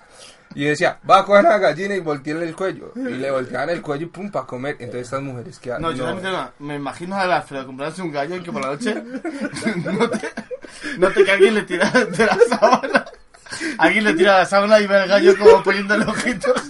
Y 0.56 0.66
decía, 0.66 0.98
va 1.08 1.20
a 1.20 1.26
coger 1.26 1.46
a 1.46 1.50
la 1.52 1.58
gallina 1.60 1.94
y 1.94 2.00
voltearle 2.00 2.48
el 2.48 2.56
cuello. 2.56 2.92
Y 2.96 3.02
le 3.02 3.30
volteaban 3.30 3.70
el 3.70 3.84
cuello 3.84 4.08
y 4.08 4.10
pum, 4.10 4.32
para 4.32 4.48
comer. 4.48 4.78
Entonces 4.80 5.02
estas 5.04 5.22
mujeres 5.22 5.60
que 5.60 5.70
No, 5.80 5.92
yo 5.92 6.06
también 6.06 6.26
tengo- 6.26 6.52
me 6.60 6.76
imagino 6.76 7.16
a 7.16 7.36
Alfredo 7.36 7.68
comprarse 7.68 8.02
un 8.02 8.12
gallo 8.12 8.36
y 8.36 8.42
que 8.42 8.52
por 8.52 8.62
la 8.64 8.70
noche 8.70 8.96
note, 9.86 10.30
note 10.98 11.24
que 11.24 11.32
alguien 11.32 11.54
le 11.54 11.62
tira 11.64 11.90
de 11.92 12.26
la 12.26 12.38
sábana. 12.50 13.06
Alguien 13.78 14.04
le 14.06 14.14
tira 14.14 14.40
la 14.40 14.46
sábana 14.46 14.80
y 14.80 14.88
ve 14.88 14.96
al 14.98 15.08
gallo 15.10 15.38
como 15.38 15.62
poniéndole 15.64 16.06
ojitos. 16.06 16.69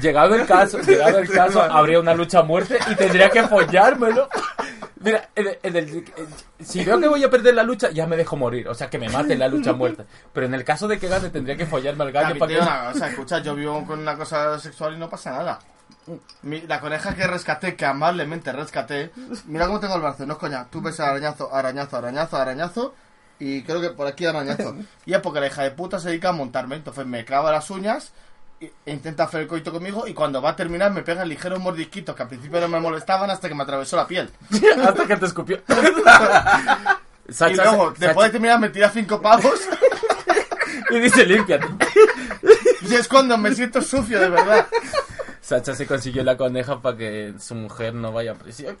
Llegado 0.00 0.34
el 0.34 0.46
caso, 0.46 0.78
llegado 0.86 1.18
el 1.18 1.28
caso, 1.28 1.62
habría 1.62 2.00
una 2.00 2.14
lucha 2.14 2.40
a 2.40 2.42
muerte 2.42 2.78
y 2.90 2.94
tendría 2.94 3.30
que 3.30 3.42
follármelo. 3.44 4.28
Mira, 5.00 5.28
en 5.36 5.46
el- 5.48 5.58
en 5.62 5.76
el- 5.76 5.88
en- 6.16 6.66
si 6.66 6.84
veo 6.84 6.98
que 7.00 7.06
voy 7.08 7.22
a 7.22 7.30
perder 7.30 7.54
la 7.54 7.62
lucha, 7.62 7.90
ya 7.90 8.06
me 8.06 8.16
dejo 8.16 8.36
morir. 8.36 8.68
O 8.68 8.74
sea, 8.74 8.90
que 8.90 8.98
me 8.98 9.08
mate 9.08 9.34
en 9.34 9.38
la 9.38 9.48
lucha 9.48 9.70
a 9.70 9.74
muerte. 9.74 10.04
Pero 10.32 10.46
en 10.46 10.54
el 10.54 10.64
caso 10.64 10.88
de 10.88 10.98
que 10.98 11.08
gane, 11.08 11.30
tendría 11.30 11.56
que 11.56 11.66
follarme 11.66 12.04
al 12.04 12.12
gallo 12.12 12.38
para 12.38 12.52
que... 12.52 12.58
una 12.60 12.92
cosa, 12.92 13.08
escucha, 13.08 13.38
yo 13.38 13.54
vivo 13.54 13.84
con 13.86 14.00
una 14.00 14.16
cosa 14.16 14.58
sexual 14.58 14.94
y 14.94 14.98
no 14.98 15.08
pasa 15.08 15.30
nada. 15.30 15.58
Mi- 16.42 16.62
la 16.62 16.80
coneja 16.80 17.14
que 17.14 17.26
rescaté, 17.26 17.76
que 17.76 17.84
amablemente 17.86 18.50
rescaté, 18.52 19.10
mira 19.46 19.66
cómo 19.66 19.78
tengo 19.78 19.94
el 19.94 20.00
brazo, 20.00 20.26
no 20.26 20.32
es 20.34 20.38
coña. 20.38 20.66
Tú 20.70 20.80
ves 20.80 20.98
arañazo, 21.00 21.54
arañazo, 21.54 21.96
arañazo, 21.96 22.36
arañazo, 22.36 22.94
y 23.38 23.62
creo 23.62 23.80
que 23.80 23.90
por 23.90 24.06
aquí 24.06 24.26
arañazo. 24.26 24.74
Y 25.06 25.14
es 25.14 25.20
porque 25.20 25.38
la 25.40 25.46
hija 25.46 25.62
de 25.62 25.70
puta 25.70 26.00
se 26.00 26.08
dedica 26.08 26.30
a 26.30 26.32
montarme, 26.32 26.76
entonces 26.76 27.06
me 27.06 27.24
clava 27.24 27.52
las 27.52 27.70
uñas 27.70 28.12
intenta 28.86 29.24
hacer 29.24 29.42
el 29.42 29.46
coito 29.46 29.70
conmigo 29.72 30.06
y 30.06 30.14
cuando 30.14 30.42
va 30.42 30.50
a 30.50 30.56
terminar 30.56 30.90
me 30.90 31.02
pega 31.02 31.24
ligeros 31.24 31.60
mordisquitos 31.60 32.14
que 32.16 32.22
al 32.22 32.28
principio 32.28 32.60
no 32.60 32.68
me 32.68 32.80
molestaban 32.80 33.30
hasta 33.30 33.48
que 33.48 33.54
me 33.54 33.62
atravesó 33.62 33.96
la 33.96 34.06
piel. 34.06 34.30
Hasta 34.84 35.06
que 35.06 35.16
te 35.16 35.26
escupió. 35.26 35.60
y 37.28 37.32
Sacha, 37.32 37.62
luego, 37.64 37.90
Sacha- 37.94 38.06
después 38.06 38.26
de 38.28 38.32
terminar, 38.32 38.58
me 38.60 38.70
tira 38.70 38.88
cinco 38.90 39.20
pavos 39.20 39.60
y 40.90 40.98
dice, 40.98 41.24
límpiate. 41.26 41.66
y 42.82 42.94
es 42.94 43.06
cuando 43.06 43.36
me 43.38 43.54
siento 43.54 43.80
sucio, 43.82 44.18
de 44.18 44.28
verdad. 44.30 44.66
Sacha 45.40 45.74
se 45.74 45.86
consiguió 45.86 46.24
la 46.24 46.36
coneja 46.36 46.80
para 46.80 46.96
que 46.96 47.34
su 47.38 47.54
mujer 47.54 47.94
no 47.94 48.12
vaya 48.12 48.32
a 48.32 48.34
prisión. 48.34 48.76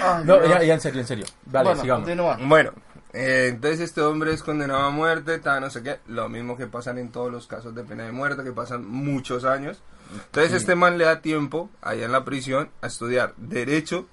Ay, 0.00 0.24
No, 0.24 0.44
ya, 0.46 0.62
ya 0.62 0.74
en 0.74 0.80
serio, 0.80 1.00
en 1.00 1.06
serio. 1.06 1.26
Vale, 1.46 1.64
bueno, 1.70 1.80
sigamos. 1.82 2.04
continúa. 2.04 2.38
Bueno, 2.40 2.72
eh, 3.18 3.48
entonces 3.48 3.80
este 3.80 4.00
hombre 4.00 4.32
es 4.32 4.44
condenado 4.44 4.82
a 4.82 4.90
muerte, 4.90 5.38
tal, 5.38 5.60
no 5.60 5.70
sé 5.70 5.82
qué. 5.82 5.98
Lo 6.06 6.28
mismo 6.28 6.56
que 6.56 6.68
pasan 6.68 6.98
en 6.98 7.10
todos 7.10 7.32
los 7.32 7.48
casos 7.48 7.74
de 7.74 7.82
pena 7.82 8.04
de 8.04 8.12
muerte, 8.12 8.44
que 8.44 8.52
pasan 8.52 8.86
muchos 8.86 9.44
años. 9.44 9.82
Entonces 10.26 10.52
este 10.52 10.76
man 10.76 10.98
le 10.98 11.04
da 11.04 11.20
tiempo, 11.20 11.68
allá 11.82 12.06
en 12.06 12.12
la 12.12 12.24
prisión, 12.24 12.70
a 12.80 12.86
estudiar 12.86 13.34
Derecho 13.36 14.06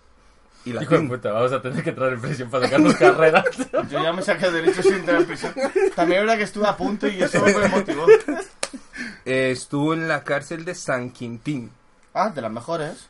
y 0.66 0.72
Hijo 0.72 0.98
de 0.98 1.08
puta, 1.08 1.32
vamos 1.32 1.52
a 1.54 1.62
tener 1.62 1.84
que 1.84 1.92
entrar 1.92 2.12
en 2.12 2.20
prisión 2.20 2.50
para 2.50 2.66
sacarnos 2.66 2.96
carreras. 2.96 3.46
Yo 3.92 4.02
ya 4.02 4.12
me 4.12 4.24
saqué 4.24 4.50
derecho 4.50 4.82
sin 4.82 5.06
tener 5.06 5.24
prisión. 5.28 5.54
También 5.96 6.22
es 6.22 6.26
verdad 6.26 6.38
que 6.38 6.44
estuve 6.44 6.68
a 6.68 6.76
punto 6.76 7.08
y 7.08 7.22
eso 7.22 7.46
me 7.46 7.68
motivó. 7.68 8.08
Eh, 9.26 9.52
estuvo 9.52 9.94
en 9.94 10.08
la 10.08 10.24
cárcel 10.24 10.66
de 10.66 10.74
San 10.74 11.12
Quintín. 11.12 11.72
Ah, 12.16 12.30
de 12.30 12.42
las 12.42 12.52
mejores. 12.52 13.10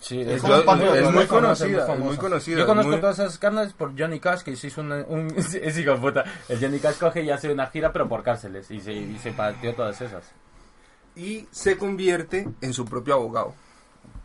Sí, 0.00 0.20
Es 0.20 0.42
muy 0.42 0.52
Es 0.52 0.62
conocida, 0.62 1.10
muy 1.10 1.22
es 1.22 1.28
famosa. 1.28 1.94
muy 1.96 2.16
conocida. 2.18 2.58
Yo 2.58 2.66
conozco 2.66 2.90
muy- 2.92 3.00
todas 3.00 3.18
esas 3.18 3.38
carnes 3.38 3.72
por 3.72 3.98
Johnny 3.98 4.20
Cash, 4.20 4.42
que 4.42 4.54
se 4.56 4.66
hizo 4.66 4.82
un... 4.82 4.92
un 5.08 5.34
es 5.36 5.78
hijo 5.78 5.92
de 5.92 5.98
puta. 5.98 6.24
El 6.48 6.60
Johnny 6.60 6.78
Cash 6.78 6.98
coge 6.98 7.22
y 7.22 7.30
hace 7.30 7.50
una 7.52 7.66
gira, 7.68 7.92
pero 7.92 8.08
por 8.08 8.22
cárceles. 8.22 8.70
Y 8.70 8.80
se, 8.80 8.92
y 8.92 9.18
se 9.18 9.32
partió 9.32 9.74
todas 9.74 10.00
esas. 10.00 10.24
y 11.16 11.48
se 11.50 11.78
convierte 11.78 12.46
en 12.60 12.72
su 12.74 12.84
propio 12.84 13.14
abogado. 13.14 13.54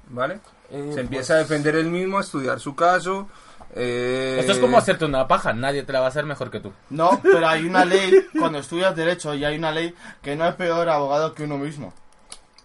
¿Vale? 0.10 0.40
Eh, 0.70 0.92
se 0.94 1.00
empieza 1.02 1.36
a 1.36 1.38
pues, 1.38 1.50
defender 1.50 1.76
él 1.76 1.90
mismo, 1.90 2.18
a 2.18 2.22
estudiar 2.22 2.60
su 2.60 2.76
caso. 2.76 3.28
eh, 3.76 4.38
Esto 4.42 4.52
es 4.52 4.60
como 4.60 4.78
hacerte 4.78 5.06
una 5.06 5.28
paja. 5.28 5.54
Nadie 5.54 5.84
te 5.84 5.94
la 5.94 6.02
va 6.02 6.08
a 6.08 6.10
hacer 6.10 6.26
mejor 6.26 6.52
que 6.52 6.60
tú. 6.60 6.74
No, 6.90 7.20
pero 7.24 7.48
hay 7.48 7.66
una 7.66 7.86
ley, 7.86 8.28
cuando 8.38 8.60
estudias 8.60 8.94
Derecho, 8.96 9.34
y 9.34 9.46
hay 9.46 9.58
una 9.58 9.72
ley 9.72 9.96
que 10.22 10.36
no 10.36 10.46
es 10.48 10.56
peor 10.56 10.90
abogado 10.90 11.34
que 11.34 11.44
uno 11.46 11.58
mismo. 11.58 11.94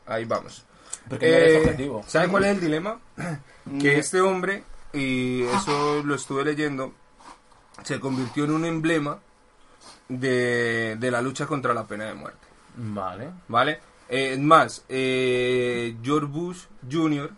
Ahí 0.06 0.24
vamos. 0.24 0.64
No 1.10 1.16
Eh, 1.20 1.58
objetivo. 1.62 2.04
¿Sabe 2.06 2.28
cuál 2.28 2.44
es 2.44 2.50
el 2.56 2.60
dilema? 2.60 2.98
Que 3.80 3.98
este 3.98 4.22
hombre, 4.22 4.64
y 4.94 5.42
eso 5.42 6.02
lo 6.02 6.14
estuve 6.14 6.42
leyendo, 6.42 6.94
se 7.82 8.00
convirtió 8.00 8.44
en 8.44 8.52
un 8.52 8.64
emblema 8.64 9.18
de, 10.08 10.96
de 10.98 11.10
la 11.10 11.20
lucha 11.20 11.46
contra 11.46 11.74
la 11.74 11.86
pena 11.86 12.06
de 12.06 12.14
muerte. 12.14 12.46
Vale. 12.76 13.28
¿Vale? 13.48 13.80
Eh, 14.08 14.38
más, 14.38 14.84
eh, 14.88 15.96
George 16.02 16.28
Bush 16.28 16.64
Jr., 16.90 17.30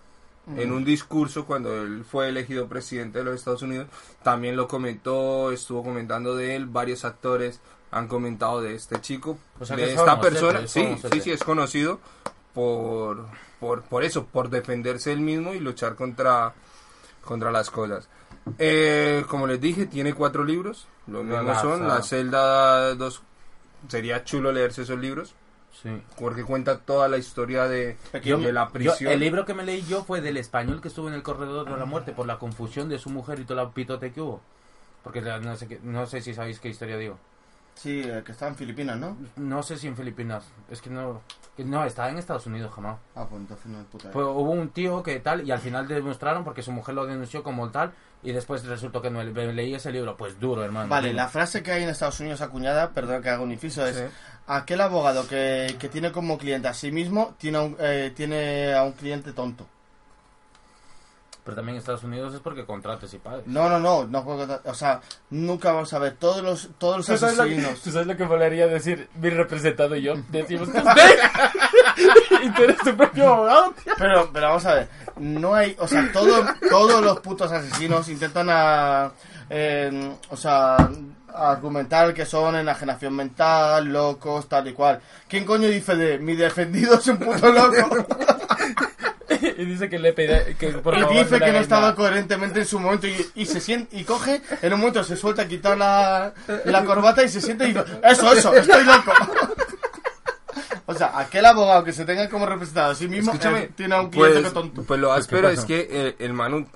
en 0.56 0.72
un 0.72 0.84
discurso 0.84 1.46
cuando 1.46 1.82
él 1.82 2.04
fue 2.04 2.28
elegido 2.28 2.66
presidente 2.66 3.18
de 3.18 3.24
los 3.24 3.36
Estados 3.36 3.62
Unidos, 3.62 3.86
también 4.24 4.56
lo 4.56 4.66
comentó, 4.66 5.52
estuvo 5.52 5.84
comentando 5.84 6.34
de 6.34 6.56
él, 6.56 6.66
varios 6.66 7.04
actores 7.04 7.60
han 7.92 8.08
comentado 8.08 8.60
de 8.60 8.74
este 8.74 9.00
chico, 9.00 9.38
O 9.60 9.64
sea, 9.64 9.76
de 9.76 9.92
esta 9.92 10.20
persona. 10.20 10.66
Sí, 10.66 10.96
sí, 11.12 11.20
sí, 11.20 11.30
es 11.30 11.44
conocido 11.44 12.00
por, 12.64 13.26
por, 13.58 13.82
por 13.82 14.04
eso, 14.04 14.26
por 14.26 14.50
defenderse 14.50 15.12
él 15.12 15.20
mismo 15.20 15.54
y 15.54 15.60
luchar 15.60 15.94
contra, 15.94 16.52
contra 17.24 17.50
las 17.50 17.70
cosas. 17.70 18.08
Eh, 18.58 19.24
como 19.28 19.46
les 19.46 19.60
dije, 19.60 19.86
tiene 19.86 20.12
cuatro 20.14 20.44
libros, 20.44 20.86
los 21.06 21.24
La 21.24 21.38
mismos 21.42 21.60
son. 21.60 21.88
La 21.88 22.02
celda 22.02 22.94
2. 22.94 23.22
Sería 23.88 24.24
chulo 24.24 24.52
leerse 24.52 24.82
esos 24.82 24.98
libros 24.98 25.34
Sí. 25.82 25.88
porque 26.18 26.44
cuenta 26.44 26.78
toda 26.78 27.08
la 27.08 27.16
historia 27.16 27.66
de, 27.68 27.96
Yo- 28.24 28.38
de 28.38 28.52
la 28.52 28.66
Yo- 28.66 28.72
prisión. 28.72 29.12
el 29.12 29.20
libro 29.20 29.46
que 29.46 29.54
me 29.54 29.64
leí 29.64 29.82
yo 29.86 30.04
fue 30.04 30.20
del 30.20 30.36
español 30.36 30.80
que 30.82 30.88
estuvo 30.88 31.08
en 31.08 31.14
el 31.14 31.22
corredor 31.22 31.70
de 31.70 31.76
la 31.78 31.84
muerte 31.86 32.12
por 32.12 32.26
la 32.26 32.38
confusión 32.38 32.88
de 32.88 32.98
su 32.98 33.08
mujer 33.08 33.38
y 33.38 33.44
todo 33.44 33.62
el 33.62 33.68
pitote 33.70 34.12
que 34.12 34.20
hubo. 34.20 34.40
Porque 35.02 35.22
no 35.22 35.56
sé, 35.56 35.78
no 35.82 36.06
sé 36.06 36.20
si 36.20 36.34
sabéis 36.34 36.60
qué 36.60 36.68
historia 36.68 36.98
digo. 36.98 37.18
Sí, 37.74 38.02
el 38.02 38.22
que 38.22 38.32
está 38.32 38.46
en 38.48 38.56
Filipinas, 38.56 38.98
¿no? 38.98 39.16
No 39.36 39.62
sé 39.62 39.76
si 39.78 39.86
en 39.86 39.96
Filipinas. 39.96 40.44
Es 40.70 40.82
que 40.82 40.90
no. 40.90 41.22
que 41.56 41.64
no, 41.64 41.84
estaba 41.84 42.10
en 42.10 42.18
Estados 42.18 42.46
Unidos 42.46 42.72
jamás. 42.74 42.98
Ah, 43.14 43.26
pues 43.28 43.40
entonces 43.40 43.66
no 43.66 43.80
es 43.80 43.86
puta. 43.86 44.10
Pues 44.10 44.26
hubo 44.26 44.50
un 44.50 44.68
tío 44.70 45.02
que 45.02 45.18
tal, 45.20 45.46
y 45.46 45.50
al 45.50 45.58
final 45.60 45.88
demostraron 45.88 46.44
porque 46.44 46.62
su 46.62 46.72
mujer 46.72 46.94
lo 46.94 47.06
denunció 47.06 47.42
como 47.42 47.70
tal, 47.70 47.92
y 48.22 48.32
después 48.32 48.64
resultó 48.66 49.00
que 49.00 49.10
no. 49.10 49.22
Le- 49.22 49.52
Leí 49.54 49.74
ese 49.74 49.90
libro, 49.92 50.16
pues 50.16 50.38
duro, 50.38 50.62
hermano. 50.62 50.88
Vale, 50.90 51.12
la 51.14 51.28
frase 51.28 51.62
que 51.62 51.72
hay 51.72 51.82
en 51.84 51.88
Estados 51.88 52.20
Unidos 52.20 52.40
acuñada, 52.42 52.90
perdón 52.90 53.22
que 53.22 53.30
haga 53.30 53.42
un 53.42 53.52
inciso, 53.52 53.86
es 53.86 53.96
Sí. 53.96 54.02
aquel 54.46 54.80
abogado 54.82 55.26
que, 55.26 55.74
que 55.78 55.88
tiene 55.88 56.12
como 56.12 56.36
cliente 56.38 56.68
a 56.68 56.74
sí 56.74 56.92
mismo 56.92 57.34
tiene 57.38 57.58
a 57.58 57.62
un, 57.62 57.76
eh, 57.80 58.12
tiene 58.14 58.74
a 58.74 58.82
un 58.84 58.92
cliente 58.92 59.32
tonto. 59.32 59.66
Pero 61.50 61.56
también 61.56 61.74
en 61.74 61.80
Estados 61.80 62.04
Unidos 62.04 62.32
es 62.32 62.38
porque 62.38 62.64
contrates 62.64 63.12
y 63.12 63.18
pagues. 63.18 63.44
No, 63.44 63.68
no, 63.68 63.80
no, 63.80 64.06
no 64.06 64.24
puedo 64.24 64.60
o 64.64 64.74
sea, 64.74 65.00
nunca 65.30 65.72
vamos 65.72 65.92
a 65.92 65.98
ver 65.98 66.14
todos 66.14 66.44
los 66.44 66.68
todos 66.78 66.98
los 66.98 67.06
¿Tú 67.06 67.18
sabes, 67.18 67.36
lo 67.36 67.42
que, 67.44 67.50
asesinos. 67.54 67.80
tú 67.80 67.90
sabes 67.90 68.06
lo 68.06 68.16
que 68.16 68.24
decir 68.68 69.08
mi 69.16 69.30
representado 69.30 69.96
y 69.96 70.02
yo? 70.02 70.14
Decimos 70.28 70.68
y 72.44 72.50
tú 72.50 72.62
eres 72.62 72.78
tu 72.78 72.96
propio 72.96 73.34
abogado, 73.34 73.74
tío. 73.82 73.94
Pero, 73.98 74.30
pero 74.32 74.46
vamos 74.46 74.64
a 74.66 74.74
ver, 74.74 74.88
no 75.16 75.54
hay, 75.56 75.74
o 75.80 75.88
sea, 75.88 76.08
todo, 76.12 76.46
todos 76.68 77.02
los 77.02 77.18
putos 77.18 77.50
asesinos 77.50 78.08
intentan 78.08 78.46
a, 78.48 79.10
eh, 79.48 80.14
o 80.28 80.36
sea, 80.36 80.76
argumentar 81.34 82.14
que 82.14 82.26
son 82.26 82.54
enajenación 82.54 83.16
mental, 83.16 83.86
locos, 83.86 84.48
tal 84.48 84.68
y 84.68 84.72
cual. 84.72 85.00
¿Quién 85.28 85.44
coño 85.44 85.66
dice 85.66 85.96
de 85.96 86.16
mi 86.20 86.36
defendido 86.36 86.94
es 86.94 87.08
un 87.08 87.18
puto 87.18 87.50
loco? 87.50 88.06
Y 89.58 89.64
dice 89.64 89.88
que 89.88 89.98
le 89.98 90.12
pide 90.12 90.56
que 90.58 90.68
por 90.68 90.96
y 90.96 91.02
dice 91.18 91.38
que 91.38 91.52
no 91.52 91.58
estaba 91.58 91.82
nada. 91.82 91.94
coherentemente 91.94 92.60
en 92.60 92.66
su 92.66 92.78
momento 92.78 93.06
y, 93.06 93.30
y 93.34 93.46
se 93.46 93.60
siente 93.60 93.96
y 93.96 94.04
coge, 94.04 94.42
en 94.62 94.72
un 94.72 94.80
momento 94.80 95.02
se 95.04 95.16
suelta, 95.16 95.46
quita 95.48 95.74
la, 95.76 96.32
la 96.64 96.84
corbata 96.84 97.22
y 97.22 97.28
se 97.28 97.40
siente 97.40 97.64
y 97.64 97.68
dice, 97.68 97.84
eso, 98.04 98.32
eso, 98.32 98.54
estoy 98.54 98.84
loco. 98.84 99.12
O 100.86 100.94
sea, 100.94 101.12
aquel 101.20 101.46
abogado 101.46 101.84
que 101.84 101.92
se 101.92 102.04
tenga 102.04 102.28
como 102.28 102.46
representado 102.46 102.90
a 102.90 102.94
sí 102.96 103.06
mismo 103.06 103.32
eh, 103.40 103.70
tiene 103.76 103.94
a 103.94 104.00
un 104.00 104.10
cliente 104.10 104.40
pues, 104.40 104.48
que 104.48 104.50
tonto. 104.50 104.82
pues 104.82 104.98
lo 104.98 105.12
¿qué 105.14 105.20
áspero 105.20 105.48
es 105.48 105.60
pasa? 105.60 105.66
que 105.68 105.88
eh, 105.88 106.16
el 106.18 106.32
Manu, 106.32 106.66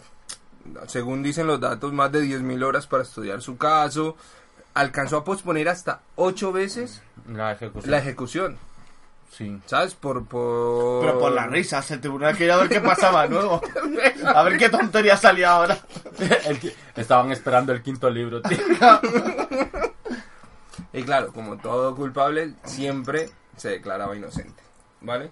según 0.86 1.24
dicen 1.24 1.48
los 1.48 1.60
datos, 1.60 1.92
más 1.92 2.12
de 2.12 2.22
10.000 2.22 2.64
horas 2.64 2.86
para 2.86 3.02
estudiar 3.02 3.42
su 3.42 3.56
caso, 3.56 4.16
alcanzó 4.74 5.16
a 5.16 5.24
posponer 5.24 5.68
hasta 5.68 6.02
ocho 6.14 6.52
veces 6.52 7.02
La 7.26 7.52
ejecución. 7.52 7.90
la 7.90 7.98
ejecución, 7.98 8.58
Sí. 9.30 9.60
¿sabes? 9.66 9.94
Por, 9.94 10.24
por... 10.26 11.00
Pero 11.04 11.18
por 11.18 11.32
las 11.32 11.50
risas, 11.50 11.90
el 11.90 12.00
tribunal 12.00 12.36
quería 12.36 12.56
ver 12.56 12.68
qué 12.68 12.80
pasaba 12.80 13.26
luego. 13.26 13.60
A 14.26 14.42
ver 14.44 14.56
qué 14.58 14.68
tontería 14.68 15.16
salía 15.16 15.50
ahora. 15.50 15.76
El 16.46 16.72
Estaban 16.94 17.32
esperando 17.32 17.72
el 17.72 17.82
quinto 17.82 18.08
libro, 18.08 18.40
tío. 18.42 18.58
Y 20.92 21.02
claro, 21.02 21.32
como 21.32 21.56
todo 21.58 21.94
culpable, 21.96 22.54
siempre 22.64 23.28
se 23.56 23.70
declaraba 23.70 24.16
inocente, 24.16 24.62
¿vale? 25.00 25.30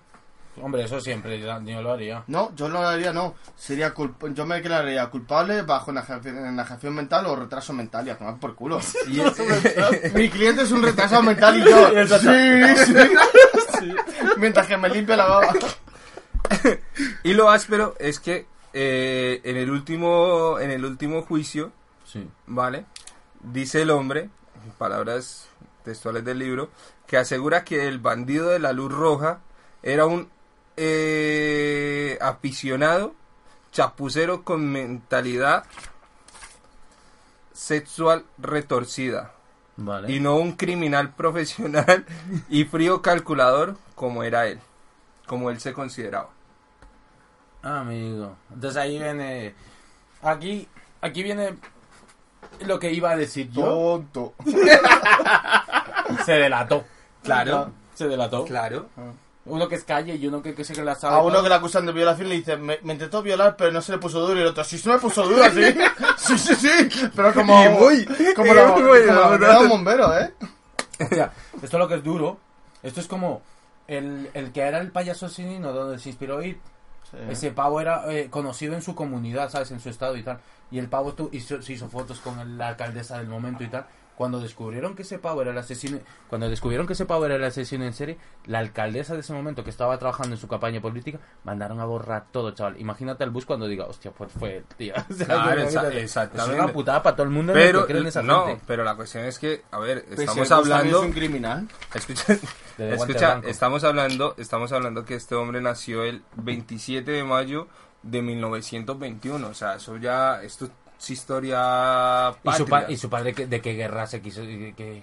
Hombre, 0.60 0.84
eso 0.84 1.00
siempre 1.00 1.40
yo 1.40 1.60
yo 1.62 1.80
lo 1.82 1.92
haría. 1.92 2.24
No, 2.26 2.52
yo 2.56 2.68
no 2.68 2.82
lo 2.82 2.88
haría, 2.88 3.12
no. 3.12 3.34
Sería 3.56 3.94
culp- 3.94 4.34
yo 4.34 4.44
me 4.44 4.56
declararía 4.56 5.06
culpable 5.08 5.62
bajo 5.62 5.90
enajenación 5.92 6.46
enajenación 6.46 6.94
mental 6.94 7.26
o 7.26 7.36
retraso 7.36 7.72
mental 7.72 8.06
y 8.06 8.10
a 8.10 8.18
tomar 8.18 8.38
por 8.38 8.54
culo. 8.54 8.80
Mi 10.14 10.28
cliente 10.28 10.62
es 10.62 10.70
un 10.72 10.82
retrasado 10.82 11.22
mental 11.22 11.56
y 11.58 11.64
yo. 11.64 12.06
Sí, 12.18 12.84
sí. 12.84 12.94
Mientras 14.36 14.66
que 14.66 14.76
me 14.76 14.88
limpia 14.88 15.16
la 15.16 15.24
baba. 15.26 15.52
y 17.22 17.34
lo 17.34 17.50
áspero 17.50 17.94
es 17.98 18.20
que 18.20 18.46
eh, 18.72 19.40
en 19.44 19.56
el 19.56 19.70
último 19.70 20.58
en 20.58 20.70
el 20.70 20.84
último 20.84 21.22
juicio 21.22 21.72
Sí. 22.04 22.28
¿vale? 22.46 22.84
Dice 23.40 23.82
el 23.82 23.90
hombre, 23.90 24.28
en 24.64 24.70
palabras 24.76 25.48
textuales 25.82 26.24
del 26.24 26.38
libro, 26.38 26.68
que 27.06 27.16
asegura 27.16 27.64
que 27.64 27.88
el 27.88 27.98
bandido 27.98 28.50
de 28.50 28.58
la 28.58 28.72
luz 28.72 28.92
roja 28.92 29.40
era 29.82 30.04
un 30.04 30.28
eh, 30.76 32.18
aficionado 32.20 33.14
chapucero 33.72 34.44
con 34.44 34.70
mentalidad 34.70 35.64
sexual 37.54 38.26
retorcida 38.38 39.32
Vale. 39.84 40.12
y 40.12 40.20
no 40.20 40.36
un 40.36 40.52
criminal 40.52 41.10
profesional 41.14 42.04
y 42.48 42.64
frío 42.64 43.02
calculador 43.02 43.76
como 43.94 44.22
era 44.22 44.46
él, 44.46 44.60
como 45.26 45.50
él 45.50 45.60
se 45.60 45.72
consideraba. 45.72 46.30
Amigo. 47.62 48.36
Entonces 48.52 48.76
ahí 48.80 48.98
viene. 48.98 49.54
Aquí, 50.22 50.68
aquí 51.00 51.22
viene 51.22 51.56
lo 52.66 52.78
que 52.78 52.92
iba 52.92 53.10
a 53.10 53.16
decir 53.16 53.50
yo. 53.50 53.64
Tonto. 53.64 54.34
Se 56.24 56.32
delató. 56.32 56.84
Claro, 57.22 57.72
Se 57.94 58.08
delató. 58.08 58.44
claro. 58.44 58.88
Uno 59.44 59.68
que 59.68 59.74
es 59.74 59.82
calle 59.84 60.14
y 60.14 60.26
uno 60.26 60.40
que, 60.40 60.54
que 60.54 60.62
se 60.64 60.72
que 60.72 60.82
la 60.82 60.94
sabe. 60.94 61.16
A 61.16 61.20
uno 61.20 61.32
todo. 61.32 61.42
que 61.42 61.48
le 61.48 61.54
acusan 61.56 61.84
de 61.84 61.92
violación 61.92 62.28
le 62.28 62.36
dice, 62.36 62.56
me, 62.56 62.78
me 62.82 62.92
intentó 62.92 63.22
violar 63.22 63.56
pero 63.56 63.72
no 63.72 63.82
se 63.82 63.90
le 63.92 63.98
puso 63.98 64.20
duro 64.20 64.38
y 64.38 64.42
el 64.42 64.46
otro, 64.48 64.62
sí 64.62 64.78
se 64.78 64.88
me 64.88 64.98
puso 64.98 65.24
duro, 65.26 65.42
sí. 65.50 65.74
Sí, 66.16 66.38
sí, 66.38 66.54
sí. 66.54 67.08
Pero 67.16 67.34
como... 67.34 67.64
Y 67.64 67.68
muy- 67.70 68.04
Como 68.36 68.54
la, 68.54 68.72
como 68.72 68.94
la 68.94 69.60
un 69.60 69.68
bombero, 69.68 70.16
¿eh? 70.16 70.32
Esto 70.98 71.30
es 71.62 71.72
lo 71.72 71.88
que 71.88 71.96
es 71.96 72.04
duro. 72.04 72.38
Esto 72.84 73.00
es 73.00 73.06
como 73.08 73.42
el, 73.88 74.30
el 74.34 74.52
que 74.52 74.60
era 74.60 74.78
el 74.78 74.90
payaso 74.92 75.26
asesino 75.26 75.72
donde 75.72 75.98
se 75.98 76.10
inspiró 76.10 76.42
It. 76.42 76.58
Ese 77.28 77.50
pavo 77.50 77.80
era 77.80 78.10
eh, 78.10 78.28
conocido 78.30 78.74
en 78.74 78.80
su 78.80 78.94
comunidad, 78.94 79.50
¿sabes? 79.50 79.70
En 79.70 79.80
su 79.80 79.90
estado 79.90 80.16
y 80.16 80.22
tal. 80.22 80.38
Y 80.70 80.78
el 80.78 80.88
pavo 80.88 81.12
tu- 81.12 81.28
hizo, 81.32 81.60
se 81.60 81.74
hizo 81.74 81.88
fotos 81.88 82.20
con 82.20 82.38
el- 82.38 82.56
la 82.56 82.68
alcaldesa 82.68 83.18
del 83.18 83.26
momento 83.28 83.62
y 83.64 83.68
tal. 83.68 83.84
Cuando 84.16 84.40
descubrieron 84.40 84.94
que 84.94 85.02
ese 85.02 85.18
pavo 85.18 85.42
era 85.42 85.50
el 85.52 85.58
asesino, 85.58 85.98
cuando 86.28 86.48
descubrieron 86.48 86.86
que 86.86 86.92
ese 86.92 87.06
pavo 87.06 87.24
era 87.26 87.36
el 87.36 87.44
asesino 87.44 87.84
en 87.84 87.92
serie, 87.94 88.18
la 88.46 88.58
alcaldesa 88.58 89.14
de 89.14 89.20
ese 89.20 89.32
momento 89.32 89.64
que 89.64 89.70
estaba 89.70 89.98
trabajando 89.98 90.34
en 90.36 90.40
su 90.40 90.46
campaña 90.48 90.80
política, 90.80 91.18
mandaron 91.44 91.80
a 91.80 91.84
borrar 91.86 92.26
todo, 92.30 92.50
chaval. 92.52 92.78
Imagínate 92.78 93.24
al 93.24 93.30
bus 93.30 93.46
cuando 93.46 93.66
diga, 93.66 93.86
hostia, 93.86 94.10
pues 94.12 94.30
fue 94.32 94.58
el 94.58 94.64
tío. 94.64 94.94
O 95.10 95.14
sea, 95.14 95.26
Claro, 95.26 95.62
exa- 95.62 95.92
exactamente. 95.94 96.52
Es 96.56 96.62
una 96.62 96.72
putada 96.72 97.02
para 97.02 97.16
todo 97.16 97.24
el 97.24 97.30
mundo 97.32 97.52
en 97.52 97.58
el 97.58 97.64
Pero 97.64 97.86
que 97.86 97.92
creen 97.94 98.06
esa 98.06 98.22
no, 98.22 98.46
gente. 98.46 98.62
pero 98.66 98.84
la 98.84 98.94
cuestión 98.94 99.24
es 99.24 99.38
que, 99.38 99.62
a 99.70 99.78
ver, 99.78 100.04
Pese 100.04 100.24
estamos 100.24 100.50
hablando 100.52 100.98
es 101.00 101.04
un 101.06 101.12
criminal. 101.12 101.68
Escucha, 101.94 102.38
escucha, 102.78 103.40
estamos 103.46 103.82
hablando, 103.82 104.34
estamos 104.38 104.72
hablando 104.72 105.04
que 105.04 105.14
este 105.14 105.34
hombre 105.34 105.60
nació 105.60 106.04
el 106.04 106.22
27 106.36 107.10
de 107.10 107.24
mayo 107.24 107.66
de 108.02 108.20
1921, 108.22 109.46
o 109.48 109.54
sea, 109.54 109.76
eso 109.76 109.96
ya, 109.96 110.42
esto 110.42 110.68
es 111.02 111.10
historia 111.10 112.30
¿Y 112.30 112.52
su, 112.52 112.64
patria. 112.66 112.66
pa- 112.86 112.92
¿Y 112.92 112.96
su 112.96 113.10
padre 113.10 113.34
que- 113.34 113.46
de 113.46 113.60
qué 113.60 113.72
guerra 113.74 114.06
se 114.06 114.20
quiso? 114.20 114.42
qué- 114.42 115.02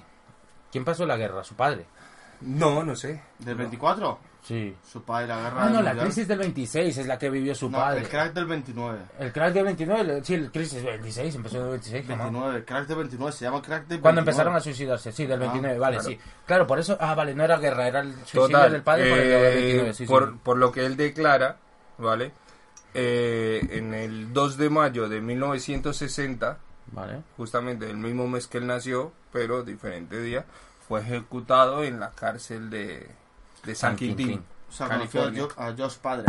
¿Quién 0.72 0.86
pasó 0.86 1.06
la 1.06 1.18
guerra? 1.18 1.44
¿Su 1.44 1.56
padre? 1.56 1.86
No, 2.42 2.84
no 2.84 2.96
sé. 2.96 3.22
¿Del 3.40 3.56
24? 3.56 4.20
Sí. 4.42 4.74
Su 4.90 5.04
padre, 5.04 5.28
la 5.28 5.36
guerra 5.42 5.64
Ah, 5.64 5.66
no, 5.70 5.82
la 5.82 5.90
mundial. 5.90 6.00
crisis 6.06 6.28
del 6.28 6.38
26 6.40 6.98
es 6.98 7.06
la 7.08 7.18
que 7.20 7.30
vivió 7.30 7.54
su 7.54 7.70
No, 7.70 7.78
padre. 7.78 8.00
el 8.02 8.08
crack 8.08 8.34
del 8.34 8.46
29. 8.46 9.00
El 9.20 9.34
crack 9.34 9.52
del 9.54 9.66
29, 9.66 10.22
sí, 10.24 10.36
el 10.36 10.50
crisis 10.50 10.76
del 10.76 10.86
26, 10.94 11.36
empezó 11.36 11.58
en 11.58 11.64
el 11.64 11.70
26. 11.72 12.08
¿no? 12.08 12.16
29, 12.18 12.64
crack 12.64 12.88
del 12.88 12.98
29, 13.00 13.32
se 13.34 13.44
llama 13.46 13.58
crack 13.62 13.82
del 13.82 13.88
29. 13.88 14.02
Cuando 14.02 14.22
empezaron 14.22 14.56
a 14.56 14.62
suicidarse, 14.62 15.12
sí, 15.12 15.26
del 15.26 15.40
29, 15.40 15.78
vale, 15.78 16.00
sí. 16.00 16.18
Claro, 16.46 16.66
por 16.66 16.80
eso, 16.80 16.98
ah, 17.02 17.14
vale, 17.16 17.36
no 17.36 17.44
era 17.44 17.58
guerra, 17.58 17.88
era 17.88 18.00
el 18.00 18.14
suicidio 18.20 18.48
Total, 18.48 18.72
del 18.72 18.84
padre 18.84 19.10
por 19.10 19.20
el 19.20 19.32
eh, 19.32 19.54
29, 19.56 19.94
sí, 19.94 20.06
sí. 20.06 20.10
por, 20.10 20.38
por 20.40 20.58
lo 20.58 20.72
que 20.72 20.86
él 20.86 20.96
declara, 20.96 21.58
¿vale? 21.98 22.32
Eh, 22.94 23.68
en 23.72 23.94
el 23.94 24.34
2 24.34 24.58
de 24.58 24.70
mayo 24.70 25.08
de 25.10 25.22
1960, 25.22 26.58
Vale. 26.92 27.22
justamente 27.38 27.90
el 27.90 27.98
mismo 27.98 28.28
mes 28.28 28.48
que 28.48 28.58
él 28.58 28.68
nació, 28.68 29.12
pero 29.32 29.64
diferente 29.64 30.20
día, 30.22 30.46
fue 30.88 31.02
ejecutado 31.02 31.84
en 31.84 32.00
la 32.00 32.12
cárcel 32.12 32.70
de, 32.72 33.08
de 33.64 33.76
San 33.76 33.92
San 33.92 33.96
Quintín, 33.96 34.28
Quintín. 34.28 34.46
O 34.70 34.72
sea, 34.72 34.88
conoció 34.88 35.22
a, 35.22 35.24
California. 35.26 35.56
Jo- 35.56 35.62
a 35.62 35.76
George 35.76 35.98
padre. 36.02 36.26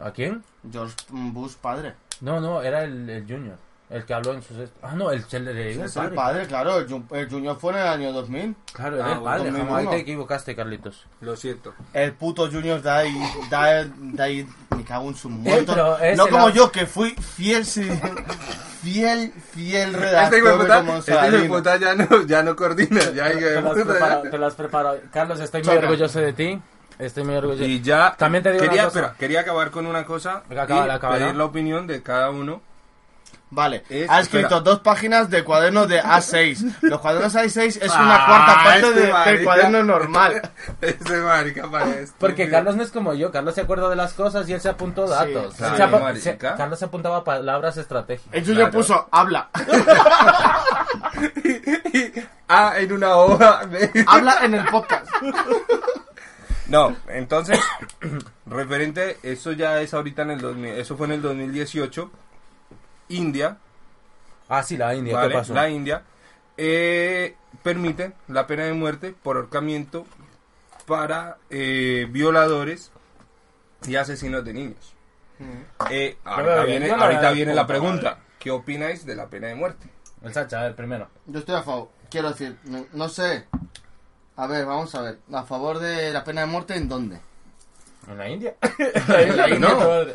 ¿A 0.00 0.10
quién? 0.12 0.44
George 0.70 0.94
Bush 1.10 1.54
padre. 1.56 1.94
No, 2.20 2.40
no, 2.40 2.62
era 2.62 2.84
el, 2.84 3.08
el 3.10 3.22
Junior, 3.26 3.56
el 3.90 4.04
que 4.04 4.12
habló 4.14 4.34
en 4.34 4.42
sus... 4.42 4.56
Ah, 4.82 4.92
no, 4.94 5.10
el, 5.10 5.24
el, 5.32 5.48
el, 5.48 5.58
el 5.58 5.80
Es 5.80 5.96
el 5.96 6.02
padre. 6.02 6.14
padre, 6.14 6.46
claro. 6.46 6.78
El, 6.78 7.02
el 7.12 7.30
Junior 7.30 7.56
fue 7.58 7.72
en 7.72 7.78
el 7.78 7.86
año 7.86 8.12
2000. 8.12 8.54
Claro, 8.72 8.96
era 8.96 9.06
Ah, 9.06 9.12
el 9.14 9.20
padre, 9.22 9.44
jamás 9.50 9.60
ahí 9.60 9.66
2001. 9.84 9.90
te 9.90 9.96
equivocaste, 9.98 10.54
Carlitos. 10.56 11.06
Lo 11.20 11.36
siento. 11.36 11.74
El 11.94 12.12
puto 12.12 12.50
Junior 12.50 12.82
de 12.82 12.90
ahí, 12.90 13.14
de, 13.50 13.90
de 13.98 14.22
ahí, 14.22 14.46
me 14.76 14.84
cago 14.84 15.08
en 15.08 15.14
su 15.16 15.30
muerto. 15.30 15.74
no 16.16 16.28
como 16.28 16.48
ab- 16.48 16.52
yo, 16.52 16.70
que 16.70 16.84
fui 16.86 17.10
fiel, 17.12 17.64
sí, 17.64 17.88
fiel, 18.82 19.32
fiel 19.54 19.88
Este 19.94 20.00
redactor 20.00 20.42
de 20.42 20.52
puta, 20.64 20.76
como 20.80 20.96
este 20.98 21.48
puta 21.48 21.76
ya 21.76 21.94
no, 21.94 22.22
ya 22.26 22.42
no 22.42 22.56
coordina, 22.56 23.00
ya 23.14 23.28
de 23.30 23.36
Te 23.36 23.60
las 23.62 23.74
preparo, 23.74 24.22
te 24.30 24.38
las 24.38 24.54
preparo. 24.54 24.94
Carlos, 25.12 25.40
estoy 25.40 25.62
muy 25.62 25.76
orgulloso 25.76 26.20
de 26.20 26.32
ti. 26.32 26.60
Estoy 26.98 27.22
muy 27.24 27.36
orgulloso. 27.36 27.64
Y 27.64 27.80
ya 27.80 28.14
También 28.18 28.42
te 28.42 28.50
digo 28.50 28.64
quería, 28.64 28.82
una 28.82 28.90
cosa. 28.90 28.98
espera, 29.00 29.16
quería 29.18 29.40
acabar 29.40 29.70
con 29.70 29.86
una 29.86 30.04
cosa 30.04 30.42
Venga, 30.48 30.62
acábala, 30.64 30.94
y 30.94 30.96
acábala. 30.96 31.24
pedir 31.26 31.36
la 31.36 31.44
opinión 31.44 31.86
de 31.86 32.02
cada 32.02 32.30
uno. 32.30 32.60
Vale, 33.50 33.82
Es- 33.88 34.10
ha 34.10 34.20
escrito 34.20 34.46
espera. 34.48 34.60
dos 34.60 34.80
páginas 34.80 35.30
de 35.30 35.42
cuadernos 35.42 35.88
de 35.88 36.02
A6. 36.02 36.76
Los 36.82 37.00
cuadernos 37.00 37.34
A6 37.34 37.78
es 37.80 37.90
Ah, 37.90 38.02
una 38.02 38.26
cuarta 38.26 38.54
parte 38.62 38.80
este 38.80 38.92
de- 38.94 39.00
del 39.00 39.12
marica. 39.12 39.44
cuaderno 39.44 39.82
normal. 39.84 40.52
Ese 40.82 41.16
marica 41.16 41.70
parece. 41.70 42.12
Porque 42.18 42.50
Carlos 42.50 42.76
no 42.76 42.82
es 42.82 42.90
como 42.90 43.14
yo, 43.14 43.30
Carlos 43.32 43.54
se 43.54 43.62
acuerda 43.62 43.88
de 43.88 43.96
las 43.96 44.12
cosas 44.12 44.46
y 44.48 44.52
él 44.52 44.60
se 44.60 44.68
apuntó 44.68 45.06
datos. 45.08 45.54
Sí, 45.54 45.64
sí, 45.64 46.20
se 46.20 46.20
se- 46.32 46.36
Carlos 46.36 46.78
se 46.78 46.84
apuntaba 46.84 47.24
palabras 47.24 47.76
estratégicas. 47.78 48.34
El 48.34 48.42
Junior 48.44 48.70
Claro. 48.70 48.72
puso, 48.78 49.08
habla. 49.10 49.48
Ah, 52.50 52.74
en 52.78 52.92
una 52.92 53.14
hoja. 53.16 53.60
habla 54.06 54.38
en 54.42 54.54
el 54.54 54.64
podcast. 54.66 55.06
No, 56.68 56.96
entonces, 57.08 57.58
referente, 58.46 59.18
eso 59.22 59.52
ya 59.52 59.80
es 59.80 59.92
ahorita 59.94 60.22
en 60.22 60.30
el 60.32 60.40
2000, 60.40 60.70
eso 60.74 60.96
fue 60.96 61.06
en 61.08 61.12
el 61.14 61.22
2018. 61.22 62.10
India, 63.08 63.58
Ah, 64.48 64.62
sí, 64.62 64.76
la 64.76 64.94
India, 64.94 65.14
¿vale? 65.14 65.28
¿qué 65.28 65.34
pasó? 65.34 65.54
La 65.54 65.68
India 65.68 66.02
eh, 66.56 67.36
permite 67.62 68.12
la 68.28 68.46
pena 68.46 68.64
de 68.64 68.72
muerte 68.72 69.14
por 69.22 69.36
ahorcamiento 69.36 70.06
para 70.86 71.36
eh, 71.50 72.06
violadores 72.10 72.90
y 73.86 73.96
asesinos 73.96 74.44
de 74.44 74.54
niños. 74.54 74.94
Eh, 75.90 76.16
ahorita 76.24 76.64
viene, 76.64 76.90
ahorita 76.90 77.30
viene 77.32 77.54
la 77.54 77.66
pregunta. 77.66 78.18
¿Qué 78.38 78.50
opináis 78.50 79.04
de 79.04 79.14
la 79.14 79.26
pena 79.28 79.48
de 79.48 79.54
muerte? 79.54 79.88
El 80.22 80.32
Sacha, 80.32 80.60
a 80.60 80.62
ver, 80.64 80.74
primero. 80.74 81.08
Yo 81.26 81.40
estoy 81.40 81.54
a 81.56 81.62
favor. 81.62 81.90
Quiero 82.10 82.30
decir, 82.30 82.56
no, 82.64 82.86
no 82.92 83.08
sé. 83.08 83.46
A 84.36 84.46
ver, 84.46 84.64
vamos 84.64 84.94
a 84.94 85.02
ver. 85.02 85.18
¿A 85.32 85.42
favor 85.42 85.78
de 85.78 86.12
la 86.12 86.24
pena 86.24 86.40
de 86.42 86.46
muerte 86.46 86.74
en 86.76 86.88
dónde? 86.88 87.20
¿En 88.08 88.18
la 88.18 88.28
India? 88.28 88.54
En 89.08 89.36
la 89.36 89.48
India, 89.48 89.58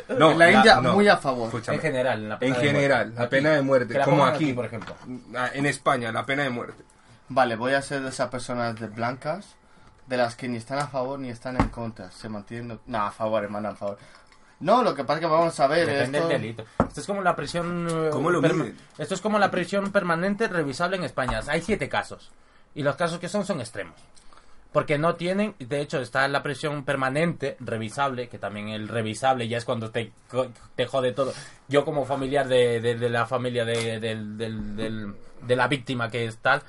No, 0.08 0.16
no, 0.18 0.30
en 0.32 0.38
la 0.38 0.50
India, 0.52 0.80
no. 0.80 0.92
muy 0.94 1.08
a 1.08 1.16
favor. 1.16 1.46
Escúchame. 1.46 1.76
En 1.76 1.82
general, 1.82 2.22
en 2.22 2.28
la 2.28 2.38
pena 2.38 2.54
En 2.56 2.60
de 2.62 2.66
general, 2.68 3.06
muerte. 3.06 3.22
la 3.22 3.28
pena 3.30 3.50
de 3.50 3.62
muerte, 3.62 4.00
como 4.04 4.24
aquí. 4.26 4.52
por 4.52 4.64
ejemplo. 4.66 4.94
Ah, 5.36 5.50
En 5.54 5.66
España, 5.66 6.10
la 6.12 6.24
pena 6.26 6.42
de 6.42 6.50
muerte. 6.50 6.82
Vale, 7.28 7.56
voy 7.56 7.72
a 7.74 7.82
ser 7.82 8.02
de 8.02 8.08
esas 8.10 8.28
personas 8.28 8.78
de 8.78 8.86
blancas, 8.88 9.56
de 10.06 10.16
las 10.16 10.36
que 10.36 10.48
ni 10.48 10.56
están 10.58 10.78
a 10.78 10.88
favor 10.88 11.18
ni 11.18 11.30
están 11.30 11.56
en 11.60 11.68
contra. 11.68 12.10
Se 12.10 12.28
mantienen... 12.28 12.78
No, 12.86 12.98
a 13.06 13.10
favor, 13.10 13.42
hermano, 13.44 13.70
a 13.70 13.74
favor. 13.74 13.98
No, 14.60 14.82
lo 14.82 14.94
que 14.94 15.04
pasa 15.04 15.14
es 15.14 15.20
que 15.26 15.32
vamos 15.32 15.58
a 15.60 15.66
ver 15.66 15.86
Depende 15.86 16.18
esto... 16.18 16.28
del 16.28 16.40
delito. 16.42 16.64
Esto 16.86 17.00
es 17.00 17.06
como 17.06 17.22
la 17.22 17.34
prisión... 17.34 17.88
eh. 17.90 18.74
Esto 18.98 19.14
es 19.14 19.20
como 19.20 19.38
la 19.38 19.50
prisión 19.50 19.90
permanente 19.90 20.48
revisable 20.48 20.96
en 20.96 21.04
España. 21.04 21.40
Hay 21.48 21.62
siete 21.62 21.88
casos. 21.88 22.30
Y 22.74 22.82
los 22.82 22.96
casos 22.96 23.18
que 23.18 23.28
son 23.28 23.44
son 23.46 23.60
extremos. 23.60 23.94
Porque 24.74 24.98
no 24.98 25.14
tienen, 25.14 25.54
de 25.58 25.80
hecho 25.80 26.00
está 26.00 26.28
la 26.28 26.42
prisión 26.42 26.84
permanente, 26.84 27.56
revisable, 27.60 28.28
que 28.28 28.38
también 28.38 28.68
el 28.68 28.88
revisable 28.88 29.48
ya 29.48 29.56
es 29.56 29.64
cuando 29.64 29.90
te, 29.90 30.12
te 30.74 30.86
jode 30.86 31.12
todo. 31.12 31.32
Yo 31.68 31.84
como 31.86 32.04
familiar 32.04 32.46
de, 32.48 32.80
de- 32.82 32.96
de 32.96 33.08
la 33.08 33.24
familia 33.24 33.64
de, 33.64 34.00
de 34.00 35.56
la 35.56 35.68
víctima 35.68 36.10
que 36.10 36.26
es 36.26 36.38
tal, 36.38 36.62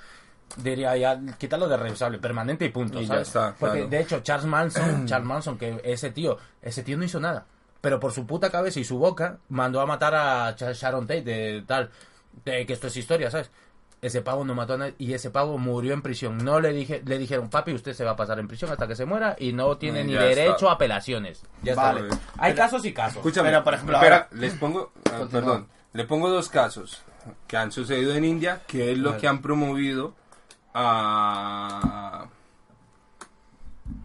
diría 0.58 0.96
ya, 0.98 1.20
quítalo 1.38 1.68
de 1.68 1.78
revisable, 1.78 2.20
permanente 2.20 2.66
y 2.66 2.70
punto. 2.70 3.00
Y 3.00 3.04
ya 3.04 3.14
¿sabes? 3.16 3.28
está, 3.30 3.56
Porque 3.60 3.78
claro. 3.80 3.90
de 3.90 4.00
hecho 4.00 4.20
Charles 4.22 4.46
Manson, 4.46 5.06
Charles 5.08 5.28
Manson, 5.28 5.58
que 5.58 5.82
ese 5.84 6.12
tío, 6.12 6.38
ese 6.62 6.84
tío 6.84 6.98
no 6.98 7.04
hizo 7.06 7.20
nada. 7.20 7.46
Pero 7.82 8.00
por 8.00 8.12
su 8.14 8.26
puta 8.26 8.50
cabeza 8.50 8.80
y 8.80 8.84
su 8.84 8.98
boca 8.98 9.38
mandó 9.50 9.80
a 9.82 9.86
matar 9.86 10.16
a 10.16 10.56
Sharon 10.56 11.08
Tate 11.08 11.22
de 11.24 11.64
tal, 11.68 11.92
que 12.44 12.66
esto 12.68 12.88
es 12.88 12.98
historia, 12.98 13.30
¿sabes? 13.30 13.52
Ese 14.06 14.22
pavo 14.22 14.46
no 14.46 14.54
mató 14.54 14.74
a 14.74 14.78
nadie 14.78 14.94
y 15.00 15.14
ese 15.14 15.32
pavo 15.32 15.58
murió 15.58 15.94
en 15.94 16.02
prisión. 16.04 16.38
No 16.38 16.60
le 16.60 16.72
dije, 16.74 17.02
le 17.06 17.18
dijeron, 17.18 17.50
papi, 17.50 17.74
usted 17.74 17.94
se 17.94 18.04
va 18.06 18.12
a 18.12 18.16
pasar 18.16 18.38
en 18.40 18.48
prisión 18.48 18.70
hasta 18.72 18.88
que 18.88 18.96
se 18.96 19.06
muera 19.06 19.36
y 19.40 19.52
no 19.52 19.78
tiene 19.78 20.04
Mm, 20.04 20.08
ni 20.08 20.14
derecho 20.14 20.54
está. 20.54 20.70
a 20.70 20.74
apelaciones. 20.74 21.42
Ya 21.64 21.74
Vale. 21.74 22.02
está. 22.08 22.20
Hay 22.38 22.54
casos 22.54 22.86
y 22.86 22.94
casos. 22.94 23.18
Escúchame, 23.18 23.50
Pero, 23.50 23.64
por 23.64 23.74
ejemplo, 23.74 23.96
espera, 23.98 24.16
ahora- 24.18 24.30
les 24.34 24.54
pongo, 24.54 24.92
ah, 25.12 25.26
perdón, 25.32 25.68
le 25.94 26.04
pongo 26.04 26.30
dos 26.30 26.50
casos 26.50 27.02
que 27.48 27.58
han 27.58 27.72
sucedido 27.72 28.14
en 28.14 28.26
India, 28.26 28.62
que 28.68 28.92
es 28.92 28.98
lo 29.00 29.18
que 29.18 29.28
han 29.28 29.42
promovido 29.42 30.14
a 30.74 32.28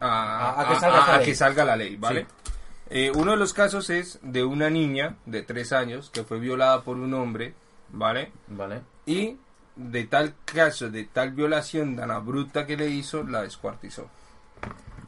a, 0.00 0.08
A- 0.08 0.60
a 0.62 0.68
que 0.68 0.76
salga 0.80 0.96
a- 0.98 1.02
esa 1.02 1.14
a 1.14 1.16
ley. 1.18 1.26
que 1.26 1.34
salga 1.34 1.64
la 1.64 1.76
ley, 1.76 1.96
¿vale? 1.96 2.22
Sí. 2.22 2.52
Eh, 2.90 3.12
uno 3.14 3.32
de 3.32 3.36
los 3.36 3.52
casos 3.52 3.90
es 3.90 4.18
de 4.22 4.44
una 4.44 4.68
niña 4.70 5.16
de 5.26 5.42
tres 5.42 5.72
años 5.72 6.10
que 6.10 6.24
fue 6.24 6.38
violada 6.38 6.82
por 6.82 6.96
un 6.96 7.12
hombre, 7.14 7.54
¿vale? 7.90 8.32
Vale. 8.48 8.80
Y 9.06 9.36
de 9.80 10.04
tal 10.04 10.34
caso, 10.44 10.90
de 10.90 11.04
tal 11.04 11.32
violación 11.32 11.96
tan 11.96 12.10
abrupta 12.10 12.66
que 12.66 12.76
le 12.76 12.88
hizo, 12.88 13.22
la 13.24 13.42
descuartizó. 13.42 14.08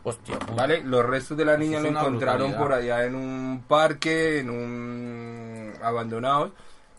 Hostia, 0.05 0.39
puta. 0.39 0.55
¿Vale? 0.55 0.82
Los 0.82 1.05
restos 1.05 1.36
de 1.36 1.44
la 1.44 1.57
niña 1.57 1.81
lo 1.81 1.89
encontraron 1.89 2.53
brutalidad. 2.53 2.59
por 2.59 2.73
allá 2.73 3.05
en 3.05 3.15
un 3.15 3.65
parque, 3.69 4.40
en 4.40 4.51
un 4.51 5.73
abandonado. 5.82 6.53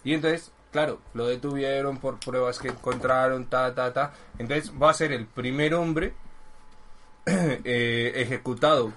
Y 0.04 0.14
entonces, 0.14 0.52
claro, 0.72 1.00
lo 1.14 1.28
detuvieron 1.28 1.98
por 1.98 2.20
pruebas 2.20 2.60
que 2.60 2.70
encontraron, 2.70 3.45
ta, 3.45 3.74
ta, 3.74 3.91
ta. 3.91 4.14
Entonces 4.38 4.72
va 4.82 4.91
a 4.91 4.94
ser 4.94 5.12
el 5.12 5.26
primer 5.26 5.74
hombre 5.74 6.14
eh, 7.26 8.14
ejecutado 8.16 8.94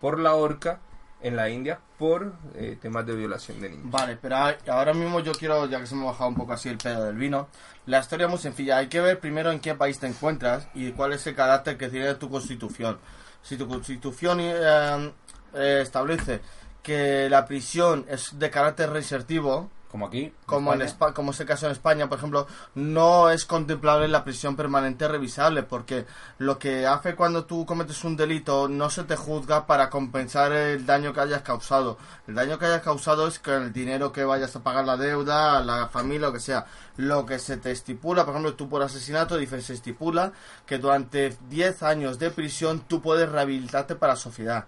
por 0.00 0.18
la 0.18 0.34
horca 0.34 0.80
en 1.22 1.36
la 1.36 1.48
India 1.48 1.78
por 1.98 2.32
eh, 2.54 2.76
temas 2.80 3.06
de 3.06 3.14
violación 3.14 3.60
de 3.60 3.70
niños. 3.70 3.90
Vale, 3.90 4.18
pero 4.20 4.36
ahora 4.68 4.92
mismo 4.92 5.20
yo 5.20 5.32
quiero, 5.32 5.66
ya 5.66 5.80
que 5.80 5.86
se 5.86 5.94
me 5.94 6.02
ha 6.02 6.06
bajado 6.06 6.30
un 6.30 6.36
poco 6.36 6.52
así 6.52 6.68
el 6.68 6.78
pedo 6.78 7.04
del 7.04 7.16
vino, 7.16 7.48
la 7.86 8.00
historia 8.00 8.26
es 8.26 8.30
muy 8.30 8.38
sencilla. 8.38 8.78
Hay 8.78 8.88
que 8.88 9.00
ver 9.00 9.20
primero 9.20 9.50
en 9.50 9.60
qué 9.60 9.74
país 9.74 9.98
te 9.98 10.06
encuentras 10.06 10.68
y 10.74 10.92
cuál 10.92 11.12
es 11.12 11.26
el 11.26 11.34
carácter 11.34 11.76
que 11.76 11.88
tiene 11.88 12.14
tu 12.14 12.28
constitución. 12.28 12.98
Si 13.42 13.56
tu 13.56 13.68
constitución 13.68 14.38
eh, 14.40 15.12
eh, 15.54 15.80
establece 15.82 16.40
que 16.82 17.28
la 17.30 17.46
prisión 17.46 18.04
es 18.08 18.38
de 18.38 18.50
carácter 18.50 18.90
reinsertivo, 18.90 19.70
Como 19.92 20.06
aquí. 20.06 20.32
como 20.46 20.72
en 20.72 20.82
España. 20.82 21.10
Espa- 21.10 21.14
como 21.14 21.30
es 21.30 21.38
el 21.40 21.46
caso 21.46 21.66
en 21.66 21.72
España, 21.72 22.08
por 22.08 22.16
ejemplo, 22.18 22.46
no 22.74 23.30
es 23.30 23.44
contemplable 23.44 24.08
la 24.08 24.24
prisión 24.24 24.56
permanente 24.56 25.06
revisable, 25.06 25.62
porque 25.62 26.06
lo 26.38 26.58
que 26.58 26.86
hace 26.86 27.14
cuando 27.14 27.44
tú 27.44 27.64
cometes 27.66 28.02
un 28.02 28.16
delito 28.16 28.68
no 28.68 28.88
se 28.90 29.04
te 29.04 29.14
juzga 29.16 29.66
para 29.66 29.90
compensar 29.90 30.50
el 30.52 30.84
daño 30.86 31.12
que 31.12 31.20
hayas 31.20 31.42
causado. 31.42 31.98
El 32.26 32.34
daño 32.34 32.58
que 32.58 32.64
hayas 32.66 32.82
causado 32.82 33.28
es 33.28 33.38
con 33.38 33.54
el 33.62 33.72
dinero 33.72 34.10
que 34.12 34.24
vayas 34.24 34.56
a 34.56 34.62
pagar 34.62 34.84
la 34.86 34.96
deuda, 34.96 35.62
la 35.62 35.86
familia, 35.88 36.28
lo 36.28 36.32
que 36.32 36.40
sea. 36.40 36.64
Lo 36.96 37.24
que 37.26 37.38
se 37.38 37.58
te 37.58 37.70
estipula, 37.70 38.24
por 38.24 38.32
ejemplo, 38.32 38.54
tú 38.54 38.68
por 38.68 38.82
asesinato, 38.82 39.36
dice, 39.36 39.60
se 39.60 39.74
estipula 39.74 40.32
que 40.66 40.78
durante 40.78 41.36
10 41.50 41.82
años 41.82 42.18
de 42.18 42.30
prisión 42.30 42.80
tú 42.88 43.02
puedes 43.02 43.28
rehabilitarte 43.30 43.94
para 43.94 44.14
la 44.14 44.18
sociedad. 44.18 44.64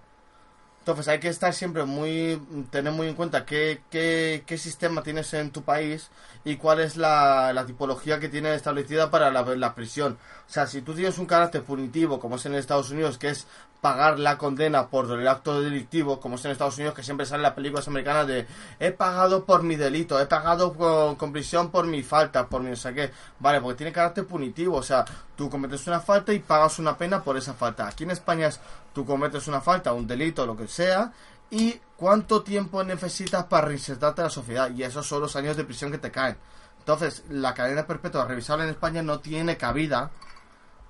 Entonces 0.85 1.09
hay 1.09 1.19
que 1.19 1.28
estar 1.28 1.55
siempre 1.55 1.85
muy, 1.85 2.39
tener 2.70 2.93
muy 2.93 3.09
en 3.09 3.15
cuenta 3.15 3.47
qué, 3.47 3.81
qué, 3.90 4.59
sistema 4.59 5.02
tienes 5.02 5.32
en 5.32 5.51
tu 5.51 5.62
país 5.62 6.11
y 6.44 6.56
cuál 6.56 6.81
es 6.81 6.98
la, 6.98 7.55
la 7.55 7.65
tipología 7.65 8.20
que 8.20 8.28
tiene 8.28 8.55
establecida 8.55 9.11
para 9.11 9.31
la, 9.31 9.44
la 9.56 9.74
prisión. 9.74 10.19
O 10.47 10.52
sea, 10.52 10.66
si 10.66 10.82
tú 10.82 10.93
tienes 10.93 11.16
un 11.16 11.24
carácter 11.24 11.62
punitivo, 11.62 12.20
como 12.20 12.36
es 12.36 12.44
en 12.44 12.55
Estados 12.55 12.90
Unidos, 12.90 13.16
que 13.16 13.31
es 13.31 13.47
pagar 13.85 14.19
la 14.19 14.39
condena 14.39 14.86
por 14.89 15.12
el 15.12 15.28
acto 15.28 15.61
delictivo, 15.61 16.19
como 16.19 16.36
es 16.36 16.44
en 16.47 16.52
Estados 16.52 16.78
Unidos, 16.78 16.94
que 16.94 17.02
siempre 17.02 17.27
salen 17.27 17.43
las 17.43 17.52
películas 17.52 17.86
americanas 17.86 18.27
de 18.27 18.47
he 18.81 18.93
pagado 18.93 19.44
por 19.44 19.62
mi 19.62 19.77
delito, 19.77 20.19
he 20.19 20.24
pagado 20.24 20.73
con, 20.73 21.16
con 21.16 21.32
prisión 21.32 21.70
por 21.70 21.86
mi 21.86 22.02
falta, 22.02 22.47
por 22.47 22.62
mi 22.62 22.70
no 22.70 22.77
sé 22.77 22.94
qué. 22.94 23.11
Vale, 23.40 23.61
porque 23.61 23.77
tiene 23.77 23.93
carácter 23.93 24.27
punitivo, 24.27 24.78
o 24.78 24.82
sea, 24.82 25.05
tú 25.36 25.51
cometes 25.51 25.86
una 25.86 26.01
falta 26.01 26.32
y 26.32 26.39
pagas 26.39 26.78
una 26.78 26.97
pena 26.97 27.23
por 27.23 27.36
esa 27.36 27.52
falta. 27.52 27.86
Aquí 27.86 28.05
en 28.05 28.12
España 28.12 28.47
es 28.47 28.59
tú 28.94 29.05
cometes 29.05 29.48
una 29.48 29.61
falta, 29.61 29.93
un 29.93 30.06
delito, 30.06 30.47
lo 30.47 30.56
que 30.56 30.66
sea, 30.66 31.12
y 31.51 31.78
cuánto 31.98 32.43
tiempo 32.43 32.82
necesitas 32.85 33.44
para 33.44 33.66
reinsertarte 33.66 34.23
a 34.23 34.24
la 34.24 34.31
sociedad. 34.31 34.70
Y 34.70 34.82
esos 34.82 35.06
son 35.06 35.20
los 35.20 35.36
años 35.36 35.59
de 35.59 35.65
prisión 35.65 35.90
que 35.90 35.98
te 35.98 36.11
caen. 36.11 36.39
Entonces, 36.78 37.23
la 37.28 37.52
cadena 37.52 37.86
perpetua 37.86 38.24
revisable 38.24 38.65
en 38.65 38.70
España 38.70 39.02
no 39.02 39.20
tiene 39.20 39.59
cabida 39.59 40.11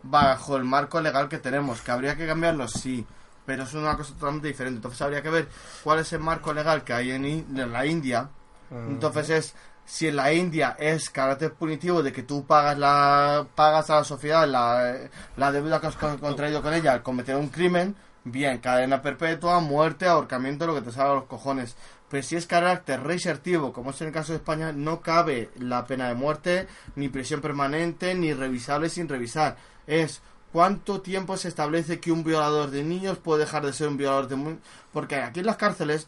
bajo 0.04 0.56
el 0.56 0.64
marco 0.64 1.00
legal 1.00 1.28
que 1.28 1.38
tenemos. 1.38 1.80
¿Que 1.80 1.90
habría 1.90 2.16
que 2.16 2.26
cambiarlo? 2.26 2.68
Sí. 2.68 3.06
Pero 3.46 3.64
es 3.64 3.74
una 3.74 3.96
cosa 3.96 4.14
totalmente 4.14 4.48
diferente. 4.48 4.76
Entonces 4.76 5.02
habría 5.02 5.22
que 5.22 5.30
ver 5.30 5.48
cuál 5.82 5.98
es 5.98 6.12
el 6.12 6.20
marco 6.20 6.52
legal 6.52 6.82
que 6.84 6.92
hay 6.92 7.10
en, 7.10 7.46
la 7.72 7.84
India. 7.86 8.28
Entonces 8.70 9.30
es 9.30 9.54
si 9.84 10.08
en 10.08 10.16
la 10.16 10.32
India 10.32 10.76
es 10.78 11.10
carácter 11.10 11.52
punitivo 11.52 12.02
de 12.02 12.10
que 12.12 12.22
tú 12.22 12.46
pagas 12.46 12.78
la 12.78 13.46
pagas 13.54 13.90
a 13.90 13.96
la 13.96 14.04
sociedad 14.04 14.48
la, 14.48 14.96
la 15.36 15.52
deuda 15.52 15.78
que 15.78 15.88
has 15.88 15.96
con- 15.96 16.16
contraído 16.16 16.62
con 16.62 16.72
ella 16.72 16.92
al 16.94 17.02
cometer 17.02 17.36
un 17.36 17.48
crimen, 17.48 17.94
bien, 18.24 18.58
cadena 18.58 19.02
perpetua, 19.02 19.60
muerte, 19.60 20.06
ahorcamiento, 20.06 20.66
lo 20.66 20.74
que 20.74 20.80
te 20.80 20.90
salga 20.90 21.12
a 21.12 21.14
los 21.16 21.24
cojones. 21.24 21.76
Pero 22.14 22.22
si 22.24 22.36
es 22.36 22.46
carácter 22.46 23.02
reinsertivo, 23.02 23.72
como 23.72 23.90
es 23.90 24.00
en 24.00 24.06
el 24.06 24.12
caso 24.14 24.30
de 24.30 24.36
España, 24.36 24.70
no 24.70 25.00
cabe 25.00 25.50
la 25.58 25.84
pena 25.84 26.06
de 26.06 26.14
muerte, 26.14 26.68
ni 26.94 27.08
prisión 27.08 27.40
permanente, 27.40 28.14
ni 28.14 28.32
revisable 28.32 28.88
sin 28.88 29.08
revisar. 29.08 29.56
Es 29.88 30.22
cuánto 30.52 31.00
tiempo 31.00 31.36
se 31.36 31.48
establece 31.48 31.98
que 31.98 32.12
un 32.12 32.22
violador 32.22 32.70
de 32.70 32.84
niños 32.84 33.18
puede 33.18 33.40
dejar 33.40 33.66
de 33.66 33.72
ser 33.72 33.88
un 33.88 33.96
violador 33.96 34.28
de 34.28 34.36
mu- 34.36 34.58
Porque 34.92 35.16
aquí 35.16 35.40
en 35.40 35.46
las 35.46 35.56
cárceles 35.56 36.06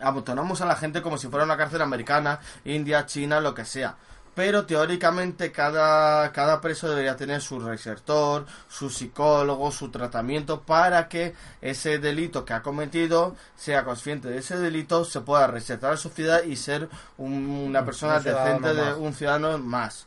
amontonamos 0.00 0.62
a 0.62 0.64
la 0.66 0.76
gente 0.76 1.02
como 1.02 1.18
si 1.18 1.28
fuera 1.28 1.44
una 1.44 1.58
cárcel 1.58 1.82
americana, 1.82 2.40
India, 2.64 3.04
China, 3.04 3.42
lo 3.42 3.52
que 3.54 3.66
sea. 3.66 3.96
Pero 4.34 4.64
teóricamente 4.64 5.52
cada, 5.52 6.32
cada 6.32 6.60
preso 6.62 6.88
debería 6.88 7.16
tener 7.16 7.42
su 7.42 7.60
reinsertor, 7.60 8.46
su 8.66 8.88
psicólogo, 8.88 9.70
su 9.70 9.90
tratamiento 9.90 10.62
para 10.62 11.06
que 11.08 11.34
ese 11.60 11.98
delito 11.98 12.42
que 12.46 12.54
ha 12.54 12.62
cometido 12.62 13.36
sea 13.56 13.84
consciente 13.84 14.28
de 14.28 14.38
ese 14.38 14.56
delito, 14.58 15.04
se 15.04 15.20
pueda 15.20 15.46
reinsertar 15.48 15.90
a 15.90 15.92
la 15.92 15.98
sociedad 15.98 16.44
y 16.44 16.56
ser 16.56 16.88
un- 17.18 17.46
una 17.50 17.84
persona 17.84 18.16
un 18.16 18.24
decente, 18.24 18.74
de 18.74 18.82
más. 18.82 18.96
un 18.96 19.12
ciudadano 19.14 19.58
más. 19.58 20.06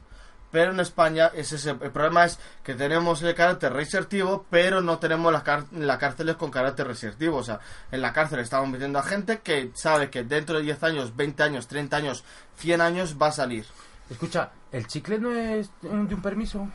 Pero 0.51 0.71
en 0.71 0.79
España 0.79 1.31
ese 1.35 1.57
es 1.57 1.65
el, 1.65 1.77
el 1.81 1.91
problema 1.91 2.23
es 2.25 2.39
que 2.63 2.75
tenemos 2.75 3.21
el 3.21 3.35
carácter 3.35 3.73
reinsertivo, 3.73 4.45
pero 4.49 4.81
no 4.81 4.97
tenemos 4.99 5.31
las, 5.33 5.43
las 5.73 5.97
cárceles 5.99 6.35
con 6.37 6.49
carácter 6.49 6.87
reinsertivo. 6.87 7.37
O 7.37 7.43
sea, 7.43 7.59
en 7.91 8.01
la 8.01 8.13
cárcel 8.13 8.39
estamos 8.39 8.69
metiendo 8.69 8.97
a 8.97 9.03
gente 9.03 9.39
que 9.41 9.71
sabe 9.75 10.09
que 10.09 10.23
dentro 10.23 10.55
de 10.57 10.63
10 10.63 10.81
años, 10.83 11.15
20 11.15 11.43
años, 11.43 11.67
30 11.67 11.97
años, 11.97 12.23
100 12.57 12.79
años 12.81 13.17
va 13.21 13.27
a 13.27 13.31
salir. 13.33 13.65
Escucha, 14.09 14.51
¿el 14.71 14.85
chicle 14.87 15.19
no 15.19 15.31
es 15.31 15.69
un, 15.83 16.07
de 16.07 16.15
un 16.15 16.21
permiso? 16.21 16.67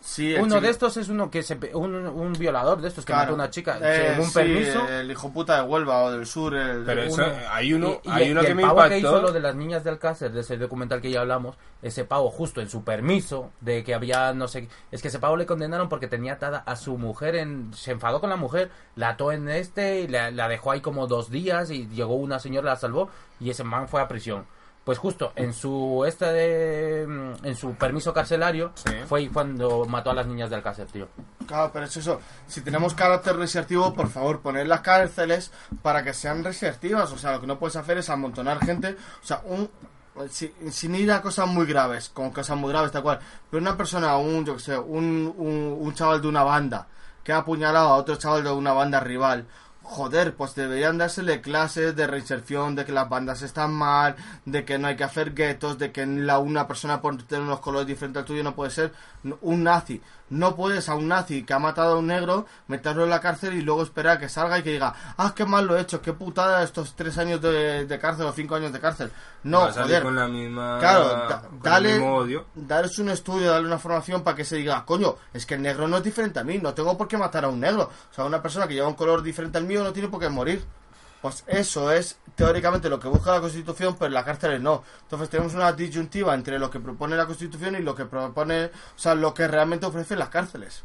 Sí, 0.00 0.32
el 0.34 0.42
Uno 0.42 0.60
de 0.60 0.68
estos 0.70 0.96
es 0.98 1.08
uno 1.08 1.28
que 1.32 1.42
se 1.42 1.56
pe- 1.56 1.74
un, 1.74 1.92
un 1.92 2.32
violador 2.34 2.80
de 2.80 2.86
estos 2.86 3.04
que 3.04 3.12
claro. 3.12 3.22
mató 3.22 3.32
a 3.32 3.34
una 3.34 3.50
chica 3.50 3.78
Eh, 3.82 4.16
un 4.20 4.26
sí, 4.26 4.34
permiso. 4.34 4.88
El 4.88 5.10
hijo 5.10 5.32
puta 5.32 5.56
de 5.56 5.62
Huelva 5.62 6.04
o 6.04 6.12
del 6.12 6.26
sur. 6.26 6.54
El, 6.54 6.84
Pero 6.84 7.02
eso- 7.02 7.24
uno. 7.24 7.34
hay 7.50 7.72
uno, 7.72 8.00
Y- 8.04 8.08
y- 8.08 8.12
hay 8.12 8.30
uno 8.30 8.40
y 8.40 8.44
que 8.44 8.50
el 8.50 8.56
me 8.56 8.62
pavo 8.62 8.74
impactó. 8.74 8.90
que 8.90 8.98
hizo 9.00 9.20
lo 9.22 9.32
de 9.32 9.40
las 9.40 9.56
niñas 9.56 9.82
de 9.82 9.90
Alcácer, 9.90 10.30
de 10.30 10.40
ese 10.42 10.58
documental 10.58 11.00
que 11.00 11.10
ya 11.10 11.22
hablamos, 11.22 11.56
ese 11.82 12.04
pavo 12.04 12.30
justo 12.30 12.60
en 12.60 12.70
su 12.70 12.84
permiso 12.84 13.50
de 13.60 13.82
que 13.82 13.94
había 13.94 14.32
no 14.32 14.46
sé, 14.46 14.62
qué- 14.62 14.68
es 14.92 15.02
que 15.02 15.08
ese 15.08 15.18
pavo 15.18 15.36
le 15.36 15.44
condenaron 15.44 15.88
porque 15.88 16.06
tenía 16.06 16.34
atada 16.34 16.58
a 16.58 16.76
su 16.76 16.96
mujer 16.98 17.34
en, 17.34 17.72
se 17.74 17.90
enfadó 17.90 18.20
con 18.20 18.30
la 18.30 18.36
mujer, 18.36 18.70
la 18.94 19.08
ató 19.10 19.32
en 19.32 19.48
este 19.48 20.02
y 20.02 20.06
la, 20.08 20.30
la 20.30 20.46
dejó 20.48 20.70
ahí 20.70 20.80
como 20.82 21.08
dos 21.08 21.30
días 21.30 21.70
y 21.72 21.88
llegó 21.88 22.14
una 22.14 22.38
señora 22.38 22.70
la 22.70 22.76
salvó 22.76 23.10
y 23.40 23.50
ese 23.50 23.64
man 23.64 23.88
fue 23.88 24.00
a 24.00 24.06
prisión. 24.06 24.46
Pues 24.86 24.98
justo 24.98 25.32
en 25.34 25.52
su 25.52 26.04
este 26.06 26.26
de, 26.26 27.06
mm, 27.08 27.44
en 27.44 27.56
su 27.56 27.74
permiso 27.74 28.14
carcelario 28.14 28.70
Sí. 28.76 28.92
fue 29.08 29.18
ahí 29.18 29.28
cuando 29.28 29.84
mató 29.84 30.12
a 30.12 30.14
las 30.14 30.28
niñas 30.28 30.48
de 30.48 30.54
Alcácer, 30.54 30.86
tío. 30.86 31.08
Claro, 31.44 31.70
pero 31.72 31.86
es 31.86 31.96
eso. 31.96 32.20
Si 32.46 32.60
tenemos 32.60 32.94
carácter 32.94 33.34
reinsertivo, 33.34 33.92
por 33.92 34.08
favor, 34.08 34.40
poner 34.42 34.68
las 34.68 34.82
cárceles 34.82 35.50
para 35.82 36.04
que 36.04 36.14
sean 36.14 36.44
reinsertivas. 36.44 37.10
O 37.12 37.18
sea, 37.18 37.32
lo 37.32 37.40
que 37.40 37.48
no 37.48 37.58
puedes 37.58 37.74
hacer 37.74 37.98
es 37.98 38.08
amontonar 38.10 38.60
gente. 38.64 38.96
O 39.22 39.26
sea, 39.26 39.42
un. 39.44 39.68
si- 40.30 40.54
sin 40.70 40.94
ir 40.94 41.10
a 41.10 41.20
cosas 41.20 41.48
muy 41.48 41.66
graves, 41.66 42.08
con 42.08 42.30
cosas 42.30 42.56
muy 42.56 42.70
graves, 42.70 42.92
tal 42.92 43.02
cual. 43.02 43.18
Pero 43.50 43.60
una 43.60 43.76
persona, 43.76 44.16
un, 44.18 44.44
yo 44.46 44.54
que 44.54 44.62
sé, 44.62 44.78
un, 44.78 45.34
un, 45.36 45.76
un 45.80 45.94
chaval 45.94 46.22
de 46.22 46.28
una 46.28 46.44
banda 46.44 46.86
que 47.24 47.32
ha 47.32 47.38
apuñalado 47.38 47.88
a 47.88 47.96
otro 47.96 48.14
chaval 48.14 48.44
de 48.44 48.52
una 48.52 48.72
banda 48.72 49.00
rival. 49.00 49.46
Joder, 49.88 50.34
pues 50.34 50.54
deberían 50.56 50.98
dársele 50.98 51.40
clases 51.40 51.94
de 51.94 52.08
reinserción, 52.08 52.74
de 52.74 52.84
que 52.84 52.92
las 52.92 53.08
bandas 53.08 53.42
están 53.42 53.72
mal, 53.72 54.16
de 54.44 54.64
que 54.64 54.78
no 54.78 54.88
hay 54.88 54.96
que 54.96 55.04
hacer 55.04 55.32
guetos, 55.32 55.78
de 55.78 55.92
que 55.92 56.04
la 56.04 56.38
una 56.40 56.66
persona 56.66 57.00
por 57.00 57.16
tener 57.22 57.44
unos 57.44 57.60
colores 57.60 57.86
diferentes 57.86 58.20
al 58.20 58.26
tuyo 58.26 58.42
no 58.42 58.54
puede 58.54 58.72
ser 58.72 58.92
un 59.40 59.62
nazi. 59.62 60.02
No 60.28 60.56
puedes 60.56 60.88
a 60.88 60.94
un 60.96 61.06
nazi 61.08 61.44
que 61.44 61.54
ha 61.54 61.58
matado 61.60 61.94
a 61.94 61.98
un 61.98 62.08
negro 62.08 62.46
meterlo 62.66 63.04
en 63.04 63.10
la 63.10 63.20
cárcel 63.20 63.54
y 63.54 63.62
luego 63.62 63.82
esperar 63.84 64.16
a 64.16 64.18
que 64.18 64.28
salga 64.28 64.58
y 64.58 64.62
que 64.64 64.72
diga, 64.72 64.92
ah, 65.16 65.32
qué 65.36 65.44
mal 65.44 65.66
lo 65.66 65.76
he 65.76 65.80
hecho, 65.80 66.02
qué 66.02 66.12
putada 66.12 66.64
estos 66.64 66.96
tres 66.96 67.16
años 67.18 67.40
de, 67.40 67.86
de 67.86 67.98
cárcel 68.00 68.26
o 68.26 68.32
cinco 68.32 68.56
años 68.56 68.72
de 68.72 68.80
cárcel. 68.80 69.12
No, 69.44 69.60
Va 69.60 69.66
a 69.68 69.72
salir 69.72 69.88
joder. 69.90 70.02
con 70.02 70.16
la 70.16 70.26
misma 70.26 70.78
Claro, 70.80 71.08
da- 71.08 71.40
con 71.42 71.54
el 71.54 71.62
dale, 71.62 71.92
mismo 71.94 72.16
odio. 72.16 72.46
darles 72.56 72.98
un 72.98 73.10
estudio, 73.10 73.52
darle 73.52 73.68
una 73.68 73.78
formación 73.78 74.22
para 74.24 74.36
que 74.36 74.44
se 74.44 74.56
diga, 74.56 74.84
coño, 74.84 75.14
es 75.32 75.46
que 75.46 75.54
el 75.54 75.62
negro 75.62 75.86
no 75.86 75.98
es 75.98 76.02
diferente 76.02 76.40
a 76.40 76.44
mí, 76.44 76.58
no 76.58 76.74
tengo 76.74 76.98
por 76.98 77.06
qué 77.06 77.16
matar 77.16 77.44
a 77.44 77.48
un 77.48 77.60
negro. 77.60 77.90
O 78.10 78.14
sea, 78.14 78.24
una 78.24 78.42
persona 78.42 78.66
que 78.66 78.74
lleva 78.74 78.88
un 78.88 78.94
color 78.94 79.22
diferente 79.22 79.58
al 79.58 79.64
mío 79.64 79.84
no 79.84 79.92
tiene 79.92 80.08
por 80.08 80.18
qué 80.20 80.28
morir. 80.28 80.64
Pues 81.22 81.44
eso 81.46 81.90
es 81.90 82.18
teóricamente 82.34 82.88
lo 82.88 83.00
que 83.00 83.08
busca 83.08 83.32
la 83.32 83.40
Constitución, 83.40 83.94
pero 83.94 84.06
en 84.06 84.14
la 84.14 84.24
cárcel 84.24 84.62
no. 84.62 84.84
Entonces 85.02 85.30
tenemos 85.30 85.54
una 85.54 85.72
disyuntiva 85.72 86.34
entre 86.34 86.58
lo 86.58 86.70
que 86.70 86.80
propone 86.80 87.16
la 87.16 87.26
Constitución 87.26 87.74
y 87.76 87.82
lo 87.82 87.94
que 87.94 88.04
propone, 88.04 88.66
o 88.66 88.98
sea, 88.98 89.14
lo 89.14 89.34
que 89.34 89.48
realmente 89.48 89.86
ofrecen 89.86 90.18
las 90.18 90.28
cárceles. 90.28 90.84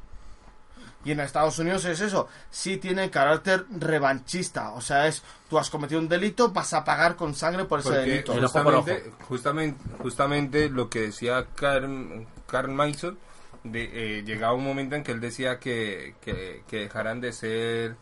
Y 1.04 1.12
en 1.12 1.20
Estados 1.20 1.58
Unidos 1.58 1.84
es 1.86 2.00
eso, 2.00 2.28
sí 2.52 2.78
tiene 2.78 3.10
carácter 3.10 3.66
revanchista, 3.72 4.72
o 4.74 4.82
sea, 4.82 5.08
es 5.08 5.24
tú 5.50 5.58
has 5.58 5.70
cometido 5.72 6.00
un 6.00 6.08
delito, 6.08 6.52
vas 6.52 6.74
a 6.74 6.84
pagar 6.84 7.16
con 7.16 7.34
sangre 7.34 7.66
por 7.66 7.80
ese 7.80 7.90
Porque 7.90 8.02
delito. 8.02 8.34
Justamente, 8.34 9.12
justamente, 9.28 9.84
justamente 9.98 10.70
lo 10.70 10.90
que 10.90 11.02
decía 11.02 11.48
Carl, 11.56 12.28
Carl 12.48 12.72
Mason, 12.72 13.18
de, 13.64 14.20
eh, 14.20 14.24
llegaba 14.24 14.54
un 14.54 14.64
momento 14.64 14.96
en 14.96 15.04
que 15.04 15.12
él 15.12 15.20
decía 15.20 15.60
que, 15.60 16.16
que, 16.22 16.64
que 16.68 16.78
dejaran 16.78 17.20
de 17.20 17.34
ser 17.34 17.96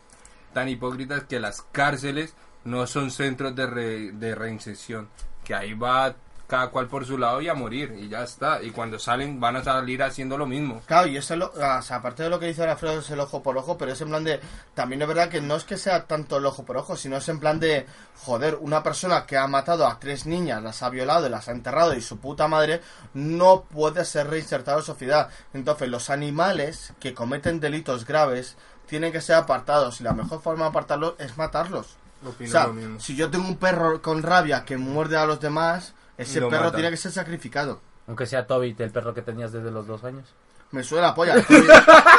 tan 0.54 0.70
hipócritas 0.70 1.24
que 1.24 1.40
las 1.40 1.62
cárceles 1.72 2.34
no 2.64 2.88
son 2.88 3.12
centros 3.12 3.56
de, 3.56 3.68
re- 3.68 4.12
de 4.12 4.36
reinserción, 4.36 5.10
que 5.44 5.56
ahí 5.56 5.74
va 5.74 6.16
cada 6.48 6.70
cual 6.72 6.88
por 6.88 7.06
su 7.06 7.16
lado 7.16 7.40
y 7.42 7.48
a 7.48 7.54
morir, 7.54 7.96
y 8.00 8.10
ya 8.10 8.24
está. 8.24 8.64
Y 8.64 8.72
cuando 8.72 8.98
salen 8.98 9.40
van 9.40 9.58
a 9.58 9.64
salir 9.64 10.02
haciendo 10.02 10.36
lo 10.36 10.48
mismo. 10.48 10.82
Claro, 10.88 11.08
y 11.08 11.16
eso, 11.16 11.36
lo- 11.36 11.54
aparte 11.62 12.24
de 12.24 12.30
lo 12.32 12.40
que 12.40 12.48
dice 12.48 12.64
Alfredo, 12.64 13.02
es 13.02 13.10
el 13.12 13.20
ojo 13.20 13.44
por 13.44 13.56
ojo, 13.56 13.78
pero 13.78 13.92
es 13.92 14.02
en 14.02 14.10
plan 14.10 14.24
de. 14.24 14.40
También 14.74 15.00
es 15.04 15.08
verdad 15.08 15.30
que 15.30 15.42
no 15.42 15.56
es 15.56 15.64
que 15.64 15.78
sea 15.78 16.06
tanto 16.08 16.38
el 16.38 16.46
ojo 16.48 16.66
por 16.66 16.78
ojo, 16.78 16.96
sino 16.98 17.18
es 17.18 17.30
en 17.30 17.40
plan 17.40 17.60
de. 17.60 17.86
Joder, 18.26 18.56
una 18.60 18.82
persona 18.82 19.28
que 19.28 19.38
ha 19.38 19.46
matado 19.46 19.86
a 19.86 20.00
tres 20.00 20.26
niñas, 20.26 20.64
las 20.64 20.82
ha 20.82 20.90
violado 20.90 21.28
y 21.28 21.30
las 21.30 21.48
ha 21.50 21.52
enterrado 21.52 21.94
y 21.94 22.02
su 22.02 22.18
puta 22.18 22.48
madre 22.48 22.82
no 23.14 23.62
puede 23.66 24.04
ser 24.04 24.28
reinsertado 24.28 24.80
en 24.80 24.86
sociedad. 24.86 25.30
Entonces, 25.54 25.88
los 25.88 26.10
animales 26.10 26.94
que 27.00 27.14
cometen 27.14 27.60
delitos 27.60 28.06
graves 28.06 28.58
tienen 28.90 29.12
que 29.12 29.22
ser 29.22 29.36
apartados 29.36 30.02
y 30.02 30.04
la 30.04 30.14
mejor 30.14 30.42
forma 30.42 30.64
de 30.66 30.70
apartarlos 30.70 31.14
es 31.20 31.38
matarlos. 31.38 31.96
Opino 32.28 32.50
o 32.50 32.52
sea, 32.52 32.68
lo 32.68 32.74
mismo. 32.74 33.00
si 33.00 33.16
yo 33.16 33.30
tengo 33.30 33.48
un 33.48 33.56
perro 33.58 34.02
con 34.02 34.22
rabia 34.24 34.66
que 34.66 34.76
muerde 34.78 35.16
a 35.18 35.26
los 35.26 35.40
demás, 35.40 35.94
ese 36.18 36.42
Lo 36.42 36.50
perro 36.50 36.66
mata. 36.66 36.76
tiene 36.76 36.92
que 36.92 36.98
ser 36.98 37.12
sacrificado. 37.14 37.80
Aunque 38.08 38.26
sea 38.26 38.46
Toby, 38.48 38.76
el 38.78 38.92
perro 38.92 39.14
que 39.14 39.22
tenías 39.22 39.52
desde 39.54 39.72
los 39.72 39.88
dos 39.88 40.04
años. 40.04 40.26
Me 40.72 40.84
suena 40.84 41.08
la 41.08 41.16
polla. 41.16 41.36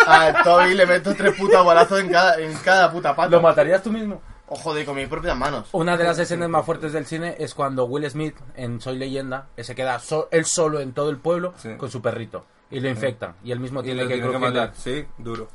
A 0.06 0.42
Toby 0.44 0.74
le 0.74 0.86
meto 0.86 1.14
tres 1.14 1.36
putas 1.36 1.64
balazos 1.64 2.00
en 2.00 2.08
cada, 2.10 2.36
en 2.40 2.54
cada 2.58 2.90
puta 2.90 3.14
pata. 3.14 3.28
¿Lo 3.30 3.40
matarías 3.42 3.82
tú 3.82 3.90
mismo? 3.92 4.22
O 4.48 4.56
joder, 4.56 4.84
con 4.84 4.96
mis 4.96 5.06
propias 5.08 5.36
manos. 5.36 5.68
Una 5.72 5.96
de 5.96 6.04
las 6.04 6.18
escenas 6.18 6.48
más 6.48 6.64
fuertes 6.64 6.92
del 6.92 7.06
cine 7.06 7.36
es 7.38 7.54
cuando 7.54 7.84
Will 7.84 8.08
Smith 8.10 8.36
en 8.56 8.80
Soy 8.80 8.96
Leyenda 8.98 9.46
se 9.58 9.74
queda 9.74 9.98
so- 10.00 10.28
él 10.32 10.44
solo 10.44 10.80
en 10.80 10.92
todo 10.92 11.10
el 11.10 11.18
pueblo 11.18 11.54
Sí. 11.56 11.76
con 11.76 11.88
su 11.90 12.00
perrito 12.02 12.46
y 12.70 12.80
lo 12.80 12.88
infectan 12.88 13.34
y 13.44 13.52
él 13.52 13.60
mismo 13.60 13.80
Y 13.80 13.84
tiene 13.84 14.02
lo 14.02 14.08
que, 14.08 14.14
tiene 14.14 14.30
que 14.32 14.38
matar, 14.38 14.72
sí, 14.74 15.04
duro. 15.18 15.48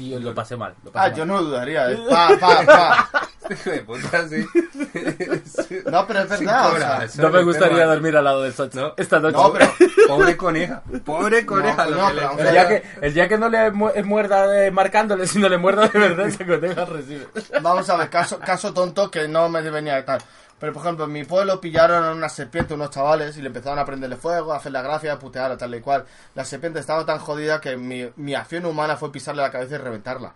Tío, 0.00 0.18
lo 0.18 0.34
pasé 0.34 0.56
mal. 0.56 0.74
lo 0.82 0.90
pasé 0.90 1.06
Ah, 1.06 1.10
mal. 1.10 1.18
yo 1.18 1.26
no 1.26 1.42
dudaría. 1.42 1.90
eh. 1.90 1.98
Pa, 2.08 2.30
pa, 2.40 2.64
pa. 2.64 3.10
Hijo 3.50 3.70
de 3.70 3.80
puta, 3.80 4.28
sí. 4.28 4.46
No, 5.90 6.06
pero 6.06 6.20
es 6.20 6.28
verdad. 6.28 6.72
o 6.72 6.78
sea, 7.08 7.22
No 7.22 7.30
me 7.30 7.42
gustaría 7.42 7.78
tema. 7.78 7.92
dormir 7.92 8.16
al 8.16 8.24
lado 8.24 8.42
del 8.42 8.54
Sochi 8.54 8.78
No. 8.78 8.94
esta 8.96 9.18
noche. 9.18 9.36
no, 9.36 9.52
pero. 9.52 9.66
Pobre 10.08 10.36
coneja, 10.36 10.82
pobre 11.04 11.44
coneja. 11.44 11.84
No, 11.86 11.90
lo 11.90 12.00
no, 12.00 12.08
que 12.08 12.14
le- 12.14 12.20
pero- 12.36 12.48
El 12.48 12.52
día, 12.52 12.68
que, 12.68 12.82
el 13.06 13.14
día 13.14 13.28
que 13.28 13.38
no 13.38 13.48
le 13.48 13.70
mu- 13.72 13.90
muerda 14.04 14.64
eh, 14.64 14.70
marcándole, 14.70 15.26
sino 15.26 15.48
le 15.48 15.58
muerda 15.58 15.88
de 15.88 15.98
verdad, 15.98 16.26
esa 16.28 16.46
coneja 16.46 16.84
recibe. 16.84 17.26
Vamos 17.60 17.88
a 17.90 17.96
ver, 17.96 18.08
caso, 18.08 18.38
caso 18.38 18.72
tonto 18.72 19.10
que 19.10 19.28
no 19.28 19.48
me 19.48 19.60
venía 19.68 19.96
de 19.96 20.02
tal. 20.04 20.20
Pero, 20.60 20.72
por 20.74 20.82
ejemplo, 20.82 21.06
en 21.06 21.12
mi 21.12 21.24
pueblo 21.24 21.60
pillaron 21.60 22.04
a 22.04 22.12
una 22.12 22.28
serpiente 22.28 22.74
unos 22.74 22.90
chavales 22.90 23.36
y 23.36 23.40
le 23.40 23.46
empezaron 23.48 23.78
a 23.78 23.84
prenderle 23.86 24.16
fuego, 24.16 24.52
a 24.52 24.58
hacer 24.58 24.72
la 24.72 24.82
gracia, 24.82 25.14
a 25.14 25.18
putear, 25.18 25.56
tal 25.56 25.74
y 25.74 25.80
cual. 25.80 26.04
La 26.34 26.44
serpiente 26.44 26.78
estaba 26.78 27.04
tan 27.06 27.18
jodida 27.18 27.60
que 27.60 27.76
mi, 27.76 28.10
mi 28.16 28.34
acción 28.34 28.66
humana 28.66 28.96
fue 28.96 29.10
pisarle 29.10 29.40
la 29.42 29.50
cabeza 29.50 29.76
y 29.76 29.78
reventarla. 29.78 30.34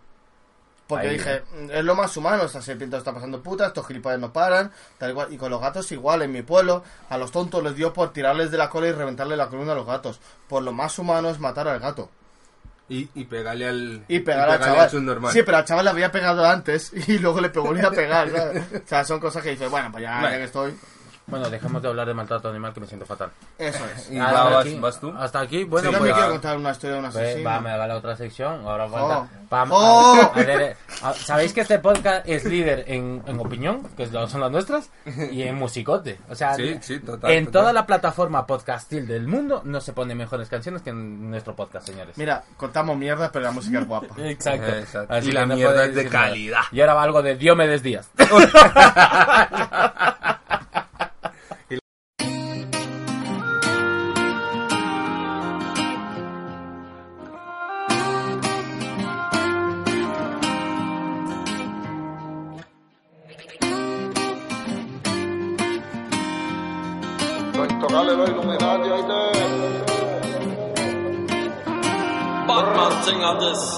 Porque 0.86 1.08
Ahí. 1.08 1.14
dije, 1.14 1.42
"Mm, 1.54 1.70
es 1.70 1.84
lo 1.84 1.94
más 1.94 2.14
humano, 2.16 2.42
esta 2.44 2.60
serpiente 2.60 2.96
está 2.96 3.12
pasando 3.12 3.42
puta, 3.42 3.66
estos 3.66 3.86
gilipollas 3.86 4.18
no 4.18 4.32
paran, 4.32 4.70
tal 4.98 5.10
y 5.12 5.14
cual. 5.14 5.32
Y 5.32 5.36
con 5.38 5.50
los 5.50 5.60
gatos 5.60 5.90
igual, 5.92 6.22
en 6.22 6.32
mi 6.32 6.42
pueblo, 6.42 6.82
a 7.08 7.16
los 7.18 7.30
tontos 7.30 7.62
les 7.62 7.74
dio 7.74 7.92
por 7.92 8.12
tirarles 8.12 8.50
de 8.50 8.58
la 8.58 8.68
cola 8.68 8.88
y 8.88 8.92
reventarle 8.92 9.36
la 9.36 9.48
columna 9.48 9.72
a 9.72 9.76
los 9.76 9.86
gatos. 9.86 10.20
Por 10.48 10.62
lo 10.62 10.72
más 10.72 10.98
humano 10.98 11.30
es 11.30 11.38
matar 11.38 11.68
al 11.68 11.80
gato. 11.80 12.10
Y, 12.88 13.08
y 13.14 13.24
pegarle 13.24 13.66
al. 13.66 14.04
Y 14.08 14.20
pegar 14.20 14.48
al 14.50 14.60
chaval. 14.60 14.90
subnormal. 14.90 15.32
Sí, 15.32 15.42
pero 15.42 15.56
al 15.56 15.64
chaval 15.64 15.86
le 15.86 15.90
había 15.92 16.12
pegado 16.12 16.44
antes 16.44 16.92
y 17.08 17.18
luego 17.18 17.40
le 17.40 17.48
volví 17.48 17.80
a 17.80 17.90
pegar, 17.90 18.30
¿sabes? 18.30 18.62
O 18.84 18.86
sea, 18.88 19.04
son 19.04 19.20
cosas 19.20 19.42
que 19.42 19.50
dices, 19.50 19.70
bueno, 19.70 19.90
pues 19.90 20.02
ya, 20.02 20.10
ya 20.14 20.20
Bueno. 20.20 20.36
que 20.36 20.44
estoy. 20.44 20.74
Bueno, 21.26 21.48
dejemos 21.48 21.80
de 21.80 21.88
hablar 21.88 22.06
de 22.06 22.12
maltrato 22.14 22.48
animal 22.50 22.74
que 22.74 22.80
me 22.80 22.86
siento 22.86 23.06
fatal. 23.06 23.30
Eso 23.58 23.82
es. 23.96 24.10
Y 24.10 24.18
va, 24.18 24.30
vas, 24.44 24.66
aquí- 24.66 24.78
vas 24.78 25.00
tú. 25.00 25.12
Hasta 25.16 25.40
aquí, 25.40 25.64
bueno, 25.64 25.90
pues... 25.90 26.02
me 26.02 26.12
quiero 26.12 26.30
contar 26.30 26.56
una 26.58 26.70
historia 26.70 26.96
de 26.96 27.02
un 27.02 27.10
Pues, 27.10 27.16
asesino. 27.24 27.50
va, 27.50 27.60
me 27.60 27.70
haga 27.70 27.86
la 27.86 27.96
otra 27.96 28.16
sección. 28.16 28.66
Ahora 28.66 28.88
falta. 28.88 29.18
Oh. 29.20 29.28
Pam, 29.48 29.72
a- 29.72 30.20
a 30.26 30.32
ver, 30.34 30.76
a- 31.02 31.12
¿Sabéis 31.14 31.52
que 31.52 31.62
este 31.62 31.78
podcast 31.78 32.28
es 32.28 32.44
líder 32.44 32.84
en, 32.88 33.22
en 33.26 33.40
opinión, 33.40 33.82
que 33.96 34.06
son 34.06 34.40
las 34.40 34.50
nuestras, 34.50 34.90
y 35.30 35.42
en 35.42 35.54
musicote? 35.54 36.18
O 36.28 36.34
sea, 36.34 36.54
Sí, 36.54 36.76
sí, 36.82 36.98
total, 37.00 37.30
en 37.30 37.46
total. 37.46 37.60
toda 37.62 37.72
la 37.72 37.86
plataforma 37.86 38.46
podcastil 38.46 39.06
del 39.06 39.26
mundo 39.26 39.62
no 39.64 39.80
se 39.80 39.92
ponen 39.92 40.18
mejores 40.18 40.48
canciones 40.48 40.82
que 40.82 40.90
en 40.90 41.30
nuestro 41.30 41.54
podcast, 41.56 41.86
señores. 41.86 42.16
Mira, 42.18 42.42
contamos 42.56 42.96
mierda, 42.98 43.30
pero 43.32 43.44
la 43.44 43.50
música 43.50 43.78
es 43.80 43.86
guapa. 43.86 44.08
Exacto. 44.18 44.72
Exacto. 44.74 45.12
Así 45.14 45.28
Y 45.28 45.32
la 45.32 45.46
mierda 45.46 45.84
es 45.86 45.94
de 45.94 46.04
nada. 46.04 46.18
calidad. 46.26 46.62
Y 46.72 46.80
ahora 46.80 46.94
va 46.94 47.02
algo 47.02 47.22
de 47.22 47.36
Diomedes 47.36 47.82
Díaz. 47.82 48.10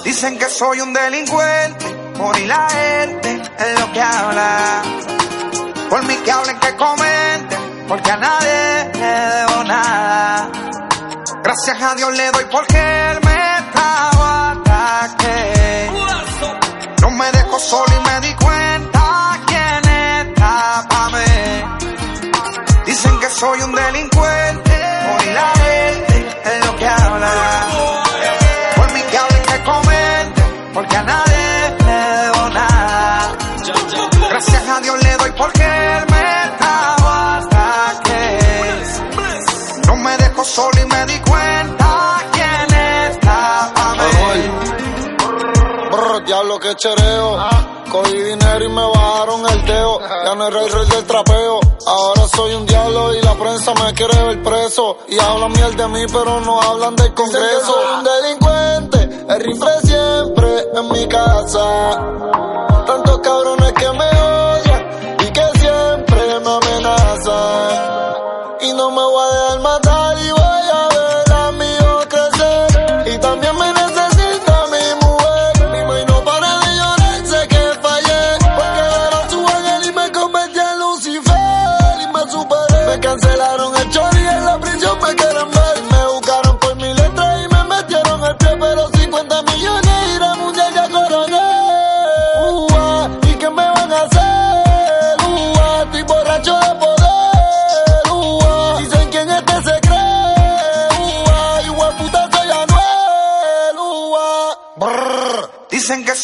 Dicen 0.04 0.38
que 0.38 0.48
soy 0.48 0.80
un 0.80 0.92
delincuente, 0.92 1.84
por 2.16 2.38
y 2.38 2.46
la 2.46 2.68
gente 2.68 3.42
es 3.58 3.80
lo 3.80 3.92
que 3.92 4.00
habla. 4.00 4.82
Por 5.90 6.04
mí 6.04 6.14
que 6.24 6.30
hablen, 6.30 6.58
que 6.60 6.76
comenten, 6.76 7.86
porque 7.88 8.10
a 8.12 8.16
nadie 8.16 8.90
le 8.94 9.06
debo 9.06 9.64
nada. 9.64 10.48
Gracias 11.42 11.82
a 11.82 11.94
Dios 11.96 12.16
le 12.16 12.30
doy 12.30 12.44
porque 12.50 12.76
él 12.76 13.18
me 13.24 13.58
estaba 13.58 14.50
ataque. 14.52 15.90
No 17.02 17.10
me 17.10 17.30
dejó 17.32 17.58
solo 17.58 17.92
y 17.96 18.08
me 18.08 18.20
di 18.26 18.34
cuenta 18.34 19.40
quién 19.46 19.92
está 20.28 20.86
pa' 20.88 21.10
mí. 21.10 22.84
Dicen 22.84 23.18
que 23.18 23.30
soy 23.30 23.60
un 23.62 23.72
delincuente, 23.72 24.15
el 50.54 50.70
rey 50.70 50.86
del 50.86 51.04
trapeo. 51.04 51.60
Ahora 51.86 52.28
soy 52.28 52.54
un 52.54 52.66
diablo 52.66 53.14
y 53.14 53.22
la 53.22 53.34
prensa 53.34 53.74
me 53.74 53.92
quiere 53.94 54.22
ver 54.22 54.42
preso. 54.42 54.98
Y 55.08 55.18
hablan 55.18 55.52
miel 55.52 55.76
de 55.76 55.88
mí, 55.88 56.00
pero 56.12 56.40
no 56.40 56.60
hablan 56.60 56.94
del 56.96 57.12
congreso. 57.14 57.66
soy 57.66 57.84
un 57.98 58.04
delincuente. 58.04 59.24
El 59.28 59.40
rifle 59.40 59.80
siempre 59.82 60.66
en 60.74 60.88
mi 60.88 61.08
casa. 61.08 62.75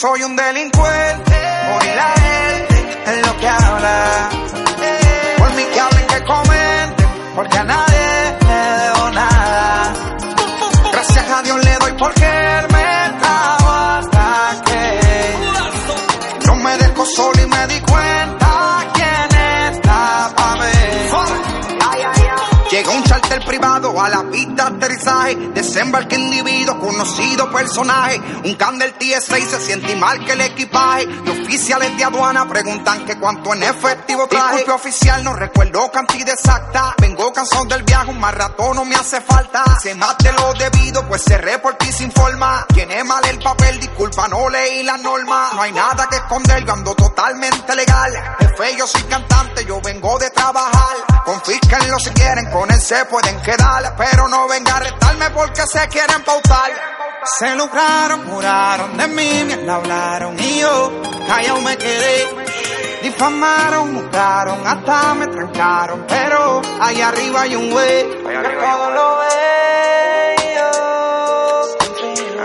Soy 0.03 0.25
un 0.25 0.35
delincuente, 0.35 1.39
por 1.71 1.85
y 1.85 1.95
la 1.95 2.13
gente 2.25 2.99
es 3.07 3.25
lo 3.25 3.39
que 3.39 3.47
habla. 3.47 4.31
Por 5.39 5.55
mí 5.55 5.63
que 5.73 5.79
hablen, 5.79 6.07
que 6.09 6.25
comenten, 6.25 7.09
porque 7.37 7.59
a 7.59 7.63
nadie 7.63 7.92
de 24.55 24.63
aterrizaje. 24.63 25.37
Desembarque 25.55 26.17
individuo, 26.17 26.79
conocido 26.79 27.51
personaje. 27.51 28.21
Un 28.45 28.55
candel 28.55 28.95
TSA 28.95 29.39
y 29.39 29.43
se 29.43 29.61
siente 29.61 29.97
mal 29.97 30.25
que 30.25 30.33
el 30.33 30.41
equipaje. 30.41 31.07
Los 31.07 31.39
oficiales 31.39 31.97
de 31.97 32.05
aduana 32.05 32.49
preguntan 32.49 33.05
que 33.05 33.19
cuánto 33.19 33.55
en 33.55 33.63
efectivo 33.63 34.27
traje. 34.27 34.57
Disculpe 34.57 34.73
oficial, 34.73 35.25
no 35.25 35.33
recuerdo 35.33 35.91
cantidad 35.91 36.31
exacta. 36.31 36.95
Vengo 36.99 37.33
cansado 37.33 37.65
del 37.67 37.83
viaje, 37.83 38.11
un 38.11 38.21
más 38.21 38.35
rato 38.35 38.73
no 38.75 38.85
me 38.85 38.95
hace 38.95 39.21
falta. 39.21 39.63
Se 39.81 39.95
mate 39.95 40.33
lo 40.33 40.55
debido, 40.55 41.07
pues 41.07 41.23
cerré 41.25 41.59
por 41.59 41.75
ti 41.75 41.93
sin 41.93 42.11
forma. 42.13 42.67
Tiene 42.73 43.05
mal 43.05 43.25
el 43.27 43.39
papel, 43.39 43.81
disculpa, 43.81 44.29
no 44.29 44.49
leí 44.49 44.83
la 44.83 44.97
norma. 44.97 45.51
No 45.55 45.63
hay 45.63 45.73
nada 45.73 46.07
que 46.09 46.17
esconder, 46.17 46.65
yo 46.65 46.73
ando 46.73 46.95
totalmente 46.95 47.75
legal. 47.75 48.37
Jefe, 48.39 48.77
yo 48.77 48.87
soy 48.87 49.03
cantante, 49.05 49.65
yo 49.65 49.81
vengo 49.81 50.19
de 50.19 50.31
trabajar. 50.31 50.97
Confísquenlo 51.25 51.99
si 51.99 52.11
quieren, 52.11 52.51
con 52.51 52.71
él 52.71 52.81
se 52.81 53.05
pueden 53.07 53.41
quedar. 53.43 53.95
Pero 53.97 54.29
no 54.29 54.42
venga 54.49 54.77
a 54.77 54.81
retarme 54.81 55.31
porque 55.31 55.63
se 55.67 55.89
quieren 55.89 56.23
pautar. 56.25 56.71
Se 57.39 57.55
lucraron, 57.55 58.29
juraron 58.29 58.97
de 58.97 59.07
mí, 59.09 59.45
me 59.45 59.71
hablaron 59.71 60.39
y 60.39 60.61
yo 60.61 60.93
callado 61.27 61.61
me 61.61 61.77
quedé. 61.77 62.29
Difamaron, 63.03 63.95
buscaron, 63.95 64.67
hasta 64.67 65.15
me 65.15 65.27
trancaron. 65.27 66.07
Pero 66.09 66.63
ahí 66.81 67.01
arriba 67.01 67.43
hay 67.43 67.57
un 67.57 67.71
güey 67.71 68.11
que 68.11 68.49
todo 68.61 68.91
lo 68.91 69.19
ve. 69.19 69.27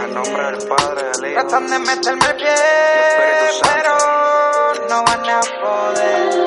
En 0.04 0.14
nombre 0.14 0.44
del 0.44 0.68
Padre, 0.68 1.04
del 1.22 1.32
Hijo. 1.32 1.42
Tratan 1.42 1.68
de 1.70 1.80
meterme 1.80 2.26
el 2.26 2.36
pie, 2.36 2.56
pero 3.62 3.98
no 4.90 5.04
van 5.04 5.30
a 5.30 5.40
poder. 5.62 6.47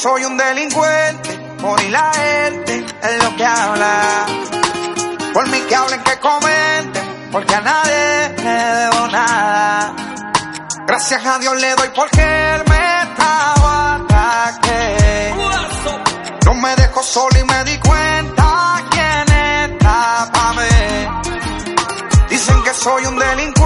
Soy 0.00 0.24
un 0.24 0.36
delincuente, 0.36 1.30
por 1.60 1.80
y 1.82 1.88
la 1.88 2.12
gente 2.12 2.86
es 3.02 3.24
lo 3.24 3.36
que 3.36 3.44
habla. 3.44 4.26
Por 5.34 5.48
mí 5.48 5.58
que 5.68 5.74
hablen, 5.74 6.00
que 6.04 6.18
comenten, 6.18 7.28
porque 7.32 7.54
a 7.54 7.60
nadie 7.60 8.34
le 8.36 8.64
debo 8.80 9.08
nada. 9.08 9.94
Gracias 10.86 11.26
a 11.26 11.38
Dios 11.38 11.60
le 11.60 11.74
doy 11.74 11.88
porque 11.94 12.22
él 12.22 12.62
me 12.68 13.02
estaba 13.02 13.96
ataque. 13.96 15.34
No 16.46 16.54
me 16.54 16.76
dejó 16.76 17.02
solo 17.02 17.36
y 17.38 17.44
me 17.44 17.64
di 17.64 17.78
cuenta 17.78 18.82
quién 18.90 19.72
está 19.72 20.30
pa' 20.32 20.52
mí. 20.52 21.38
Dicen 22.30 22.62
que 22.62 22.72
soy 22.72 23.04
un 23.04 23.18
delincuente, 23.18 23.57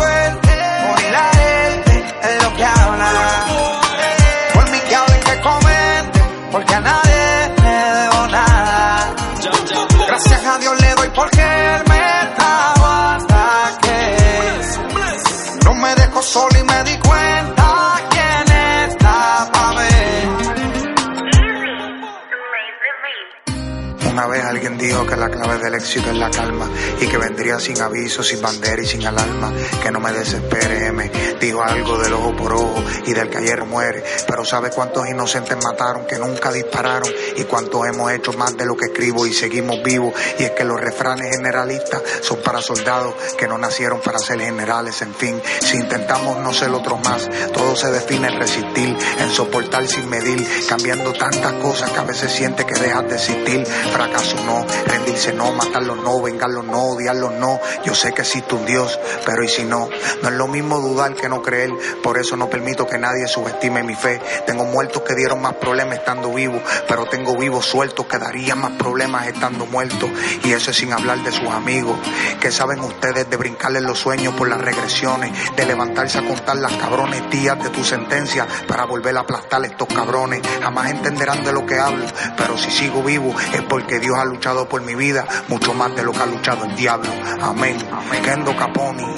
dijo 24.82 25.06
que 25.06 25.16
la 25.16 25.30
clave 25.30 25.58
del 25.58 25.74
éxito 25.74 26.10
es 26.10 26.16
la 26.16 26.30
calma 26.30 26.68
y 27.00 27.06
que 27.06 27.16
vendría 27.16 27.60
sin 27.60 27.80
aviso, 27.80 28.22
sin 28.22 28.42
bandera 28.42 28.82
y 28.82 28.86
sin 28.86 29.06
alarma. 29.06 29.52
Que 29.82 29.90
no 29.90 30.00
me 30.00 30.12
desespere, 30.12 30.86
M. 30.86 31.10
Dijo 31.40 31.62
algo 31.62 31.98
del 31.98 32.12
ojo 32.12 32.36
por 32.36 32.52
ojo 32.52 32.82
y 33.06 33.12
del 33.12 33.30
que 33.30 33.38
ayer 33.38 33.64
muere. 33.64 34.02
Pero 34.26 34.44
¿sabe 34.44 34.70
cuántos 34.70 35.08
inocentes 35.08 35.56
mataron 35.62 36.06
que 36.06 36.18
nunca 36.18 36.50
dispararon? 36.50 37.08
Y 37.36 37.44
cuántos 37.44 37.86
hemos 37.86 38.10
hecho 38.12 38.32
más 38.32 38.56
de 38.56 38.66
lo 38.66 38.76
que 38.76 38.86
escribo 38.86 39.26
y 39.26 39.32
seguimos 39.32 39.82
vivos. 39.84 40.14
Y 40.38 40.44
es 40.44 40.50
que 40.50 40.64
los 40.64 40.80
refranes 40.80 41.36
generalistas 41.36 42.02
son 42.22 42.42
para 42.42 42.60
soldados 42.60 43.14
que 43.38 43.46
no 43.46 43.58
nacieron 43.58 44.00
para 44.00 44.18
ser 44.18 44.40
generales. 44.40 45.00
En 45.02 45.14
fin, 45.14 45.40
si 45.60 45.76
intentamos 45.76 46.38
no 46.38 46.52
ser 46.52 46.70
otros 46.70 47.00
más, 47.04 47.28
todo 47.52 47.76
se 47.76 47.90
define 47.90 48.28
en 48.28 48.40
resistir, 48.40 48.96
en 49.20 49.30
soportar 49.30 49.86
sin 49.86 50.08
medir, 50.08 50.44
cambiando 50.68 51.12
tantas 51.12 51.52
cosas 51.54 51.90
que 51.90 51.98
a 51.98 52.04
veces 52.04 52.32
siente 52.32 52.64
que 52.64 52.78
dejas 52.78 53.08
de 53.08 53.14
existir. 53.14 53.64
Fracaso 53.92 54.36
no, 54.44 54.66
rendirse 54.86 55.32
no, 55.32 55.52
matarlo 55.52 55.96
no, 55.96 56.20
vengarlo 56.22 56.62
no, 56.62 56.90
odiarlo 56.90 57.30
no. 57.30 57.60
Yo 57.84 57.94
sé 57.94 58.12
que 58.12 58.22
existe 58.22 58.54
un 58.54 58.66
Dios, 58.66 58.98
pero 59.24 59.42
y 59.42 59.48
si 59.48 59.64
no, 59.64 59.88
no 60.22 60.28
es 60.28 60.34
lo 60.34 60.48
mismo 60.48 60.80
dudar 60.80 61.14
que 61.14 61.28
no 61.28 61.42
creer. 61.42 61.70
Por 62.02 62.18
eso 62.18 62.36
no 62.36 62.48
permito 62.48 62.86
que 62.86 62.98
nadie 62.98 63.26
subestime 63.26 63.82
mi 63.82 63.94
fe. 63.94 64.20
Tengo 64.46 64.64
muertos 64.64 65.02
que 65.02 65.14
dieron 65.14 65.40
más 65.40 65.54
problemas 65.54 65.98
estando 65.98 66.32
vivos, 66.32 66.62
pero 66.88 67.06
tengo 67.06 67.36
vivos 67.36 67.66
sueltos 67.66 68.06
que 68.06 68.18
darían 68.18 68.60
más 68.60 68.72
problemas 68.72 69.26
estando 69.26 69.66
muertos. 69.66 70.10
Y 70.44 70.52
eso 70.52 70.70
es 70.70 70.76
sin 70.76 70.92
hablar 70.92 71.22
de 71.22 71.32
sus 71.32 71.48
amigos. 71.48 71.98
que 72.40 72.50
saben 72.50 72.80
ustedes 72.80 73.28
de 73.30 73.36
brincarles 73.36 73.82
los 73.82 73.98
sueños 73.98 74.34
por 74.34 74.48
las 74.48 74.60
regresiones? 74.60 75.32
De 75.56 75.64
levantarse 75.64 76.18
a 76.18 76.26
contar 76.26 76.56
las 76.56 76.72
cabrones 76.72 77.28
días 77.30 77.62
de 77.62 77.70
tu 77.70 77.84
sentencia 77.84 78.46
para 78.66 78.84
volver 78.84 79.16
a 79.16 79.20
aplastar 79.20 79.64
estos 79.64 79.88
cabrones. 79.88 80.42
Jamás 80.60 80.90
entenderán 80.90 81.44
de 81.44 81.52
lo 81.52 81.66
que 81.66 81.78
hablo, 81.78 82.04
pero 82.36 82.56
si 82.58 82.70
sigo 82.70 83.02
vivo 83.02 83.34
es 83.52 83.62
porque 83.62 83.98
Dios 83.98 84.16
ha 84.18 84.24
luchado 84.24 84.61
por 84.68 84.82
mi 84.82 84.94
vida 84.94 85.26
mucho 85.48 85.74
más 85.74 85.94
de 85.94 86.02
lo 86.02 86.12
que 86.12 86.20
ha 86.20 86.26
luchado 86.26 86.64
el 86.64 86.76
diablo. 86.76 87.10
Amén. 87.40 87.76
Kendo 88.24 88.56
Caponi, 88.56 89.14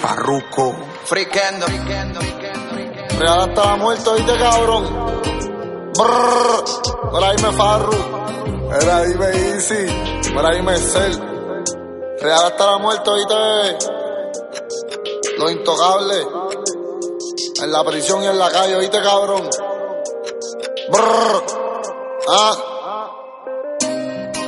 Farruko. 0.00 0.76
Friquendo. 1.04 1.66
Real 3.18 3.40
hasta 3.40 3.64
la 3.64 3.76
muerte, 3.76 4.10
oíste 4.10 4.36
cabrón. 4.36 4.84
Brrr, 5.96 6.64
por 7.10 7.24
ahí 7.24 7.36
me 7.42 7.52
farru. 7.52 7.96
Era 8.80 8.96
ahí 8.98 9.14
me 9.14 9.26
easy. 9.54 10.32
Por 10.34 10.44
ahí 10.44 10.60
me 10.62 10.76
cel. 10.76 11.18
Real 12.20 12.44
hasta 12.44 12.66
la 12.66 12.78
muerte, 12.78 13.10
oíste. 13.10 13.34
Lo 15.38 15.50
intocable. 15.50 16.26
En 17.62 17.72
la 17.72 17.84
prisión 17.84 18.22
y 18.22 18.26
en 18.26 18.38
la 18.38 18.50
calle, 18.50 18.76
oíste 18.76 19.00
cabrón. 19.02 19.48
Brrr. 20.90 21.44
Ah. 22.28 22.75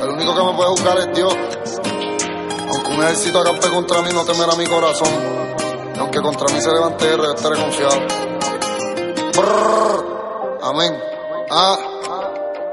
El 0.01 0.09
único 0.09 0.35
que 0.35 0.43
me 0.43 0.53
puede 0.53 0.69
juzgar 0.69 0.97
es 0.99 1.15
Dios. 1.15 1.35
Aunque 2.69 2.91
un 2.91 3.03
ejército 3.03 3.39
acampe 3.39 3.69
contra 3.69 4.01
mí, 4.01 4.09
no 4.13 4.23
temerá 4.23 4.55
mi 4.55 4.65
corazón. 4.65 5.09
Y 5.95 5.99
aunque 5.99 6.21
contra 6.21 6.47
mí 6.53 6.61
se 6.61 6.71
levante 6.71 7.05
yo 7.05 7.33
estaré 7.33 7.55
confiado. 7.61 8.29
Amén. 10.61 10.93
Ah. 11.49 11.77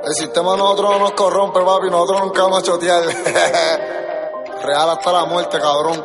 El 0.04 0.14
sistema 0.14 0.54
a 0.54 0.56
nosotros 0.56 0.90
no 0.90 0.98
nos 1.00 1.12
corrompe, 1.12 1.60
papi. 1.60 1.90
Nosotros 1.90 2.20
nunca 2.20 2.42
vamos 2.42 2.58
a 2.58 2.62
chotear. 2.62 3.02
Real 4.62 4.90
hasta 4.90 5.12
la 5.12 5.24
muerte, 5.24 5.58
cabrón. 5.58 6.04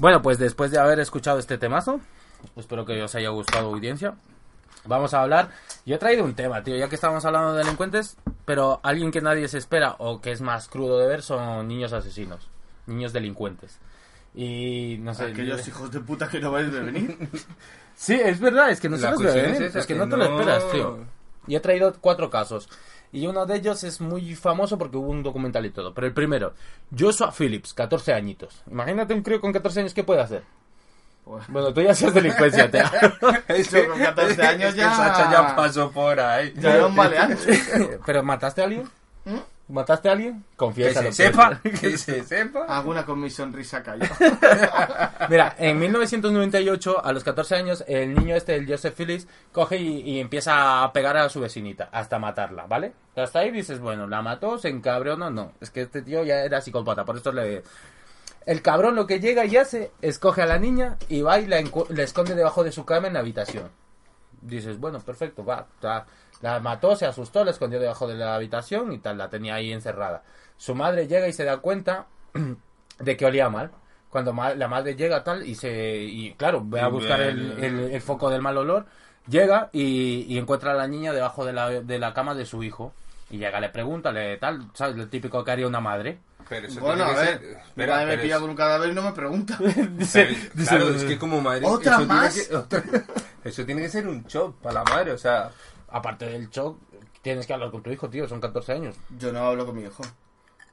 Bueno, 0.00 0.22
pues 0.22 0.38
después 0.38 0.70
de 0.70 0.78
haber 0.78 1.00
escuchado 1.00 1.38
este 1.38 1.58
temazo, 1.58 2.00
espero 2.56 2.84
que 2.86 3.02
os 3.02 3.14
haya 3.14 3.28
gustado 3.30 3.68
audiencia. 3.68 4.14
Vamos 4.86 5.12
a 5.12 5.22
hablar. 5.22 5.50
Yo 5.88 5.94
he 5.94 5.98
traído 5.98 6.22
un 6.22 6.34
tema, 6.34 6.62
tío, 6.62 6.76
ya 6.76 6.90
que 6.90 6.96
estamos 6.96 7.24
hablando 7.24 7.54
de 7.54 7.64
delincuentes, 7.64 8.18
pero 8.44 8.78
alguien 8.82 9.10
que 9.10 9.22
nadie 9.22 9.48
se 9.48 9.56
espera 9.56 9.96
o 9.96 10.20
que 10.20 10.32
es 10.32 10.42
más 10.42 10.68
crudo 10.68 10.98
de 10.98 11.06
ver 11.06 11.22
son 11.22 11.66
niños 11.66 11.94
asesinos, 11.94 12.46
niños 12.84 13.14
delincuentes. 13.14 13.78
Y 14.34 14.98
no 15.00 15.14
sé. 15.14 15.24
Aquellos 15.24 15.66
hijos 15.66 15.90
de 15.90 16.00
puta 16.00 16.28
que 16.28 16.40
no 16.40 16.52
vais 16.52 16.68
a 16.68 16.80
venir. 16.80 17.16
Sí, 17.96 18.14
es 18.14 18.38
verdad, 18.38 18.70
es 18.70 18.80
que 18.80 18.88
no 18.88 18.96
se 18.96 19.10
los 19.10 19.20
es 19.20 19.74
es 19.74 19.86
que 19.86 19.94
que 19.94 19.98
no 19.98 20.08
te 20.08 20.16
lo 20.16 20.24
esperas, 20.24 20.70
tío. 20.70 20.98
Y 21.48 21.56
he 21.56 21.60
traído 21.60 21.92
cuatro 22.00 22.30
casos. 22.30 22.68
Y 23.10 23.26
uno 23.26 23.44
de 23.44 23.56
ellos 23.56 23.82
es 23.82 24.00
muy 24.00 24.36
famoso 24.36 24.78
porque 24.78 24.98
hubo 24.98 25.08
un 25.08 25.22
documental 25.22 25.66
y 25.66 25.70
todo. 25.70 25.94
Pero 25.94 26.06
el 26.06 26.12
primero, 26.12 26.52
Joshua 26.96 27.32
Phillips, 27.32 27.72
14 27.72 28.12
añitos. 28.12 28.62
Imagínate 28.70 29.14
un 29.14 29.22
crío 29.22 29.40
con 29.40 29.52
14 29.52 29.80
años, 29.80 29.94
¿qué 29.94 30.04
puede 30.04 30.20
hacer? 30.20 30.44
Bueno, 31.48 31.72
tú 31.74 31.80
ya 31.82 31.94
seas 31.94 32.14
delincuencia, 32.14 32.70
te 32.70 32.78
Es 33.48 33.70
Yo 33.70 33.88
con 33.88 33.98
14 34.00 34.42
años 34.46 34.68
es 34.70 34.74
que 34.74 34.80
ya- 34.80 34.94
Sacha 34.94 35.30
ya 35.30 35.56
pasó 35.56 35.90
por 35.90 36.18
ahí. 36.18 36.52
Ya 36.56 36.74
era 36.76 36.86
un 36.86 36.94
maleante. 36.94 37.98
¿Pero 38.06 38.22
mataste 38.22 38.62
a 38.62 38.64
alguien? 38.64 38.88
¿Mataste 39.70 40.08
a 40.08 40.12
alguien? 40.12 40.40
Que 40.52 40.56
Confiesa. 40.56 41.02
se 41.02 41.12
sepa, 41.12 41.60
que 41.62 41.98
se 41.98 42.24
sepa. 42.24 42.64
Alguna 42.64 43.04
con 43.04 43.20
mi 43.20 43.28
sonrisa 43.28 43.82
cayó. 43.82 44.06
Mira, 45.28 45.54
en 45.58 45.78
1998, 45.78 47.04
a 47.04 47.12
los 47.12 47.22
14 47.22 47.54
años, 47.56 47.84
el 47.86 48.14
niño 48.14 48.34
este, 48.34 48.54
el 48.56 48.66
Joseph 48.66 48.94
Phillips, 48.96 49.28
coge 49.52 49.76
y, 49.76 50.00
y 50.00 50.20
empieza 50.20 50.82
a 50.82 50.92
pegar 50.94 51.18
a 51.18 51.28
su 51.28 51.40
vecinita, 51.40 51.90
hasta 51.92 52.18
matarla, 52.18 52.64
¿vale? 52.66 52.94
Hasta 53.14 53.40
ahí 53.40 53.50
dices, 53.50 53.78
bueno, 53.78 54.06
la 54.06 54.22
mató, 54.22 54.56
se 54.56 54.68
encabronó, 54.70 55.28
no. 55.28 55.52
Es 55.60 55.68
que 55.70 55.82
este 55.82 56.00
tío 56.00 56.24
ya 56.24 56.36
era 56.44 56.62
psicópata, 56.62 57.04
por 57.04 57.18
eso 57.18 57.30
le... 57.32 57.62
El 58.46 58.62
cabrón 58.62 58.94
lo 58.96 59.06
que 59.06 59.20
llega 59.20 59.44
y 59.44 59.56
hace, 59.56 59.90
escoge 60.00 60.42
a 60.42 60.46
la 60.46 60.58
niña 60.58 60.96
y 61.08 61.20
va 61.22 61.38
y 61.38 61.46
la, 61.46 61.58
esconde 62.02 62.34
debajo 62.34 62.64
de 62.64 62.72
su 62.72 62.84
cama 62.84 63.08
en 63.08 63.14
la 63.14 63.20
habitación. 63.20 63.70
Dices, 64.40 64.78
bueno, 64.78 65.00
perfecto, 65.00 65.44
va, 65.44 65.66
ta- 65.80 66.06
la 66.40 66.60
mató, 66.60 66.94
se 66.96 67.04
asustó, 67.06 67.44
la 67.44 67.50
escondió 67.50 67.80
debajo 67.80 68.06
de 68.06 68.14
la 68.14 68.34
habitación 68.36 68.92
y 68.92 68.98
tal, 68.98 69.18
la 69.18 69.28
tenía 69.28 69.56
ahí 69.56 69.72
encerrada. 69.72 70.22
Su 70.56 70.74
madre 70.74 71.06
llega 71.08 71.28
y 71.28 71.32
se 71.32 71.44
da 71.44 71.58
cuenta 71.58 72.06
de 72.98 73.16
que 73.16 73.26
olía 73.26 73.48
mal. 73.50 73.70
Cuando 74.10 74.32
la 74.32 74.68
madre 74.68 74.96
llega 74.96 75.22
tal 75.22 75.46
y 75.46 75.54
se 75.54 75.96
y 75.98 76.32
claro, 76.34 76.62
ve 76.64 76.80
a 76.80 76.88
buscar 76.88 77.18
ve 77.20 77.28
el, 77.28 77.52
el- 77.52 77.64
el- 77.80 77.90
el 77.92 78.00
foco 78.00 78.30
del 78.30 78.40
mal 78.40 78.56
olor, 78.56 78.86
llega 79.28 79.68
y, 79.72 80.24
y 80.32 80.38
encuentra 80.38 80.70
a 80.72 80.74
la 80.74 80.86
niña 80.88 81.12
debajo 81.12 81.44
de 81.44 81.52
la, 81.52 81.68
de 81.68 81.98
la 81.98 82.14
cama 82.14 82.34
de 82.34 82.46
su 82.46 82.62
hijo. 82.62 82.94
Y 83.30 83.36
llega, 83.36 83.60
le 83.60 83.68
pregunta, 83.68 84.10
le 84.10 84.38
tal, 84.38 84.70
¿sabes? 84.72 84.96
Lo 84.96 85.08
típico 85.08 85.44
que 85.44 85.50
haría 85.50 85.66
una 85.66 85.80
madre. 85.80 86.18
Pero 86.48 86.66
eso 86.68 86.80
Bueno, 86.80 87.04
a 87.04 87.08
tiene 87.08 87.20
que 87.20 87.26
ver. 87.30 87.38
ser- 87.40 87.48
Mi 87.56 87.62
espera, 87.68 87.92
madre 87.94 88.06
me 88.06 88.10
pero 88.12 88.22
pilla 88.22 88.34
es- 88.36 88.40
con 88.40 88.50
un 88.50 88.56
cadáver 88.56 88.90
y 88.90 88.94
no 88.94 89.02
me 89.02 89.12
pregunta. 89.12 89.58
Dice, 89.90 90.28
pero, 90.54 90.66
claro, 90.68 90.88
es 90.94 91.04
que 91.04 91.18
como 91.18 91.40
madre... 91.40 91.66
¿Otra 91.66 91.96
eso 91.96 92.06
más? 92.06 92.34
Tiene 92.34 92.48
que, 92.48 92.56
otra- 92.56 92.84
eso 93.44 93.64
tiene 93.66 93.82
que 93.82 93.88
ser 93.88 94.08
un 94.08 94.24
shock 94.24 94.56
para 94.62 94.82
la 94.82 94.84
madre, 94.84 95.12
o 95.12 95.18
sea... 95.18 95.50
aparte 95.90 96.26
del 96.26 96.48
shock, 96.50 96.78
tienes 97.22 97.46
que 97.46 97.52
hablar 97.52 97.70
con 97.70 97.82
tu 97.82 97.90
hijo, 97.90 98.08
tío, 98.08 98.26
son 98.28 98.40
14 98.40 98.72
años. 98.72 98.96
Yo 99.18 99.32
no 99.32 99.40
hablo 99.46 99.66
con 99.66 99.76
mi 99.76 99.82
hijo. 99.82 100.02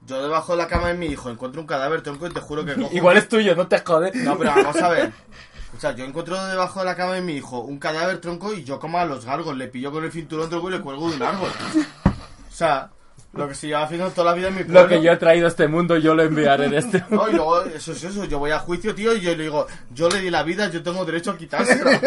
Yo 0.05 0.21
debajo 0.21 0.53
de 0.55 0.59
la 0.59 0.67
cama 0.67 0.89
de 0.89 0.93
mi 0.93 1.07
hijo 1.07 1.29
encuentro 1.29 1.59
un 1.61 1.67
cadáver 1.67 2.01
tronco 2.03 2.27
y 2.27 2.33
te 2.33 2.39
juro 2.39 2.63
que 2.63 2.75
cojo... 2.75 2.89
Igual 2.95 3.17
es 3.17 3.27
tuyo, 3.27 3.55
no 3.55 3.67
te 3.67 3.79
jodes. 3.79 4.13
No, 4.15 4.37
pero 4.37 4.51
vamos 4.55 4.75
a 4.77 4.89
ver. 4.89 5.11
O 5.75 5.77
sea, 5.81 5.91
yo 5.91 6.05
encuentro 6.05 6.41
debajo 6.45 6.79
de 6.79 6.85
la 6.85 6.95
cama 6.95 7.15
de 7.15 7.21
mi 7.21 7.33
hijo 7.33 7.59
un 7.59 7.79
cadáver 7.79 8.21
tronco 8.21 8.53
y 8.53 8.63
yo 8.63 8.79
como 8.79 8.97
a 8.97 9.03
los 9.03 9.25
galgos, 9.25 9.57
le 9.57 9.67
pillo 9.67 9.91
con 9.91 10.05
el 10.05 10.11
cinturón 10.13 10.49
tronco 10.49 10.69
y 10.69 10.71
le 10.71 10.79
cuelgo 10.79 11.09
de 11.09 11.17
un 11.17 11.23
árbol. 11.23 11.49
O 12.47 12.51
sea, 12.55 12.91
lo 13.35 13.47
que 13.47 13.55
se 13.55 13.67
lleva 13.67 13.83
haciendo 13.83 14.09
toda 14.11 14.31
la 14.31 14.33
vida 14.33 14.47
en 14.47 14.55
mi 14.55 14.63
pueblo. 14.63 14.81
Lo 14.83 14.87
que 14.87 15.01
yo 15.01 15.11
he 15.11 15.17
traído 15.17 15.45
a 15.45 15.49
este 15.49 15.67
mundo, 15.67 15.97
yo 15.97 16.15
lo 16.15 16.23
enviaré 16.23 16.65
en 16.65 16.73
este 16.73 17.03
mundo. 17.09 17.25
No, 17.25 17.29
y 17.29 17.33
luego, 17.33 17.61
eso 17.63 17.91
es 17.91 18.03
eso, 18.03 18.25
yo 18.25 18.39
voy 18.39 18.51
a 18.51 18.59
juicio, 18.59 18.95
tío, 18.95 19.13
y 19.13 19.21
yo 19.21 19.35
le 19.35 19.43
digo, 19.43 19.67
yo 19.91 20.09
le 20.09 20.21
di 20.21 20.29
la 20.29 20.43
vida, 20.43 20.69
yo 20.69 20.81
tengo 20.81 21.03
derecho 21.05 21.31
a 21.31 21.37
quitárselo. 21.37 21.89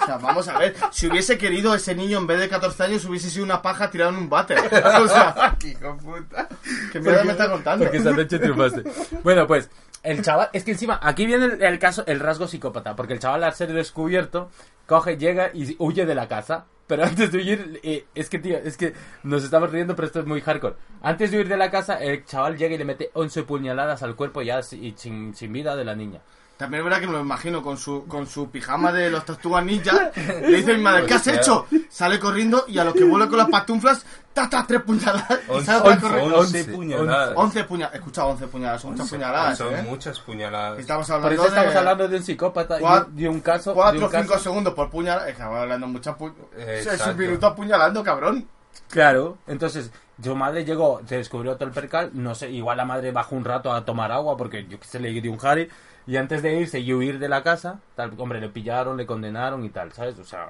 O 0.00 0.06
sea, 0.10 0.16
vamos 0.16 0.48
a 0.48 0.56
ver, 0.56 0.74
si 0.90 1.06
hubiese 1.06 1.36
querido 1.36 1.74
ese 1.74 1.94
niño 1.94 2.16
en 2.16 2.26
vez 2.26 2.38
de 2.38 2.48
14 2.48 2.82
años, 2.84 3.04
hubiese 3.04 3.28
sido 3.28 3.44
una 3.44 3.60
paja 3.60 3.90
tirada 3.90 4.10
en 4.10 4.16
un 4.16 4.30
váter. 4.30 4.56
O 5.02 5.08
sea, 5.08 5.54
Hijo 5.62 5.98
puta. 5.98 6.48
¿qué 6.92 7.00
mierda 7.00 7.24
me 7.24 7.32
está 7.32 7.50
contando? 7.50 7.84
Porque 7.84 7.98
esa 7.98 8.12
noche 8.12 8.38
triunfaste. 8.38 8.84
Bueno, 9.22 9.46
pues, 9.46 9.68
el 10.02 10.22
chaval, 10.22 10.48
es 10.54 10.64
que 10.64 10.70
encima, 10.70 10.98
aquí 11.02 11.26
viene 11.26 11.44
el, 11.46 11.62
el 11.62 11.78
caso, 11.78 12.04
el 12.06 12.20
rasgo 12.20 12.46
psicópata, 12.46 12.96
porque 12.96 13.12
el 13.12 13.18
chaval 13.18 13.44
al 13.44 13.52
ser 13.52 13.70
descubierto, 13.74 14.50
coge, 14.86 15.18
llega 15.18 15.50
y 15.52 15.76
huye 15.78 16.06
de 16.06 16.14
la 16.14 16.26
casa. 16.26 16.64
Pero 16.88 17.04
antes 17.04 17.30
de 17.30 17.38
huir, 17.38 17.80
eh, 17.84 18.06
es 18.14 18.28
que, 18.28 18.38
tío, 18.38 18.56
es 18.56 18.76
que 18.76 18.94
nos 19.22 19.44
estamos 19.44 19.70
riendo, 19.70 19.94
pero 19.94 20.06
esto 20.06 20.20
es 20.20 20.26
muy 20.26 20.40
hardcore. 20.40 20.74
Antes 21.02 21.30
de 21.30 21.36
huir 21.36 21.48
de 21.48 21.58
la 21.58 21.70
casa, 21.70 21.94
el 21.96 22.24
chaval 22.24 22.56
llega 22.56 22.74
y 22.74 22.78
le 22.78 22.84
mete 22.84 23.10
11 23.12 23.42
puñaladas 23.44 24.02
al 24.02 24.16
cuerpo 24.16 24.42
ya 24.42 24.60
y 24.72 24.94
sin, 24.96 25.34
sin 25.34 25.52
vida 25.52 25.76
de 25.76 25.84
la 25.84 25.94
niña. 25.94 26.20
También 26.56 26.80
es 26.80 26.84
verdad 26.86 27.00
que 27.00 27.06
me 27.06 27.12
lo 27.12 27.20
imagino 27.20 27.62
con 27.62 27.78
su, 27.78 28.04
con 28.08 28.26
su 28.26 28.50
pijama 28.50 28.90
de 28.90 29.10
los 29.10 29.24
tortugas 29.24 29.64
ninja. 29.64 30.10
Le 30.16 30.56
dice 30.56 30.74
mi 30.76 30.82
madre, 30.82 31.06
¿qué 31.06 31.14
has 31.14 31.26
hecho? 31.28 31.66
Sale 31.88 32.18
corriendo 32.18 32.64
y 32.66 32.78
a 32.78 32.84
lo 32.84 32.92
que 32.92 33.04
vuelve 33.04 33.28
con 33.28 33.38
las 33.38 33.48
pantuflas, 33.48 34.04
ta, 34.42 34.48
ta, 34.50 34.66
tres 34.66 34.82
puñaladas. 34.82 35.40
Corriendo. 36.00 36.38
Once 36.38 36.64
puñaladas. 36.64 37.32
11 37.36 37.64
puñaladas. 37.64 37.94
Escucha, 37.98 38.26
11 38.26 38.46
puñaladas, 38.48 38.80
son 38.82 38.90
muchas 38.92 39.08
puñaladas. 39.10 39.58
Son 39.58 39.74
¿eh? 39.74 39.82
muchas 39.82 40.20
puñaladas. 40.20 40.78
Estamos 40.78 41.06
Por 41.06 41.16
hablando 41.16 41.34
eso 41.42 41.48
estamos 41.48 41.72
de 41.72 41.78
hablando 41.78 42.08
de 42.08 42.16
un 42.16 42.22
psicópata 42.22 42.78
y 42.80 42.82
Cuat- 42.82 43.06
un- 43.06 43.16
de 43.16 43.28
un 43.28 43.40
caso. 43.40 43.70
de 43.70 43.74
4 43.76 43.98
un 43.98 44.04
o 44.04 44.10
5 44.10 44.28
caso- 44.32 44.42
segundos 44.44 44.74
por 44.74 44.90
puñalada. 44.90 45.28
Estamos 45.28 45.58
hablando 45.58 45.86
muchas 45.86 46.16
puñaladas. 46.16 46.86
Es 46.86 47.06
un 47.06 47.16
minuto 47.16 47.46
apuñalando, 47.46 48.02
cabrón. 48.04 48.46
Claro, 48.88 49.38
entonces 49.46 49.90
su 50.22 50.36
madre 50.36 50.64
llegó, 50.64 51.00
se 51.06 51.16
descubrió 51.16 51.56
todo 51.56 51.66
el 51.68 51.74
percal, 51.74 52.10
no 52.14 52.34
sé, 52.34 52.50
igual 52.50 52.76
la 52.76 52.84
madre 52.84 53.10
bajó 53.12 53.34
un 53.34 53.44
rato 53.44 53.72
a 53.72 53.84
tomar 53.84 54.12
agua 54.12 54.36
porque 54.36 54.66
yo 54.66 54.78
que 54.78 54.86
sé, 54.86 55.00
le 55.00 55.10
dio 55.20 55.32
un 55.32 55.38
jari 55.38 55.68
y 56.06 56.16
antes 56.16 56.42
de 56.42 56.54
irse 56.60 56.78
y 56.80 56.92
huir 56.92 57.18
de 57.18 57.28
la 57.28 57.42
casa, 57.42 57.80
tal, 57.96 58.12
hombre, 58.18 58.40
le 58.40 58.48
pillaron, 58.48 58.96
le 58.96 59.04
condenaron 59.06 59.64
y 59.64 59.70
tal, 59.70 59.92
¿sabes? 59.92 60.18
O 60.18 60.24
sea, 60.24 60.48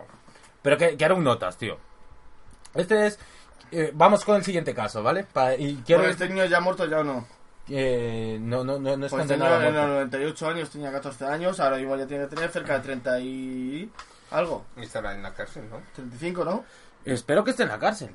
pero 0.62 0.77
que, 0.77 0.97
que 0.97 1.12
un 1.12 1.24
notas, 1.24 1.56
tío. 1.56 1.78
Este 2.74 3.06
es, 3.06 3.19
eh, 3.73 3.90
vamos 3.95 4.24
con 4.24 4.36
el 4.36 4.45
siguiente 4.45 4.74
caso, 4.74 5.03
¿vale? 5.03 5.24
Pa- 5.24 5.55
y 5.55 5.77
quiero, 5.86 6.03
Bueno, 6.03 6.12
este 6.12 6.28
niño 6.28 6.45
ya 6.47 6.61
muerto 6.61 6.86
ya 6.86 7.01
o 7.01 7.05
no. 7.05 7.27
eh, 7.69 8.39
no, 8.40 8.65
no, 8.65 8.78
no, 8.78 8.97
no 8.97 9.07
es 9.07 9.11
Pues 9.11 9.20
condenado 9.23 9.55
a 9.55 9.59
tenía 9.59 9.69
en 9.69 9.74
los 9.74 9.85
muerte. 9.97 10.16
98 10.19 10.49
años, 10.49 10.70
tenía 10.70 10.93
14 10.93 11.24
años, 11.27 11.61
ahora 11.61 11.78
igual 11.81 12.01
ya 12.01 12.07
tiene 12.07 12.24
que 12.28 12.35
tener 12.35 12.51
cerca 12.51 12.74
de 12.74 12.81
30 12.81 13.20
y... 13.20 13.90
algo. 14.31 14.65
Y 14.77 14.82
estará 14.82 15.15
en 15.15 15.23
la 15.23 15.32
cárcel, 15.35 15.69
¿no? 15.70 15.81
35, 15.95 16.45
¿no? 16.45 16.65
Espero 17.05 17.45
que 17.45 17.51
esté 17.53 17.62
en 17.65 17.69
la 17.70 17.78
cárcel. 17.78 18.11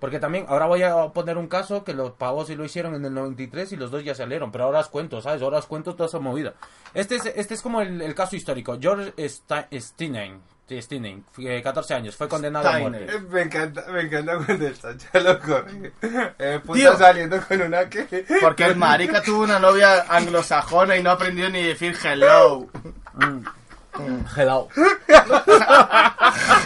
Porque 0.00 0.20
también, 0.20 0.46
ahora 0.48 0.66
voy 0.66 0.82
a 0.84 1.08
poner 1.08 1.36
un 1.36 1.48
caso 1.48 1.82
que 1.82 1.92
los 1.92 2.12
pavos 2.12 2.46
sí 2.46 2.54
lo 2.54 2.64
hicieron 2.64 2.94
en 2.94 3.04
el 3.04 3.12
93 3.14 3.72
y 3.72 3.76
los 3.76 3.90
dos 3.90 4.04
ya 4.04 4.14
salieron. 4.14 4.52
Pero 4.52 4.62
ahora 4.64 4.78
os 4.78 4.88
cuento, 4.88 5.20
¿sabes? 5.20 5.42
Ahora 5.42 5.58
os 5.58 5.66
cuento 5.66 5.96
toda 5.96 6.06
esa 6.08 6.20
movida. 6.20 6.54
Este 6.94 7.16
es, 7.16 7.26
este 7.26 7.54
es 7.54 7.62
como 7.62 7.80
el, 7.80 8.00
el 8.00 8.14
caso 8.14 8.36
histórico. 8.36 8.78
George 8.80 9.12
Steinem, 9.80 10.40
sí, 10.68 10.82
Steinem, 10.82 11.22
eh, 11.38 11.62
14 11.62 11.94
años, 11.94 12.14
fue 12.16 12.28
condenado 12.28 12.68
a 12.68 12.78
muerte. 12.78 13.20
Me 13.30 13.42
encanta, 13.42 13.84
me 13.90 14.02
encanta 14.02 14.36
cuando 14.44 14.66
está 14.66 14.94
ya 14.94 15.20
lo 15.20 15.40
corre. 15.40 15.92
Eh, 16.38 16.60
puta 16.64 16.96
saliendo 16.96 17.40
con 17.46 17.62
una 17.62 17.88
que... 17.88 18.26
Porque 18.40 18.64
el 18.66 18.76
marica 18.76 19.22
tuvo 19.22 19.44
una 19.44 19.58
novia 19.58 20.02
anglosajona 20.08 20.96
y 20.96 21.02
no 21.02 21.10
aprendió 21.10 21.48
ni 21.48 21.62
decir 21.62 21.96
hello. 22.02 22.68
Hello. 24.36 24.68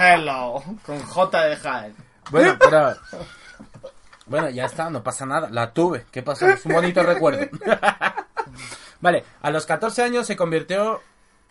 Hello. 0.00 0.62
Con 0.84 0.98
J 1.00 1.44
de 1.46 1.56
Jaén. 1.56 1.96
Bueno, 2.30 2.56
pero... 2.58 2.96
Bueno, 4.26 4.50
ya 4.50 4.64
está, 4.64 4.90
no 4.90 5.02
pasa 5.02 5.26
nada. 5.26 5.48
La 5.50 5.72
tuve. 5.72 6.06
¿Qué 6.10 6.22
pasó? 6.22 6.48
Es 6.48 6.64
un 6.64 6.72
bonito 6.72 7.02
recuerdo. 7.02 7.46
vale, 9.00 9.24
a 9.42 9.50
los 9.50 9.66
14 9.66 10.02
años 10.02 10.26
se 10.26 10.36
convirtió 10.36 11.00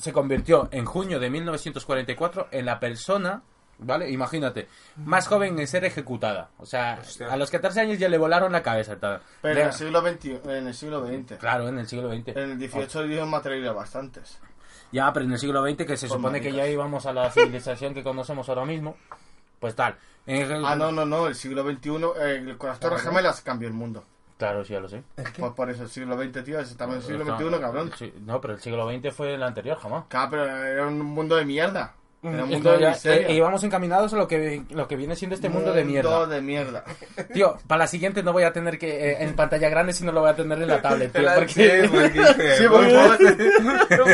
se 0.02 0.12
convirtió 0.14 0.68
en 0.72 0.86
junio 0.86 1.20
de 1.20 1.30
1944 1.30 2.48
en 2.52 2.66
la 2.66 2.80
persona, 2.80 3.44
¿vale? 3.80 4.10
Imagínate, 4.10 4.68
más 4.98 5.28
joven 5.28 5.60
en 5.60 5.68
ser 5.68 5.86
ejecutada. 5.86 6.50
O 6.58 6.66
sea, 6.66 7.00
Hostia. 7.02 7.32
a 7.32 7.38
los 7.38 7.50
14 7.52 7.82
años 7.82 8.00
ya 8.00 8.10
le 8.10 8.18
volaron 8.18 8.52
la 8.52 8.64
cabeza. 8.64 8.98
tal. 9.00 9.22
Pero 9.42 9.54
Le- 9.56 9.62
en 9.62 9.68
el 9.68 9.74
siglo 9.74 10.02
XX, 10.02 10.26
en 10.46 10.68
el 10.68 10.74
siglo 10.74 11.06
XX. 11.06 11.38
Claro, 11.38 11.68
en 11.70 11.78
el 11.80 11.88
siglo 11.88 12.10
XX. 12.12 12.30
En 12.30 12.52
el 12.52 12.58
18 12.60 13.04
dieron 13.04 13.30
materiales 13.30 13.74
bastantes. 13.74 14.40
Ya, 14.92 15.12
pero 15.14 15.26
en 15.26 15.32
el 15.32 15.40
siglo 15.40 15.64
XX, 15.66 15.86
que 15.86 15.96
se 15.98 16.08
Por 16.08 16.18
supone 16.18 16.42
que 16.42 16.52
ya 16.52 16.68
íbamos 16.68 17.06
a 17.06 17.14
la 17.14 17.30
civilización 17.32 17.94
que 17.94 18.04
conocemos 18.04 18.50
ahora 18.50 18.66
mismo, 18.66 18.98
pues 19.60 19.76
tal. 19.76 19.96
En 20.26 20.52
el- 20.52 20.66
Ah, 20.66 20.76
no, 20.76 20.92
no, 20.92 21.06
no, 21.06 21.28
el 21.28 21.36
siglo 21.36 21.64
XXI, 21.64 21.92
eh, 22.22 22.56
con 22.58 22.70
las 22.70 22.80
Torres 22.80 23.02
Gemelas 23.02 23.42
cambió 23.42 23.68
el 23.68 23.74
mundo. 23.74 24.04
Claro, 24.42 24.66
sí, 24.66 24.74
ya 24.74 24.80
lo 24.80 24.90
sé. 24.90 25.04
Pues 25.38 25.52
por 25.54 25.70
eso 25.70 25.84
el 25.84 25.90
siglo 25.90 26.18
XX, 26.22 26.44
tío, 26.44 26.60
es 26.60 26.76
también 26.76 27.00
el 27.00 27.06
siglo 27.06 27.24
XXI, 27.38 27.60
cabrón. 27.62 27.92
sí, 27.98 28.12
no, 28.26 28.42
pero 28.42 28.56
el 28.56 28.60
siglo 28.60 28.90
XX 28.90 29.14
fue 29.16 29.36
el 29.36 29.44
anterior, 29.44 29.78
jamás. 29.78 30.06
Claro, 30.10 30.32
pero 30.32 30.46
era 30.46 30.88
un 30.88 31.00
mundo 31.00 31.36
de 31.36 31.46
mierda. 31.46 31.94
Era 32.24 32.44
un 32.44 32.50
mundo 32.50 32.78
de 32.78 32.88
miseria. 32.90 33.28
eh, 33.30 33.34
íbamos 33.34 33.64
encaminados 33.64 34.14
a 34.14 34.18
lo 34.18 34.28
que, 34.28 34.64
lo 34.72 34.88
que 34.88 34.96
viene 34.96 35.16
siendo 35.16 35.36
este 35.36 35.50
mundo, 35.50 35.74
de 35.74 35.84
mierda. 35.84 36.10
Mundo 36.10 36.28
de 36.28 36.42
mierda. 36.42 36.84
Tío, 37.34 37.58
para 37.68 37.80
la 37.80 37.88
siguiente 37.88 38.22
no 38.24 38.32
voy 38.34 38.44
a 38.44 38.54
tener 38.54 38.78
que 38.78 39.12
eh, 39.12 39.24
en 39.24 39.36
pantalla 39.36 39.70
grande, 39.70 39.94
sino 39.94 40.12
lo 40.12 40.22
voy 40.22 40.30
a 40.30 40.36
tener 40.36 40.60
en 40.62 40.68
la 40.68 40.82
tablet, 40.82 41.12
tío. 41.12 41.30
Sí, 41.48 41.64
Porque... 41.90 41.92
porque- 41.92 42.56
Sí, 42.58 42.68
por 42.68 42.90
favor. 42.90 43.18
no 43.92 44.06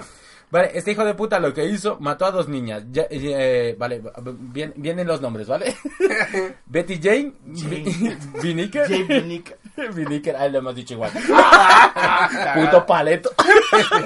Vale, 0.50 0.70
este 0.74 0.90
hijo 0.92 1.04
de 1.04 1.14
puta 1.14 1.38
lo 1.38 1.54
que 1.54 1.64
hizo, 1.66 1.96
mató 2.00 2.26
a 2.26 2.32
dos 2.32 2.48
niñas. 2.48 2.82
Ya- 2.90 3.06
eh, 3.08 3.76
vale, 3.78 4.02
bien- 4.22 4.72
vienen 4.76 5.06
los 5.06 5.20
nombres, 5.20 5.46
¿vale? 5.46 5.76
Betty 6.66 6.98
Jane, 7.00 7.34
Jane. 7.54 8.18
Viniker. 8.42 8.88
Jake 8.88 9.22
Nick. 9.22 9.56
Viniker, 9.94 10.34
a 10.36 10.46
él 10.46 10.52
le 10.52 10.58
hemos 10.58 10.74
dicho 10.74 10.94
igual. 10.94 11.12
Puto 12.54 12.84
paleto. 12.84 13.30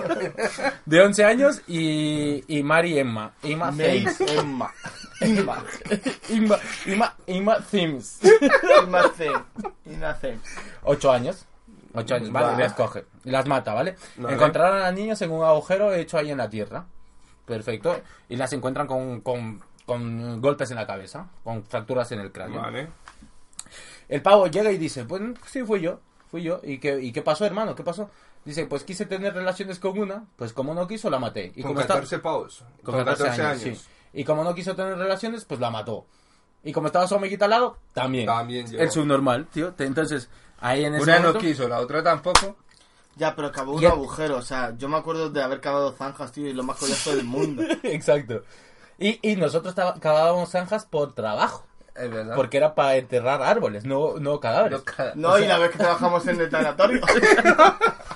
De 0.86 1.00
11 1.00 1.24
años 1.24 1.62
y, 1.66 2.44
y 2.46 2.62
Mary 2.62 2.98
Emma. 2.98 3.32
Emma 3.42 3.70
Thames. 3.70 4.04
Mace 4.20 4.38
Emma. 4.38 4.70
Emma. 5.20 5.64
Emma, 6.28 6.58
Emma, 6.86 7.14
Emma 7.26 7.56
Thames. 7.70 8.18
Emma 8.82 10.14
Theme. 10.20 10.38
8 10.82 11.10
años. 11.12 11.46
8 11.94 12.14
años, 12.16 12.32
vale, 12.32 12.46
Va. 12.48 12.58
las 12.58 12.72
coge. 12.74 13.04
Y 13.24 13.30
las 13.30 13.46
mata, 13.46 13.72
¿vale? 13.74 13.96
Vale. 14.16 14.34
Encontraron 14.34 14.78
a 14.78 14.80
las 14.82 14.94
niñas 14.94 15.20
en 15.22 15.30
un 15.30 15.44
agujero 15.44 15.92
hecho 15.94 16.18
ahí 16.18 16.30
en 16.30 16.38
la 16.38 16.48
tierra. 16.50 16.84
Perfecto. 17.46 18.00
Y 18.28 18.36
las 18.36 18.52
encuentran 18.52 18.86
con, 18.86 19.20
con, 19.20 19.62
con 19.86 20.40
golpes 20.40 20.70
en 20.70 20.76
la 20.76 20.86
cabeza, 20.86 21.28
con 21.44 21.64
fracturas 21.64 22.10
en 22.12 22.20
el 22.20 22.32
cráneo. 22.32 22.60
Vale. 22.60 22.88
El 24.08 24.22
pavo 24.22 24.46
llega 24.48 24.70
y 24.70 24.78
dice, 24.78 25.04
pues 25.04 25.22
sí, 25.46 25.62
fui 25.62 25.80
yo, 25.80 26.00
fui 26.30 26.42
yo. 26.42 26.60
¿Y 26.62 26.78
qué, 26.78 27.00
¿Y 27.00 27.12
qué 27.12 27.22
pasó, 27.22 27.44
hermano? 27.44 27.74
¿Qué 27.74 27.82
pasó? 27.82 28.10
Dice, 28.44 28.66
pues 28.66 28.84
quise 28.84 29.06
tener 29.06 29.32
relaciones 29.34 29.78
con 29.78 29.98
una, 29.98 30.24
pues 30.36 30.52
como 30.52 30.74
no 30.74 30.86
quiso, 30.86 31.08
la 31.08 31.18
maté. 31.18 31.52
Y 31.54 31.62
con 31.62 31.70
como 31.70 31.80
está- 31.80 31.94
14 31.94 32.18
pavos. 32.18 32.64
con 32.82 33.02
14, 33.04 33.42
años, 33.42 33.60
sí. 33.62 33.80
Y 34.12 34.24
como 34.24 34.44
no 34.44 34.54
quiso 34.54 34.76
tener 34.76 34.96
relaciones, 34.98 35.44
pues 35.44 35.60
la 35.60 35.70
mató. 35.70 36.06
Y 36.62 36.72
como 36.72 36.86
estaba 36.86 37.06
su 37.06 37.14
amiguita 37.14 37.44
al 37.46 37.50
lado, 37.52 37.78
también. 37.92 38.26
También 38.26 38.66
llegó. 38.66 38.82
El 38.82 38.90
subnormal, 38.90 39.46
tío. 39.46 39.74
Entonces, 39.78 40.28
ahí 40.60 40.84
en 40.84 40.94
ese 40.94 41.02
Una 41.04 41.18
no 41.20 41.38
quiso, 41.38 41.68
la 41.68 41.80
otra 41.80 42.02
tampoco. 42.02 42.56
Ya, 43.16 43.36
pero 43.36 43.48
acabó 43.48 43.74
un 43.74 43.84
agujero. 43.86 44.36
O 44.38 44.42
sea, 44.42 44.74
yo 44.76 44.88
me 44.88 44.96
acuerdo 44.96 45.30
de 45.30 45.42
haber 45.42 45.60
cavado 45.60 45.92
zanjas, 45.92 46.32
tío, 46.32 46.46
y 46.48 46.52
lo 46.52 46.64
más 46.64 46.76
curioso 46.78 47.14
del 47.14 47.24
mundo. 47.24 47.62
Exacto. 47.84 48.42
Y, 48.98 49.18
y 49.28 49.36
nosotros 49.36 49.74
cavábamos 50.00 50.50
zanjas 50.50 50.84
por 50.86 51.14
trabajo. 51.14 51.64
Es 51.94 52.10
verdad. 52.10 52.34
Porque 52.34 52.56
era 52.56 52.74
para 52.74 52.96
enterrar 52.96 53.40
árboles, 53.40 53.84
no, 53.84 54.14
no 54.18 54.40
cadáveres. 54.40 54.78
No, 54.80 54.84
cada- 54.84 55.14
No, 55.14 55.38
y 55.38 55.46
la 55.46 55.58
vez 55.58 55.70
que 55.70 55.78
trabajamos 55.78 56.26
en 56.26 56.40
el 56.40 56.50
tanatorio. 56.50 57.00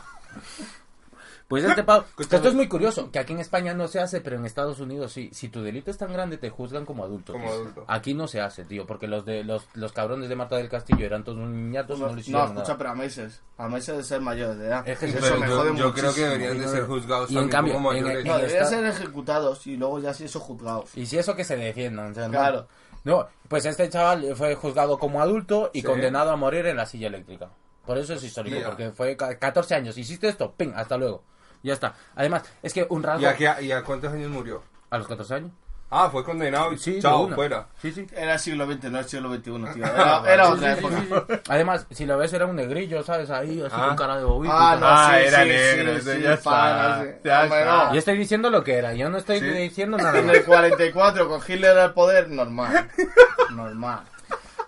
Pues 1.49 1.65
este. 1.65 1.81
Escúchame. 1.81 2.05
Esto 2.37 2.49
es 2.49 2.55
muy 2.55 2.69
curioso, 2.69 3.11
que 3.11 3.19
aquí 3.19 3.33
en 3.33 3.39
España 3.41 3.73
no 3.73 3.89
se 3.89 4.01
hace, 4.01 4.21
pero 4.21 4.37
en 4.37 4.45
Estados 4.45 4.81
Unidos 4.81 5.13
sí. 5.13 5.31
Si 5.33 5.49
tu 5.49 5.63
delito 5.63 5.91
es 5.91 5.97
tan 5.97 6.13
grande, 6.13 6.37
te 6.37 6.51
juzgan 6.51 6.85
como 6.85 7.05
adulto. 7.05 7.33
Como 7.33 7.49
adulto. 7.51 7.85
Aquí 7.89 8.13
no 8.13 8.29
se 8.29 8.41
hace, 8.43 8.65
tío, 8.65 8.87
porque 8.87 9.07
los 9.09 9.25
de 9.25 9.45
los, 9.45 9.65
los 9.75 9.93
cabrones 9.93 10.29
de 10.29 10.37
Marta 10.37 10.57
del 10.57 10.69
Castillo 10.69 11.07
eran 11.07 11.25
todos 11.25 11.39
niñatos, 11.39 11.99
no, 11.99 12.11
No, 12.13 12.19
hicieron 12.19 12.43
escucha, 12.43 12.63
nada. 12.63 12.77
pero 12.79 12.91
a 12.91 12.95
meses. 12.95 13.41
A 13.57 13.67
meses 13.69 13.97
de 13.97 14.05
ser 14.05 14.21
mayores 14.21 14.59
de 14.59 14.67
edad. 14.67 14.87
Es 14.87 14.99
que 14.99 15.07
eso 15.07 15.19
pero 15.21 15.41
me 15.41 15.49
yo, 15.49 15.57
jode 15.57 15.77
yo 15.79 15.95
creo 15.95 16.15
que 16.15 16.21
deberían 16.21 16.59
de 16.59 16.69
ser 16.69 16.85
juzgados 16.87 17.31
Y 17.31 17.39
en 17.39 17.49
cambio, 17.49 17.73
como 17.75 17.93
en- 17.95 18.03
mayores. 18.05 18.25
No, 18.27 18.35
en 18.35 18.41
deberían 18.43 18.63
esta- 18.65 18.77
ser 18.77 18.85
ejecutados 18.87 19.67
y 19.67 19.77
luego 19.79 19.99
ya 20.01 20.13
sí 20.13 20.25
eso 20.25 20.41
juzgados. 20.41 20.91
Y 20.97 21.07
si 21.07 21.17
eso 21.17 21.35
que 21.35 21.45
se 21.45 21.57
defiendan. 21.57 22.11
o 22.11 22.15
sea, 22.15 22.27
no. 22.27 22.33
Claro. 22.33 22.69
No, 23.05 23.27
pues 23.49 23.65
este 23.65 23.89
chaval 23.89 24.37
fue 24.37 24.55
juzgado 24.55 24.99
como 24.99 25.23
adulto 25.23 25.71
y 25.73 25.81
Sí. 25.81 25.87
condenado 25.87 26.31
a 26.31 26.37
morir 26.37 26.67
en 26.67 26.77
la 26.77 26.85
silla 26.85 27.07
eléctrica. 27.07 27.49
Por 27.87 27.97
eso 27.97 28.13
es 28.13 28.23
histórico, 28.23 28.57
Mira. 28.57 28.69
porque 28.69 28.91
fue 28.91 29.17
ca- 29.17 29.39
14 29.39 29.75
años. 29.77 29.97
Hiciste 29.97 30.29
esto, 30.29 30.53
ping, 30.55 30.73
hasta 30.77 30.99
luego. 30.99 31.23
Ya 31.63 31.75
está. 31.75 31.95
Además, 32.15 32.43
es 32.63 32.73
que 32.73 32.87
un 32.89 33.03
rasgo... 33.03 33.23
¿Y 33.23 33.27
a, 33.27 33.35
qué- 33.37 33.65
y 33.65 33.73
a 33.73 33.83
cuántos 33.83 34.13
años 34.13 34.31
murió? 34.31 34.63
¿A 34.91 34.99
los 34.99 35.07
14 35.09 35.35
años? 35.35 35.51
Ah, 35.91 36.11
fue 36.13 36.23
condenado 36.23 36.71
y 36.75 36.79
Sí, 36.79 36.93
de 36.95 37.01
chao, 37.03 37.23
una. 37.23 37.35
fuera. 37.35 37.67
Sí, 37.81 37.91
sí. 37.93 38.07
Era 38.15 38.35
el 38.35 38.39
siglo 38.39 38.67
XX, 38.71 38.85
no 38.91 38.99
el 38.99 39.05
siglo 39.07 39.31
XXI, 39.35 39.43
tío. 39.43 39.57
Era, 39.87 40.23
era 40.35 40.49
otra 40.51 40.75
Sí, 40.77 40.81
sí, 40.83 40.87
época. 40.87 41.01
sí, 41.01 41.35
sí. 41.35 41.41
Además, 41.49 41.87
si 41.91 42.05
lo 42.05 42.19
ves, 42.19 42.33
era 42.35 42.45
un 42.45 42.57
negrillo, 42.57 43.03
¿sabes? 43.03 43.31
Ahí, 43.31 43.63
así 43.63 43.75
Ah. 43.75 43.87
con 43.89 43.97
cara 43.97 44.19
de 44.19 44.25
bobito. 44.25 44.53
Ah, 44.55 44.77
no. 44.79 44.87
Ah, 44.87 45.13
sí, 45.19 45.27
era 45.29 45.43
sí, 45.45 45.49
negro, 45.49 45.93
sí, 45.95 45.99
eso 46.01 46.13
sí, 46.13 46.21
ya 46.23 46.33
está, 46.35 46.51
pana, 46.51 47.03
sí. 47.03 47.09
ya 47.25 47.43
Hombre, 47.43 47.59
está. 47.61 47.85
no. 47.87 47.93
Yo 47.95 47.99
estoy 48.01 48.19
diciendo 48.19 48.51
lo 48.51 48.65
que 48.65 48.75
era, 48.77 48.93
yo 48.93 49.09
no 49.09 49.17
estoy 49.17 49.41
Sí. 49.41 49.47
diciendo 49.47 49.97
nada 49.97 50.19
En 50.19 50.27
más. 50.27 50.37
el 50.37 50.45
44, 50.45 51.27
con 51.29 51.41
Hitler 51.49 51.79
al 51.79 51.95
poder, 51.95 52.29
normal. 52.29 52.91
Normal. 53.51 54.01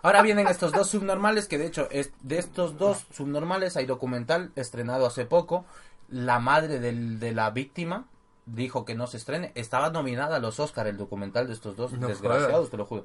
Ahora 0.02 0.22
vienen 0.22 0.46
estos 0.48 0.72
dos 0.72 0.88
subnormales, 0.88 1.46
que 1.48 1.58
de 1.58 1.66
hecho, 1.66 1.86
es, 1.90 2.12
de 2.22 2.38
estos 2.38 2.78
dos 2.78 3.04
subnormales 3.12 3.76
hay 3.76 3.84
documental 3.84 4.50
estrenado 4.56 5.04
hace 5.04 5.26
poco. 5.26 5.66
La 6.10 6.38
madre 6.38 6.78
del- 6.80 7.18
de 7.20 7.32
la 7.32 7.50
víctima 7.50 8.06
dijo 8.46 8.84
que 8.84 8.94
no 8.94 9.06
se 9.06 9.16
estrene. 9.16 9.52
Estaba 9.54 9.90
nominada 9.90 10.36
a 10.36 10.40
los 10.40 10.58
Oscar 10.60 10.86
el 10.86 10.96
documental 10.96 11.46
de 11.46 11.52
estos 11.54 11.76
dos 11.76 11.92
No 11.92 12.08
desgraciados, 12.08 12.52
jodas. 12.52 12.70
te 12.70 12.76
lo 12.76 12.86
juro. 12.86 13.04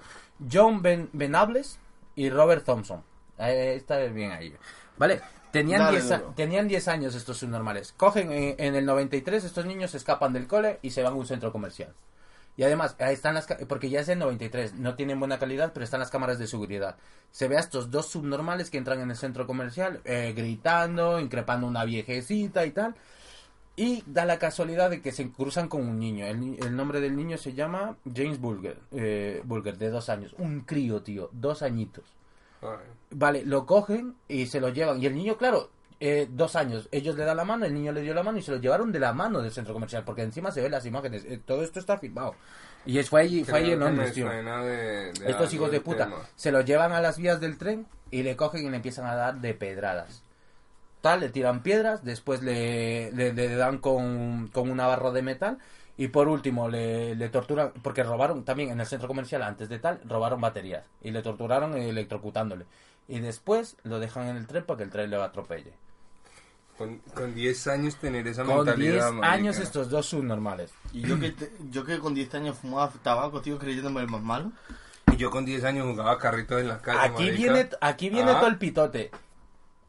John 0.52 0.82
ben, 0.82 1.10
Benables 1.14 1.80
y 2.15 2.30
Robert 2.30 2.65
Thompson. 2.65 3.03
Eh, 3.38 3.73
está 3.76 3.98
bien 3.99 4.32
ahí. 4.32 4.56
¿Vale? 4.98 5.22
Tenían 5.52 5.80
Dale 5.82 5.99
10 5.99 6.11
a- 6.11 6.18
duro. 6.19 6.34
tenían 6.36 6.68
10 6.68 6.88
años 6.88 7.15
estos 7.15 7.38
subnormales. 7.38 7.94
Cogen 7.95 8.32
eh, 8.32 8.56
en 8.57 8.76
el 8.76 8.86
93, 8.86 9.44
estos 9.44 9.65
niños 9.65 9.94
escapan 9.95 10.34
del 10.34 10.48
cole 10.48 10.80
y 10.82 10.90
se 10.91 11.03
van 11.03 11.14
a 11.14 11.15
un 11.15 11.26
centro 11.26 11.52
comercial. 11.52 11.94
Y 12.57 12.64
además, 12.64 12.95
ahí 12.99 13.14
están 13.14 13.36
las 13.36 13.48
porque 13.68 13.90
ya 13.90 13.99
es 13.99 14.10
el 14.10 14.19
93, 14.19 14.76
no 14.76 14.95
tienen 14.95 15.19
buena 15.19 15.40
calidad, 15.40 15.72
pero 15.73 15.84
están 15.84 15.99
las 15.99 16.10
cámaras 16.10 16.40
de 16.40 16.48
seguridad. 16.48 16.95
Se 17.32 17.48
ve 17.48 17.57
a 17.57 17.60
estos 17.60 17.91
dos 17.91 18.07
subnormales 18.07 18.69
que 18.69 18.77
entran 18.77 19.02
en 19.02 19.11
el 19.11 19.18
centro 19.18 19.45
comercial 19.45 20.02
eh, 20.06 20.34
gritando, 20.36 21.19
increpando 21.19 21.68
a 21.68 21.69
una 21.69 21.86
viejecita 21.86 22.65
y 22.65 22.72
tal. 22.72 22.95
Y 23.77 24.03
da 24.06 24.23
la 24.23 24.40
casualidad 24.40 24.90
de 24.90 25.02
que 25.02 25.11
se 25.11 25.30
cruzan 25.32 25.68
con 25.68 25.82
un 25.82 25.99
niño. 25.99 26.26
El, 26.26 26.76
nombre 26.77 27.02
del 27.02 27.18
niño 27.18 27.38
se 27.38 27.53
llama 27.53 27.98
James 28.15 28.40
Bulger, 28.40 28.80
eh, 28.94 29.41
Bulger, 29.44 29.77
de 29.77 29.90
dos 29.90 30.07
años. 30.07 30.34
Un 30.38 30.61
crío, 30.61 31.02
tío, 31.02 31.30
dos 31.34 31.61
añitos. 31.61 32.06
Vale, 33.11 33.45
lo 33.45 33.65
cogen 33.65 34.15
y 34.30 34.45
se 34.45 34.61
lo 34.61 34.69
llevan. 34.69 35.03
Y 35.03 35.06
el 35.07 35.15
niño, 35.15 35.38
claro, 35.38 35.69
eh, 35.99 36.27
dos 36.30 36.55
años. 36.55 36.88
Ellos 36.91 37.15
le 37.15 37.23
dan 37.26 37.38
la 37.38 37.45
mano, 37.45 37.65
el 37.65 37.73
niño 37.73 37.91
le 37.91 38.01
dio 38.01 38.13
la 38.13 38.23
mano 38.23 38.38
y 38.38 38.41
se 38.41 38.51
lo 38.51 38.57
llevaron 38.57 38.91
de 38.91 38.99
la 38.99 39.13
mano 39.13 39.41
del 39.41 39.51
centro 39.51 39.73
comercial. 39.73 40.03
Porque 40.05 40.22
encima 40.23 40.51
se 40.51 40.61
ven 40.61 40.72
las 40.72 40.85
imágenes. 40.85 41.23
eh, 41.26 41.39
todo 41.45 41.63
esto 41.63 41.80
está 41.80 41.97
filmado. 41.97 42.35
Y 42.85 42.99
es- 42.99 43.09
fue 43.09 43.22
allí, 43.22 43.43
fue 43.43 43.59
allí 43.59 43.72
en 43.72 43.80
Londres, 43.80 44.13
tío. 44.13 44.26
de- 44.30 45.13
de 45.13 45.31
Estos 45.31 45.53
hijos 45.53 45.72
de 45.72 45.81
puta 45.81 46.05
tema. 46.05 46.17
se 46.35 46.51
los 46.51 46.65
llevan 46.65 46.91
a 46.91 47.01
las 47.01 47.17
vías 47.17 47.39
del 47.39 47.57
tren 47.57 47.88
y 48.11 48.23
le 48.23 48.35
cogen 48.35 48.65
y 48.65 48.69
le 48.69 48.76
empiezan 48.76 49.05
a 49.07 49.15
dar 49.15 49.35
de 49.41 49.53
pedradas. 49.53 50.22
Tal, 51.01 51.19
le 51.19 51.30
tiran 51.30 51.61
piedras, 51.63 52.03
después 52.03 52.41
le, 52.43 53.11
le- 53.11 53.34
le 53.34 53.55
dan 53.55 53.77
con, 53.77 54.49
con 54.53 54.69
una 54.72 54.88
barra 54.88 55.11
de 55.11 55.22
metal 55.22 55.57
y 55.97 56.07
por 56.09 56.27
último 56.27 56.67
le, 56.67 57.15
le 57.15 57.30
torturan, 57.30 57.72
porque 57.84 58.03
robaron 58.03 58.43
también 58.43 58.69
en 58.72 58.80
el 58.80 58.85
centro 58.85 59.07
comercial 59.07 59.43
antes 59.43 59.69
de 59.69 59.80
tal, 59.80 59.99
robaron 60.05 60.41
baterías 60.41 60.84
y 61.01 61.11
le 61.11 61.22
torturaron 61.22 61.76
electrocutándole. 61.77 62.65
Y 63.07 63.19
después 63.19 63.77
lo 63.84 63.99
dejan 63.99 64.27
en 64.27 64.38
el 64.38 64.47
tren 64.47 64.63
para 64.65 64.77
que 64.77 64.84
el 64.84 64.89
tren 64.89 65.09
le 65.11 65.17
atropelle. 65.22 65.73
Con, 66.77 66.97
con 67.14 67.34
10 67.34 67.68
años 67.68 67.95
tener 67.95 68.27
esa 68.27 68.43
Con 68.43 68.65
10 68.65 68.77
mentalidad, 68.77 69.11
marica. 69.14 69.31
años 69.34 69.60
estos 69.60 69.89
dos 69.89 70.06
subnormales. 70.07 70.73
Y 70.91 71.02
yo 71.02 71.18
que, 71.19 71.31
te- 71.31 71.52
yo 71.72 71.85
que 71.85 71.99
con 71.99 72.14
10 72.14 72.34
años 72.35 72.57
fumaba 72.57 72.91
tabaco, 73.02 73.41
tío, 73.41 73.57
creyéndome 73.57 74.02
el 74.02 74.10
más 74.10 74.22
malo. 74.22 74.52
Y 75.14 75.15
yo 75.18 75.31
con 75.31 75.45
10 75.45 75.64
años 75.64 75.88
jugaba 75.89 76.18
carritos 76.18 76.60
en 76.60 76.68
la 76.68 76.81
calle, 76.81 76.99
Aquí 76.99 77.23
marica. 77.23 77.38
viene, 77.38 77.69
aquí 77.80 78.10
viene 78.10 78.31
Ah. 78.31 78.39
todo 78.39 78.47
el 78.49 78.57
pitote. 78.57 79.11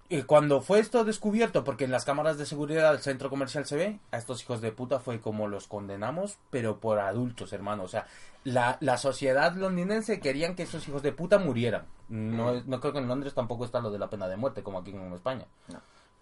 Y 0.09 0.23
cuando 0.23 0.61
fue 0.61 0.79
esto 0.79 1.05
descubierto, 1.05 1.65
porque 1.65 1.83
en 1.83 1.91
las 1.91 2.05
cámaras 2.05 2.39
de 2.39 2.47
seguridad 2.47 2.93
del 2.93 3.01
centro 3.03 3.29
comercial 3.29 3.67
se 3.67 3.75
ve, 3.75 3.99
a 4.13 4.19
estos 4.19 4.41
hijos 4.43 4.61
de 4.61 4.71
puta 4.71 5.01
fue 5.01 5.21
como 5.21 5.49
los 5.49 5.67
condenamos, 5.67 6.39
pero 6.51 6.79
por 6.79 7.01
adultos, 7.01 7.53
hermano. 7.53 7.83
O 7.83 7.89
sea, 7.89 8.07
la, 8.45 8.77
la 8.81 8.99
sociedad 8.99 9.57
londinense 9.57 10.21
querían 10.21 10.55
que 10.55 10.63
esos 10.63 10.87
hijos 10.87 11.03
de 11.03 11.11
puta 11.11 11.39
murieran. 11.41 11.87
No, 12.09 12.53
Mm. 12.55 12.63
no 12.71 12.81
creo 12.81 12.93
que 12.93 13.01
en 13.01 13.09
Londres 13.09 13.35
tampoco 13.35 13.65
está 13.65 13.81
lo 13.81 13.91
de 13.91 13.99
la 13.99 14.09
pena 14.09 14.29
de 14.29 14.37
muerte, 14.37 14.63
como 14.63 14.79
aquí 14.79 14.93
en 14.93 15.13
España. 15.13 15.47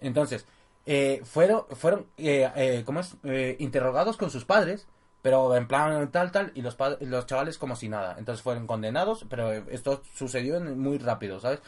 Entonces, 0.05 0.47
eh, 0.87 1.21
fueron, 1.25 1.65
fueron 1.71 2.07
eh, 2.19 2.51
eh, 2.57 2.83
¿cómo 2.85 3.01
es? 3.01 3.17
Eh, 3.25 3.57
interrogados 3.59 4.17
con 4.17 4.31
sus 4.31 4.45
padres, 4.45 4.87
pero 5.23 5.55
en 5.57 5.67
plan 5.67 6.11
tal, 6.13 6.31
tal, 6.33 6.53
y 6.55 6.63
los, 6.63 6.77
los 7.01 7.27
chavales 7.27 7.59
como 7.59 7.77
si 7.77 7.89
nada. 7.89 8.17
Entonces 8.19 8.43
fueron 8.43 8.67
condenados, 8.67 9.25
pero 9.29 9.51
esto 9.53 10.03
sucedió 10.15 10.61
muy 10.61 10.99
rápido, 10.99 11.41
¿sabes? 11.41 11.61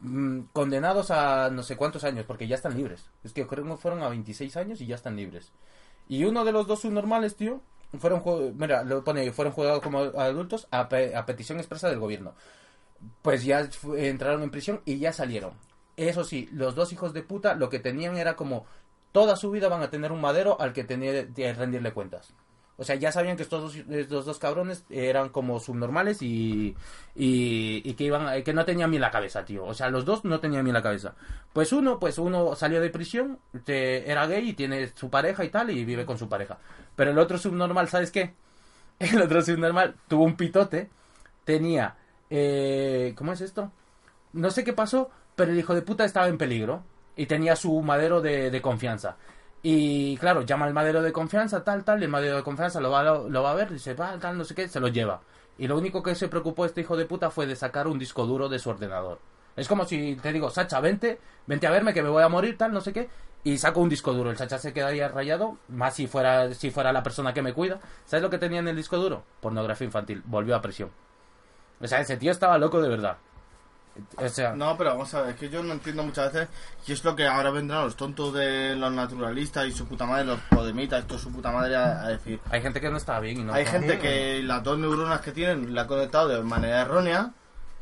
Mm, 0.00 0.40
condenados 0.52 1.10
a 1.10 1.50
no 1.50 1.62
sé 1.62 1.76
cuántos 1.76 2.04
años, 2.04 2.26
porque 2.26 2.48
ya 2.48 2.56
están 2.56 2.76
libres. 2.76 3.08
Es 3.22 3.32
que 3.32 3.46
creo 3.46 3.64
que 3.64 3.76
fueron 3.76 4.02
a 4.02 4.08
26 4.08 4.56
años 4.56 4.80
y 4.80 4.86
ya 4.86 4.96
están 4.96 5.16
libres. 5.16 5.52
Y 6.08 6.24
uno 6.24 6.44
de 6.44 6.52
los 6.52 6.66
dos 6.66 6.80
subnormales, 6.80 7.36
tío, 7.36 7.60
fueron, 8.00 8.22
mira, 8.58 8.82
lo 8.82 9.04
pone, 9.04 9.30
fueron 9.32 9.52
juzgados 9.54 9.80
como 9.82 10.00
adultos 10.00 10.66
a, 10.72 10.88
pe- 10.88 11.14
a 11.14 11.24
petición 11.24 11.58
expresa 11.58 11.88
del 11.88 12.00
gobierno. 12.00 12.34
Pues 13.22 13.44
ya 13.44 13.68
entraron 13.96 14.42
en 14.42 14.50
prisión 14.50 14.80
y 14.84 14.98
ya 14.98 15.12
salieron. 15.12 15.52
Eso 15.96 16.24
sí, 16.24 16.48
los 16.52 16.74
dos 16.74 16.92
hijos 16.92 17.12
de 17.12 17.22
puta 17.22 17.54
lo 17.54 17.68
que 17.68 17.78
tenían 17.78 18.16
era 18.16 18.36
como 18.36 18.66
toda 19.12 19.36
su 19.36 19.50
vida 19.50 19.68
van 19.68 19.82
a 19.82 19.90
tener 19.90 20.10
un 20.12 20.20
madero 20.20 20.60
al 20.60 20.72
que 20.72 20.84
tenía 20.84 21.26
que 21.32 21.52
rendirle 21.52 21.92
cuentas. 21.92 22.34
O 22.76 22.82
sea, 22.82 22.96
ya 22.96 23.12
sabían 23.12 23.36
que 23.36 23.44
estos 23.44 23.62
dos, 23.62 23.76
estos 23.88 24.24
dos 24.26 24.38
cabrones 24.40 24.84
eran 24.90 25.28
como 25.28 25.60
subnormales 25.60 26.20
y, 26.22 26.74
y, 27.14 27.94
que 27.94 28.04
iban 28.04 28.42
que 28.42 28.52
no 28.52 28.64
tenían 28.64 28.90
bien 28.90 29.00
la 29.00 29.12
cabeza, 29.12 29.44
tío. 29.44 29.64
O 29.64 29.74
sea, 29.74 29.90
los 29.90 30.04
dos 30.04 30.24
no 30.24 30.40
tenían 30.40 30.64
bien 30.64 30.74
la 30.74 30.82
cabeza. 30.82 31.14
Pues 31.52 31.72
uno, 31.72 32.00
pues 32.00 32.18
uno 32.18 32.56
salió 32.56 32.80
de 32.80 32.90
prisión, 32.90 33.38
era 33.66 34.26
gay 34.26 34.48
y 34.48 34.54
tiene 34.54 34.90
su 34.96 35.08
pareja 35.08 35.44
y 35.44 35.50
tal 35.50 35.70
y 35.70 35.84
vive 35.84 36.04
con 36.04 36.18
su 36.18 36.28
pareja. 36.28 36.58
Pero 36.96 37.12
el 37.12 37.18
otro 37.18 37.38
subnormal, 37.38 37.88
¿sabes 37.88 38.10
qué? 38.10 38.34
El 38.98 39.22
otro 39.22 39.42
subnormal 39.42 39.96
tuvo 40.08 40.24
un 40.24 40.36
pitote, 40.36 40.88
tenía, 41.44 41.96
eh, 42.30 43.12
¿cómo 43.16 43.32
es 43.32 43.40
esto? 43.40 43.72
No 44.32 44.50
sé 44.50 44.64
qué 44.64 44.72
pasó, 44.72 45.10
pero 45.34 45.52
el 45.52 45.58
hijo 45.58 45.74
de 45.74 45.82
puta 45.82 46.04
estaba 46.04 46.28
en 46.28 46.38
peligro 46.38 46.82
y 47.16 47.26
tenía 47.26 47.56
su 47.56 47.80
madero 47.82 48.20
de, 48.20 48.60
confianza. 48.62 49.16
Y 49.62 50.16
claro, 50.18 50.42
llama 50.42 50.66
al 50.66 50.74
madero 50.74 51.02
de 51.02 51.12
confianza, 51.12 51.64
tal, 51.64 51.84
tal, 51.84 52.00
y 52.00 52.04
el 52.04 52.10
madero 52.10 52.36
de 52.36 52.42
confianza 52.42 52.80
lo 52.80 52.90
va, 52.90 53.02
lo, 53.02 53.42
va 53.42 53.52
a 53.52 53.54
ver, 53.54 53.72
dice, 53.72 53.94
va, 53.94 54.18
tal, 54.18 54.36
no 54.36 54.44
sé 54.44 54.54
qué, 54.54 54.68
se 54.68 54.80
lo 54.80 54.88
lleva. 54.88 55.20
Y 55.56 55.68
lo 55.68 55.78
único 55.78 56.02
que 56.02 56.14
se 56.14 56.28
preocupó 56.28 56.66
este 56.66 56.82
hijo 56.82 56.96
de 56.96 57.06
puta 57.06 57.30
fue 57.30 57.46
de 57.46 57.56
sacar 57.56 57.86
un 57.86 57.98
disco 57.98 58.26
duro 58.26 58.48
de 58.48 58.58
su 58.58 58.70
ordenador. 58.70 59.20
Es 59.56 59.68
como 59.68 59.84
si 59.84 60.16
te 60.16 60.32
digo, 60.32 60.50
Sacha, 60.50 60.80
vente, 60.80 61.18
vente 61.46 61.66
a 61.66 61.70
verme 61.70 61.94
que 61.94 62.02
me 62.02 62.08
voy 62.08 62.22
a 62.22 62.28
morir, 62.28 62.58
tal, 62.58 62.72
no 62.72 62.80
sé 62.80 62.92
qué, 62.92 63.08
y 63.44 63.56
saco 63.58 63.80
un 63.80 63.88
disco 63.88 64.12
duro. 64.12 64.30
El 64.30 64.36
Sacha 64.36 64.58
se 64.58 64.72
queda 64.72 64.88
ahí 64.88 65.00
rayado, 65.06 65.58
más 65.68 65.94
si 65.94 66.06
fuera, 66.06 66.52
si 66.52 66.70
fuera 66.70 66.92
la 66.92 67.02
persona 67.02 67.32
que 67.32 67.42
me 67.42 67.52
cuida. 67.52 67.78
¿Sabes 68.04 68.22
lo 68.22 68.30
que 68.30 68.38
tenía 68.38 68.58
en 68.58 68.68
el 68.68 68.76
disco 68.76 68.96
duro? 68.96 69.22
Pornografía 69.40 69.86
infantil, 69.86 70.22
volvió 70.26 70.56
a 70.56 70.62
prisión. 70.62 70.90
O 71.80 71.86
sea, 71.86 72.00
ese 72.00 72.16
tío 72.16 72.32
estaba 72.32 72.58
loco 72.58 72.80
de 72.82 72.88
verdad. 72.88 73.16
O 74.16 74.28
sea, 74.28 74.54
No, 74.54 74.76
pero 74.76 74.90
vamos 74.90 75.12
a 75.14 75.20
ver, 75.22 75.30
es 75.30 75.36
que 75.36 75.48
yo 75.48 75.62
no 75.62 75.72
entiendo 75.72 76.02
muchas 76.02 76.32
veces 76.32 76.48
qué 76.84 76.92
es 76.94 77.04
lo 77.04 77.14
que 77.14 77.26
ahora 77.28 77.50
vendrán 77.50 77.84
los 77.84 77.94
tontos 77.96 78.34
de 78.34 78.74
los 78.76 78.90
naturalistas 78.92 79.66
y 79.66 79.72
su 79.72 79.86
puta 79.86 80.04
madre, 80.06 80.24
los 80.24 80.40
podemitas, 80.50 81.00
esto 81.00 81.16
su 81.18 81.30
puta 81.30 81.52
madre 81.52 81.76
a, 81.76 82.02
a 82.02 82.08
decir. 82.08 82.40
hay 82.50 82.60
gente 82.60 82.80
que 82.80 82.90
no 82.90 82.96
está 82.96 83.20
bien 83.20 83.40
y 83.40 83.44
no. 83.44 83.52
Hay 83.54 83.66
gente 83.66 83.98
que 83.98 84.42
las 84.42 84.62
dos 84.64 84.78
neuronas 84.78 85.20
que 85.20 85.32
tienen 85.32 85.74
la 85.74 85.82
ha 85.82 85.86
conectado 85.86 86.28
de 86.28 86.42
manera 86.42 86.80
errónea, 86.82 87.30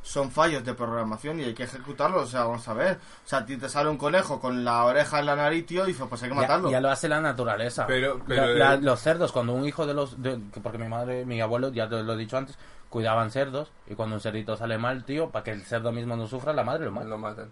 son 0.04 0.32
fallos 0.32 0.64
de 0.64 0.74
programación 0.74 1.38
y 1.38 1.44
hay 1.44 1.54
que 1.54 1.62
ejecutarlos. 1.62 2.24
O 2.24 2.26
sea, 2.26 2.42
vamos 2.44 2.66
a 2.66 2.74
ver. 2.74 2.98
O 3.24 3.28
sea, 3.28 3.38
a 3.38 3.46
ti 3.46 3.56
te 3.56 3.68
sale 3.68 3.88
un 3.88 3.96
conejo 3.96 4.40
con 4.40 4.64
la 4.64 4.82
oreja 4.84 5.20
en 5.20 5.26
la 5.26 5.36
nariz, 5.36 5.64
tío, 5.64 5.84
y 5.84 5.92
dices, 5.92 6.04
pues 6.08 6.20
hay 6.24 6.28
que 6.28 6.34
Ya, 6.34 6.40
matarlo. 6.40 6.70
ya 6.72 6.80
lo 6.80 6.90
hace 6.90 7.08
la 7.08 7.20
naturaleza. 7.20 7.86
Pero- 7.86 8.20
pero- 8.26 8.46
La- 8.54 8.70
la- 8.70 8.76
los 8.78 9.00
cerdos, 9.00 9.30
cuando 9.30 9.52
un 9.52 9.64
hijo 9.64 9.86
de 9.86 9.94
los. 9.94 10.20
de- 10.20 10.40
porque 10.60 10.76
mi 10.78 10.88
madre, 10.88 11.24
mi 11.24 11.40
abuelo, 11.40 11.70
ya 11.72 11.88
te 11.88 12.02
lo 12.02 12.14
he 12.14 12.16
dicho 12.16 12.36
antes, 12.36 12.58
cuidaban 12.92 13.30
cerdos. 13.32 13.72
Y 13.88 13.94
cuando 13.94 14.14
un 14.16 14.20
cerdito 14.20 14.56
sale 14.56 14.78
mal, 14.78 15.04
tío, 15.04 15.30
para 15.30 15.42
que 15.42 15.50
el 15.50 15.62
cerdo 15.62 15.90
mismo 15.90 16.14
no 16.14 16.28
sufra, 16.28 16.52
la 16.52 16.62
madre 16.62 16.84
lo 16.84 16.92
mata. 16.92 17.06
Lo 17.08 17.18
matan. 17.18 17.50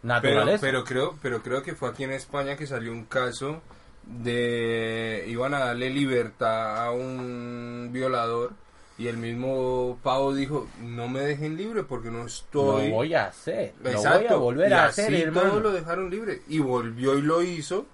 Pero, 0.00 0.14
Naturaleza. 0.14 0.60
pero 0.60 0.84
creo 0.84 1.18
pero 1.20 1.42
creo 1.42 1.62
que 1.64 1.74
fue 1.74 1.88
aquí 1.88 2.04
en 2.04 2.12
España 2.12 2.56
que 2.56 2.68
salió 2.68 2.92
un 2.92 3.04
caso 3.06 3.60
de 4.04 5.24
iban 5.26 5.54
a 5.54 5.58
darle 5.58 5.90
libertad 5.90 6.86
a 6.86 6.92
un 6.92 7.90
violador 7.92 8.52
y 8.96 9.08
el 9.08 9.16
mismo 9.16 9.98
pavo 10.04 10.32
dijo 10.34 10.68
no 10.80 11.08
me 11.08 11.20
dejen 11.20 11.56
libre 11.56 11.82
porque 11.82 12.10
no 12.12 12.24
estoy 12.26 12.90
Lo 12.90 12.94
voy 12.94 13.14
a 13.14 13.26
hacer. 13.26 13.74
Lo 13.78 13.90
voy 13.90 13.92
Exacto. 13.94 14.34
a 14.34 14.36
volver 14.36 14.70
y 14.70 14.72
a 14.72 14.84
así 14.86 15.00
hacer, 15.02 15.14
hermano. 15.14 15.48
todo 15.50 15.60
lo 15.60 15.72
dejaron 15.72 16.10
libre 16.10 16.42
y 16.48 16.60
volvió 16.60 17.18
y 17.18 17.22
lo 17.22 17.42
hizo 17.42 17.86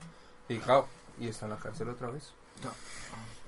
y 0.51 0.59
claro, 0.59 0.87
y 1.19 1.29
está 1.29 1.47
en 1.47 1.53
la 1.53 1.57
cárcel 1.57 1.89
otra 1.89 2.11
vez 2.11 2.35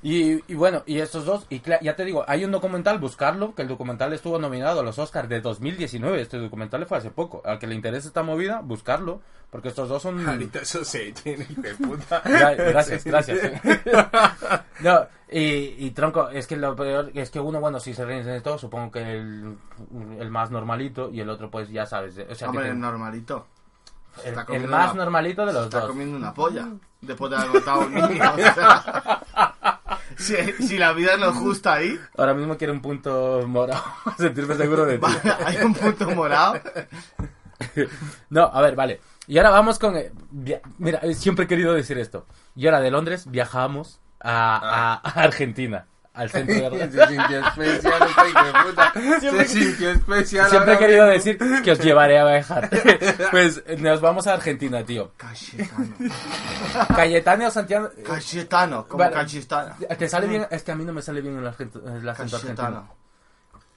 Y, 0.03 0.43
y 0.53 0.55
bueno, 0.55 0.83
y 0.87 0.99
estos 1.01 1.25
dos, 1.25 1.47
y 1.49 1.61
cla- 1.61 1.81
ya 1.81 1.97
te 1.97 2.05
digo, 2.05 2.25
hay 2.29 2.45
un 2.45 2.53
documental, 2.53 2.99
buscarlo, 2.99 3.55
que 3.55 3.63
el 3.63 3.69
documental 3.69 4.13
estuvo 4.13 4.39
nominado 4.39 4.81
a 4.81 4.83
los 4.83 4.99
Oscars 4.99 5.29
de 5.29 5.41
2019, 5.41 6.21
este 6.21 6.39
documental 6.39 6.87
fue 6.87 6.99
hace 6.99 7.11
poco, 7.11 7.43
al 7.45 7.59
que 7.59 7.67
le 7.67 7.75
interese 7.75 8.07
esta 8.09 8.23
movida, 8.23 8.61
buscarlo, 8.63 9.21
porque 9.51 9.69
estos 9.69 9.89
dos 9.89 10.03
son... 10.03 10.29
ahorita 10.29 10.61
eso 10.61 10.85
se 10.85 11.13
tiene 11.13 11.47
de 11.49 11.75
puta 11.75 12.23
Gra- 12.25 12.55
Gracias, 12.71 13.05
gracias. 13.05 13.39
No, 14.81 15.07
y, 15.31 15.41
y 15.87 15.91
tronco, 15.93 16.29
es 16.29 16.47
que 16.47 16.57
lo 16.57 16.77
peor 16.77 17.11
es 17.15 17.31
que 17.31 17.41
uno, 17.41 17.59
bueno, 17.61 17.81
si 17.81 17.93
se 17.95 18.05
ríen 18.05 18.25
de 18.25 18.41
todo, 18.43 18.59
supongo 18.59 18.93
que 18.93 19.01
el, 19.01 19.57
el 20.21 20.31
más 20.31 20.51
normalito 20.51 21.11
y 21.11 21.21
el 21.21 21.31
otro, 21.31 21.51
pues 21.51 21.69
ya 21.71 21.85
sabes. 21.87 22.15
O 22.19 22.35
sea, 22.35 22.37
que 22.37 22.45
Hombre, 22.51 22.65
te- 22.67 22.71
es 22.71 22.77
normalito. 22.77 23.47
el, 24.25 24.39
está 24.39 24.47
el 24.55 24.69
más 24.69 24.93
una- 24.93 25.05
normalito 25.05 25.45
de 25.47 25.53
los 25.53 25.65
Está 25.65 25.81
dos. 25.81 25.89
comiendo 25.89 26.17
una 26.17 26.33
polla. 26.33 26.69
Después 27.01 27.31
de 27.31 27.37
haber 27.39 27.51
matado 27.55 27.81
a 27.81 27.85
un 27.87 27.95
niño. 27.95 28.33
o 28.33 28.37
sea, 28.37 29.76
si, 30.17 30.35
si 30.67 30.79
la 30.79 30.93
vida 30.93 31.15
es 31.15 31.25
justa 31.37 31.75
ahí, 31.75 31.99
Ahora 32.17 32.35
mismo 32.35 32.57
quiero 32.57 32.73
un 32.73 32.81
punto 32.83 33.43
morado, 33.47 33.83
sentirme 34.19 34.55
seguro 34.57 34.85
de 34.87 34.99
ti. 34.99 35.07
hay 35.45 35.57
un 35.59 35.75
punto 35.75 36.11
morado. 36.11 36.61
No, 38.31 38.45
a 38.45 38.61
ver, 38.63 38.75
vale. 38.77 39.01
Y 39.27 39.39
ahora 39.39 39.51
vamos 39.51 39.79
con... 39.79 39.97
eh, 39.97 40.13
Mira, 40.79 41.01
eh, 41.03 41.15
siempre 41.15 41.45
he 41.47 41.49
querido 41.49 41.73
decir 41.75 41.99
esto. 41.99 42.27
Y 42.55 42.67
ahora 42.67 42.81
de 42.81 42.91
Londres 42.91 43.31
viajamos 43.31 44.01
a, 44.21 44.57
a- 44.57 44.95
a 44.95 45.23
Argentina, 45.23 45.87
al 46.17 46.31
centro 46.31 46.71
de 46.71 46.91
se 46.91 47.07
sintió 47.07 47.47
especial 47.47 48.09
este 48.09 48.29
hijo 48.31 48.45
de 48.45 48.53
puta 48.65 48.93
se 49.21 49.49
sintió 49.49 49.91
especial 49.91 50.51
Siempre 50.51 50.75
he 50.75 50.79
querido 50.79 51.07
mismo. 51.07 51.13
decir 51.13 51.63
que 51.63 51.73
os 51.73 51.79
llevaré 51.79 52.19
a 52.19 52.25
viajar. 52.25 52.71
pues 53.31 53.63
nos 53.79 54.01
vamos 54.01 54.27
a 54.27 54.35
Argentina, 54.35 54.83
tío. 54.83 55.13
Cayetano. 55.17 55.95
Cayetano 56.97 57.51
Santiago... 57.51 57.91
Cayetano, 58.05 58.89
como 58.89 59.05
Vale. 59.05 59.15
Cayetano. 59.15 59.75
¿Te 59.99 60.09
sale 60.09 60.27
bien? 60.27 60.47
Es 60.51 60.63
que 60.63 60.73
a 60.73 60.75
mí 60.75 60.85
no 60.85 60.93
me 60.93 61.03
sale 61.03 61.21
bien 61.21 61.37
el, 61.37 61.47
acento 61.47 61.81
argentino. 61.81 62.39
Cayetano. 62.39 62.95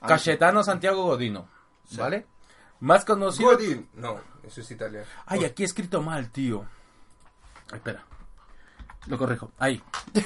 Cayetano 0.07 0.63
Santiago 0.63 1.03
Godino. 1.03 1.47
¿Vale? 1.91 2.25
Más 2.79 3.03
conocido... 3.03 3.51
Godin 3.51 3.89
no 3.95 4.17
eso 4.47 4.61
es 4.61 4.71
italiano 4.71 5.05
Ay, 5.25 5.43
aquí 5.43 5.63
he 5.63 5.65
escrito 5.65 6.01
mal, 6.01 6.29
tío. 6.31 6.65
Espera. 7.73 8.03
Lo 9.07 9.17
corrijo. 9.17 9.51
Ahí. 9.59 9.81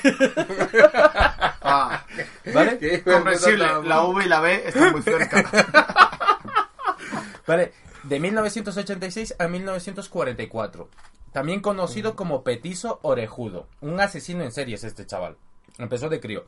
Ah, 1.65 2.05
¿Vale? 2.53 2.77
¿Qué 2.79 2.87
hijo 2.87 2.93
de 2.95 2.99
puta 2.99 3.13
comprensible. 3.13 3.65
estaba- 3.65 3.85
La 3.85 4.03
V 4.03 4.25
y 4.25 4.27
la 4.27 4.39
B 4.41 4.63
están 4.67 4.91
muy 4.91 5.01
cerca. 5.01 5.49
Vale. 7.47 7.73
De 8.03 8.19
1986 8.19 9.35
a 9.39 9.47
1944. 9.47 10.89
También 11.31 11.61
conocido 11.61 12.15
como 12.17 12.43
Petizo 12.43 12.99
Orejudo. 13.01 13.67
Un 13.81 13.99
asesino 14.01 14.43
en 14.43 14.51
series 14.51 14.83
este 14.83 15.05
chaval. 15.07 15.37
Empezó 15.77 16.09
de 16.09 16.19
crío. 16.19 16.45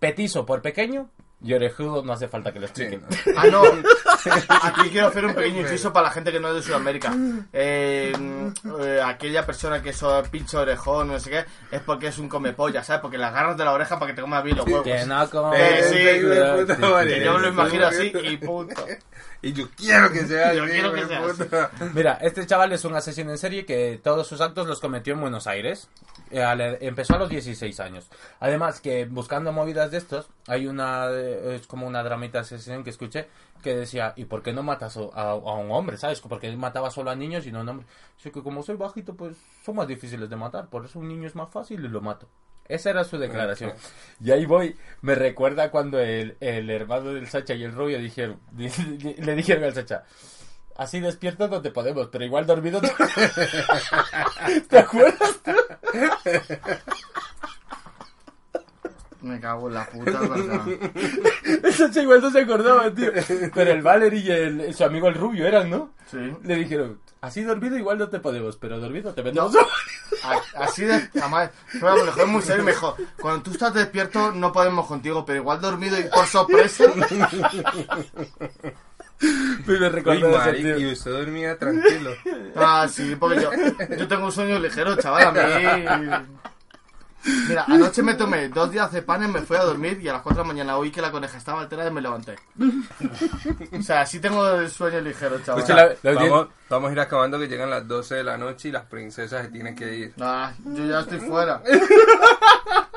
Petizo 0.00 0.44
por 0.44 0.60
pequeño 0.60 1.08
Y 1.40 1.54
orejudo 1.54 2.02
no 2.02 2.12
hace 2.12 2.26
falta 2.26 2.52
que 2.52 2.58
lo 2.58 2.66
explique. 2.66 3.00
Ah, 3.36 3.46
no. 3.46 3.62
Aquí 4.48 4.90
quiero 4.90 5.06
hacer 5.06 5.24
un 5.24 5.34
pequeño 5.34 5.60
inciso 5.60 5.92
para 5.92 6.08
la 6.08 6.12
gente 6.12 6.32
que 6.32 6.40
no 6.40 6.48
es 6.48 6.54
de 6.56 6.62
Sudamérica. 6.62 7.14
Eh, 7.52 8.12
eh, 8.80 9.00
aquella 9.04 9.46
persona 9.46 9.80
que 9.80 9.90
es 9.90 10.02
pincho 10.32 10.60
orejón, 10.60 11.08
no 11.08 11.20
sé 11.20 11.30
qué, 11.30 11.44
es 11.70 11.80
porque 11.82 12.08
es 12.08 12.18
un 12.18 12.28
comepolla, 12.28 12.82
¿sabes? 12.82 13.00
Porque 13.00 13.18
le 13.18 13.24
agarras 13.24 13.56
de 13.56 13.64
la 13.64 13.72
oreja 13.72 14.00
para 14.00 14.10
que 14.10 14.16
te 14.16 14.22
coma 14.22 14.42
bien 14.42 14.56
los 14.56 14.66
huevos. 14.66 14.82
Que 14.82 15.06
no 15.06 15.30
como... 15.30 15.54
Eh, 15.54 15.84
sí. 15.84 15.96
Que 17.08 17.24
yo 17.24 17.34
me 17.34 17.40
lo 17.40 17.48
imagino 17.48 17.86
así 17.86 18.12
y 18.20 18.36
punto. 18.38 18.84
Y 19.40 19.52
yo 19.52 19.68
quiero 19.76 20.10
que 20.10 20.26
sea 20.26 20.52
Yo 20.54 20.64
así, 20.64 20.72
quiero 20.72 20.92
que 20.92 21.00
hijo 21.00 21.08
de 21.08 21.14
sea 21.14 21.26
así. 21.26 21.42
puta. 21.44 21.70
Mira, 21.94 22.14
este 22.20 22.44
chaval 22.46 22.72
es 22.72 22.84
un 22.84 22.94
asesino 22.96 23.30
en 23.30 23.38
serie 23.38 23.64
que 23.64 24.00
todos 24.02 24.26
sus 24.26 24.40
actos 24.40 24.66
los 24.66 24.80
cometió 24.80 25.14
en 25.14 25.20
Buenos 25.20 25.46
Aires. 25.46 25.88
Eh, 26.30 26.42
al- 26.42 26.78
empezó 26.80 27.14
a 27.14 27.18
los 27.18 27.28
16 27.30 27.78
años. 27.80 28.08
Además 28.40 28.80
que 28.80 29.04
buscando 29.06 29.52
movidas 29.52 29.90
de 29.92 29.98
estos, 29.98 30.28
hay 30.48 30.66
una, 30.66 31.06
eh, 31.12 31.54
es 31.60 31.66
como 31.66 31.86
una 31.86 32.02
dramita 32.02 32.38
de 32.38 32.42
asesinato 32.42 32.82
que 32.84 32.90
escuché 32.90 33.28
que 33.62 33.74
decía, 33.76 34.12
¿y 34.16 34.24
por 34.26 34.42
qué 34.42 34.52
no 34.52 34.62
matas 34.62 34.96
a, 34.96 35.00
a- 35.14 35.30
a 35.30 35.54
un 35.54 35.70
hombre? 35.70 35.96
¿Sabes? 35.96 36.20
Porque 36.20 36.48
él 36.48 36.56
mataba 36.58 36.90
solo 36.90 37.10
a 37.10 37.14
niños 37.16 37.46
y 37.46 37.52
no 37.52 37.58
a 37.58 37.62
un 37.62 37.68
hombre. 37.70 37.86
Dice 38.16 38.30
que 38.32 38.42
como 38.42 38.62
soy 38.62 38.76
bajito, 38.76 39.14
pues 39.14 39.36
son 39.64 39.76
más 39.76 39.86
difíciles 39.88 40.28
de 40.28 40.36
matar. 40.36 40.68
Por 40.68 40.84
eso 40.84 40.98
un 40.98 41.08
niño 41.08 41.26
es 41.28 41.34
más 41.36 41.50
fácil 41.50 41.84
y 41.84 41.88
lo 41.88 42.00
mato. 42.00 42.28
Esa 42.68 42.90
era 42.90 43.04
su 43.04 43.16
declaración. 43.18 43.72
Y 44.22 44.30
ahí 44.30 44.44
voy, 44.44 44.76
me 45.00 45.14
recuerda 45.14 45.70
cuando 45.70 45.98
el, 45.98 46.36
el 46.40 46.68
hermano 46.68 47.14
del 47.14 47.26
Sacha 47.26 47.54
y 47.54 47.64
el 47.64 47.72
rubio 47.72 47.98
dijeron, 47.98 48.38
le 48.56 49.34
dijeron 49.34 49.64
al 49.64 49.74
Sacha, 49.74 50.04
así 50.76 51.00
despierto 51.00 51.48
no 51.48 51.62
te 51.62 51.70
podemos, 51.70 52.08
pero 52.08 52.24
igual 52.24 52.46
dormido 52.46 52.80
no". 52.82 52.88
¿Te 54.68 54.78
acuerdas? 54.78 55.40
Me 59.22 59.40
cago 59.40 59.68
en 59.68 59.74
la 59.74 59.86
puta, 59.86 60.20
verdad. 60.20 60.66
El 61.64 61.72
Sacha 61.72 62.02
igual 62.02 62.20
no 62.20 62.30
se 62.30 62.40
acordaba, 62.40 62.94
tío. 62.94 63.10
Pero 63.54 63.72
el 63.72 63.82
Valery 63.82 64.18
y 64.18 64.30
el, 64.30 64.74
su 64.74 64.84
amigo 64.84 65.08
el 65.08 65.14
rubio 65.14 65.46
eran, 65.46 65.70
¿no? 65.70 65.90
Sí. 66.10 66.18
Le 66.44 66.54
dijeron, 66.54 67.00
así 67.20 67.42
dormido 67.42 67.76
igual 67.76 67.98
no 67.98 68.08
te 68.08 68.20
podemos, 68.20 68.56
pero 68.56 68.78
dormido 68.78 69.14
te 69.14 69.22
vendemos. 69.22 69.56
Así 70.54 70.84
de. 70.84 71.08
Además, 71.20 71.50
lo 71.80 72.04
mejor 72.04 72.26
muy 72.26 72.42
serio 72.42 72.62
y 72.62 72.66
me 72.66 72.72
dijo: 72.72 72.96
Cuando 73.20 73.42
tú 73.42 73.52
estás 73.52 73.72
despierto, 73.72 74.32
no 74.32 74.52
podemos 74.52 74.86
contigo, 74.86 75.24
pero 75.24 75.38
igual 75.38 75.60
dormido 75.60 75.98
y 75.98 76.04
por 76.04 76.26
sorpresa. 76.26 76.84
Y 76.84 76.98
me 76.98 77.06
Uy, 79.20 80.62
tío. 80.62 80.78
y 80.78 80.92
usted 80.92 81.10
dormía 81.10 81.58
tranquilo. 81.58 82.10
Ah, 82.56 82.86
sí, 82.90 83.16
porque 83.16 83.42
yo, 83.42 83.50
yo 83.96 84.08
tengo 84.08 84.26
un 84.26 84.32
sueño 84.32 84.58
ligero, 84.58 84.96
chaval. 84.96 85.36
A 85.88 85.96
mí. 85.98 86.08
Mira, 87.48 87.64
anoche 87.66 88.02
me 88.02 88.14
tomé 88.14 88.48
dos 88.48 88.70
días 88.70 88.90
de 88.92 89.02
panes, 89.02 89.28
me 89.28 89.40
fui 89.42 89.56
a 89.56 89.62
dormir 89.64 89.98
y 90.00 90.08
a 90.08 90.12
las 90.14 90.22
4 90.22 90.42
de 90.42 90.46
la 90.46 90.52
mañana 90.54 90.76
oí 90.76 90.90
que 90.90 91.00
la 91.02 91.10
coneja 91.10 91.36
estaba 91.36 91.60
alterada 91.62 91.90
y 91.90 91.92
me 91.92 92.00
levanté. 92.00 92.36
O 93.78 93.82
sea, 93.82 94.06
sí 94.06 94.20
tengo 94.20 94.48
el 94.48 94.70
sueño 94.70 95.00
ligero, 95.00 95.38
chaval. 95.40 95.60
Es 95.62 95.66
que 95.66 95.74
la- 95.74 95.94
la- 96.02 96.12
Vamos, 96.20 96.48
vamos 96.70 96.90
a 96.90 96.92
ir 96.92 97.00
acabando 97.00 97.38
que 97.38 97.48
llegan 97.48 97.70
las 97.70 97.86
12 97.86 98.14
de 98.16 98.24
la 98.24 98.38
noche 98.38 98.68
y 98.68 98.72
las 98.72 98.84
princesas 98.86 99.42
se 99.46 99.48
tienen 99.50 99.74
que 99.74 99.94
ir. 99.94 100.14
Ah, 100.20 100.52
yo 100.64 100.84
ya 100.86 101.00
estoy 101.00 101.18
fuera. 101.20 101.60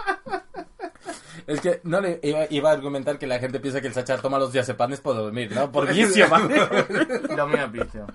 Es 1.47 1.61
que 1.61 1.81
no 1.83 2.01
le 2.01 2.19
iba, 2.23 2.45
iba 2.49 2.69
a 2.69 2.73
argumentar 2.73 3.17
que 3.17 3.27
la 3.27 3.39
gente 3.39 3.59
piensa 3.59 3.81
que 3.81 3.87
el 3.87 3.93
Sacha 3.93 4.17
toma 4.17 4.39
los 4.39 4.51
diazepanes 4.51 5.01
por 5.01 5.15
dormir, 5.15 5.51
¿no? 5.53 5.71
Por 5.71 5.87
vicio, 5.91 6.27
¿vale? 6.29 6.55
Es 6.57 7.71
vicio. 7.71 8.07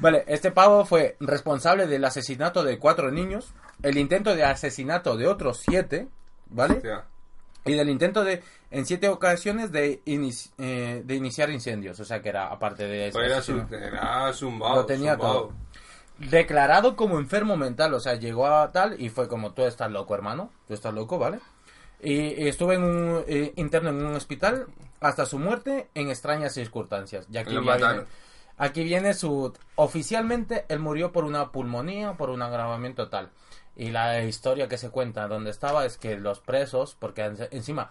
Vale, 0.00 0.24
este 0.26 0.50
pavo 0.50 0.84
fue 0.84 1.16
responsable 1.20 1.86
del 1.86 2.04
asesinato 2.04 2.62
de 2.62 2.78
cuatro 2.78 3.10
niños, 3.10 3.52
el 3.82 3.98
intento 3.98 4.34
de 4.34 4.44
asesinato 4.44 5.16
de 5.16 5.26
otros 5.28 5.62
siete, 5.66 6.08
¿vale? 6.48 6.74
Hostia. 6.74 7.04
Y 7.66 7.74
del 7.74 7.90
intento 7.90 8.24
de, 8.24 8.42
en 8.70 8.86
siete 8.86 9.08
ocasiones, 9.08 9.70
de, 9.70 10.02
inici- 10.06 10.50
eh, 10.58 11.02
de 11.04 11.14
iniciar 11.14 11.50
incendios. 11.50 12.00
O 12.00 12.04
sea 12.06 12.22
que 12.22 12.30
era, 12.30 12.46
aparte 12.46 12.84
de 12.86 13.08
eso. 13.08 13.20
Era, 13.20 13.36
era 13.70 14.32
zumbado. 14.32 14.76
Lo 14.76 14.86
tenía 14.86 15.12
zumbado. 15.12 15.32
todo. 15.40 15.52
Declarado 16.18 16.96
como 16.96 17.18
enfermo 17.18 17.56
mental, 17.56 17.94
o 17.94 18.00
sea, 18.00 18.14
llegó 18.14 18.46
a 18.46 18.70
tal 18.72 19.00
y 19.00 19.08
fue 19.08 19.26
como, 19.28 19.52
tú 19.52 19.62
estás 19.62 19.90
loco, 19.90 20.14
hermano, 20.14 20.50
tú 20.68 20.74
estás 20.74 20.92
loco, 20.92 21.18
¿vale? 21.18 21.38
Y, 22.02 22.48
estuvo 22.48 22.72
en 22.72 22.82
un, 22.82 23.24
eh, 23.26 23.52
interno 23.56 23.90
en 23.90 24.04
un 24.04 24.14
hospital 24.14 24.66
hasta 25.00 25.26
su 25.26 25.38
muerte 25.38 25.88
en 25.94 26.08
extrañas 26.10 26.54
circunstancias. 26.54 27.26
Y 27.30 27.38
aquí 27.38 27.54
viene, 27.58 28.04
aquí 28.58 28.84
viene 28.84 29.14
su... 29.14 29.52
Oficialmente 29.76 30.64
él 30.68 30.78
murió 30.78 31.12
por 31.12 31.24
una 31.24 31.50
pulmonía, 31.52 32.14
por 32.14 32.30
un 32.30 32.42
agravamiento 32.42 33.08
tal. 33.08 33.30
Y 33.76 33.90
la 33.90 34.22
historia 34.22 34.68
que 34.68 34.78
se 34.78 34.90
cuenta 34.90 35.28
donde 35.28 35.50
estaba 35.50 35.86
es 35.86 35.96
que 35.96 36.18
los 36.18 36.40
presos, 36.40 36.96
porque 36.98 37.22
en- 37.24 37.48
encima 37.50 37.90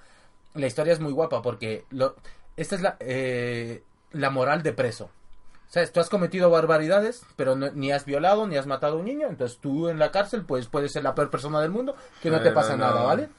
la 0.54 0.68
historia 0.68 0.94
es 0.94 1.00
muy 1.00 1.12
guapa 1.12 1.42
porque 1.42 1.86
lo, 1.90 2.16
esta 2.58 2.76
es 2.76 2.82
la, 2.82 2.98
eh, 3.00 3.84
la 4.12 4.30
moral 4.30 4.64
de 4.64 4.74
preso. 4.74 5.10
¿Sabes? 5.68 5.92
Tú 5.92 6.00
has 6.00 6.10
cometido 6.10 6.50
barbaridades, 6.50 7.24
pero 7.36 7.56
no- 7.56 7.70
ni 7.72 7.92
has 7.92 8.06
violado, 8.06 8.48
ni 8.48 8.58
has 8.58 8.66
matado 8.66 8.96
a 8.96 9.00
un 9.00 9.06
niño. 9.06 9.28
Entonces 9.30 9.60
tú 9.60 9.88
en 9.90 10.00
la 10.00 10.12
cárcel 10.12 10.44
pues 10.44 10.68
puedes 10.68 10.92
ser 10.92 11.04
la 11.04 11.14
peor 11.16 11.30
persona 11.30 11.62
del 11.62 11.70
mundo, 11.72 11.96
que 12.22 12.32
no 12.32 12.42
te 12.42 12.52
pasa 12.52 12.76
no. 12.76 12.86
nada, 12.86 13.04
¿vale? 13.04 13.30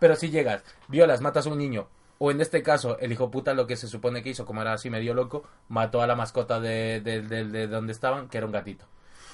Pero 0.00 0.16
si 0.16 0.30
llegas, 0.30 0.62
violas, 0.88 1.20
matas 1.20 1.46
a 1.46 1.50
un 1.50 1.58
niño, 1.58 1.88
o 2.18 2.30
en 2.30 2.40
este 2.40 2.62
caso 2.62 2.98
el 3.00 3.12
hijo 3.12 3.30
puta 3.30 3.54
lo 3.54 3.66
que 3.66 3.76
se 3.76 3.88
supone 3.88 4.22
que 4.22 4.30
hizo, 4.30 4.44
como 4.46 4.62
era 4.62 4.72
así 4.72 4.90
medio 4.90 5.14
loco, 5.14 5.44
mató 5.68 6.02
a 6.02 6.06
la 6.06 6.16
mascota 6.16 6.60
de, 6.60 7.00
de, 7.00 7.22
de- 7.22 7.44
de 7.44 7.66
donde 7.66 7.92
estaban, 7.92 8.28
que 8.28 8.38
era 8.38 8.46
un 8.46 8.52
gatito. 8.52 8.84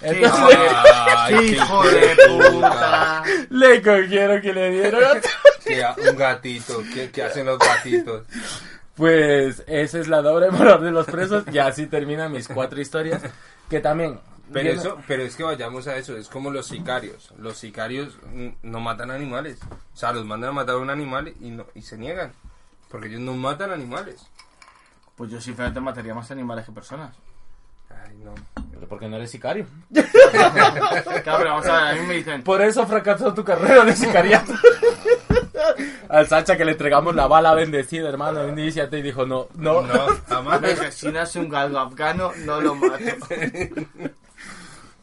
Entonces, 0.01 0.49
Ay, 1.17 1.35
¡Qué 1.35 1.47
qué 1.47 1.53
hijo 1.57 1.83
de 1.85 2.17
puta! 2.29 3.23
le 3.51 3.83
cogieron 3.83 4.41
que 4.43 4.53
le 4.53 4.71
dieron. 4.71 5.03
Un 6.11 6.17
gatito. 6.17 6.83
¿Qué, 6.93 7.11
qué 7.11 7.23
hacen 7.23 7.47
los 7.47 7.59
gatitos? 7.59 8.27
Pues 8.97 9.63
esa 9.67 9.99
es 9.99 10.09
la 10.09 10.21
doble 10.21 10.51
moral 10.51 10.83
de 10.85 10.91
los 10.91 11.07
presos 11.07 11.45
y 11.51 11.59
así 11.59 11.87
terminan 11.87 12.33
mis 12.33 12.49
cuatro 12.49 12.81
historias. 12.81 13.23
Que 13.71 13.81
también... 13.81 14.21
Pero 14.53 14.71
eso, 14.71 14.99
pero 15.07 15.23
es 15.23 15.37
que 15.37 15.43
vayamos 15.43 15.87
a 15.87 15.97
eso, 15.97 16.17
es 16.17 16.29
como 16.29 16.51
los 16.51 16.67
sicarios. 16.67 17.33
Los 17.39 17.57
sicarios 17.57 18.19
mm, 18.33 18.49
no 18.63 18.81
matan 18.81 19.11
animales. 19.11 19.59
O 19.93 19.97
sea, 19.97 20.13
los 20.13 20.25
mandan 20.25 20.51
a 20.51 20.53
matar 20.53 20.77
a 20.77 20.79
un 20.79 20.91
animal 20.91 21.33
y 21.41 21.51
no, 21.51 21.67
y 21.75 21.83
se 21.83 21.97
niegan. 21.97 22.33
Porque 22.89 23.09
ellos 23.09 23.21
no 23.21 23.35
matan 23.35 23.73
animales. 23.73 24.27
Pues 25.17 25.31
yo 25.31 25.41
simplemente 25.41 25.81
mataría 25.81 26.15
más 26.15 26.31
animales 26.31 26.67
que 26.67 26.73
personas. 26.73 27.17
Ay, 27.91 28.17
no. 28.19 28.35
Pero 28.73 28.89
porque 28.89 29.09
no 29.09 29.17
eres 29.17 29.31
sicario. 29.31 29.67
Claro, 31.23 31.39
pero 31.39 31.51
vamos 31.51 31.67
a 31.67 31.73
ver, 31.73 31.83
a 31.83 31.95
mí 31.95 32.07
me 32.07 32.15
dicen. 32.15 32.43
Por 32.43 32.61
eso 32.61 32.87
fracasó 32.87 33.33
tu 33.33 33.45
carrera 33.45 33.85
de 33.85 33.95
sicariato. 33.95 34.53
Al 36.09 36.27
Sacha 36.27 36.57
que 36.57 36.65
le 36.65 36.73
entregamos 36.73 37.15
la 37.15 37.27
bala 37.27 37.55
bendecida, 37.55 38.09
hermano, 38.09 38.47
iníciate 38.49 38.99
y 38.99 39.03
dijo, 39.03 39.25
no, 39.25 39.49
no, 39.55 39.83
No, 39.83 40.07
jamás. 40.29 40.61
Me 40.61 40.71
dije, 40.71 40.93
si 40.93 41.09
nace 41.11 41.39
un 41.41 41.49
galgo 41.49 41.79
afgano, 41.79 42.33
no 42.45 42.61
lo 42.61 42.75
mato. 42.75 43.05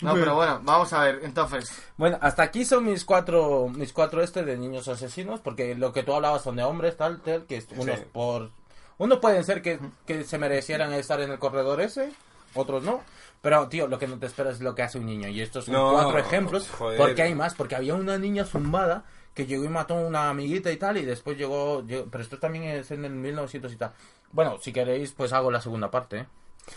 No, 0.01 0.13
pero 0.15 0.35
bueno, 0.35 0.59
vamos 0.63 0.91
a 0.93 1.03
ver, 1.03 1.19
entonces. 1.23 1.71
Bueno, 1.97 2.17
hasta 2.21 2.43
aquí 2.43 2.65
son 2.65 2.85
mis 2.85 3.05
cuatro, 3.05 3.69
mis 3.69 3.93
cuatro 3.93 4.21
este 4.23 4.43
de 4.43 4.57
niños 4.57 4.87
asesinos, 4.87 5.39
porque 5.41 5.75
lo 5.75 5.93
que 5.93 6.03
tú 6.03 6.13
hablabas 6.13 6.41
son 6.41 6.55
de 6.55 6.63
hombres, 6.63 6.97
tal, 6.97 7.21
tal, 7.21 7.45
que 7.45 7.63
unos 7.77 7.99
Sí. 7.99 8.05
por... 8.11 8.49
Unos 8.97 9.19
pueden 9.19 9.43
ser 9.43 9.61
que, 9.61 9.79
que 10.05 10.23
se 10.23 10.37
merecieran 10.37 10.93
estar 10.93 11.19
en 11.21 11.31
el 11.31 11.39
corredor 11.39 11.81
ese, 11.81 12.11
otros 12.55 12.83
no. 12.83 13.01
Pero, 13.41 13.67
tío, 13.69 13.87
lo 13.87 13.97
que 13.97 14.07
no 14.07 14.19
te 14.19 14.27
esperas 14.27 14.55
es 14.55 14.61
lo 14.61 14.75
que 14.75 14.83
hace 14.83 14.99
un 14.99 15.07
niño. 15.07 15.27
Y 15.27 15.41
estos 15.41 15.65
son 15.65 15.73
No, 15.73 15.91
cuatro 15.93 16.19
ejemplos, 16.19 16.69
joder. 16.69 16.97
porque 16.99 17.21
hay 17.23 17.33
más, 17.33 17.55
porque 17.55 17.75
había 17.75 17.95
una 17.95 18.17
niña 18.19 18.45
zumbada 18.45 19.05
que 19.33 19.45
llegó 19.47 19.63
y 19.63 19.69
mató 19.69 19.95
a 19.97 20.01
una 20.01 20.29
amiguita 20.29 20.71
y 20.71 20.77
tal, 20.77 20.97
y 20.97 21.05
después 21.05 21.37
llegó, 21.37 21.81
llegó- 21.87 22.05
pero 22.11 22.23
esto 22.23 22.37
también 22.37 22.65
es 22.65 22.91
en 22.91 23.05
el 23.05 23.13
1900 23.13 23.71
y 23.73 23.77
tal. 23.77 23.91
Bueno, 24.31 24.57
si 24.61 24.71
queréis, 24.73 25.13
pues 25.13 25.33
hago 25.33 25.49
la 25.49 25.61
segunda 25.61 25.89
parte, 25.89 26.17
¿eh? 26.19 26.25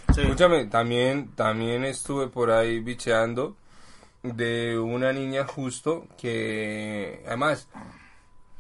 Escúchame, 0.09 0.67
también, 0.67 1.35
también 1.35 1.85
estuve 1.85 2.29
por 2.29 2.51
ahí 2.51 2.81
bicheando 2.81 3.57
de 4.23 4.79
una 4.79 5.13
niña 5.13 5.47
justo 5.47 6.07
que, 6.17 7.23
además, 7.27 7.69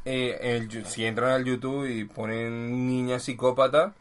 eh, 0.04 0.68
si 0.86 1.04
entran 1.04 1.30
al 1.30 1.44
YouTube 1.44 1.86
y 1.86 2.04
ponen 2.04 2.86
niña 2.86 3.18
psicópata, 3.18 3.94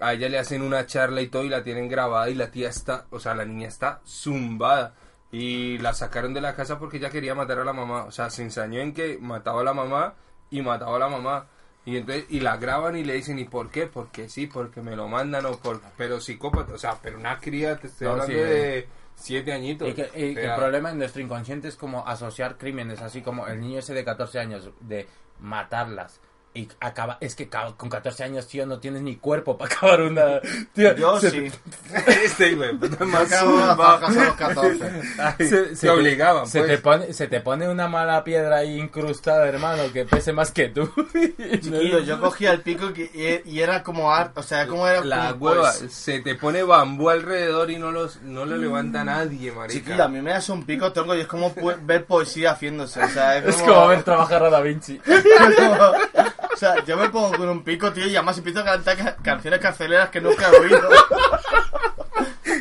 a 0.00 0.14
ella 0.14 0.28
le 0.28 0.38
hacen 0.38 0.62
una 0.62 0.86
charla 0.86 1.20
y 1.20 1.28
todo 1.28 1.44
y 1.44 1.48
la 1.48 1.62
tienen 1.62 1.88
grabada 1.88 2.28
y 2.30 2.34
la 2.34 2.50
tía 2.50 2.68
está, 2.68 3.06
o 3.10 3.20
sea, 3.20 3.34
la 3.34 3.44
niña 3.44 3.68
está 3.68 4.00
zumbada. 4.06 4.94
Y 5.32 5.78
la 5.78 5.94
sacaron 5.94 6.34
de 6.34 6.40
la 6.40 6.56
casa 6.56 6.78
porque 6.78 6.96
ella 6.96 7.10
quería 7.10 7.34
matar 7.34 7.60
a 7.60 7.64
la 7.64 7.72
mamá. 7.72 8.04
O 8.04 8.10
sea, 8.10 8.30
se 8.30 8.42
ensañó 8.42 8.80
en 8.80 8.92
que 8.92 9.18
mataba 9.20 9.60
a 9.60 9.64
la 9.64 9.74
mamá 9.74 10.14
y 10.50 10.60
mataba 10.62 10.96
a 10.96 10.98
la 10.98 11.08
mamá. 11.08 11.46
Y 11.84 11.96
entonces, 11.96 12.26
y 12.28 12.40
la 12.40 12.56
graban 12.58 12.96
y 12.96 13.04
le 13.04 13.14
dicen, 13.14 13.38
¿y 13.38 13.44
por 13.44 13.70
qué? 13.70 13.86
Porque 13.86 14.28
sí, 14.28 14.46
porque 14.46 14.82
me 14.82 14.96
lo 14.96 15.08
mandan 15.08 15.46
o 15.46 15.56
por... 15.58 15.80
Pero 15.96 16.20
psicópata, 16.20 16.74
o 16.74 16.78
sea, 16.78 16.98
pero 17.02 17.18
una 17.18 17.38
cría, 17.38 17.78
te 17.78 17.86
estoy 17.86 18.06
No, 18.06 18.12
hablando 18.12 18.34
sí, 18.34 18.38
de 18.38 18.88
siete 19.14 19.52
añitos. 19.52 19.88
Y 19.88 19.94
que, 19.94 20.10
y 20.14 20.36
el 20.38 20.54
problema 20.54 20.90
en 20.90 20.98
nuestro 20.98 21.22
inconsciente 21.22 21.68
es 21.68 21.76
como 21.76 22.06
asociar 22.06 22.58
crímenes, 22.58 23.00
así 23.00 23.22
como 23.22 23.46
el 23.46 23.60
niño 23.60 23.78
ese 23.78 23.94
de 23.94 24.04
14 24.04 24.38
años, 24.38 24.70
de 24.80 25.08
matarlas, 25.38 26.20
Y 26.52 26.68
acaba, 26.80 27.16
es 27.20 27.36
que 27.36 27.48
con 27.48 27.88
14 27.88 28.24
años, 28.24 28.48
tío, 28.48 28.66
no 28.66 28.80
tienes 28.80 29.02
ni 29.02 29.14
cuerpo 29.14 29.56
para 29.56 29.72
acabar 29.72 30.00
una. 30.02 30.40
Tío, 30.74 30.96
Yo 30.96 31.20
se- 31.20 31.30
sí. 31.30 31.50
Este, 32.24 32.54
güey, 32.56 32.72
más 32.74 33.30
bajas 33.76 34.16
a 34.16 34.24
los 34.24 34.34
14. 34.34 35.02
se, 35.46 35.62
te 35.76 35.90
obligaban, 35.90 36.48
se 36.48 36.58
pues. 36.58 36.70
te 36.72 36.78
pone 36.78 37.12
se 37.12 37.26
te 37.28 37.40
pone 37.40 37.68
una 37.68 37.86
mala 37.86 38.24
piedra 38.24 38.56
ahí 38.58 38.78
incrustada 38.80 39.46
hermano 39.46 39.84
que 39.92 40.04
pese 40.06 40.32
más 40.32 40.50
que 40.50 40.68
tú 40.70 40.90
Chiquillo, 41.60 42.00
yo 42.00 42.20
cogía 42.20 42.50
el 42.52 42.62
pico 42.62 42.92
que- 42.92 43.42
y, 43.46 43.48
y 43.50 43.60
era 43.60 43.84
como 43.84 44.12
art, 44.12 44.36
o 44.36 44.42
sea, 44.42 44.66
como 44.66 44.88
era 44.88 45.04
La 45.04 45.30
como, 45.32 45.44
hueva, 45.46 45.72
pues, 45.78 45.92
se 45.92 46.18
te 46.18 46.34
pone 46.34 46.64
bambú 46.64 47.10
alrededor 47.10 47.70
y 47.70 47.78
no, 47.78 47.92
los, 47.92 48.22
no 48.22 48.44
lo 48.44 48.56
levanta 48.56 49.04
nadie, 49.04 49.52
marica. 49.52 49.78
Chiquillo, 49.78 50.02
a 50.04 50.08
mí 50.08 50.20
me 50.20 50.32
das 50.32 50.48
un 50.48 50.64
pico 50.64 50.92
tronco 50.92 51.14
y 51.14 51.20
es 51.20 51.26
como 51.28 51.54
ver 51.82 52.06
poesía 52.06 52.52
haciéndose, 52.52 53.00
o 53.04 53.08
sea, 53.08 53.38
es 53.38 53.44
es 53.44 53.56
como... 53.62 53.74
como 53.74 53.88
ver 53.88 54.02
trabajar 54.02 54.42
a 54.42 54.50
Da 54.50 54.60
Vinci 54.60 54.98
como- 54.98 55.92
o 56.52 56.56
sea, 56.56 56.84
yo 56.84 56.96
me 56.96 57.08
pongo 57.08 57.36
con 57.36 57.48
un 57.48 57.62
pico, 57.62 57.92
tío, 57.92 58.06
y 58.06 58.16
además 58.16 58.38
empiezo 58.38 58.60
a 58.60 58.64
cantar 58.64 58.96
ca- 58.96 59.16
canciones 59.16 59.60
carceleras 59.60 60.10
que 60.10 60.20
nunca 60.20 60.48
he 60.50 60.58
oído. 60.58 60.88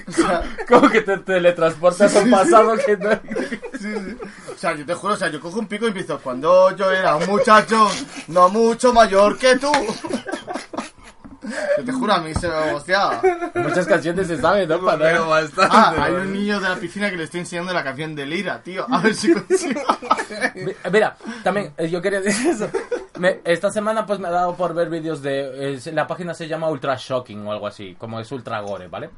o 0.07 0.11
sea, 0.11 0.43
como 0.67 0.89
que 0.89 1.01
te 1.01 1.17
teletransportas 1.17 2.15
a 2.15 2.19
un 2.19 2.29
pasado 2.31 2.75
que 2.85 2.97
no 2.97 3.09
o 4.53 4.57
sea, 4.57 4.75
yo 4.75 4.85
te 4.85 4.93
juro, 4.93 5.13
o 5.13 5.17
sea, 5.17 5.29
yo 5.29 5.39
cojo 5.39 5.59
un 5.59 5.67
pico 5.67 5.85
y 5.85 5.89
empiezo, 5.89 6.19
cuando 6.19 6.75
yo 6.75 6.91
era 6.91 7.15
un 7.15 7.25
muchacho, 7.27 7.89
no 8.27 8.49
mucho 8.49 8.91
mayor 8.93 9.37
que 9.37 9.55
tú. 9.57 9.71
Yo 11.77 11.83
te 11.85 11.91
juro, 11.91 12.13
a 12.13 12.19
mí 12.19 12.33
se 12.33 12.47
me 12.47 12.71
boceaba. 12.73 13.21
muchas 13.55 13.85
canciones 13.87 14.27
se 14.27 14.37
saben 14.39 14.67
no 14.69 14.79
para 14.83 14.97
Pero 14.97 15.27
bastante. 15.27 15.75
Ah, 15.77 15.95
hay 15.97 16.13
un 16.13 16.33
niño 16.33 16.59
de 16.59 16.69
la 16.69 16.75
piscina 16.75 17.09
que 17.09 17.17
le 17.17 17.23
estoy 17.25 17.41
enseñando 17.41 17.73
la 17.73 17.83
canción 17.83 18.15
de 18.15 18.25
Lira, 18.25 18.61
tío. 18.61 18.85
A 18.89 18.99
ver 19.01 19.13
si 19.15 19.33
consigo. 19.33 19.81
Mi- 20.55 20.73
Mira, 20.91 21.15
también 21.43 21.73
eh, 21.77 21.89
yo 21.89 22.01
quería 22.01 22.21
decir 22.21 22.51
eso. 22.51 22.69
Me- 23.19 23.41
esta 23.43 23.71
semana 23.71 24.05
pues 24.05 24.19
me 24.19 24.27
ha 24.27 24.31
dado 24.31 24.55
por 24.55 24.73
ver 24.73 24.89
vídeos 24.89 25.21
de... 25.21 25.73
eh, 25.75 25.79
la 25.93 26.07
página 26.07 26.33
se 26.33 26.47
llama 26.47 26.69
Ultra 26.69 26.95
Shocking 26.97 27.45
o 27.45 27.51
algo 27.51 27.67
así, 27.67 27.95
como 27.95 28.19
es 28.19 28.31
Ultra 28.31 28.59
Gore, 28.61 28.87
¿vale? 28.87 29.09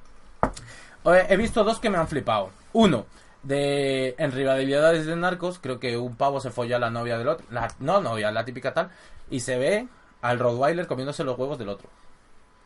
He 1.29 1.37
visto 1.37 1.63
dos 1.63 1.79
que 1.79 1.89
me 1.89 1.97
han 1.97 2.07
flipado. 2.07 2.49
Uno, 2.73 3.05
de 3.43 4.13
en 4.17 4.31
rivalidades 4.31 5.05
de 5.05 5.15
narcos, 5.15 5.59
creo 5.59 5.79
que 5.79 5.97
un 5.97 6.15
pavo 6.15 6.39
se 6.39 6.51
folló 6.51 6.75
a 6.75 6.79
la 6.79 6.89
novia 6.91 7.17
del 7.17 7.27
otro. 7.27 7.45
La, 7.49 7.67
no 7.79 7.99
novia, 8.01 8.31
la 8.31 8.45
típica 8.45 8.73
tal. 8.73 8.89
Y 9.29 9.39
se 9.39 9.57
ve 9.57 9.87
al 10.21 10.37
Rottweiler 10.39 10.85
comiéndose 10.87 11.23
los 11.23 11.37
huevos 11.37 11.57
del 11.57 11.69
otro. 11.69 11.89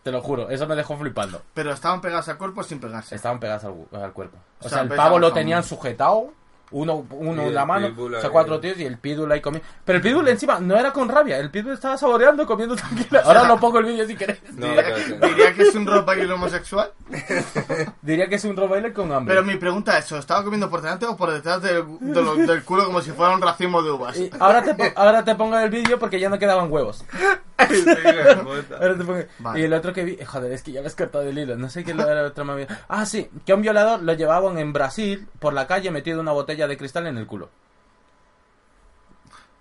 Te 0.06 0.12
lo 0.12 0.22
juro, 0.22 0.52
eso 0.52 0.68
me 0.68 0.76
dejó 0.76 0.96
flipando. 0.96 1.42
Pero 1.56 1.72
estaban 1.72 2.00
pegados 2.00 2.30
al 2.30 2.38
cuerpo 2.38 2.62
sin 2.62 2.80
pegarse. 2.80 3.16
Estaban 3.16 3.40
pegadas 3.40 3.64
al, 3.66 4.14
cuerpo. 4.14 4.38
O, 4.60 4.68
O 4.68 4.70
sea, 4.70 4.78
sea, 4.78 4.82
el 4.84 4.90
pavo 4.90 5.18
lo 5.18 5.34
tenían 5.34 5.64
sujetado, 5.64 6.32
uno, 6.70 7.08
uno 7.10 7.42
en 7.42 7.56
la 7.56 7.66
mano, 7.66 7.92
o 7.98 8.22
sea, 8.22 8.30
cuatro 8.30 8.60
tíos 8.60 8.78
y 8.78 8.86
el 8.86 9.00
pitbull 9.00 9.32
ahí 9.32 9.42
comiendo. 9.42 9.68
Pero 9.84 9.98
el 9.98 10.04
pitbull 10.04 10.28
encima 10.28 10.60
no 10.60 10.78
era 10.78 10.94
con 10.94 11.10
rabia, 11.10 11.40
el 11.40 11.50
pitbull 11.50 11.74
estaba 11.74 11.98
saboreando, 11.98 12.46
comiendo 12.46 12.76
tranquilo. 12.76 13.20
Ahora 13.24 13.48
lo 13.48 13.60
pongo 13.60 13.80
el 13.80 13.86
vídeo 13.86 14.06
si 14.06 14.16
querés. 14.16 14.40
No, 14.56 14.68
Diría, 14.68 15.56
que 15.56 15.64
es 15.64 15.74
un 15.74 15.88
rottweiler 15.88 16.32
homosexual. 16.32 16.92
Diría 18.04 18.30
que 18.30 18.36
es 18.36 18.46
un 18.46 18.56
Rottweiler 18.56 18.94
con 18.94 19.12
hambre. 19.12 19.34
Pero 19.34 19.46
mi 19.46 19.58
pregunta 19.58 19.98
es, 19.98 20.12
¿lo 20.12 20.20
estaba 20.20 20.44
comiendo 20.44 20.70
por 20.70 20.82
delante 20.82 21.08
o 21.08 21.18
por 21.18 21.32
detrás 21.32 21.64
del, 21.64 21.84
del 22.00 22.64
culo 22.64 22.86
como 22.86 23.02
si 23.02 23.10
fuera 23.10 23.34
un 23.34 23.42
racimo 23.42 23.82
de 23.82 23.90
uvas? 23.90 24.18
Y 24.18 24.30
ahora 24.40 24.62
te, 24.62 24.94
ahora 24.96 25.24
te 25.24 25.34
pongo 25.34 25.58
el 25.58 25.72
vídeo 25.72 25.98
porque 25.98 26.20
ya 26.20 26.30
no 26.30 26.38
quedaban 26.38 26.72
huevos. 26.72 27.04
Ahora 27.58 28.98
te 28.98 29.04
pongo- 29.04 29.26
Vale. 29.40 29.60
Y 29.60 29.64
el 29.64 29.74
otro 29.74 29.94
que 29.94 30.04
vi, 30.04 30.18
joder, 30.26 30.52
es 30.52 30.62
que 30.64 30.72
ya 30.72 30.82
me 30.82 30.88
has 30.88 30.96
cortado 30.96 31.24
el 31.24 31.38
hilo. 31.38 31.56
No 31.56 31.70
sé 31.70 31.84
qué 31.84 31.92
era 31.92 32.12
el 32.20 32.26
otro 32.26 32.44
me 32.46 32.54
había- 32.54 32.86
Ah, 32.88 33.06
sí, 33.06 33.30
que 33.46 33.52
a 33.52 33.56
un 33.56 33.62
violador 33.62 34.02
lo 34.04 34.14
llevaban 34.14 34.58
en 34.58 34.74
Brasil 34.74 35.28
por 35.40 35.54
la 35.54 35.66
calle 35.68 35.90
metido 35.92 36.20
una 36.20 36.32
botella 36.34 36.68
de 36.68 36.78
cristal 36.78 37.08
en 37.08 37.18
el 37.18 37.26
culo. 37.28 37.50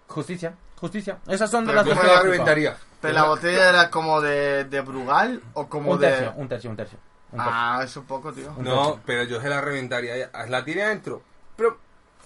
Justicia, 0.08 0.54
justicia. 0.76 1.18
Esas 1.26 1.50
son 1.50 1.64
de 1.64 1.72
Pero 1.72 1.84
las 1.84 1.96
me 1.96 2.00
que 2.02 2.06
la 2.06 2.22
reventaría. 2.22 2.76
¿Pero 3.00 3.14
la 3.14 3.24
botella 3.24 3.68
era 3.70 3.90
como 3.90 4.20
de, 4.20 4.64
de 4.64 4.80
Brugal 4.80 5.42
o 5.54 5.68
como 5.68 5.92
Un 5.92 6.00
de...? 6.00 6.08
tercio, 6.08 6.32
un 6.36 6.48
tercio, 6.48 6.70
un 6.70 6.76
tercio. 6.76 6.98
un 7.32 7.38
tercio. 7.38 7.52
Ah, 7.54 7.80
es 7.84 7.96
un 7.96 8.04
poco, 8.04 8.32
tío. 8.32 8.52
No, 8.58 9.00
pero 9.04 9.24
yo 9.24 9.40
se 9.40 9.48
la 9.48 9.60
reventaría. 9.60 10.30
La 10.48 10.64
tiene 10.64 10.82
adentro. 10.84 11.22
Pero 11.56 11.78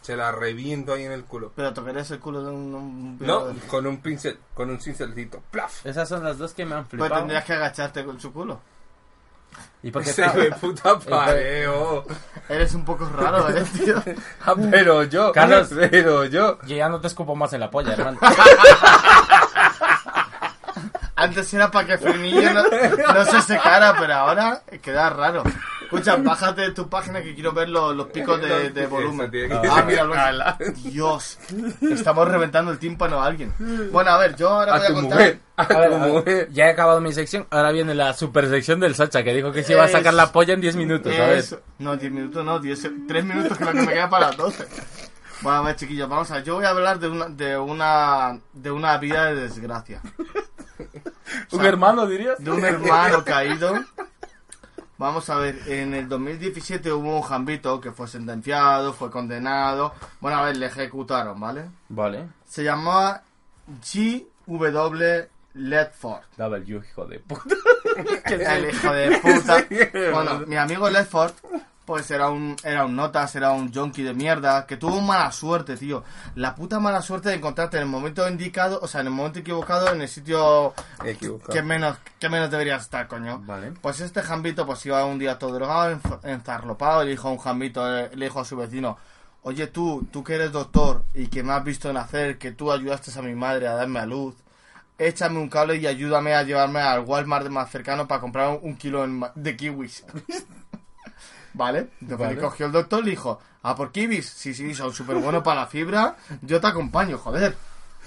se 0.09 0.17
la 0.17 0.33
reviento 0.33 0.95
ahí 0.95 1.05
en 1.05 1.13
el 1.13 1.25
culo. 1.25 1.53
Pero 1.55 1.75
tocarías 1.75 2.11
el 2.13 2.19
culo 2.19 2.43
de 2.43 2.51
un... 2.51 2.75
un 2.75 3.19
No, 3.21 3.49
con 3.67 3.87
un 3.87 3.99
pincel, 4.01 4.39
con 4.55 4.71
un 4.71 4.81
cincelcito. 4.81 5.43
¡Plaf! 5.51 5.85
Esas 5.85 6.09
son 6.09 6.25
las 6.25 6.39
dos 6.39 6.55
que 6.55 6.65
me 6.65 6.77
han 6.77 6.85
Pues 6.85 6.93
flipado. 7.03 7.17
tendrías 7.21 7.45
que 7.45 7.53
agacharte 7.53 8.07
con 8.07 8.19
su 8.19 8.33
culo. 8.33 8.59
Y 9.83 9.91
porque 9.91 10.09
Ese 10.09 10.25
está- 10.25 10.39
hijo 10.39 10.45
de 10.47 10.53
puta 10.53 10.99
pareo. 10.99 12.07
Eres 12.49 12.73
un 12.75 12.87
poco 12.87 13.07
raro, 13.15 13.51
¿eh, 13.51 13.63
tío? 13.77 14.03
Ah, 14.47 14.55
pero 14.71 15.05
yo, 15.05 15.31
Carlos. 15.33 15.69
pero 15.91 16.25
yo. 16.25 16.59
Yo 16.63 16.77
ya 16.77 16.89
no 16.89 17.03
te 17.03 17.09
escupo 17.09 17.37
más 17.37 17.53
en 17.53 17.61
la 17.61 17.71
polla, 17.71 17.93
hermano. 17.93 18.19
Antes 21.17 21.53
era 21.53 21.71
para 21.71 21.87
que 21.87 21.99
Frenillo 21.99 22.53
no, 22.55 22.63
no 23.13 23.25
se 23.27 23.43
secara, 23.43 23.95
pero 23.99 24.15
ahora 24.15 24.63
queda 24.81 25.11
raro. 25.11 25.43
Escucha, 25.91 26.17
bájate 26.17 26.61
de 26.61 26.71
tu 26.73 26.87
página 26.87 27.23
que 27.23 27.35
quiero 27.35 27.53
ver 27.53 27.71
los, 27.71 27.97
los 27.97 28.09
picos 28.09 28.39
de, 28.43 28.69
de 28.69 28.87
volumen. 28.87 29.31
Ah, 29.71 29.83
mira, 29.87 30.59
Dios, 30.85 31.39
estamos 31.81 32.29
reventando 32.29 32.71
el 32.71 32.79
tímpano 32.79 33.23
a 33.23 33.25
alguien. 33.27 33.55
Bueno, 33.91 34.11
a 34.11 34.19
ver, 34.19 34.37
yo 34.37 34.51
ahora 34.51 34.77
voy 34.77 34.87
A 34.87 34.93
contar. 34.93 35.19
a 35.57 35.65
ver, 35.65 35.93
a 35.95 36.07
ver, 36.23 36.49
ya 36.53 36.67
he 36.67 36.71
acabado 36.73 37.01
mi 37.01 37.11
sección, 37.15 37.47
ahora 37.49 37.73
viene 37.73 37.95
la 37.95 38.13
super 38.13 38.51
sección 38.51 38.81
del 38.81 38.97
Sacha, 38.97 39.23
que 39.25 39.33
dijo 39.33 39.51
que 39.51 39.63
se 39.63 39.73
iba 39.73 39.85
a 39.85 39.89
sacar 39.89 40.13
la 40.13 40.31
polla 40.31 40.53
en 40.53 40.61
10 40.61 40.77
minutos, 40.77 41.15
¿sabes? 41.17 41.47
Eso. 41.47 41.61
No, 41.79 41.97
10 41.97 42.13
minutos 42.13 42.45
no, 42.45 42.59
10, 42.59 42.91
3 43.09 43.25
minutos 43.25 43.57
que 43.57 43.65
es 43.65 43.71
lo 43.71 43.81
que 43.81 43.87
me 43.87 43.93
queda 43.95 44.11
para 44.11 44.27
las 44.27 44.37
12. 44.37 44.67
Bueno, 45.41 45.59
a 45.59 45.63
ver, 45.63 45.77
chiquillos, 45.77 46.07
vamos 46.07 46.31
a 46.31 46.35
ver. 46.35 46.45
Yo 46.45 46.57
voy 46.57 46.67
a 46.67 46.71
hablar 46.71 46.99
de 46.99 47.09
una, 47.09 47.29
de 47.29 47.57
una, 47.57 48.39
de 48.53 48.71
una 48.71 48.99
vida 48.99 49.25
de 49.27 49.37
desgracia. 49.37 50.03
Un 51.53 51.65
hermano, 51.65 52.07
dirías. 52.07 52.37
De 52.39 52.51
un 52.51 52.63
hermano 52.63 53.25
caído. 53.25 53.73
Vamos 54.99 55.31
a 55.31 55.37
ver, 55.37 55.61
en 55.69 55.95
el 55.95 56.09
2017 56.09 56.93
hubo 56.93 57.17
un 57.17 57.23
jambito 57.23 57.81
que 57.81 57.93
fue 57.93 58.09
sentenciado, 58.09 58.93
fue 58.93 59.13
condenado. 59.13 59.95
Bueno, 60.21 60.39
a 60.39 60.43
ver, 60.43 60.57
le 60.57 60.67
ejecutaron, 60.67 61.39
¿vale? 61.39 61.67
Vale. 61.89 62.27
Se 62.45 62.65
llamaba 62.65 63.23
G.W. 63.81 65.29
Ledford. 65.55 66.23
W, 66.37 66.83
hijo 66.85 67.07
de 67.07 67.21
puta. 67.21 67.55
El 68.27 68.71
hijo 68.71 68.93
de 68.93 69.19
puta. 69.19 69.67
Bueno, 70.13 70.41
mi 70.47 70.57
amigo 70.57 70.91
Ledford, 70.91 71.33
pues 71.89 72.11
era 72.11 72.29
un, 72.29 72.55
era 72.65 72.85
un 72.85 72.95
notas, 72.95 73.35
era 73.35 73.53
un 73.53 73.73
junkie 73.73 74.03
de 74.03 74.13
mierda, 74.13 74.67
que 74.67 74.77
tuvo 74.77 75.01
mala 75.01 75.33
suerte, 75.33 75.75
tío. 75.75 76.05
La 76.35 76.55
puta 76.55 76.79
mala 76.79 77.01
suerte 77.01 77.31
de 77.31 77.37
encontrarte 77.37 77.79
en 77.79 77.85
el 77.85 77.89
momento 77.89 78.29
indicado, 78.29 78.79
o 78.83 78.87
sea, 78.87 79.01
en 79.01 79.07
el 79.07 79.15
momento 79.15 79.39
equivocado, 79.39 79.91
en 79.91 80.03
el 80.03 80.09
sitio 80.09 80.75
Equivocado. 81.03 81.51
que 81.51 81.63
menos, 81.63 81.97
que 82.21 82.29
menos 82.29 82.51
deberías 82.51 82.83
estar, 82.83 83.09
coño. 83.09 83.39
Vale. 83.39 83.73
Pues 83.81 84.01
este 84.01 84.21
jambito, 84.21 84.67
pues 84.67 84.85
iba 84.85 85.03
un 85.07 85.19
día 85.19 85.39
todo 85.39 85.55
drogado, 85.55 85.99
enzarlopado, 86.25 87.05
le 87.05 87.13
dijo 87.13 87.29
a 87.29 87.31
un 87.31 87.39
jambito, 87.39 87.99
eh, 87.99 88.11
le 88.15 88.27
dijo 88.27 88.41
a 88.41 88.45
su 88.45 88.59
vecino, 88.59 88.99
oye 89.45 89.69
tú, 89.69 90.07
tú 90.13 90.23
que 90.23 90.35
eres 90.35 90.53
doctor 90.53 91.07
y 91.15 91.29
que 91.29 91.43
me 91.43 91.55
has 91.55 91.65
visto 91.65 91.91
nacer, 91.91 92.37
que 92.37 92.53
tú 92.53 92.71
ayudaste 92.71 93.19
a 93.19 93.23
mi 93.23 93.35
madre 93.35 93.67
a 93.67 93.73
darme 93.73 94.01
a 94.01 94.05
luz, 94.05 94.35
échame 94.99 95.39
un 95.39 95.49
cable 95.49 95.77
y 95.77 95.87
ayúdame 95.87 96.35
a 96.35 96.43
llevarme 96.43 96.81
al 96.81 97.01
Walmart 97.01 97.49
más 97.49 97.71
cercano 97.71 98.07
para 98.07 98.21
comprar 98.21 98.59
un, 98.61 98.77
kilo 98.77 99.07
de 99.35 99.57
kiwis. 99.57 100.05
¿Vale? 101.59 101.91
Entonces 102.01 102.19
Vale. 102.19 102.35
le 102.37 102.41
cogió 102.41 102.67
el 102.67 102.73
doctor 102.73 103.01
y 103.01 103.05
le 103.07 103.11
dijo, 103.11 103.41
¿a 103.65 103.75
por 103.75 103.91
kiwis? 103.91 104.29
Sí, 104.31 104.55
sí, 104.55 104.75
son 104.75 104.93
súper 104.95 105.17
buenos 105.17 105.43
para 105.43 105.63
la 105.63 105.67
fibra, 105.67 106.17
yo 106.41 106.61
te 106.61 106.69
acompaño, 106.69 107.19
joder. 107.19 107.57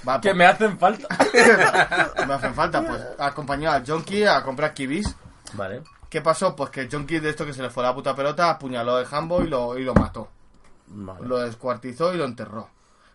Va, 0.07 0.22
Que 0.22 0.30
pues- 0.30 0.38
me 0.38 0.45
hacen 0.45 0.80
falta. 0.80 1.07
me 2.28 2.34
hacen 2.34 2.56
falta, 2.56 2.82
pues 2.82 3.02
acompañó 3.19 3.69
al 3.69 3.86
junkie 3.86 4.26
a 4.26 4.41
comprar 4.41 4.73
kiwis. 4.73 5.14
Vale. 5.53 5.84
¿Qué 6.10 6.22
pasó? 6.22 6.56
Pues 6.56 6.69
que 6.69 6.82
el 6.82 6.90
junkie 6.90 7.19
de 7.19 7.30
esto 7.30 7.45
que 7.45 7.53
se 7.53 7.61
le 7.61 7.69
fue 7.69 7.84
la 7.84 7.94
puta 7.94 8.15
pelota 8.15 8.49
apuñaló 8.49 8.99
el 8.99 9.06
jambo 9.06 9.41
y 9.44 9.48
lo, 9.48 9.78
y 9.78 9.84
lo 9.84 9.94
mató. 9.94 10.30
Vale. 10.88 11.28
Lo 11.28 11.40
descuartizó 11.40 12.14
y 12.14 12.18
lo 12.18 12.23
enterró. 12.26 12.69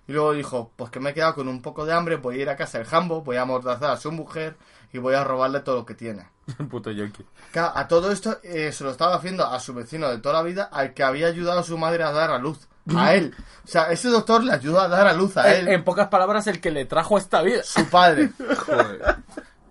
Y 0.07 0.13
luego 0.13 0.33
dijo, 0.35 0.71
pues 0.77 0.91
que 0.91 1.01
me 1.01 1.11
he 1.11 1.15
quedado 1.15 1.35
con 1.35 1.49
un 1.49 1.61
poco 1.63 1.85
de 1.85 1.93
hambre, 1.95 2.17
voy 2.17 2.39
a 2.39 2.43
ir 2.43 2.49
a 2.51 2.57
casa 2.57 2.79
del 2.79 2.87
jambo, 2.87 3.23
voy 3.23 3.37
a 3.37 3.43
amordazar 3.43 3.91
a 3.91 3.97
su 3.97 4.13
mujer 4.13 4.57
y 4.93 4.99
voy 4.99 5.15
a 5.15 5.25
robarle 5.25 5.61
todo 5.61 5.77
lo 5.77 5.87
que 5.87 5.95
tiene. 5.95 6.29
Puto 6.71 6.91
yonki. 6.91 7.25
Claro, 7.53 7.73
a 7.75 7.89
todo 7.89 8.11
esto 8.13 8.39
eh, 8.43 8.71
se 8.73 8.85
lo 8.85 8.91
estaba 8.91 9.17
haciendo 9.17 9.47
a 9.47 9.59
su 9.61 9.75
vecino 9.75 10.09
de 10.09 10.19
toda 10.19 10.35
la 10.37 10.43
vida, 10.43 10.69
al 10.73 10.95
que 10.95 11.03
había 11.03 11.27
ayudado 11.27 11.61
a 11.61 11.65
su 11.65 11.77
madre 11.79 12.05
a 12.05 12.13
dar 12.13 12.31
a 12.31 12.39
luz. 12.39 12.69
A 12.95 13.15
él. 13.15 13.35
O 13.65 13.69
sea, 13.69 13.91
ese 13.91 14.09
doctor 14.09 14.45
le 14.45 14.53
ayudó 14.53 14.81
a 14.81 14.89
dar 14.89 15.07
a 15.09 15.13
luz 15.13 15.37
a 15.37 15.53
él, 15.55 15.67
En, 15.69 15.75
en 15.75 15.85
pocas 15.85 16.09
palabras, 16.09 16.47
el 16.47 16.61
que 16.61 16.71
le 16.71 16.85
trajo 16.85 17.19
esta 17.19 17.43
vida. 17.43 17.63
su 17.65 17.85
padre. 17.87 18.31
Joder. 18.67 19.17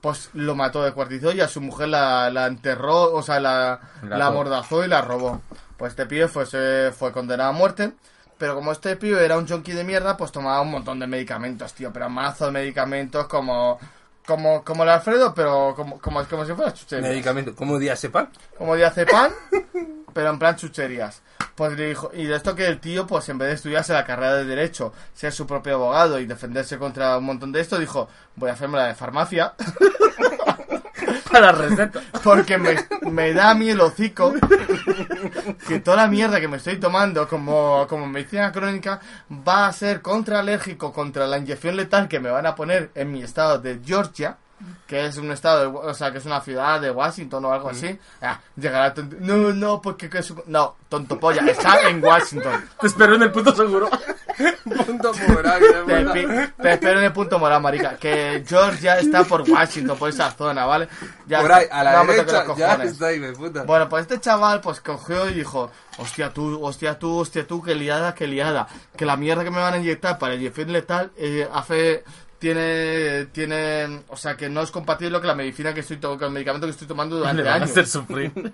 Pues 0.02 0.30
lo 0.34 0.54
mató, 0.54 0.84
descuartizó 0.84 1.32
y 1.32 1.42
a 1.42 1.48
su 1.48 1.62
mujer 1.62 1.88
la, 1.90 2.30
la 2.30 2.46
enterró, 2.46 3.12
o 3.14 3.24
sea, 3.24 3.40
la, 3.40 3.80
La 4.04 4.28
amordazó 4.28 4.84
y 4.86 4.88
la 4.88 5.02
robó. 5.02 5.42
Pues 5.78 5.92
este 5.94 6.06
pibe 6.06 6.28
fue, 6.28 6.46
se- 6.46 6.92
fue 6.96 7.12
condenado 7.12 7.50
a 7.50 7.54
muerte. 7.54 7.94
Pero 8.38 8.54
como 8.54 8.72
este 8.74 8.98
pibe 8.98 9.24
era 9.26 9.38
un 9.38 9.48
junkie 9.48 9.72
de 9.74 9.84
mierda, 9.86 10.16
pues 10.18 10.32
tomaba 10.32 10.60
un 10.62 10.70
montón 10.70 11.00
de 11.00 11.08
medicamentos, 11.08 11.74
tío. 11.74 11.92
Pero 11.94 12.10
mazo 12.10 12.46
de 12.48 12.52
medicamentos 12.52 13.26
como... 13.28 13.80
Como, 14.26 14.64
como 14.64 14.84
el 14.84 14.90
Alfredo, 14.90 15.34
pero 15.34 15.74
como, 15.76 16.00
como, 16.00 16.24
como 16.26 16.46
si 16.46 16.54
fuera 16.54 16.74
chucherías. 16.74 17.10
Medicamento. 17.10 17.56
¿Cómo 17.56 17.78
diazepam? 17.78 18.28
Como 18.58 18.76
diazepam, 18.76 19.32
pero 20.14 20.30
en 20.30 20.40
plan 20.40 20.56
chucherías. 20.56 21.22
Pues 21.54 21.78
le 21.78 21.90
dijo, 21.90 22.12
y 22.14 22.26
de 22.26 22.36
esto 22.36 22.56
que 22.56 22.66
el 22.66 22.80
tío, 22.80 23.06
pues 23.06 23.30
en 23.30 23.38
vez 23.38 23.50
de 23.50 23.56
estudiarse 23.56 23.94
la 23.94 24.06
carrera 24.06 24.36
de 24.36 24.46
Derecho, 24.46 24.94
ser 25.14 25.32
su 25.32 25.46
propio 25.46 25.76
abogado 25.76 26.20
y 26.20 26.26
defenderse 26.26 26.78
contra 26.78 27.18
un 27.18 27.26
montón 27.26 27.52
de 27.52 27.62
esto, 27.62 27.78
dijo, 27.78 28.10
voy 28.36 28.50
a 28.50 28.54
hacerme 28.54 28.78
la 28.78 28.88
de 28.88 28.96
farmacia. 28.96 29.54
Para 31.40 31.52
receta. 31.52 32.02
Porque 32.24 32.57
me, 32.57 32.76
me 33.12 33.34
da 33.34 33.52
a 33.52 33.56
mí 33.56 33.70
el 33.70 33.82
hocico 33.82 34.34
que 35.68 35.80
toda 35.80 35.98
la 35.98 36.07
mierda 36.07 36.40
que 36.40 36.48
me 36.48 36.57
estoy 36.57 36.78
tomando 36.78 37.28
como, 37.28 37.86
como 37.88 38.07
medicina 38.07 38.52
crónica 38.52 38.99
va 39.48 39.68
a 39.68 39.74
ser 39.74 40.02
contraalérgico 40.02 40.91
contra 40.94 41.28
la 41.28 41.38
inyección 41.38 41.76
letal 41.76 42.07
que 42.07 42.20
me 42.20 42.30
van 42.30 42.45
a 42.45 42.56
poner 42.56 42.91
en 42.95 43.12
mi 43.12 43.22
estado 43.24 43.60
de 43.60 43.80
Georgia, 43.86 44.38
que 44.88 45.06
es 45.06 45.18
un 45.18 45.32
estado, 45.32 45.60
de, 45.62 45.68
o 45.90 45.94
sea, 45.94 46.12
que 46.12 46.20
es 46.20 46.26
una 46.26 46.40
ciudad 46.41 46.80
de 46.80 46.90
Washington 46.91 47.44
o 47.45 47.52
algo 47.52 47.70
así. 47.70 47.99
Ah, 48.22 48.40
llegará 48.56 48.94
tonto, 48.94 49.18
no, 49.20 49.52
no, 49.53 49.82
porque 49.82 50.10
que 50.10 50.20
es 50.20 50.32
un- 50.32 50.44
no, 50.48 50.76
tonto 50.90 51.20
polla, 51.20 51.41
está 51.45 51.90
en 51.90 52.03
Washington. 52.03 52.64
Te 52.80 52.88
espero 52.88 53.16
en 53.16 53.24
el 53.24 53.32
punto 53.32 53.53
seguro. 53.53 53.90
Punto 54.86 55.12
moral, 55.30 55.62
de 55.62 56.03
Te, 56.14 56.64
te 56.64 56.72
espero 56.74 56.99
en 56.99 57.06
el 57.06 57.14
punto 57.14 57.40
moral, 57.40 57.62
marica. 57.62 57.95
Que 57.98 58.44
Georgia 58.48 58.99
está 58.99 59.24
por 59.24 59.49
Washington, 59.49 59.98
por 59.98 60.10
esa 60.10 60.32
zona, 60.32 60.66
¿vale? 60.66 60.88
Ya 61.28 61.41
Por 61.41 61.52
ahí, 61.52 61.66
a 61.72 61.84
la 61.84 62.03
No 62.03 62.12
derecha, 62.12 62.45
ya 62.56 62.74
está 62.76 63.07
ahí, 63.07 63.20
me 63.20 63.32
puta. 63.32 63.64
Bueno, 63.64 63.88
pues 63.90 64.02
este 64.02 64.20
chaval 64.20 64.62
pues 64.62 64.82
cogió 64.82 65.30
y 65.30 65.34
dijo, 65.34 65.72
hostia 65.98 66.32
tú, 66.32 66.64
hostia 66.64 66.99
tú, 66.99 67.20
hostia 67.20 67.48
tú, 67.48 67.62
que 67.62 67.76
liada, 67.76 68.14
que 68.14 68.28
liada. 68.28 68.68
Que 68.95 69.06
la 69.06 69.18
mierda 69.18 69.44
que 69.44 69.52
me 69.52 69.60
van 69.60 69.76
a 69.76 69.78
inyectar 69.78 70.18
para 70.18 70.34
el 70.34 70.40
inyección 70.41 70.72
letal 70.72 71.12
eh, 71.18 71.48
hace... 71.53 72.03
Tiene, 72.38 73.28
tiene, 73.32 74.02
o 74.10 74.18
sea, 74.18 74.36
que 74.36 74.49
no 74.49 74.62
es 74.62 74.70
compatible 74.70 75.18
con 75.20 75.28
la 75.28 75.36
medicina 75.36 75.74
que 75.74 75.80
estoy 75.80 75.98
tomando, 75.98 76.20
con 76.20 76.28
el 76.28 76.34
medicamento 76.34 76.68
que 76.68 76.72
estoy 76.72 76.88
tomando 76.88 77.16
Le 77.16 77.20
durante 77.22 77.44
van 77.44 77.52
a 77.52 77.56
años. 77.56 77.72
hacer 77.72 77.88
sufrir. 77.88 78.32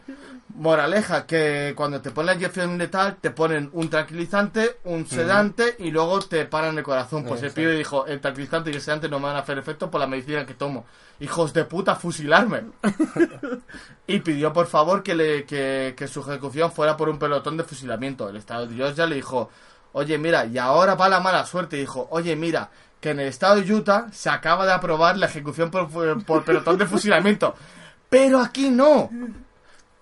Moraleja, 0.55 1.25
que 1.25 1.73
cuando 1.75 1.99
te 2.01 2.11
ponen 2.11 2.27
la 2.27 2.33
inyección 2.35 2.77
letal 2.77 3.17
te 3.19 3.31
ponen 3.31 3.69
un 3.73 3.89
tranquilizante, 3.89 4.77
un 4.83 5.07
sedante 5.07 5.75
y 5.79 5.91
luego 5.91 6.19
te 6.19 6.45
paran 6.45 6.77
el 6.77 6.83
corazón. 6.83 7.23
Pues 7.25 7.41
el 7.41 7.51
pibe 7.51 7.75
dijo, 7.75 8.05
el 8.05 8.21
tranquilizante 8.21 8.69
y 8.69 8.75
el 8.75 8.81
sedante 8.81 9.09
no 9.09 9.19
me 9.19 9.25
van 9.27 9.37
a 9.37 9.39
hacer 9.39 9.57
efecto 9.57 9.89
por 9.89 9.99
la 9.99 10.07
medicina 10.07 10.45
que 10.45 10.53
tomo. 10.53 10.85
Hijos 11.19 11.53
de 11.53 11.65
puta, 11.65 11.95
fusilarme. 11.95 12.63
y 14.07 14.19
pidió 14.19 14.53
por 14.53 14.67
favor 14.67 15.03
que, 15.03 15.15
le, 15.15 15.45
que, 15.45 15.93
que 15.97 16.07
su 16.07 16.21
ejecución 16.21 16.71
fuera 16.71 16.95
por 16.97 17.09
un 17.09 17.17
pelotón 17.17 17.57
de 17.57 17.63
fusilamiento. 17.63 18.29
El 18.29 18.35
estado 18.37 18.67
de 18.67 18.75
Georgia 18.75 19.05
le 19.05 19.15
dijo, 19.15 19.49
oye 19.93 20.17
mira, 20.17 20.45
y 20.45 20.57
ahora 20.57 20.95
va 20.95 21.09
la 21.09 21.19
mala 21.19 21.45
suerte. 21.45 21.77
Dijo, 21.77 22.07
oye 22.11 22.35
mira, 22.35 22.69
que 23.01 23.09
en 23.09 23.19
el 23.19 23.27
estado 23.27 23.59
de 23.59 23.73
Utah 23.73 24.07
se 24.13 24.29
acaba 24.29 24.65
de 24.65 24.71
aprobar 24.71 25.17
la 25.17 25.25
ejecución 25.25 25.71
por, 25.71 25.89
por 26.23 26.45
pelotón 26.45 26.77
de 26.77 26.85
fusilamiento. 26.85 27.55
Pero 28.09 28.39
aquí 28.39 28.69
no. 28.69 29.09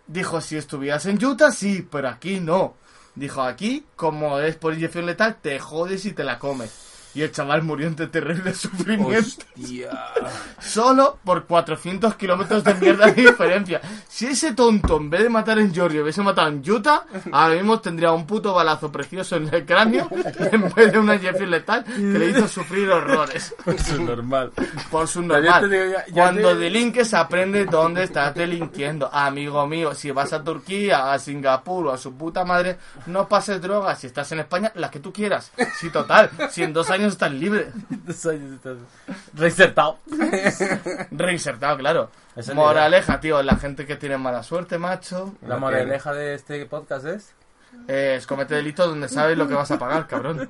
Dijo, 0.06 0.42
si 0.42 0.58
estuvieras 0.58 1.06
en 1.06 1.24
Utah, 1.24 1.52
sí, 1.52 1.88
pero 1.90 2.10
aquí 2.10 2.40
no. 2.40 2.76
Dijo, 3.16 3.42
aquí, 3.42 3.86
como 3.96 4.40
es 4.40 4.56
por 4.56 4.74
inyección 4.74 5.06
letal, 5.06 5.38
te 5.42 5.60
jodes 5.60 6.06
y 6.06 6.12
te 6.12 6.24
la 6.24 6.38
comes. 6.40 6.89
Y 7.16 7.24
el 7.24 7.32
chaval 7.32 7.64
murió 7.64 7.88
entre 7.88 8.08
terrible 8.08 8.54
sufrimiento. 8.54 9.18
Hostia. 9.20 9.90
Solo 10.60 11.18
por 11.24 11.46
400 11.46 12.16
kilómetros 12.16 12.64
de 12.64 12.74
mierda 12.76 13.08
de 13.08 13.14
diferencia. 13.14 13.82
Si 14.08 14.28
ese 14.28 14.54
tonto, 14.54 14.98
en 14.98 15.10
vez 15.10 15.24
de 15.24 15.30
matar 15.30 15.58
en 15.60 15.74
Georgia, 15.74 16.02
hubiese 16.04 16.22
matado 16.22 16.50
en 16.50 16.62
Utah, 16.70 17.04
ahora 17.32 17.56
mismo 17.56 17.80
tendría 17.80 18.12
un 18.12 18.26
puto 18.28 18.54
balazo 18.54 18.92
precioso 18.92 19.38
en 19.38 19.54
el 19.54 19.66
cráneo, 19.66 20.08
en 20.52 20.74
vez 20.74 20.92
de 20.92 21.00
una 21.00 21.16
inyección 21.16 21.50
letal 21.50 21.84
que 21.84 22.00
le 22.00 22.30
hizo 22.30 22.48
sufrir 22.48 22.90
horrores. 22.90 23.56
Eso 23.66 23.94
es 23.96 24.00
normal. 24.00 24.52
Por 24.92 25.08
su 25.08 25.22
normal. 25.22 25.70
digo, 25.70 25.86
ya- 25.86 26.06
ya 26.08 26.14
Cuando 26.14 26.50
te- 26.50 26.56
delinques 26.58 27.14
aprende 27.14 27.66
dónde 27.66 28.04
estás 28.04 28.36
delinquiendo. 28.36 29.10
Amigo 29.12 29.66
mío, 29.66 29.96
si 29.96 30.12
vas 30.12 30.34
a 30.34 30.44
Turquía, 30.44 31.12
a 31.12 31.20
Singapur 31.20 31.88
o 31.88 31.92
a 31.92 31.98
su 31.98 32.14
puta 32.16 32.46
madre, 32.46 32.78
no 33.08 33.28
pases 33.28 33.62
drogas. 33.62 34.00
Si 34.00 34.08
estás 34.08 34.32
en 34.34 34.40
España, 34.40 34.72
las 34.76 34.92
que 34.92 35.00
tú 35.00 35.12
quieras. 35.14 35.52
Sí, 35.80 35.90
total. 35.90 36.30
Si 36.52 36.62
en 36.64 36.74
dos 36.74 36.90
años 36.90 36.99
estás 37.08 37.32
libre. 37.32 37.72
Reinsertado. 39.34 40.00
Reinsertado, 41.12 41.78
claro. 41.78 42.12
Es 42.36 42.54
Moraleja, 42.54 43.20
tío, 43.20 43.42
la 43.44 43.56
gente 43.56 43.86
que 43.86 43.96
tiene 43.96 44.18
mala 44.18 44.44
suerte, 44.44 44.78
macho. 44.78 45.36
La 45.46 45.58
moraleja 45.58 46.14
de 46.14 46.36
este 46.36 46.66
podcast 46.66 47.06
es... 47.06 47.34
eh, 47.88 48.16
Es 48.18 48.28
comete 48.28 48.56
delitos 48.56 48.88
donde 48.88 49.10
sabes 49.10 49.38
lo 49.38 49.48
que 49.48 49.54
vas 49.56 49.72
a 49.72 49.80
pagar, 49.80 50.08
cabrón. 50.08 50.50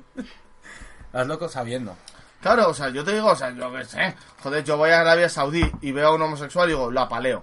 Haz 1.12 1.26
loco 1.26 1.48
sabiendo. 1.48 1.96
Claro, 2.40 2.68
o 2.70 2.74
sea, 2.74 2.88
yo 2.90 3.04
te 3.04 3.12
digo, 3.12 3.26
o 3.28 3.36
sea, 3.36 3.50
yo 3.50 3.72
qué 3.72 3.84
sé. 3.84 4.14
Joder, 4.42 4.64
yo 4.64 4.76
voy 4.76 4.90
a 4.90 5.00
Arabia 5.00 5.28
Saudí 5.28 5.70
y 5.82 5.92
veo 5.92 6.08
a 6.08 6.14
un 6.14 6.22
homosexual 6.22 6.68
y 6.68 6.72
digo, 6.72 6.90
lo 6.90 7.00
apaleo. 7.00 7.42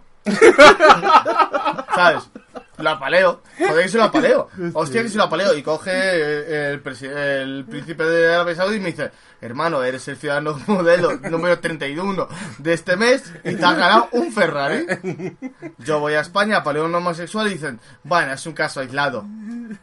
¿Sabes? 1.96 2.30
Lo 2.78 2.90
apaleo. 2.92 3.42
Joder, 3.58 3.84
que 3.84 3.90
se 3.90 3.98
lo 3.98 4.04
apaleo. 4.06 4.50
Hostia, 4.74 5.02
que 5.04 5.10
se 5.10 5.18
lo 5.18 5.24
apaleo. 5.24 5.56
Y 5.58 5.64
coge 5.64 5.92
el, 6.72 6.78
el 6.78 7.66
príncipe 7.66 8.04
de 8.04 8.34
Arabia 8.36 8.56
Saudí 8.56 8.78
y 8.78 8.80
me 8.80 8.92
dice, 8.92 9.12
hermano, 9.42 9.84
eres 9.84 10.08
el 10.08 10.18
ciudadano 10.18 10.60
modelo 10.68 11.16
número 11.18 11.60
31 11.60 12.28
de 12.60 12.74
este 12.74 12.96
mes 12.96 13.24
y 13.44 13.56
te 13.56 13.66
has 13.66 13.76
ganado 13.78 14.10
un 14.12 14.32
Ferrari. 14.32 14.86
Yo 15.80 16.00
voy 16.00 16.14
a 16.14 16.22
España, 16.22 16.58
apaleo 16.58 16.84
a 16.84 16.86
un 16.88 16.96
homosexual 16.96 17.48
y 17.48 17.52
dicen, 17.56 17.80
bueno, 18.04 18.34
es 18.34 18.46
un 18.46 18.54
caso 18.54 18.80
aislado. 18.80 19.26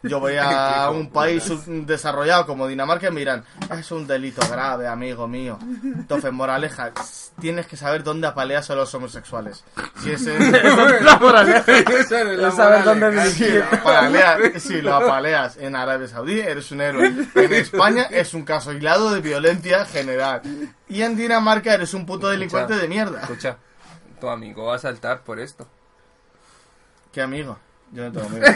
Yo 0.03 0.19
voy 0.21 0.37
a 0.41 0.89
un 0.91 1.11
país 1.11 1.45
desarrollado 1.66 2.47
como 2.47 2.66
Dinamarca 2.66 3.09
y 3.09 3.11
me 3.11 3.21
dirán, 3.21 3.45
es 3.77 3.91
un 3.93 4.07
delito 4.07 4.41
grave, 4.51 4.87
amigo 4.87 5.29
mío. 5.29 5.59
Entonces, 5.83 6.33
moraleja, 6.33 6.93
tienes 7.41 7.66
que 7.66 7.77
saber 7.77 8.03
dónde 8.03 8.27
apaleas 8.27 8.71
a 8.71 8.75
los 8.75 8.95
homosexuales. 8.95 9.65
Si 10.03 10.11
es 10.12 10.27
en- 10.27 10.53
La 11.05 11.19
moraleja. 11.19 11.73
Es 11.73 12.11
la 12.11 12.49
Es 12.49 12.84
si 13.31 13.48
lo, 13.51 13.65
apaleas, 13.65 14.62
si 14.62 14.81
lo 14.82 14.94
apaleas 14.94 15.56
en 15.56 15.74
Arabia 15.77 16.09
Saudí, 16.09 16.40
eres 16.40 16.70
un 16.70 16.81
héroe. 16.81 17.12
En 17.35 17.52
España 17.52 18.05
es 18.11 18.35
un 18.35 18.44
caso 18.44 18.70
aislado 18.70 19.12
de 19.12 19.20
violencia 19.20 19.85
general. 19.86 20.43
Y 20.89 21.02
en 21.02 21.16
Dinamarca 21.16 21.74
eres 21.74 21.94
un 21.94 22.06
puto 22.06 22.28
delincuente 22.28 22.74
de 22.77 22.89
mierda. 22.89 23.20
Escucha, 23.23 23.56
tu 24.20 24.28
amigo 24.28 24.66
va 24.66 24.77
a 24.77 24.78
saltar 24.78 25.23
por 25.23 25.40
esto. 25.40 25.69
¿Qué 27.12 27.20
amigo? 27.23 27.59
Yo 27.93 28.02
no 28.05 28.12
tengo 28.12 28.27
amigos. 28.27 28.48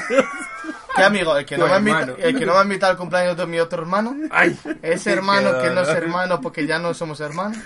¿Qué 0.97 1.03
amigo? 1.05 1.37
¿El 1.37 1.47
que, 1.47 1.57
no 1.57 1.69
me 1.69 1.77
invita-. 1.77 2.15
¿El 2.19 2.37
que 2.39 2.45
no 2.45 2.55
me 2.55 2.59
ha 2.59 2.63
invitado 2.65 2.91
al 2.93 2.99
cumpleaños 2.99 3.37
de 3.37 3.47
mi 3.47 3.61
otro 3.61 3.81
hermano? 3.83 4.17
¡Ay! 4.33 4.59
Ese 4.83 5.13
hermano 5.13 5.53
Qué 5.59 5.69
que 5.69 5.75
no 5.75 5.83
es 5.83 5.89
hermano 5.91 6.41
porque 6.41 6.67
ya 6.67 6.79
no 6.81 6.93
somos 6.93 7.21
hermanos. 7.21 7.57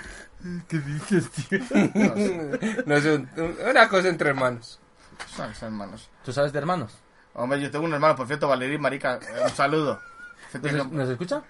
No 2.85 2.95
es 2.95 3.05
un- 3.05 3.29
un- 3.37 3.57
una 3.69 3.87
cosa 3.89 4.09
entre 4.09 4.29
hermanos. 4.29 4.79
Son 5.27 5.51
hermanos. 5.61 6.09
¿Tú 6.23 6.31
sabes 6.33 6.51
de 6.53 6.59
hermanos? 6.59 6.93
Hombre, 7.33 7.59
yo 7.61 7.71
tengo 7.71 7.85
un 7.85 7.93
hermano, 7.93 8.15
por 8.15 8.27
cierto, 8.27 8.47
Valerín 8.47 8.79
Marica. 8.81 9.15
eh, 9.15 9.41
Un 9.43 9.49
saludo. 9.49 9.99
¿Nos, 10.61 10.91
nos 10.91 11.09
escucha? 11.09 11.41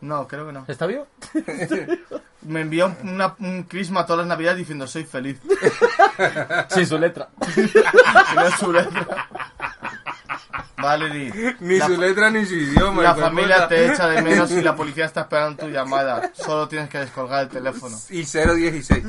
No, 0.00 0.26
creo 0.28 0.46
que 0.46 0.52
no. 0.52 0.64
¿Está 0.68 0.86
vivo? 0.86 1.06
Me 2.42 2.60
envió 2.62 2.86
un, 2.86 3.08
una- 3.14 3.34
un 3.38 3.64
crisma 3.64 4.04
todas 4.06 4.20
las 4.20 4.28
navidades 4.28 4.58
diciendo 4.58 4.86
soy 4.86 5.04
feliz. 5.04 5.40
Sí, 6.70 6.86
su 6.86 6.98
letra. 6.98 7.28
Si 7.54 7.60
no 8.34 8.42
es 8.46 8.54
su 8.54 8.72
letra. 8.72 9.28
Valerie, 10.78 11.56
Ni 11.60 11.78
la, 11.78 11.86
su 11.86 11.96
letra 12.00 12.30
ni 12.30 12.44
su 12.46 12.54
idioma. 12.54 13.02
la 13.02 13.14
familia 13.14 13.56
puta. 13.56 13.68
te 13.68 13.86
echa 13.92 14.08
de 14.08 14.22
menos 14.22 14.50
y 14.52 14.62
la 14.62 14.74
policía 14.76 15.06
está 15.06 15.22
esperando 15.22 15.64
tu 15.64 15.70
llamada. 15.70 16.30
Solo 16.34 16.68
tienes 16.68 16.88
que 16.88 16.98
descolgar 16.98 17.42
el 17.44 17.48
teléfono. 17.48 17.96
Y 18.10 18.22
016. 18.24 19.04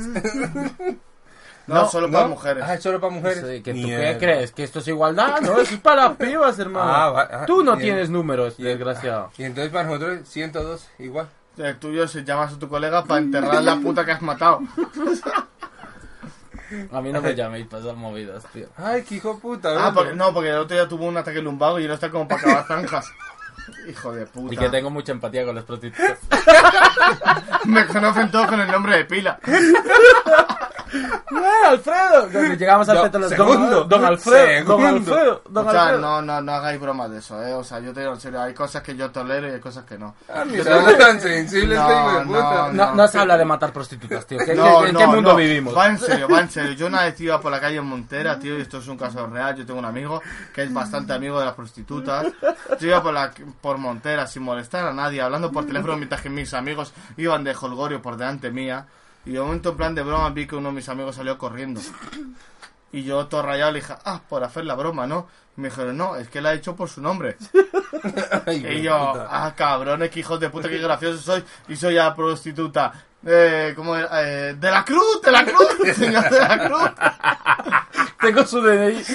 No, 1.68 1.86
solo 1.88 2.10
para 2.10 2.26
mujeres. 2.26 2.64
Ah, 2.66 2.74
es 2.74 2.82
solo 2.82 3.00
para 3.00 3.12
mujeres. 3.12 3.44
Sí, 3.46 3.62
¿que 3.62 3.72
¿Tú 3.72 3.78
Mierda. 3.78 4.04
qué 4.12 4.18
crees? 4.18 4.52
¿Que 4.52 4.64
esto 4.64 4.78
es 4.80 4.88
igualdad? 4.88 5.40
No, 5.42 5.52
eso 5.60 5.74
es 5.74 5.80
para 5.80 6.14
pibas, 6.14 6.58
hermano. 6.58 6.90
Ah, 6.92 7.10
va- 7.10 7.28
ah, 7.30 7.46
Tú 7.46 7.62
no 7.62 7.72
bien. 7.76 7.84
tienes 7.90 8.10
números, 8.10 8.56
desgraciado. 8.56 9.30
Y 9.38 9.44
entonces 9.44 9.72
para 9.72 9.84
nosotros 9.84 10.26
102 10.28 10.88
igual. 10.98 11.28
El 11.56 11.76
tuyo 11.78 12.06
si 12.08 12.24
llamas 12.24 12.52
a 12.54 12.58
tu 12.58 12.68
colega 12.68 13.04
para 13.04 13.20
enterrar 13.20 13.62
la 13.62 13.76
puta 13.76 14.04
que 14.04 14.12
has 14.12 14.22
matado. 14.22 14.60
A 16.92 17.00
mí 17.00 17.10
no 17.12 17.22
me 17.22 17.34
llaméis 17.34 17.66
para 17.66 17.82
esas 17.82 17.96
movidas, 17.96 18.44
tío. 18.52 18.66
Ay, 18.76 19.02
qué 19.02 19.14
hijo 19.16 19.34
de 19.34 19.40
puta. 19.40 19.86
Ah, 19.86 19.90
porque, 19.94 20.12
no, 20.14 20.34
porque 20.34 20.50
el 20.50 20.56
otro 20.58 20.76
día 20.76 20.86
tuvo 20.86 21.06
un 21.06 21.16
ataque 21.16 21.40
lumbago 21.40 21.80
y 21.80 21.88
no 21.88 21.94
está 21.94 22.10
como 22.10 22.28
para 22.28 22.40
acabar 22.42 22.66
zanjas. 22.66 23.06
Hijo 23.88 24.12
de 24.12 24.26
puta. 24.26 24.54
Y 24.54 24.56
que 24.56 24.68
tengo 24.68 24.90
mucha 24.90 25.12
empatía 25.12 25.44
con 25.44 25.54
las 25.54 25.64
prostitutas. 25.64 26.18
Me 27.64 27.86
conocen 27.86 28.30
todos 28.30 28.46
con 28.48 28.60
el 28.60 28.70
nombre 28.70 28.96
de 28.98 29.04
pila. 29.04 29.38
¡Eh, 30.90 31.66
Alfredo! 31.68 32.28
Cuando 32.32 32.54
llegamos 32.54 32.88
al 32.88 32.96
No, 32.96 33.02
peto, 33.02 33.18
los 33.18 33.28
segundo. 33.30 33.70
don, 33.80 33.88
don 33.88 34.04
Alfredo, 34.06 34.64
don. 34.64 34.86
Alfredo, 34.86 35.42
don 35.50 35.68
O 35.68 35.70
sea, 35.70 35.82
Alfredo. 35.82 36.00
no, 36.00 36.22
no, 36.22 36.40
no 36.40 36.52
hagáis 36.52 36.80
bromas 36.80 37.10
de 37.10 37.18
eso, 37.18 37.42
eh. 37.42 37.52
O 37.52 37.62
sea, 37.62 37.78
yo 37.80 37.92
te 37.92 38.00
digo 38.00 38.14
en 38.14 38.20
serio, 38.20 38.40
hay 38.40 38.54
cosas 38.54 38.82
que 38.82 38.96
yo 38.96 39.10
tolero 39.10 39.48
y 39.48 39.52
hay 39.52 39.60
cosas 39.60 39.84
que 39.84 39.98
no. 39.98 40.14
Ah, 40.32 40.44
no 40.46 40.62
tan 40.96 41.20
No, 41.84 42.24
no, 42.24 42.72
No, 42.72 42.94
no 42.94 43.08
se 43.08 43.18
habla 43.18 43.36
de 43.36 43.44
matar 43.44 43.72
prostitutas, 43.72 44.26
tío. 44.26 44.38
¿Qué- 44.38 44.54
No, 44.54 44.86
¿En 44.86 44.94
no, 44.94 44.98
qué 45.00 45.06
mundo 45.06 45.30
no. 45.32 45.36
vivimos? 45.36 45.76
Va 45.76 45.88
en 45.88 45.98
serio, 45.98 46.26
va 46.28 46.40
en 46.40 46.50
serio. 46.50 46.72
Yo 46.72 46.86
una 46.86 47.02
vez 47.04 47.20
iba 47.20 47.38
por 47.40 47.52
la 47.52 47.60
calle 47.60 47.76
en 47.76 47.84
Montera, 47.84 48.38
tío, 48.38 48.56
y 48.58 48.62
esto 48.62 48.78
es 48.78 48.88
un 48.88 48.96
caso 48.96 49.26
real. 49.26 49.54
Yo 49.56 49.66
tengo 49.66 49.78
un 49.78 49.84
amigo 49.84 50.22
que 50.54 50.62
es 50.62 50.72
bastante 50.72 51.12
amigo 51.12 51.38
de 51.38 51.44
las 51.46 51.54
prostitutas. 51.54 52.26
Yo 52.80 52.88
iba 52.88 53.02
por, 53.02 53.12
la, 53.12 53.30
por 53.60 53.78
Montera 53.78 54.26
sin 54.26 54.42
molestar 54.42 54.86
a 54.86 54.92
nadie, 54.92 55.20
hablando 55.20 55.50
por 55.52 55.66
teléfono 55.66 55.96
mientras 55.98 56.20
que 56.22 56.30
mis 56.30 56.54
amigos 56.54 56.92
iban 57.16 57.44
de 57.44 57.54
holgorio 57.54 58.00
por 58.02 58.16
delante 58.16 58.50
mía. 58.50 58.86
Y 59.24 59.32
de 59.32 59.40
momento, 59.40 59.70
en 59.70 59.76
plan 59.76 59.94
de 59.94 60.02
broma, 60.02 60.30
vi 60.30 60.46
que 60.46 60.56
uno 60.56 60.68
de 60.70 60.76
mis 60.76 60.88
amigos 60.88 61.16
salió 61.16 61.36
corriendo. 61.36 61.80
Y 62.92 63.02
yo 63.02 63.26
todo 63.26 63.42
rayado 63.42 63.72
le 63.72 63.80
dije, 63.80 63.94
ah, 64.04 64.22
por 64.28 64.42
hacer 64.42 64.64
la 64.64 64.74
broma, 64.74 65.06
¿no? 65.06 65.28
Y 65.56 65.60
me 65.60 65.68
dijeron, 65.68 65.96
no, 65.96 66.16
es 66.16 66.28
que 66.28 66.40
la 66.40 66.50
ha 66.50 66.54
hecho 66.54 66.74
por 66.74 66.88
su 66.88 67.02
nombre. 67.02 67.36
Ay, 68.46 68.64
Y 68.78 68.82
yo, 68.82 69.12
puta. 69.12 69.28
ah, 69.30 69.54
cabrones, 69.54 70.10
que 70.10 70.20
hijos 70.20 70.40
de 70.40 70.48
puta, 70.48 70.68
qué 70.68 70.78
gracioso 70.78 71.18
soy. 71.18 71.44
Y 71.68 71.76
soy 71.76 71.94
ya 71.94 72.14
prostituta. 72.14 72.92
Eh, 73.26 73.72
¿cómo 73.76 73.96
era? 73.96 74.08
Eh, 74.22 74.54
de 74.54 74.70
la 74.70 74.84
cruz, 74.84 75.20
de 75.22 75.32
la 75.32 75.44
cruz, 75.44 75.68
señor 75.96 76.30
de 76.30 76.38
la 76.40 76.58
cruz. 76.68 76.90
Tengo 78.20 78.44
su 78.46 78.60
DNI. 78.62 79.04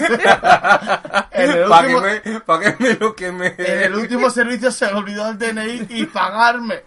En 1.35 1.49
el, 1.51 1.67
¿Para 1.67 1.87
que 1.87 1.95
último, 1.95 2.59
que 2.59 2.75
me 2.79 2.93
lo 2.95 3.15
queme? 3.15 3.55
en 3.57 3.79
el 3.83 3.95
último 3.95 4.29
servicio 4.29 4.71
se 4.71 4.85
me 4.87 4.93
olvidó 4.99 5.29
el 5.29 5.37
DNI 5.37 5.87
y 5.89 6.05
pagarme. 6.05 6.83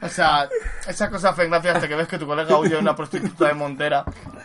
O 0.00 0.08
sea, 0.08 0.48
esa 0.86 1.10
cosa 1.10 1.32
fue 1.34 1.48
gracia 1.48 1.72
hasta 1.72 1.88
que 1.88 1.94
ves 1.94 2.08
que 2.08 2.18
tu 2.18 2.26
colega 2.26 2.56
huye 2.56 2.70
de 2.70 2.78
una 2.78 2.96
prostituta 2.96 3.46
de 3.46 3.54
Montera 3.54 4.04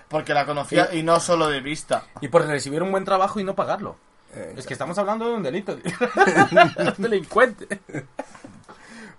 porque 0.10 0.34
la 0.34 0.46
conocía 0.46 0.94
y 0.94 1.02
no 1.04 1.20
solo 1.20 1.48
de 1.50 1.60
vista. 1.62 2.04
Y 2.20 2.28
por 2.28 2.46
recibir 2.46 2.82
un 2.84 2.92
buen 2.92 3.06
trabajo 3.06 3.40
y 3.40 3.44
no 3.44 3.56
pagarlo. 3.56 3.98
Eh, 4.34 4.54
Es 4.58 4.66
que 4.66 4.74
estamos 4.74 4.98
hablando 4.98 5.26
de 5.28 5.34
un 5.36 5.44
delito. 5.44 5.78
un 5.78 6.94
delincuente. 6.98 7.68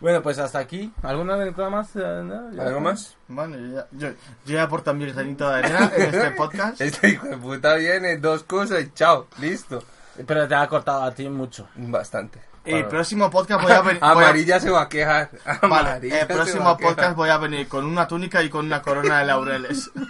Bueno, 0.02 0.20
pues 0.20 0.38
hasta 0.38 0.58
aquí. 0.58 0.92
¿Alguna 1.02 1.34
anécdota 1.34 1.70
más? 1.70 1.94
Eh, 1.96 2.00
no. 2.24 2.60
¿Algo 2.62 2.80
más? 2.80 3.16
Bueno, 3.28 3.56
yo 3.56 3.76
ya, 3.76 3.86
yo, 3.92 4.08
yo 4.44 4.54
ya 4.54 4.64
aporto 4.64 4.92
mi 4.92 5.06
granito 5.10 5.48
de 5.48 5.54
arena 5.60 5.90
en 5.96 6.02
este 6.02 6.30
podcast. 6.36 6.80
Este 6.80 7.08
hijo 7.10 7.26
de 7.28 7.36
puta 7.36 7.74
viene, 7.76 8.16
dos 8.16 8.42
cosas 8.42 8.82
y 8.82 8.90
chao, 8.92 9.28
listo. 9.40 9.82
Pero 10.26 10.46
te 10.48 10.54
ha 10.56 10.66
cortado 10.66 11.04
a 11.04 11.14
ti 11.14 11.28
mucho. 11.28 11.68
Bastante. 11.76 12.40
El 12.64 12.86
próximo 12.86 13.30
podcast 13.30 13.62
voy 13.62 13.72
a 13.72 13.80
venir. 13.82 14.00
voy 14.00 14.08
a- 14.08 14.12
Amarilla 14.12 14.58
se 14.60 14.70
va 14.70 14.82
a 14.82 14.88
quejar. 14.88 15.30
Vale, 15.62 15.88
Amarilla 15.90 16.20
el 16.22 16.26
se 16.26 16.34
próximo 16.34 16.64
va 16.64 16.70
a 16.72 16.76
quejar. 16.76 16.94
podcast 16.96 17.16
voy 17.16 17.30
a 17.30 17.38
venir 17.38 17.68
con 17.68 17.84
una 17.86 18.06
túnica 18.08 18.42
y 18.42 18.50
con 18.50 18.66
una 18.66 18.82
corona 18.82 19.20
de 19.20 19.24
laureles. 19.26 19.88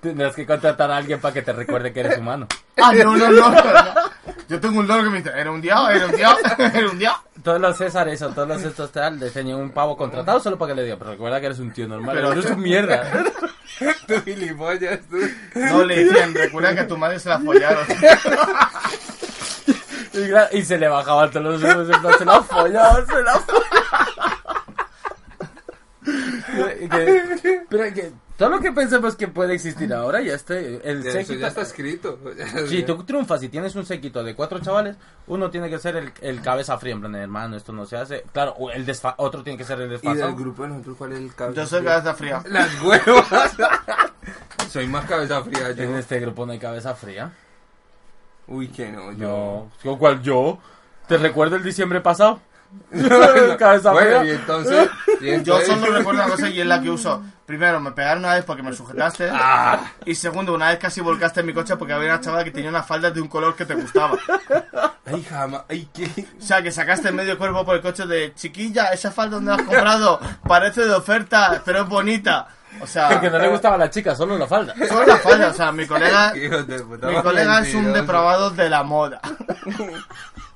Tendrás 0.00 0.34
que 0.34 0.46
contratar 0.46 0.90
a 0.90 0.96
alguien 0.98 1.20
para 1.20 1.34
que 1.34 1.42
te 1.42 1.52
recuerde 1.52 1.92
que 1.92 2.00
eres 2.00 2.18
humano. 2.18 2.46
Ah, 2.82 2.92
no, 2.94 3.16
no, 3.16 3.28
no. 3.30 3.50
no. 3.50 3.60
Yo 4.48 4.58
tengo 4.60 4.80
un 4.80 4.86
loro 4.88 5.02
que 5.04 5.10
me 5.10 5.18
dice, 5.18 5.30
era 5.34 5.50
un 5.50 5.60
diablo, 5.60 5.90
era 5.90 6.06
un 6.06 6.12
diablo, 6.16 6.40
era 6.58 6.88
un 6.90 6.98
diablo. 6.98 7.22
Todos 7.42 7.60
los 7.60 7.76
Césares 7.76 8.20
o 8.22 8.30
todos 8.30 8.48
los 8.48 8.62
estos 8.62 8.92
tal 8.92 9.18
diseñan 9.18 9.58
un 9.58 9.70
pavo 9.70 9.96
contratado 9.96 10.40
solo 10.40 10.58
para 10.58 10.72
que 10.72 10.76
le 10.76 10.84
diga, 10.84 10.96
pero 10.98 11.12
recuerda 11.12 11.40
que 11.40 11.46
eres 11.46 11.58
un 11.58 11.72
tío 11.72 11.88
normal, 11.88 12.14
Pero- 12.14 12.32
eres 12.32 12.46
un 12.46 12.60
mierda. 12.60 13.24
Tú 14.06 14.14
gilipollas, 14.24 14.98
tú. 15.08 15.16
No 15.54 15.84
le 15.84 16.04
decían, 16.04 16.34
recuerda 16.34 16.74
que 16.74 16.80
a 16.80 16.88
tu 16.88 16.98
madre 16.98 17.18
se 17.18 17.30
la 17.30 17.38
follaron. 17.38 17.86
Y, 20.52 20.62
se 20.62 20.76
le 20.76 20.88
bajaba 20.88 21.30
todos 21.30 21.60
los 21.60 21.60
se 22.18 22.24
la 22.24 22.34
ha 22.34 22.42
follado, 22.42 23.06
se 23.06 23.22
la 23.22 23.32
ha 23.32 23.38
follado. 23.38 23.70
Y 23.99 23.99
que- 26.88 27.62
Pero 27.68 27.94
que 27.94 28.12
todo 28.36 28.48
lo 28.48 28.60
que 28.60 28.72
pensamos 28.72 29.16
que 29.16 29.28
puede 29.28 29.54
existir 29.54 29.92
ahora, 29.92 30.20
ya 30.22 30.34
está. 30.34 30.58
El 30.58 31.00
Eso 31.06 31.10
séquito- 31.18 31.38
ya 31.40 31.48
está 31.48 31.60
escrito. 31.62 32.18
Si 32.68 32.82
tú 32.84 33.02
triunfas 33.04 33.42
y 33.42 33.48
tienes 33.48 33.74
un 33.76 33.84
séquito 33.84 34.22
de 34.24 34.34
cuatro 34.34 34.58
chavales, 34.60 34.96
uno 35.26 35.50
tiene 35.50 35.68
que 35.68 35.78
ser 35.78 35.96
el, 35.96 36.12
el 36.22 36.40
cabeza 36.40 36.78
fría, 36.78 36.94
en 36.94 37.00
plan, 37.00 37.14
hermano, 37.16 37.56
esto 37.56 37.72
no 37.72 37.84
se 37.86 37.96
hace. 37.96 38.24
Claro, 38.32 38.54
el 38.72 38.86
desfa- 38.86 39.14
otro 39.18 39.42
tiene 39.42 39.58
que 39.58 39.64
ser 39.64 39.78
el 39.80 39.86
¿Y 39.86 39.90
del 39.90 40.00
desfasado. 40.00 40.34
grupo 40.34 40.62
de 40.62 40.68
nosotros 40.70 40.96
cuál 40.96 41.12
es 41.12 41.18
el 41.18 41.34
cabeza 41.34 41.60
Yo 41.60 41.66
soy 41.66 41.80
fría? 41.80 41.90
cabeza 41.92 42.14
fría. 42.14 42.42
Las 42.46 42.82
huevas. 42.82 43.56
soy 44.70 44.86
más 44.86 45.04
cabeza 45.06 45.42
fría 45.42 45.72
yo. 45.72 45.82
En 45.84 45.96
este 45.96 46.18
grupo 46.20 46.46
no 46.46 46.52
hay 46.52 46.58
cabeza 46.58 46.94
fría. 46.94 47.32
Uy, 48.46 48.68
que 48.68 48.90
no, 48.90 49.12
yo. 49.12 49.28
No, 49.28 49.70
¿con 49.82 49.98
cuál 49.98 50.22
yo? 50.22 50.58
¿Te 51.06 51.18
recuerdo 51.18 51.56
el 51.56 51.62
diciembre 51.62 52.00
pasado? 52.00 52.40
Cabeza 53.58 53.92
bueno, 53.92 54.24
y 54.24 54.30
entonces. 54.30 54.88
y 55.20 55.26
Yo 55.26 55.32
entonces- 55.34 55.68
solo 55.68 55.86
recuerdo 55.98 56.22
una 56.22 56.30
cosa 56.30 56.48
y 56.48 56.60
es 56.60 56.66
la 56.66 56.80
que 56.80 56.90
uso. 56.90 57.22
Primero, 57.46 57.80
me 57.80 57.90
pegaron 57.90 58.24
una 58.24 58.34
vez 58.34 58.44
porque 58.44 58.62
me 58.62 58.72
sujetaste. 58.72 59.30
Y 60.06 60.14
segundo, 60.14 60.54
una 60.54 60.68
vez 60.70 60.78
casi 60.78 61.00
volcaste 61.00 61.40
en 61.40 61.46
mi 61.46 61.52
coche 61.52 61.76
porque 61.76 61.92
había 61.92 62.08
una 62.14 62.20
chavala 62.20 62.44
que 62.44 62.50
tenía 62.52 62.70
una 62.70 62.82
falda 62.82 63.10
de 63.10 63.20
un 63.20 63.26
color 63.28 63.54
que 63.56 63.64
te 63.66 63.74
gustaba. 63.74 64.16
Ay, 65.04 65.24
jamás. 65.28 65.62
Ay, 65.68 65.88
qué. 65.92 66.08
O 66.38 66.42
sea, 66.42 66.62
que 66.62 66.70
sacaste 66.70 67.10
medio 67.12 67.36
cuerpo 67.36 67.64
por 67.64 67.74
el 67.76 67.82
coche 67.82 68.06
de 68.06 68.32
chiquilla, 68.34 68.92
esa 68.92 69.10
falda 69.10 69.36
donde 69.36 69.50
la 69.50 69.56
has 69.56 69.62
comprado 69.62 70.20
parece 70.46 70.84
de 70.84 70.92
oferta, 70.94 71.60
pero 71.64 71.82
es 71.82 71.88
bonita. 71.88 72.46
O 72.80 72.86
sea, 72.86 73.20
Que 73.20 73.28
no 73.28 73.38
le 73.38 73.48
gustaba 73.48 73.74
a 73.74 73.78
la 73.78 73.90
chica, 73.90 74.14
solo 74.14 74.38
la 74.38 74.46
falda. 74.46 74.74
solo 74.88 75.04
la 75.04 75.16
falda. 75.16 75.48
O 75.48 75.52
sea, 75.54 75.72
mi 75.72 75.86
colega, 75.86 76.32
mi 76.34 77.22
colega 77.22 77.60
es 77.60 77.74
un 77.74 77.92
depravado 77.92 78.50
de 78.50 78.70
la 78.70 78.84
moda. 78.84 79.20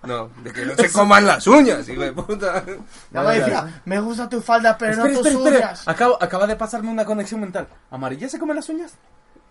No, 0.06 0.28
de 0.42 0.52
que 0.52 0.66
no 0.66 0.74
se 0.74 0.90
coman 0.92 1.26
las 1.26 1.46
uñas, 1.46 1.88
hijo 1.88 2.02
de 2.02 2.12
puta. 2.12 2.62
Ya 3.12 3.22
me 3.22 3.38
decía, 3.38 3.82
me 3.84 4.00
gusta 4.00 4.28
tu 4.28 4.40
falda, 4.40 4.76
pero 4.78 4.92
Espera, 4.92 5.08
no 5.12 5.18
tus 5.18 5.26
espera, 5.26 5.44
espera. 5.48 5.66
uñas. 5.68 5.88
Acabo- 5.88 6.18
acaba 6.20 6.46
de 6.46 6.56
pasarme 6.56 6.90
una 6.90 7.04
conexión 7.04 7.40
mental. 7.40 7.66
¿Amarilla 7.90 8.28
se 8.28 8.38
come 8.38 8.54
las 8.54 8.68
uñas? 8.68 8.94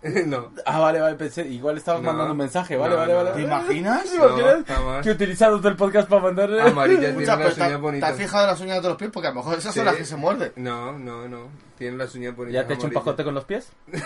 No. 0.26 0.52
Ah, 0.66 0.80
vale, 0.80 1.00
vale, 1.00 1.16
pensé. 1.16 1.48
Igual 1.48 1.78
estabas 1.78 2.02
No. 2.02 2.08
mandando 2.08 2.32
un 2.34 2.38
mensaje. 2.38 2.76
Vale, 2.78 2.94
No, 2.94 3.00
vale, 3.00 3.14
no, 3.14 3.24
vale. 3.24 3.32
¿Te 3.32 3.42
imaginas? 3.42 4.04
¿Te 4.04 4.16
imaginas? 4.18 5.04
Que 5.04 5.12
utilizamos 5.12 5.62
del 5.62 5.76
podcast 5.76 6.10
para 6.10 6.22
mandarle. 6.24 6.62
Amarilla 6.62 7.00
tiene 7.00 7.14
Escucha, 7.24 7.38
pero 7.38 7.48
las 7.50 7.56
¿te, 7.56 7.62
uñas 7.62 7.70
te 7.70 7.76
has 7.76 7.82
bonitas. 7.82 8.16
fijado 8.18 8.44
en 8.44 8.50
las 8.50 8.60
uñas 8.62 8.82
de 8.84 8.88
los 8.90 8.98
pies? 8.98 9.12
Porque 9.14 9.28
a 9.28 9.32
lo 9.32 9.36
mejor 9.38 9.54
esas 9.58 9.74
son 9.74 9.84
Sí. 9.84 9.86
las 9.86 9.96
que 9.96 10.06
se 10.06 10.16
muerden. 10.16 10.52
No, 10.58 10.92
no, 10.94 11.28
no. 11.30 11.48
Tiene 11.78 11.98
las 11.98 12.14
uñas 12.16 12.36
bonitas. 12.36 12.62
¿Ya 12.62 12.68
te 12.68 12.74
he 12.74 12.76
hecho 12.76 12.86
un 12.88 12.92
amarillas. 12.92 13.04
pajote 13.06 13.24
con 13.24 13.34
los 13.34 13.46
pies? 13.46 13.72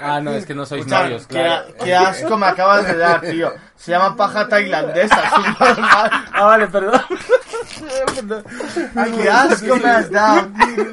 Ah, 0.00 0.20
no, 0.20 0.30
es 0.30 0.46
que 0.46 0.54
no 0.54 0.64
sois 0.64 0.82
Escucha, 0.82 1.02
novios, 1.02 1.26
qué, 1.26 1.34
claro. 1.34 1.74
qué 1.82 1.92
asco 1.92 2.36
me 2.36 2.46
acabas 2.46 2.86
de 2.86 2.96
dar, 2.98 3.20
tío. 3.20 3.52
Se 3.74 3.90
llama 3.90 4.14
paja 4.14 4.46
tailandesa, 4.46 5.22
es 5.26 5.32
un 5.32 5.42
normal. 5.58 6.10
Ah, 6.32 6.44
vale, 6.44 6.68
perdón. 6.68 7.00
Perdón. 8.14 8.44
Ay, 8.94 9.12
qué 9.20 9.28
asco 9.28 9.76
me 9.76 9.88
has 9.90 10.08
dado, 10.08 10.48
tío. 10.52 10.84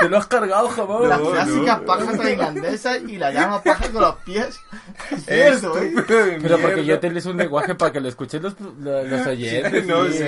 Te 0.00 0.08
lo 0.08 0.16
has 0.18 0.26
cargado, 0.26 0.68
jamón. 0.68 1.08
La 1.08 1.18
No, 1.18 1.30
clásica 1.30 1.76
no. 1.76 1.84
paja 1.84 2.16
tailandesa 2.16 2.96
y 2.98 3.16
la 3.16 3.30
llama 3.30 3.62
paja 3.62 3.88
con 3.90 4.02
los 4.02 4.14
pies. 4.16 4.60
Es 5.10 5.28
Es 5.28 5.60
cierto, 5.60 5.78
¿eh? 5.78 5.92
Pero 6.42 6.58
porque 6.58 6.84
yo 6.84 6.94
utilizo 6.96 7.30
un 7.30 7.36
lenguaje 7.36 7.74
para 7.74 7.92
que 7.92 8.00
lo 8.00 8.08
escuchen 8.08 8.42
los, 8.42 8.58
los, 8.60 9.06
los 9.08 9.26
oyentes. 9.26 9.86
No, 9.86 10.06
sí, 10.06 10.24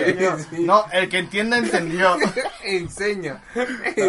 sí. 0.50 0.64
No, 0.64 0.84
el 0.92 1.08
que 1.08 1.18
entienda 1.18 1.58
entendió. 1.58 2.16
Enseña. 2.64 3.42
No, 3.54 3.62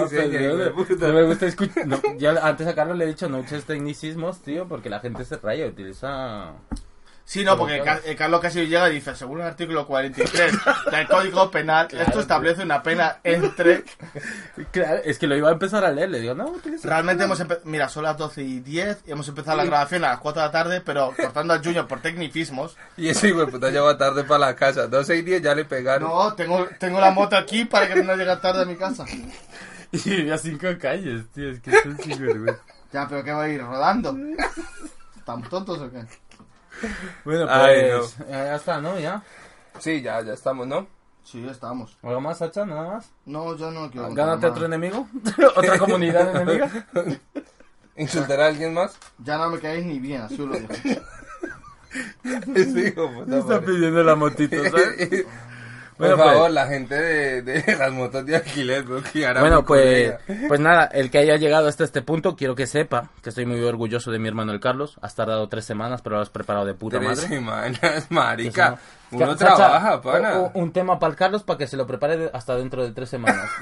Enseña, 0.03 0.71
puta. 0.73 1.07
no 1.07 1.13
me 1.13 1.23
gusta 1.23 1.45
escuchar. 1.47 1.87
No, 1.87 1.99
yo 2.17 2.31
antes 2.43 2.67
a 2.67 2.75
Carlos 2.75 2.97
le 2.97 3.05
he 3.05 3.07
dicho 3.07 3.29
no 3.29 3.39
uses 3.39 3.63
tecnicismos, 3.65 4.41
tío, 4.41 4.67
porque 4.67 4.89
la 4.89 4.99
gente 4.99 5.23
se 5.25 5.37
raya, 5.37 5.65
utiliza. 5.67 6.51
Sí, 7.25 7.43
no, 7.45 7.57
porque 7.57 7.81
Ca- 7.81 8.01
eh, 8.05 8.15
Carlos 8.17 8.41
casi 8.41 8.67
llega 8.67 8.89
y 8.89 8.95
dice, 8.95 9.15
según 9.15 9.39
el 9.39 9.47
artículo 9.47 9.87
43 9.87 10.53
del 10.91 11.07
Código 11.07 11.49
Penal, 11.49 11.87
esto 11.91 12.19
establece 12.19 12.63
una 12.63 12.83
pena 12.83 13.17
entre... 13.23 13.85
Claro, 14.71 15.01
es 15.05 15.17
que 15.17 15.27
lo 15.27 15.35
iba 15.37 15.49
a 15.49 15.53
empezar 15.53 15.85
a 15.85 15.91
leer, 15.91 16.09
le 16.09 16.19
digo, 16.19 16.35
no. 16.35 16.53
Realmente 16.83 17.23
hemos 17.23 17.39
empezado... 17.39 17.65
Mira, 17.69 17.87
son 17.89 18.03
las 18.03 18.17
12 18.17 18.43
y 18.43 18.59
10 18.59 19.03
y 19.07 19.11
hemos 19.11 19.27
empezado 19.29 19.55
la 19.57 19.65
grabación 19.65 20.03
a 20.03 20.09
las 20.09 20.19
4 20.19 20.41
de 20.41 20.47
la 20.47 20.51
tarde, 20.51 20.81
pero 20.81 21.13
cortando 21.15 21.53
al 21.53 21.63
Junior 21.63 21.87
por 21.87 22.01
tecnicismos. 22.01 22.75
Y 22.97 23.07
ese 23.07 23.29
hijo 23.29 23.47
puta 23.47 23.69
ya 23.71 23.81
va 23.81 23.97
tarde 23.97 24.23
para 24.25 24.39
la 24.39 24.55
casa. 24.55 24.87
12 24.87 25.15
y 25.17 25.21
10 25.21 25.41
ya 25.41 25.55
le 25.55 25.63
pegaron. 25.65 26.09
No, 26.09 26.33
tengo, 26.33 26.67
tengo 26.79 26.99
la 26.99 27.11
moto 27.11 27.37
aquí 27.37 27.63
para 27.65 27.87
que 27.87 28.03
no 28.03 28.15
llegue 28.15 28.35
tarde 28.37 28.63
a 28.63 28.65
mi 28.65 28.75
casa. 28.75 29.05
Y 29.91 30.09
vivía 30.09 30.39
cinco 30.39 30.67
calles, 30.81 31.27
tío, 31.35 31.51
es 31.51 31.59
que 31.59 31.69
es 31.69 31.85
un 31.85 31.95
sinvergüenza. 31.99 32.59
Ya, 32.91 33.07
pero 33.07 33.23
¿qué 33.23 33.31
va 33.31 33.43
a 33.43 33.49
ir? 33.49 33.61
¿Rodando? 33.61 34.17
¿Estamos 35.15 35.47
tontos 35.49 35.79
o 35.79 35.91
qué? 35.91 35.99
Bueno, 37.25 37.47
Ay, 37.49 37.91
pues. 37.97 38.17
ya 38.29 38.55
está, 38.55 38.81
¿no? 38.81 38.99
Ya. 38.99 39.23
Sí, 39.79 40.01
ya, 40.01 40.21
ya 40.21 40.33
estamos, 40.33 40.67
¿no? 40.67 40.87
Sí, 41.23 41.45
estamos. 41.49 41.97
¿Algo 42.03 42.21
más, 42.21 42.37
Sacha? 42.37 42.65
¿Nada 42.65 42.95
más? 42.95 43.11
No, 43.25 43.55
yo 43.55 43.71
no 43.71 43.89
quiero... 43.89 44.13
¿Gánate 44.13 44.47
otro 44.47 44.65
enemigo? 44.65 45.07
¿Otra 45.55 45.79
comunidad 45.79 46.35
enemiga? 46.35 46.69
¿Insultar 47.95 48.41
a 48.41 48.47
alguien 48.47 48.73
más? 48.73 48.97
Ya 49.19 49.37
no 49.37 49.49
me 49.49 49.59
caéis 49.59 49.85
ni 49.85 49.99
bien, 49.99 50.21
así 50.21 50.37
lo 50.37 50.55
digo. 50.57 50.73
Está 52.55 53.61
pidiendo 53.61 54.03
la 54.03 54.15
motito, 54.15 54.57
¿sabes? 54.69 55.25
Por 55.97 56.17
favor, 56.17 56.41
pues. 56.41 56.53
la 56.53 56.67
gente 56.67 56.95
de, 56.95 57.41
de 57.41 57.75
las 57.77 57.91
motos 57.91 58.25
de 58.25 58.35
alquiler, 58.35 58.85
ahora 59.27 59.39
Bueno, 59.41 59.63
pues, 59.65 60.13
pues 60.47 60.59
nada, 60.59 60.85
el 60.85 61.11
que 61.11 61.19
haya 61.19 61.35
llegado 61.37 61.67
hasta 61.67 61.83
este 61.83 62.01
punto, 62.01 62.35
quiero 62.35 62.55
que 62.55 62.67
sepa 62.67 63.09
que 63.21 63.29
estoy 63.29 63.45
muy 63.45 63.61
orgulloso 63.63 64.11
de 64.11 64.19
mi 64.19 64.27
hermano 64.27 64.51
el 64.51 64.59
Carlos. 64.59 64.97
Has 65.01 65.15
tardado 65.15 65.47
tres 65.49 65.65
semanas, 65.65 66.01
pero 66.01 66.15
lo 66.17 66.21
has 66.21 66.29
preparado 66.29 66.65
de 66.65 66.73
puta 66.73 66.97
Tres 66.99 67.09
madre. 67.09 67.27
semanas, 67.27 68.05
marica. 68.09 68.77
Uno 69.11 69.37
Sacha, 69.37 69.55
trabaja, 69.55 70.01
pana. 70.01 70.39
o- 70.39 70.45
o 70.47 70.51
un 70.59 70.71
tema 70.71 70.97
para 70.97 71.11
el 71.11 71.17
Carlos 71.17 71.43
para 71.43 71.57
que 71.59 71.67
se 71.67 71.77
lo 71.77 71.85
prepare 71.85 72.17
de- 72.17 72.31
hasta 72.33 72.55
dentro 72.55 72.83
de 72.83 72.91
tres 72.91 73.09
semanas. 73.09 73.47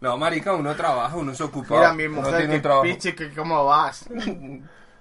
No, 0.00 0.18
marica, 0.18 0.52
uno 0.54 0.74
trabaja, 0.76 1.16
uno 1.16 1.34
se 1.34 1.42
ocupa. 1.42 1.74
Mira, 1.76 1.92
mi 1.94 2.04
uno 2.04 2.20
mujer, 2.20 2.36
tiene 2.38 2.56
un 2.56 2.62
trabajo. 2.62 2.82
piche, 2.82 3.14
que 3.14 3.30
cómo 3.32 3.64
vas. 3.64 4.04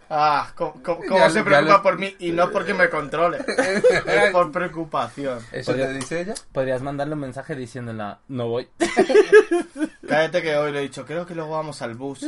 Ah, 0.10 0.52
cómo, 0.56 0.74
cómo- 0.84 1.00
cómo 1.08 1.18
Ya- 1.18 1.30
se 1.30 1.44
preocupa 1.44 1.78
le- 1.78 1.80
por 1.84 1.98
mí 1.98 2.16
y 2.20 2.32
no 2.32 2.52
porque 2.52 2.74
me 2.74 2.90
controle. 2.90 3.40
es 4.06 4.32
por 4.32 4.52
preocupación. 4.52 5.40
¿Eso 5.52 5.74
te 5.74 5.94
dice 5.94 6.22
ella? 6.22 6.34
Podrías 6.52 6.82
mandarle 6.82 7.16
un 7.16 7.22
mensaje 7.22 7.56
diciéndola, 7.56 8.20
no 8.28 8.48
voy. 8.50 8.68
Cállate 10.08 10.42
que 10.42 10.56
hoy 10.56 10.72
le 10.72 10.80
he 10.80 10.82
dicho, 10.84 11.06
creo 11.06 11.26
que 11.26 11.34
luego 11.36 11.52
vamos 11.52 11.82
al 11.82 11.96
bus. 11.96 12.26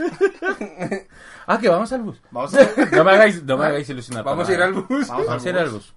ah, 1.45 1.59
que 1.59 1.69
vamos 1.69 1.91
al 1.93 2.01
bus. 2.01 2.21
Vamos 2.31 2.53
a... 2.55 2.67
No 2.91 3.03
me 3.03 3.11
hagáis, 3.11 3.43
no 3.43 3.57
me 3.57 3.65
hagáis 3.65 3.89
ilusionar. 3.89 4.23
Vamos 4.23 4.49
a 4.49 4.53
ir 4.53 4.61
al 4.61 4.73
bus. 4.73 5.07
Vamos 5.07 5.27
Vamos 5.27 5.45
a 5.45 5.49
ir 5.49 5.57
al 5.57 5.69
bus. 5.69 5.93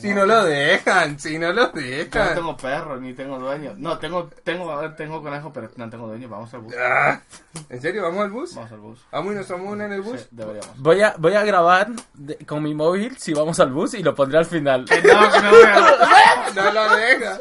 Si 0.00 0.14
no 0.14 0.26
lo 0.26 0.44
dejan, 0.44 1.18
si 1.18 1.38
no 1.38 1.52
lo 1.52 1.72
Yo 1.72 1.80
no 1.80 1.80
dejan. 1.82 2.34
tengo 2.34 2.56
perro, 2.56 2.96
ni 3.00 3.12
tengo 3.12 3.38
dueño. 3.38 3.74
No, 3.76 3.98
tengo, 3.98 4.30
tengo, 4.44 4.70
a 4.70 4.80
ver, 4.80 4.96
tengo 4.96 5.22
conejo, 5.22 5.52
pero 5.52 5.68
no 5.76 5.90
tengo 5.90 6.06
dueño. 6.08 6.28
Vamos 6.28 6.52
al 6.54 6.60
bus. 6.60 6.74
Ah, 6.78 7.20
¿En 7.68 7.80
serio? 7.80 8.02
¿Vamos 8.02 8.24
al 8.24 8.30
bus? 8.30 8.54
Vamos 8.54 8.72
al 8.72 8.78
bus. 8.80 9.00
¿Vamos 9.12 9.32
y 9.32 9.36
nos 9.36 9.46
tomamos 9.46 9.72
una 9.72 9.84
en 9.86 9.92
el 9.92 10.02
bus? 10.02 10.20
Sí, 10.20 10.26
deberíamos. 10.30 10.78
Voy 10.78 11.02
a, 11.02 11.14
voy 11.18 11.34
a 11.34 11.44
grabar 11.44 11.88
de- 12.14 12.36
con 12.46 12.62
mi 12.62 12.74
móvil 12.74 13.16
si 13.18 13.32
vamos 13.34 13.58
al 13.60 13.70
bus 13.72 13.94
y 13.94 14.02
lo 14.02 14.14
pondré 14.14 14.38
al 14.38 14.46
final. 14.46 14.84
Que 14.86 14.96
no, 15.02 15.30
que 15.30 15.40
no 15.42 15.50
voy 15.50 15.62
a... 15.64 16.50
No 16.54 16.72
lo 16.72 16.96
deja. 16.96 17.38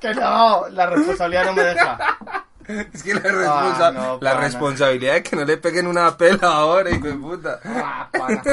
Que 0.00 0.14
no, 0.14 0.68
la 0.68 0.86
responsabilidad 0.86 1.44
no 1.46 1.52
me 1.54 1.62
deja. 1.64 2.43
Es 2.66 3.02
que 3.02 3.14
la, 3.14 3.20
responsa- 3.20 3.88
Ah, 3.88 3.92
no, 3.92 4.18
la 4.20 4.34
responsabilidad 4.40 5.16
es 5.18 5.22
que 5.22 5.36
no 5.36 5.44
le 5.44 5.56
peguen 5.58 5.86
una 5.86 6.16
pela 6.16 6.48
ahora, 6.48 6.90
hijo 6.90 7.06
de 7.06 7.14
puta. 7.14 7.60
Ah. 7.64 8.08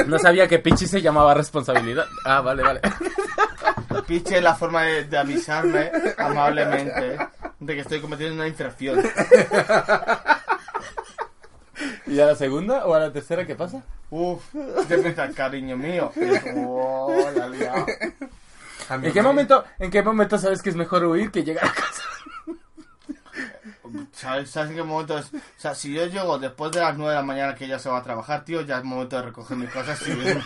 No 0.06 0.18
sabía 0.18 0.46
que 0.46 0.58
Pichi 0.58 0.86
se 0.86 1.00
llamaba 1.00 1.34
responsabilidad. 1.34 2.06
Ah, 2.24 2.40
vale, 2.40 2.62
vale. 2.62 2.80
Piche 4.06 4.36
es 4.38 4.42
la 4.42 4.54
forma 4.54 4.82
de, 4.82 5.04
de 5.04 5.18
avisarme 5.18 5.90
amablemente 6.18 7.18
de 7.60 7.74
que 7.74 7.80
estoy 7.80 8.00
cometiendo 8.00 8.34
una 8.36 8.48
infracción. 8.48 9.02
¿Y 12.06 12.20
a 12.20 12.26
la 12.26 12.34
segunda 12.34 12.84
o 12.86 12.94
a 12.94 12.98
la 13.00 13.12
tercera 13.12 13.46
qué 13.46 13.54
pasa? 13.54 13.82
Uf, 14.10 14.42
¿qué 14.88 14.98
piensas, 14.98 15.34
cariño 15.34 15.76
mío? 15.76 16.12
Oh, 16.54 17.14
la. 17.34 17.86
¿En 18.96 19.12
qué 19.12 19.22
momento, 19.22 19.64
en 19.78 19.90
qué 19.90 20.02
momento 20.02 20.36
sabes 20.36 20.60
que 20.60 20.68
es 20.70 20.76
mejor 20.76 21.04
huir 21.04 21.30
que 21.30 21.42
llegar 21.44 21.64
a 21.64 21.72
casa? 21.72 22.02
¿Sabes, 24.12 24.50
¿Sabes 24.50 24.70
en 24.70 24.76
qué 24.76 24.82
momento 24.82 25.18
es? 25.18 25.26
O 25.26 25.38
sea, 25.56 25.74
si 25.74 25.92
yo 25.92 26.06
llego 26.06 26.38
después 26.38 26.72
de 26.72 26.80
las 26.80 26.96
9 26.96 27.10
de 27.10 27.16
la 27.16 27.24
mañana 27.24 27.54
que 27.54 27.64
ella 27.64 27.78
se 27.78 27.88
va 27.88 27.98
a 27.98 28.02
trabajar, 28.02 28.44
tío, 28.44 28.60
ya 28.62 28.78
es 28.78 28.84
momento 28.84 29.16
de 29.16 29.22
recoger 29.22 29.56
mis 29.56 29.70
cosas 29.70 30.00
y 30.06 30.10
irme. 30.10 30.42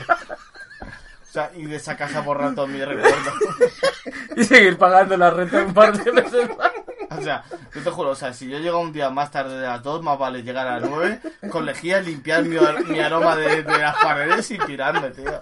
O 1.28 1.32
sea, 1.32 1.50
y 1.54 1.66
de 1.66 1.76
esa 1.76 1.96
casa 1.96 2.20
borrar 2.22 2.54
todo 2.54 2.66
mi 2.66 2.82
recuerdo. 2.82 3.32
Y 4.36 4.44
seguir 4.44 4.76
pagando 4.76 5.16
la 5.16 5.30
renta 5.30 5.62
un 5.62 5.72
par 5.72 5.96
de 5.96 6.10
veces 6.10 6.48
más. 6.56 6.70
O 7.10 7.22
sea, 7.22 7.42
yo 7.74 7.82
te 7.82 7.90
juro, 7.90 8.10
o 8.10 8.14
sea, 8.14 8.32
si 8.32 8.48
yo 8.48 8.58
llego 8.58 8.78
un 8.78 8.92
día 8.92 9.08
más 9.08 9.30
tarde 9.30 9.58
de 9.58 9.66
las 9.66 9.82
2, 9.82 10.02
más 10.02 10.18
vale 10.18 10.42
llegar 10.42 10.66
a 10.66 10.78
las 10.78 10.90
9, 10.90 11.20
con 11.50 11.64
lejía, 11.64 12.00
limpiar 12.00 12.44
mi, 12.44 12.56
mi 12.86 13.00
aroma 13.00 13.34
de, 13.36 13.62
de 13.62 13.78
las 13.78 13.96
paredes 13.96 14.50
y 14.50 14.58
tirarme, 14.58 15.10
tío. 15.10 15.40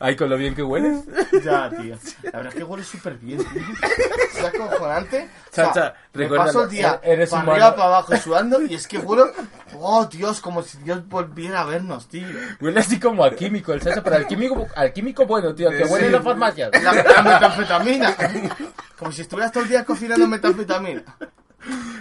Ay, 0.00 0.16
con 0.16 0.28
lo 0.28 0.36
bien 0.36 0.54
que 0.54 0.62
hueles. 0.62 1.04
Ya, 1.44 1.70
tío. 1.70 1.96
La 2.24 2.30
verdad 2.30 2.48
es 2.48 2.54
que 2.54 2.64
huele 2.64 2.84
súper 2.84 3.14
bien, 3.18 3.38
tío. 3.38 3.62
Es 4.36 4.44
acojonante. 4.44 5.28
O 5.50 5.54
sea, 5.54 5.66
Chacha, 5.72 5.94
me 6.12 6.26
paso 6.28 6.64
el 6.64 6.70
día 6.70 7.00
eres 7.02 7.30
para 7.30 7.42
humano. 7.42 7.52
arriba, 7.52 7.76
para 7.76 7.88
abajo, 7.88 8.16
sudando, 8.16 8.62
y 8.62 8.74
es 8.74 8.86
que 8.88 8.98
huelo... 8.98 9.30
Oh, 9.78 10.06
Dios, 10.06 10.40
como 10.40 10.62
si 10.62 10.78
Dios 10.78 11.06
volviera 11.08 11.60
a 11.60 11.64
vernos, 11.64 12.08
tío. 12.08 12.26
Huele 12.60 12.80
así 12.80 12.98
como 13.00 13.24
a 13.24 13.30
químico, 13.34 13.72
el 13.72 13.80
Sacha, 13.82 14.02
pero 14.02 14.16
al 14.16 14.26
químico, 14.26 14.66
al 14.74 14.92
químico 14.92 15.26
bueno, 15.26 15.54
tío, 15.54 15.70
que 15.70 15.84
huele 15.84 16.06
en 16.06 16.12
las 16.12 16.22
farmacias. 16.24 16.70
La, 16.82 16.92
la 16.92 17.22
metanfetamina. 17.22 18.16
Como 18.98 19.12
si 19.12 19.22
estuvieras 19.22 19.52
todo 19.52 19.62
el 19.64 19.70
día 19.70 19.84
cocinando 19.84 20.26
metanfetamina. 20.28 21.02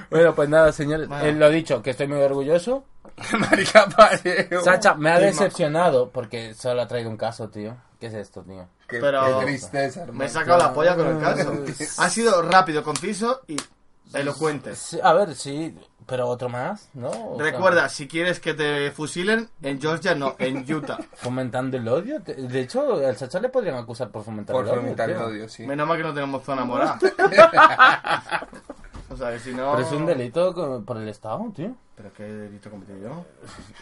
Bueno, 0.09 0.35
pues 0.35 0.49
nada, 0.49 0.71
señores, 0.71 1.07
Bueno. 1.07 1.25
eh, 1.25 1.31
lo 1.33 1.49
dicho, 1.49 1.81
que 1.81 1.91
estoy 1.91 2.07
muy 2.07 2.19
orgulloso. 2.21 2.85
Marica 3.39 3.87
pareo. 3.87 4.61
Sacha, 4.63 4.95
me 4.95 5.11
ha 5.11 5.19
Qué 5.19 5.25
decepcionado 5.25 6.09
porque 6.09 6.53
solo 6.53 6.81
ha 6.81 6.87
traído 6.87 7.09
un 7.09 7.17
caso, 7.17 7.49
tío. 7.49 7.75
¿Qué 7.99 8.07
es 8.07 8.13
esto, 8.15 8.41
tío? 8.41 8.67
Qué, 8.87 8.99
Pero- 8.99 9.39
qué 9.39 9.45
tristeza, 9.45 10.01
hermano. 10.01 10.19
Me 10.19 10.25
he 10.25 10.29
sacado 10.29 10.57
la 10.59 10.73
polla 10.73 10.95
con 10.95 11.07
el 11.07 11.19
caso. 11.19 11.53
Ha 11.99 12.09
sido 12.09 12.41
rápido, 12.41 12.83
conciso 12.83 13.41
y 13.47 13.55
elocuente. 14.13 14.75
Sí, 14.75 14.99
a 15.01 15.13
ver, 15.13 15.35
sí, 15.35 15.75
pero 16.05 16.27
otro 16.27 16.49
más, 16.49 16.89
¿no? 16.93 17.09
O 17.09 17.37
sea, 17.37 17.45
Recuerda, 17.45 17.87
si 17.87 18.07
quieres 18.09 18.39
que 18.41 18.53
te 18.53 18.91
fusilen, 18.91 19.49
en 19.61 19.79
Georgia 19.79 20.13
no, 20.15 20.35
en 20.37 20.69
Utah. 20.71 20.97
fomentando 21.15 21.77
el 21.77 21.87
odio. 21.87 22.19
De 22.19 22.59
hecho, 22.59 22.95
al 23.07 23.15
Sacha 23.15 23.39
le 23.39 23.47
podrían 23.49 23.75
acusar 23.77 24.09
por 24.11 24.23
fomentar 24.23 24.53
Por 24.53 24.65
el 24.65 24.71
odio. 24.71 24.81
fomentar 24.81 25.09
el 25.09 25.17
odio, 25.17 25.47
sí. 25.49 25.65
Menos 25.65 25.87
mal 25.87 25.97
que 25.97 26.03
no 26.03 26.13
tenemos 26.13 26.43
zona 26.43 26.65
morada. 26.65 26.99
O 29.09 29.17
sea, 29.17 29.31
que 29.31 29.39
si 29.39 29.53
no... 29.53 29.71
Pero 29.73 29.85
es 29.87 29.91
un 29.91 30.05
delito 30.05 30.83
por 30.85 30.97
el 30.97 31.07
Estado, 31.09 31.51
tío. 31.55 31.75
¿Pero 31.95 32.11
qué 32.13 32.23
delito 32.23 32.69
cometí 32.69 32.93
yo? 33.01 33.25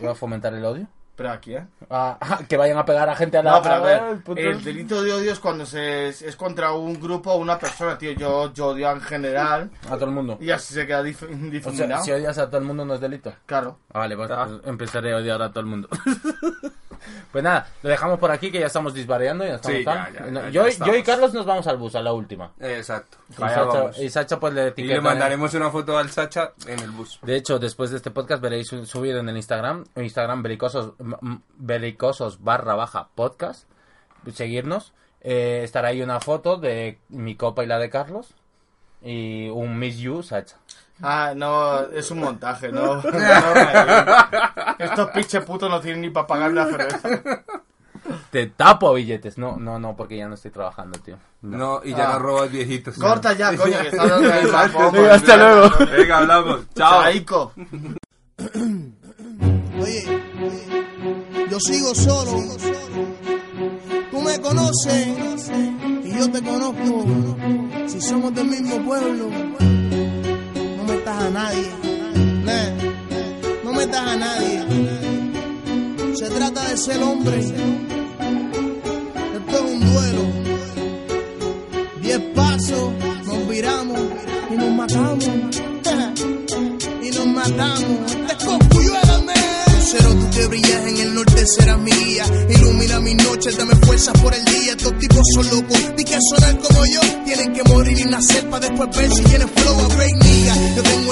¿Va 0.05 0.11
a 0.11 0.15
fomentar 0.15 0.53
el 0.53 0.65
odio? 0.65 0.87
¿Pero 1.15 1.29
a 1.31 1.37
quién? 1.39 1.69
Ah, 1.89 2.17
que 2.49 2.57
vayan 2.57 2.77
a 2.77 2.85
pegar 2.85 3.07
a 3.09 3.15
gente 3.15 3.37
a 3.37 3.43
la... 3.43 3.51
No, 3.51 3.61
pero 3.61 3.75
a 3.75 3.77
Ah, 3.77 3.81
ver, 3.81 4.03
el 4.03 4.23
puto- 4.23 4.39
el 4.41 4.63
delito 4.63 5.03
de 5.03 5.13
odio 5.13 5.31
es 5.31 5.39
cuando 5.39 5.65
se, 5.65 6.09
es 6.09 6.35
contra 6.35 6.71
un 6.73 6.99
grupo 6.99 7.31
o 7.31 7.37
una 7.37 7.59
persona, 7.59 7.97
tío. 7.97 8.11
Yo, 8.13 8.51
yo 8.53 8.67
odio 8.67 8.89
en 8.91 9.01
general 9.01 9.69
A 9.89 9.95
todo 9.95 10.05
el 10.05 10.11
mundo. 10.11 10.37
y 10.41 10.49
así 10.51 10.73
se 10.73 10.87
queda 10.87 11.03
dif- 11.03 11.23
O 11.23 11.27
sea, 11.27 11.49
difuminado. 11.49 12.03
si 12.03 12.11
odias 12.11 12.37
a 12.37 12.47
todo 12.47 12.57
el 12.57 12.63
mundo 12.65 12.85
no 12.85 12.95
es 12.95 13.01
delito. 13.01 13.31
Claro. 13.45 13.77
Ah, 13.93 13.99
Vale, 13.99 14.15
pues, 14.17 14.29
pues 14.31 14.51
empezaré 14.65 15.13
a 15.13 15.17
odiar 15.17 15.41
a 15.41 15.49
todo 15.49 15.59
el 15.59 15.65
mundo. 15.67 15.87
pues 17.31 17.43
nada, 17.43 17.67
lo 17.83 17.89
dejamos 17.89 18.19
por 18.19 18.31
aquí 18.31 18.51
que 18.51 18.59
ya 18.59 18.67
estamos 18.67 18.93
disvariando. 18.93 19.45
Ya 19.45 19.55
estamos 19.55 19.77
Sí, 19.77 19.83
ya, 19.85 20.09
ya, 20.13 20.19
No, 20.31 20.41
ya, 20.41 20.49
yo, 20.49 20.49
y- 20.49 20.53
yo 20.53 20.67
y 20.67 20.69
estamos. 20.69 21.03
Carlos 21.03 21.33
nos 21.33 21.45
vamos 21.45 21.67
al 21.67 21.77
bus, 21.77 21.95
a 21.95 22.01
la 22.01 22.13
última. 22.13 22.51
Exacto. 22.59 23.17
Y 23.99 24.09
Sacha, 24.09 24.35
y 24.35 24.39
pues 24.39 24.53
le 24.53 24.63
Y 24.63 24.67
etiqueta. 24.67 24.93
le 24.95 25.01
mandaremos 25.01 25.53
una 25.53 25.69
foto 25.69 25.97
al 25.97 26.09
Sacha 26.11 26.53
en 26.67 26.79
el 26.79 26.91
bus. 26.91 27.19
De 27.21 27.35
hecho, 27.35 27.59
después 27.59 27.91
de 27.91 27.97
este 27.97 28.11
podcast 28.11 28.41
veréis 28.41 28.67
su- 28.67 28.85
subido 28.85 29.19
en 29.19 29.29
el 29.29 29.37
Instagram, 29.37 29.85
Instagram 29.95 30.43
belicosos, 30.43 30.93
belicosos 31.57 32.43
barra 32.43 32.75
baja 32.75 33.09
podcast, 33.15 33.65
seguirnos. 34.33 34.93
Eh, 35.21 35.61
estará 35.63 35.89
ahí 35.89 36.01
una 36.01 36.19
foto 36.19 36.57
de 36.57 36.97
mi 37.09 37.35
copa 37.35 37.63
y 37.63 37.67
la 37.67 37.77
de 37.77 37.89
Carlos 37.89 38.33
y 39.03 39.49
un 39.49 39.77
Miss 39.77 39.97
You, 39.99 40.23
Sacha. 40.23 40.57
Ah, 41.01 41.33
no, 41.35 41.81
es 41.91 42.09
un 42.11 42.19
montaje, 42.19 42.71
no. 42.71 42.95
no 43.01 43.01
Estos 44.79 45.09
pinches 45.11 45.43
putos 45.45 45.69
no 45.69 45.79
tienen 45.79 46.01
ni 46.01 46.09
para 46.09 46.27
pagar 46.27 46.51
la 46.53 46.65
cerveza. 46.65 47.43
Te 48.31 48.47
tapo 48.47 48.93
billetes. 48.93 49.37
No, 49.37 49.57
no, 49.57 49.77
no, 49.79 49.95
porque 49.95 50.17
ya 50.17 50.27
no 50.27 50.33
estoy 50.35 50.51
trabajando, 50.51 50.99
tío. 50.99 51.17
No, 51.41 51.81
y 51.83 51.91
ya 51.93 52.09
Ah. 52.09 52.13
nos 52.13 52.21
robas 52.21 52.51
viejitos. 52.51 52.97
Corta 52.97 53.33
ya, 53.33 53.55
coño, 53.57 53.79
que 53.81 53.87
está 53.89 54.07
dando 54.07 54.33
el 54.33 55.09
hasta 55.11 55.37
luego. 55.37 55.69
Venga, 55.91 56.17
hablamos. 56.17 56.59
Chao. 56.75 57.03
Chaico. 57.03 57.53
Oye, 59.81 60.21
yo 61.49 61.59
sigo 61.59 61.93
solo. 61.95 62.31
Tú 64.11 64.21
me 64.21 64.39
conoces 64.41 65.49
y 66.03 66.17
yo 66.17 66.31
te 66.31 66.41
conozco. 66.41 67.05
Si 67.87 68.01
somos 68.01 68.33
del 68.33 68.47
mismo 68.47 68.77
pueblo, 68.85 69.29
no 69.29 69.80
metas 71.11 71.23
a 71.23 71.29
nadie. 71.29 71.69
No 73.63 73.73
metas 73.73 74.07
a 74.07 74.17
nadie. 74.17 74.63
Se 76.15 76.29
trata 76.29 76.69
de 76.69 76.77
ser 76.77 77.03
hombre. 77.03 77.39
Esto 77.39 77.55
es 79.55 79.61
un 79.61 79.93
duelo. 79.93 80.23
Diez 82.01 82.19
pasos, 82.35 82.91
nos 83.25 83.49
viramos 83.49 83.99
y 84.51 84.53
nos 84.55 84.71
matamos. 84.71 85.25
y 87.01 87.09
nos 87.11 87.27
matamos. 87.27 88.17
Lucero, 89.73 90.09
tú 90.15 90.29
que 90.31 90.47
brillas 90.47 90.87
en 90.87 90.97
el 90.97 91.15
norte 91.15 91.45
serás 91.45 91.79
mi 91.79 91.91
guía. 91.91 92.25
Ilumina 92.49 92.99
mis 92.99 93.15
noches, 93.15 93.57
dame 93.57 93.75
fuerzas 93.75 94.19
por 94.21 94.33
el 94.33 94.43
día. 94.45 94.71
Estos 94.71 94.97
tipos 94.99 95.21
son 95.33 95.49
locos, 95.49 95.95
di 95.97 96.03
que 96.03 96.17
sonar 96.29 96.57
como 96.59 96.85
yo. 96.85 97.01
Tienen 97.25 97.53
que 97.53 97.63
morir 97.63 97.99
y 97.99 98.05
nacer 98.05 98.49
para 98.49 98.67
después 98.67 98.89
ver 98.97 99.11
si 99.11 99.23
tienen 99.23 99.49
flow 99.49 99.79
a 99.79 99.87
break 99.95 100.20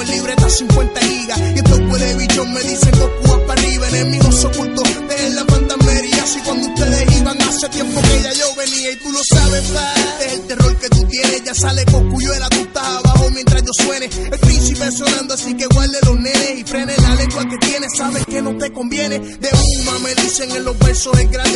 tengo 0.00 0.02
el 0.02 0.10
libreta 0.10 0.50
50 0.50 1.00
gigas. 1.00 1.38
Y 1.38 1.58
estos 1.58 1.78
huele 1.78 2.14
bichos 2.14 2.48
me 2.48 2.60
dicen 2.62 2.92
Goku 2.98 3.46
para 3.46 3.60
arriba. 3.60 3.88
Enemigos 3.88 4.44
ocultos, 4.44 4.88
dejen 5.08 5.34
la 5.36 5.44
fantasmería. 5.44 6.22
Así 6.22 6.40
cuando 6.40 6.68
ustedes 6.68 7.16
iban 7.18 7.42
hace 7.42 7.68
tiempo 7.68 8.00
que 8.00 8.22
ya 8.22 8.32
yo 8.32 8.54
venía. 8.56 8.92
Y 8.92 8.96
tú 8.96 9.12
lo 9.12 9.20
sabes. 9.24 9.64
Este 9.64 10.26
es 10.26 10.32
el 10.32 10.46
terror 10.46 10.76
que 10.78 10.88
tú 10.88 11.04
tienes. 11.08 11.44
Ya 11.44 11.54
sale 11.54 11.84
Cosculluela, 11.84 12.48
tú 12.48 12.60
estás 12.60 12.84
abajo 12.84 13.30
mientras 13.30 13.62
yo 13.62 13.72
suene. 13.72 14.06
El 14.06 14.38
príncipe 14.38 14.90
sonando, 14.92 15.34
así 15.34 15.54
que 15.54 15.66
guarde 15.66 15.98
los 16.02 16.20
nenes 16.20 16.58
y 16.58 16.64
frene 16.64 16.94
la 16.96 17.14
lengua 17.14 17.48
que 17.48 17.58
tienes. 17.58 17.90
Sabes 17.96 18.24
que 18.26 18.42
no 18.42 18.56
te 18.56 18.72
conviene. 18.72 19.18
De 19.18 19.50
una 19.80 19.98
me 19.98 20.14
dicen 20.14 20.50
en 20.52 20.64
los 20.64 20.78
versos 20.78 21.18
es 21.18 21.30
grande 21.30 21.49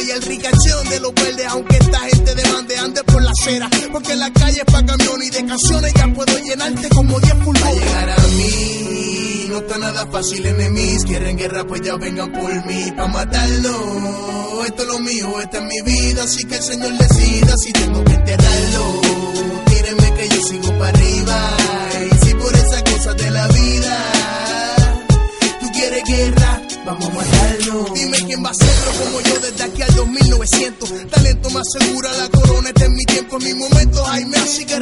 fácil, 10.15 10.47
enemies. 10.47 11.05
Quieren 11.05 11.37
guerra, 11.37 11.65
pues 11.65 11.81
ya 11.83 11.97
vengan 11.97 12.31
por 12.31 12.67
mí 12.67 12.93
pa' 12.97 13.09
matarlo. 13.09 14.65
Esto 14.65 14.83
es 14.83 14.89
lo 14.89 14.99
mío, 15.01 15.41
esta 15.41 15.59
es 15.59 15.65
mi 15.65 15.93
vida. 15.93 16.23
Así 16.23 16.45
que 16.45 16.55
el 16.55 16.63
Señor 16.63 16.93
decida 16.97 17.53
si 17.63 17.73
tengo 17.73 18.05
que 18.05 18.15
enterrarlo. 18.15 19.01
Tírenme 19.67 20.15
que 20.15 20.29
yo 20.29 20.41
sigo 20.43 20.79
para 20.79 20.89
arriba. 20.91 21.57
Y 22.13 22.25
si 22.25 22.35
por 22.35 22.55
esa 22.55 22.85
cosa 22.85 23.13
de 23.15 23.31
la 23.31 23.47
vida 23.49 23.95
tú 25.61 25.67
quieres 25.73 26.03
guerra, 26.07 26.63
vamos 26.87 27.09
a 27.09 27.15
matarlo. 27.15 27.87
Dime 27.95 28.19
quién 28.27 28.45
va 28.45 28.49
a 28.49 28.53
hacerlo 28.53 28.91
como 29.03 29.21
yo 29.21 29.41
desde 29.41 29.65
aquí 29.65 29.83
al 29.83 29.95
2900. 29.97 31.11
Talento 31.11 31.51
me 31.51 31.61
asegura 31.61 32.13
la 32.13 32.29
corona, 32.29 32.69
este 32.69 32.85
es 32.85 32.91
mi 32.91 33.05
tiempo, 33.05 33.39
es 33.39 33.45
mi 33.45 33.55
momento. 33.55 34.05
Jaime, 34.05 34.37
así 34.39 34.65
que 34.65 34.79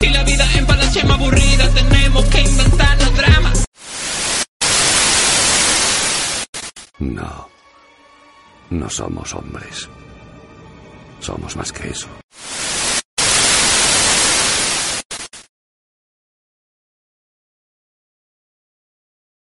Y 0.00 0.08
la 0.10 0.22
vida 0.24 0.46
en 0.56 0.66
Palacio 0.66 1.12
aburrida, 1.12 1.72
tenemos 1.72 2.24
que 2.26 2.40
inventar 2.42 2.98
los 2.98 3.16
dramas. 3.16 3.64
No, 6.98 7.48
no 8.68 8.90
somos 8.90 9.34
hombres. 9.34 9.88
Somos 11.20 11.56
más 11.56 11.72
que 11.72 11.88
eso. 11.88 12.08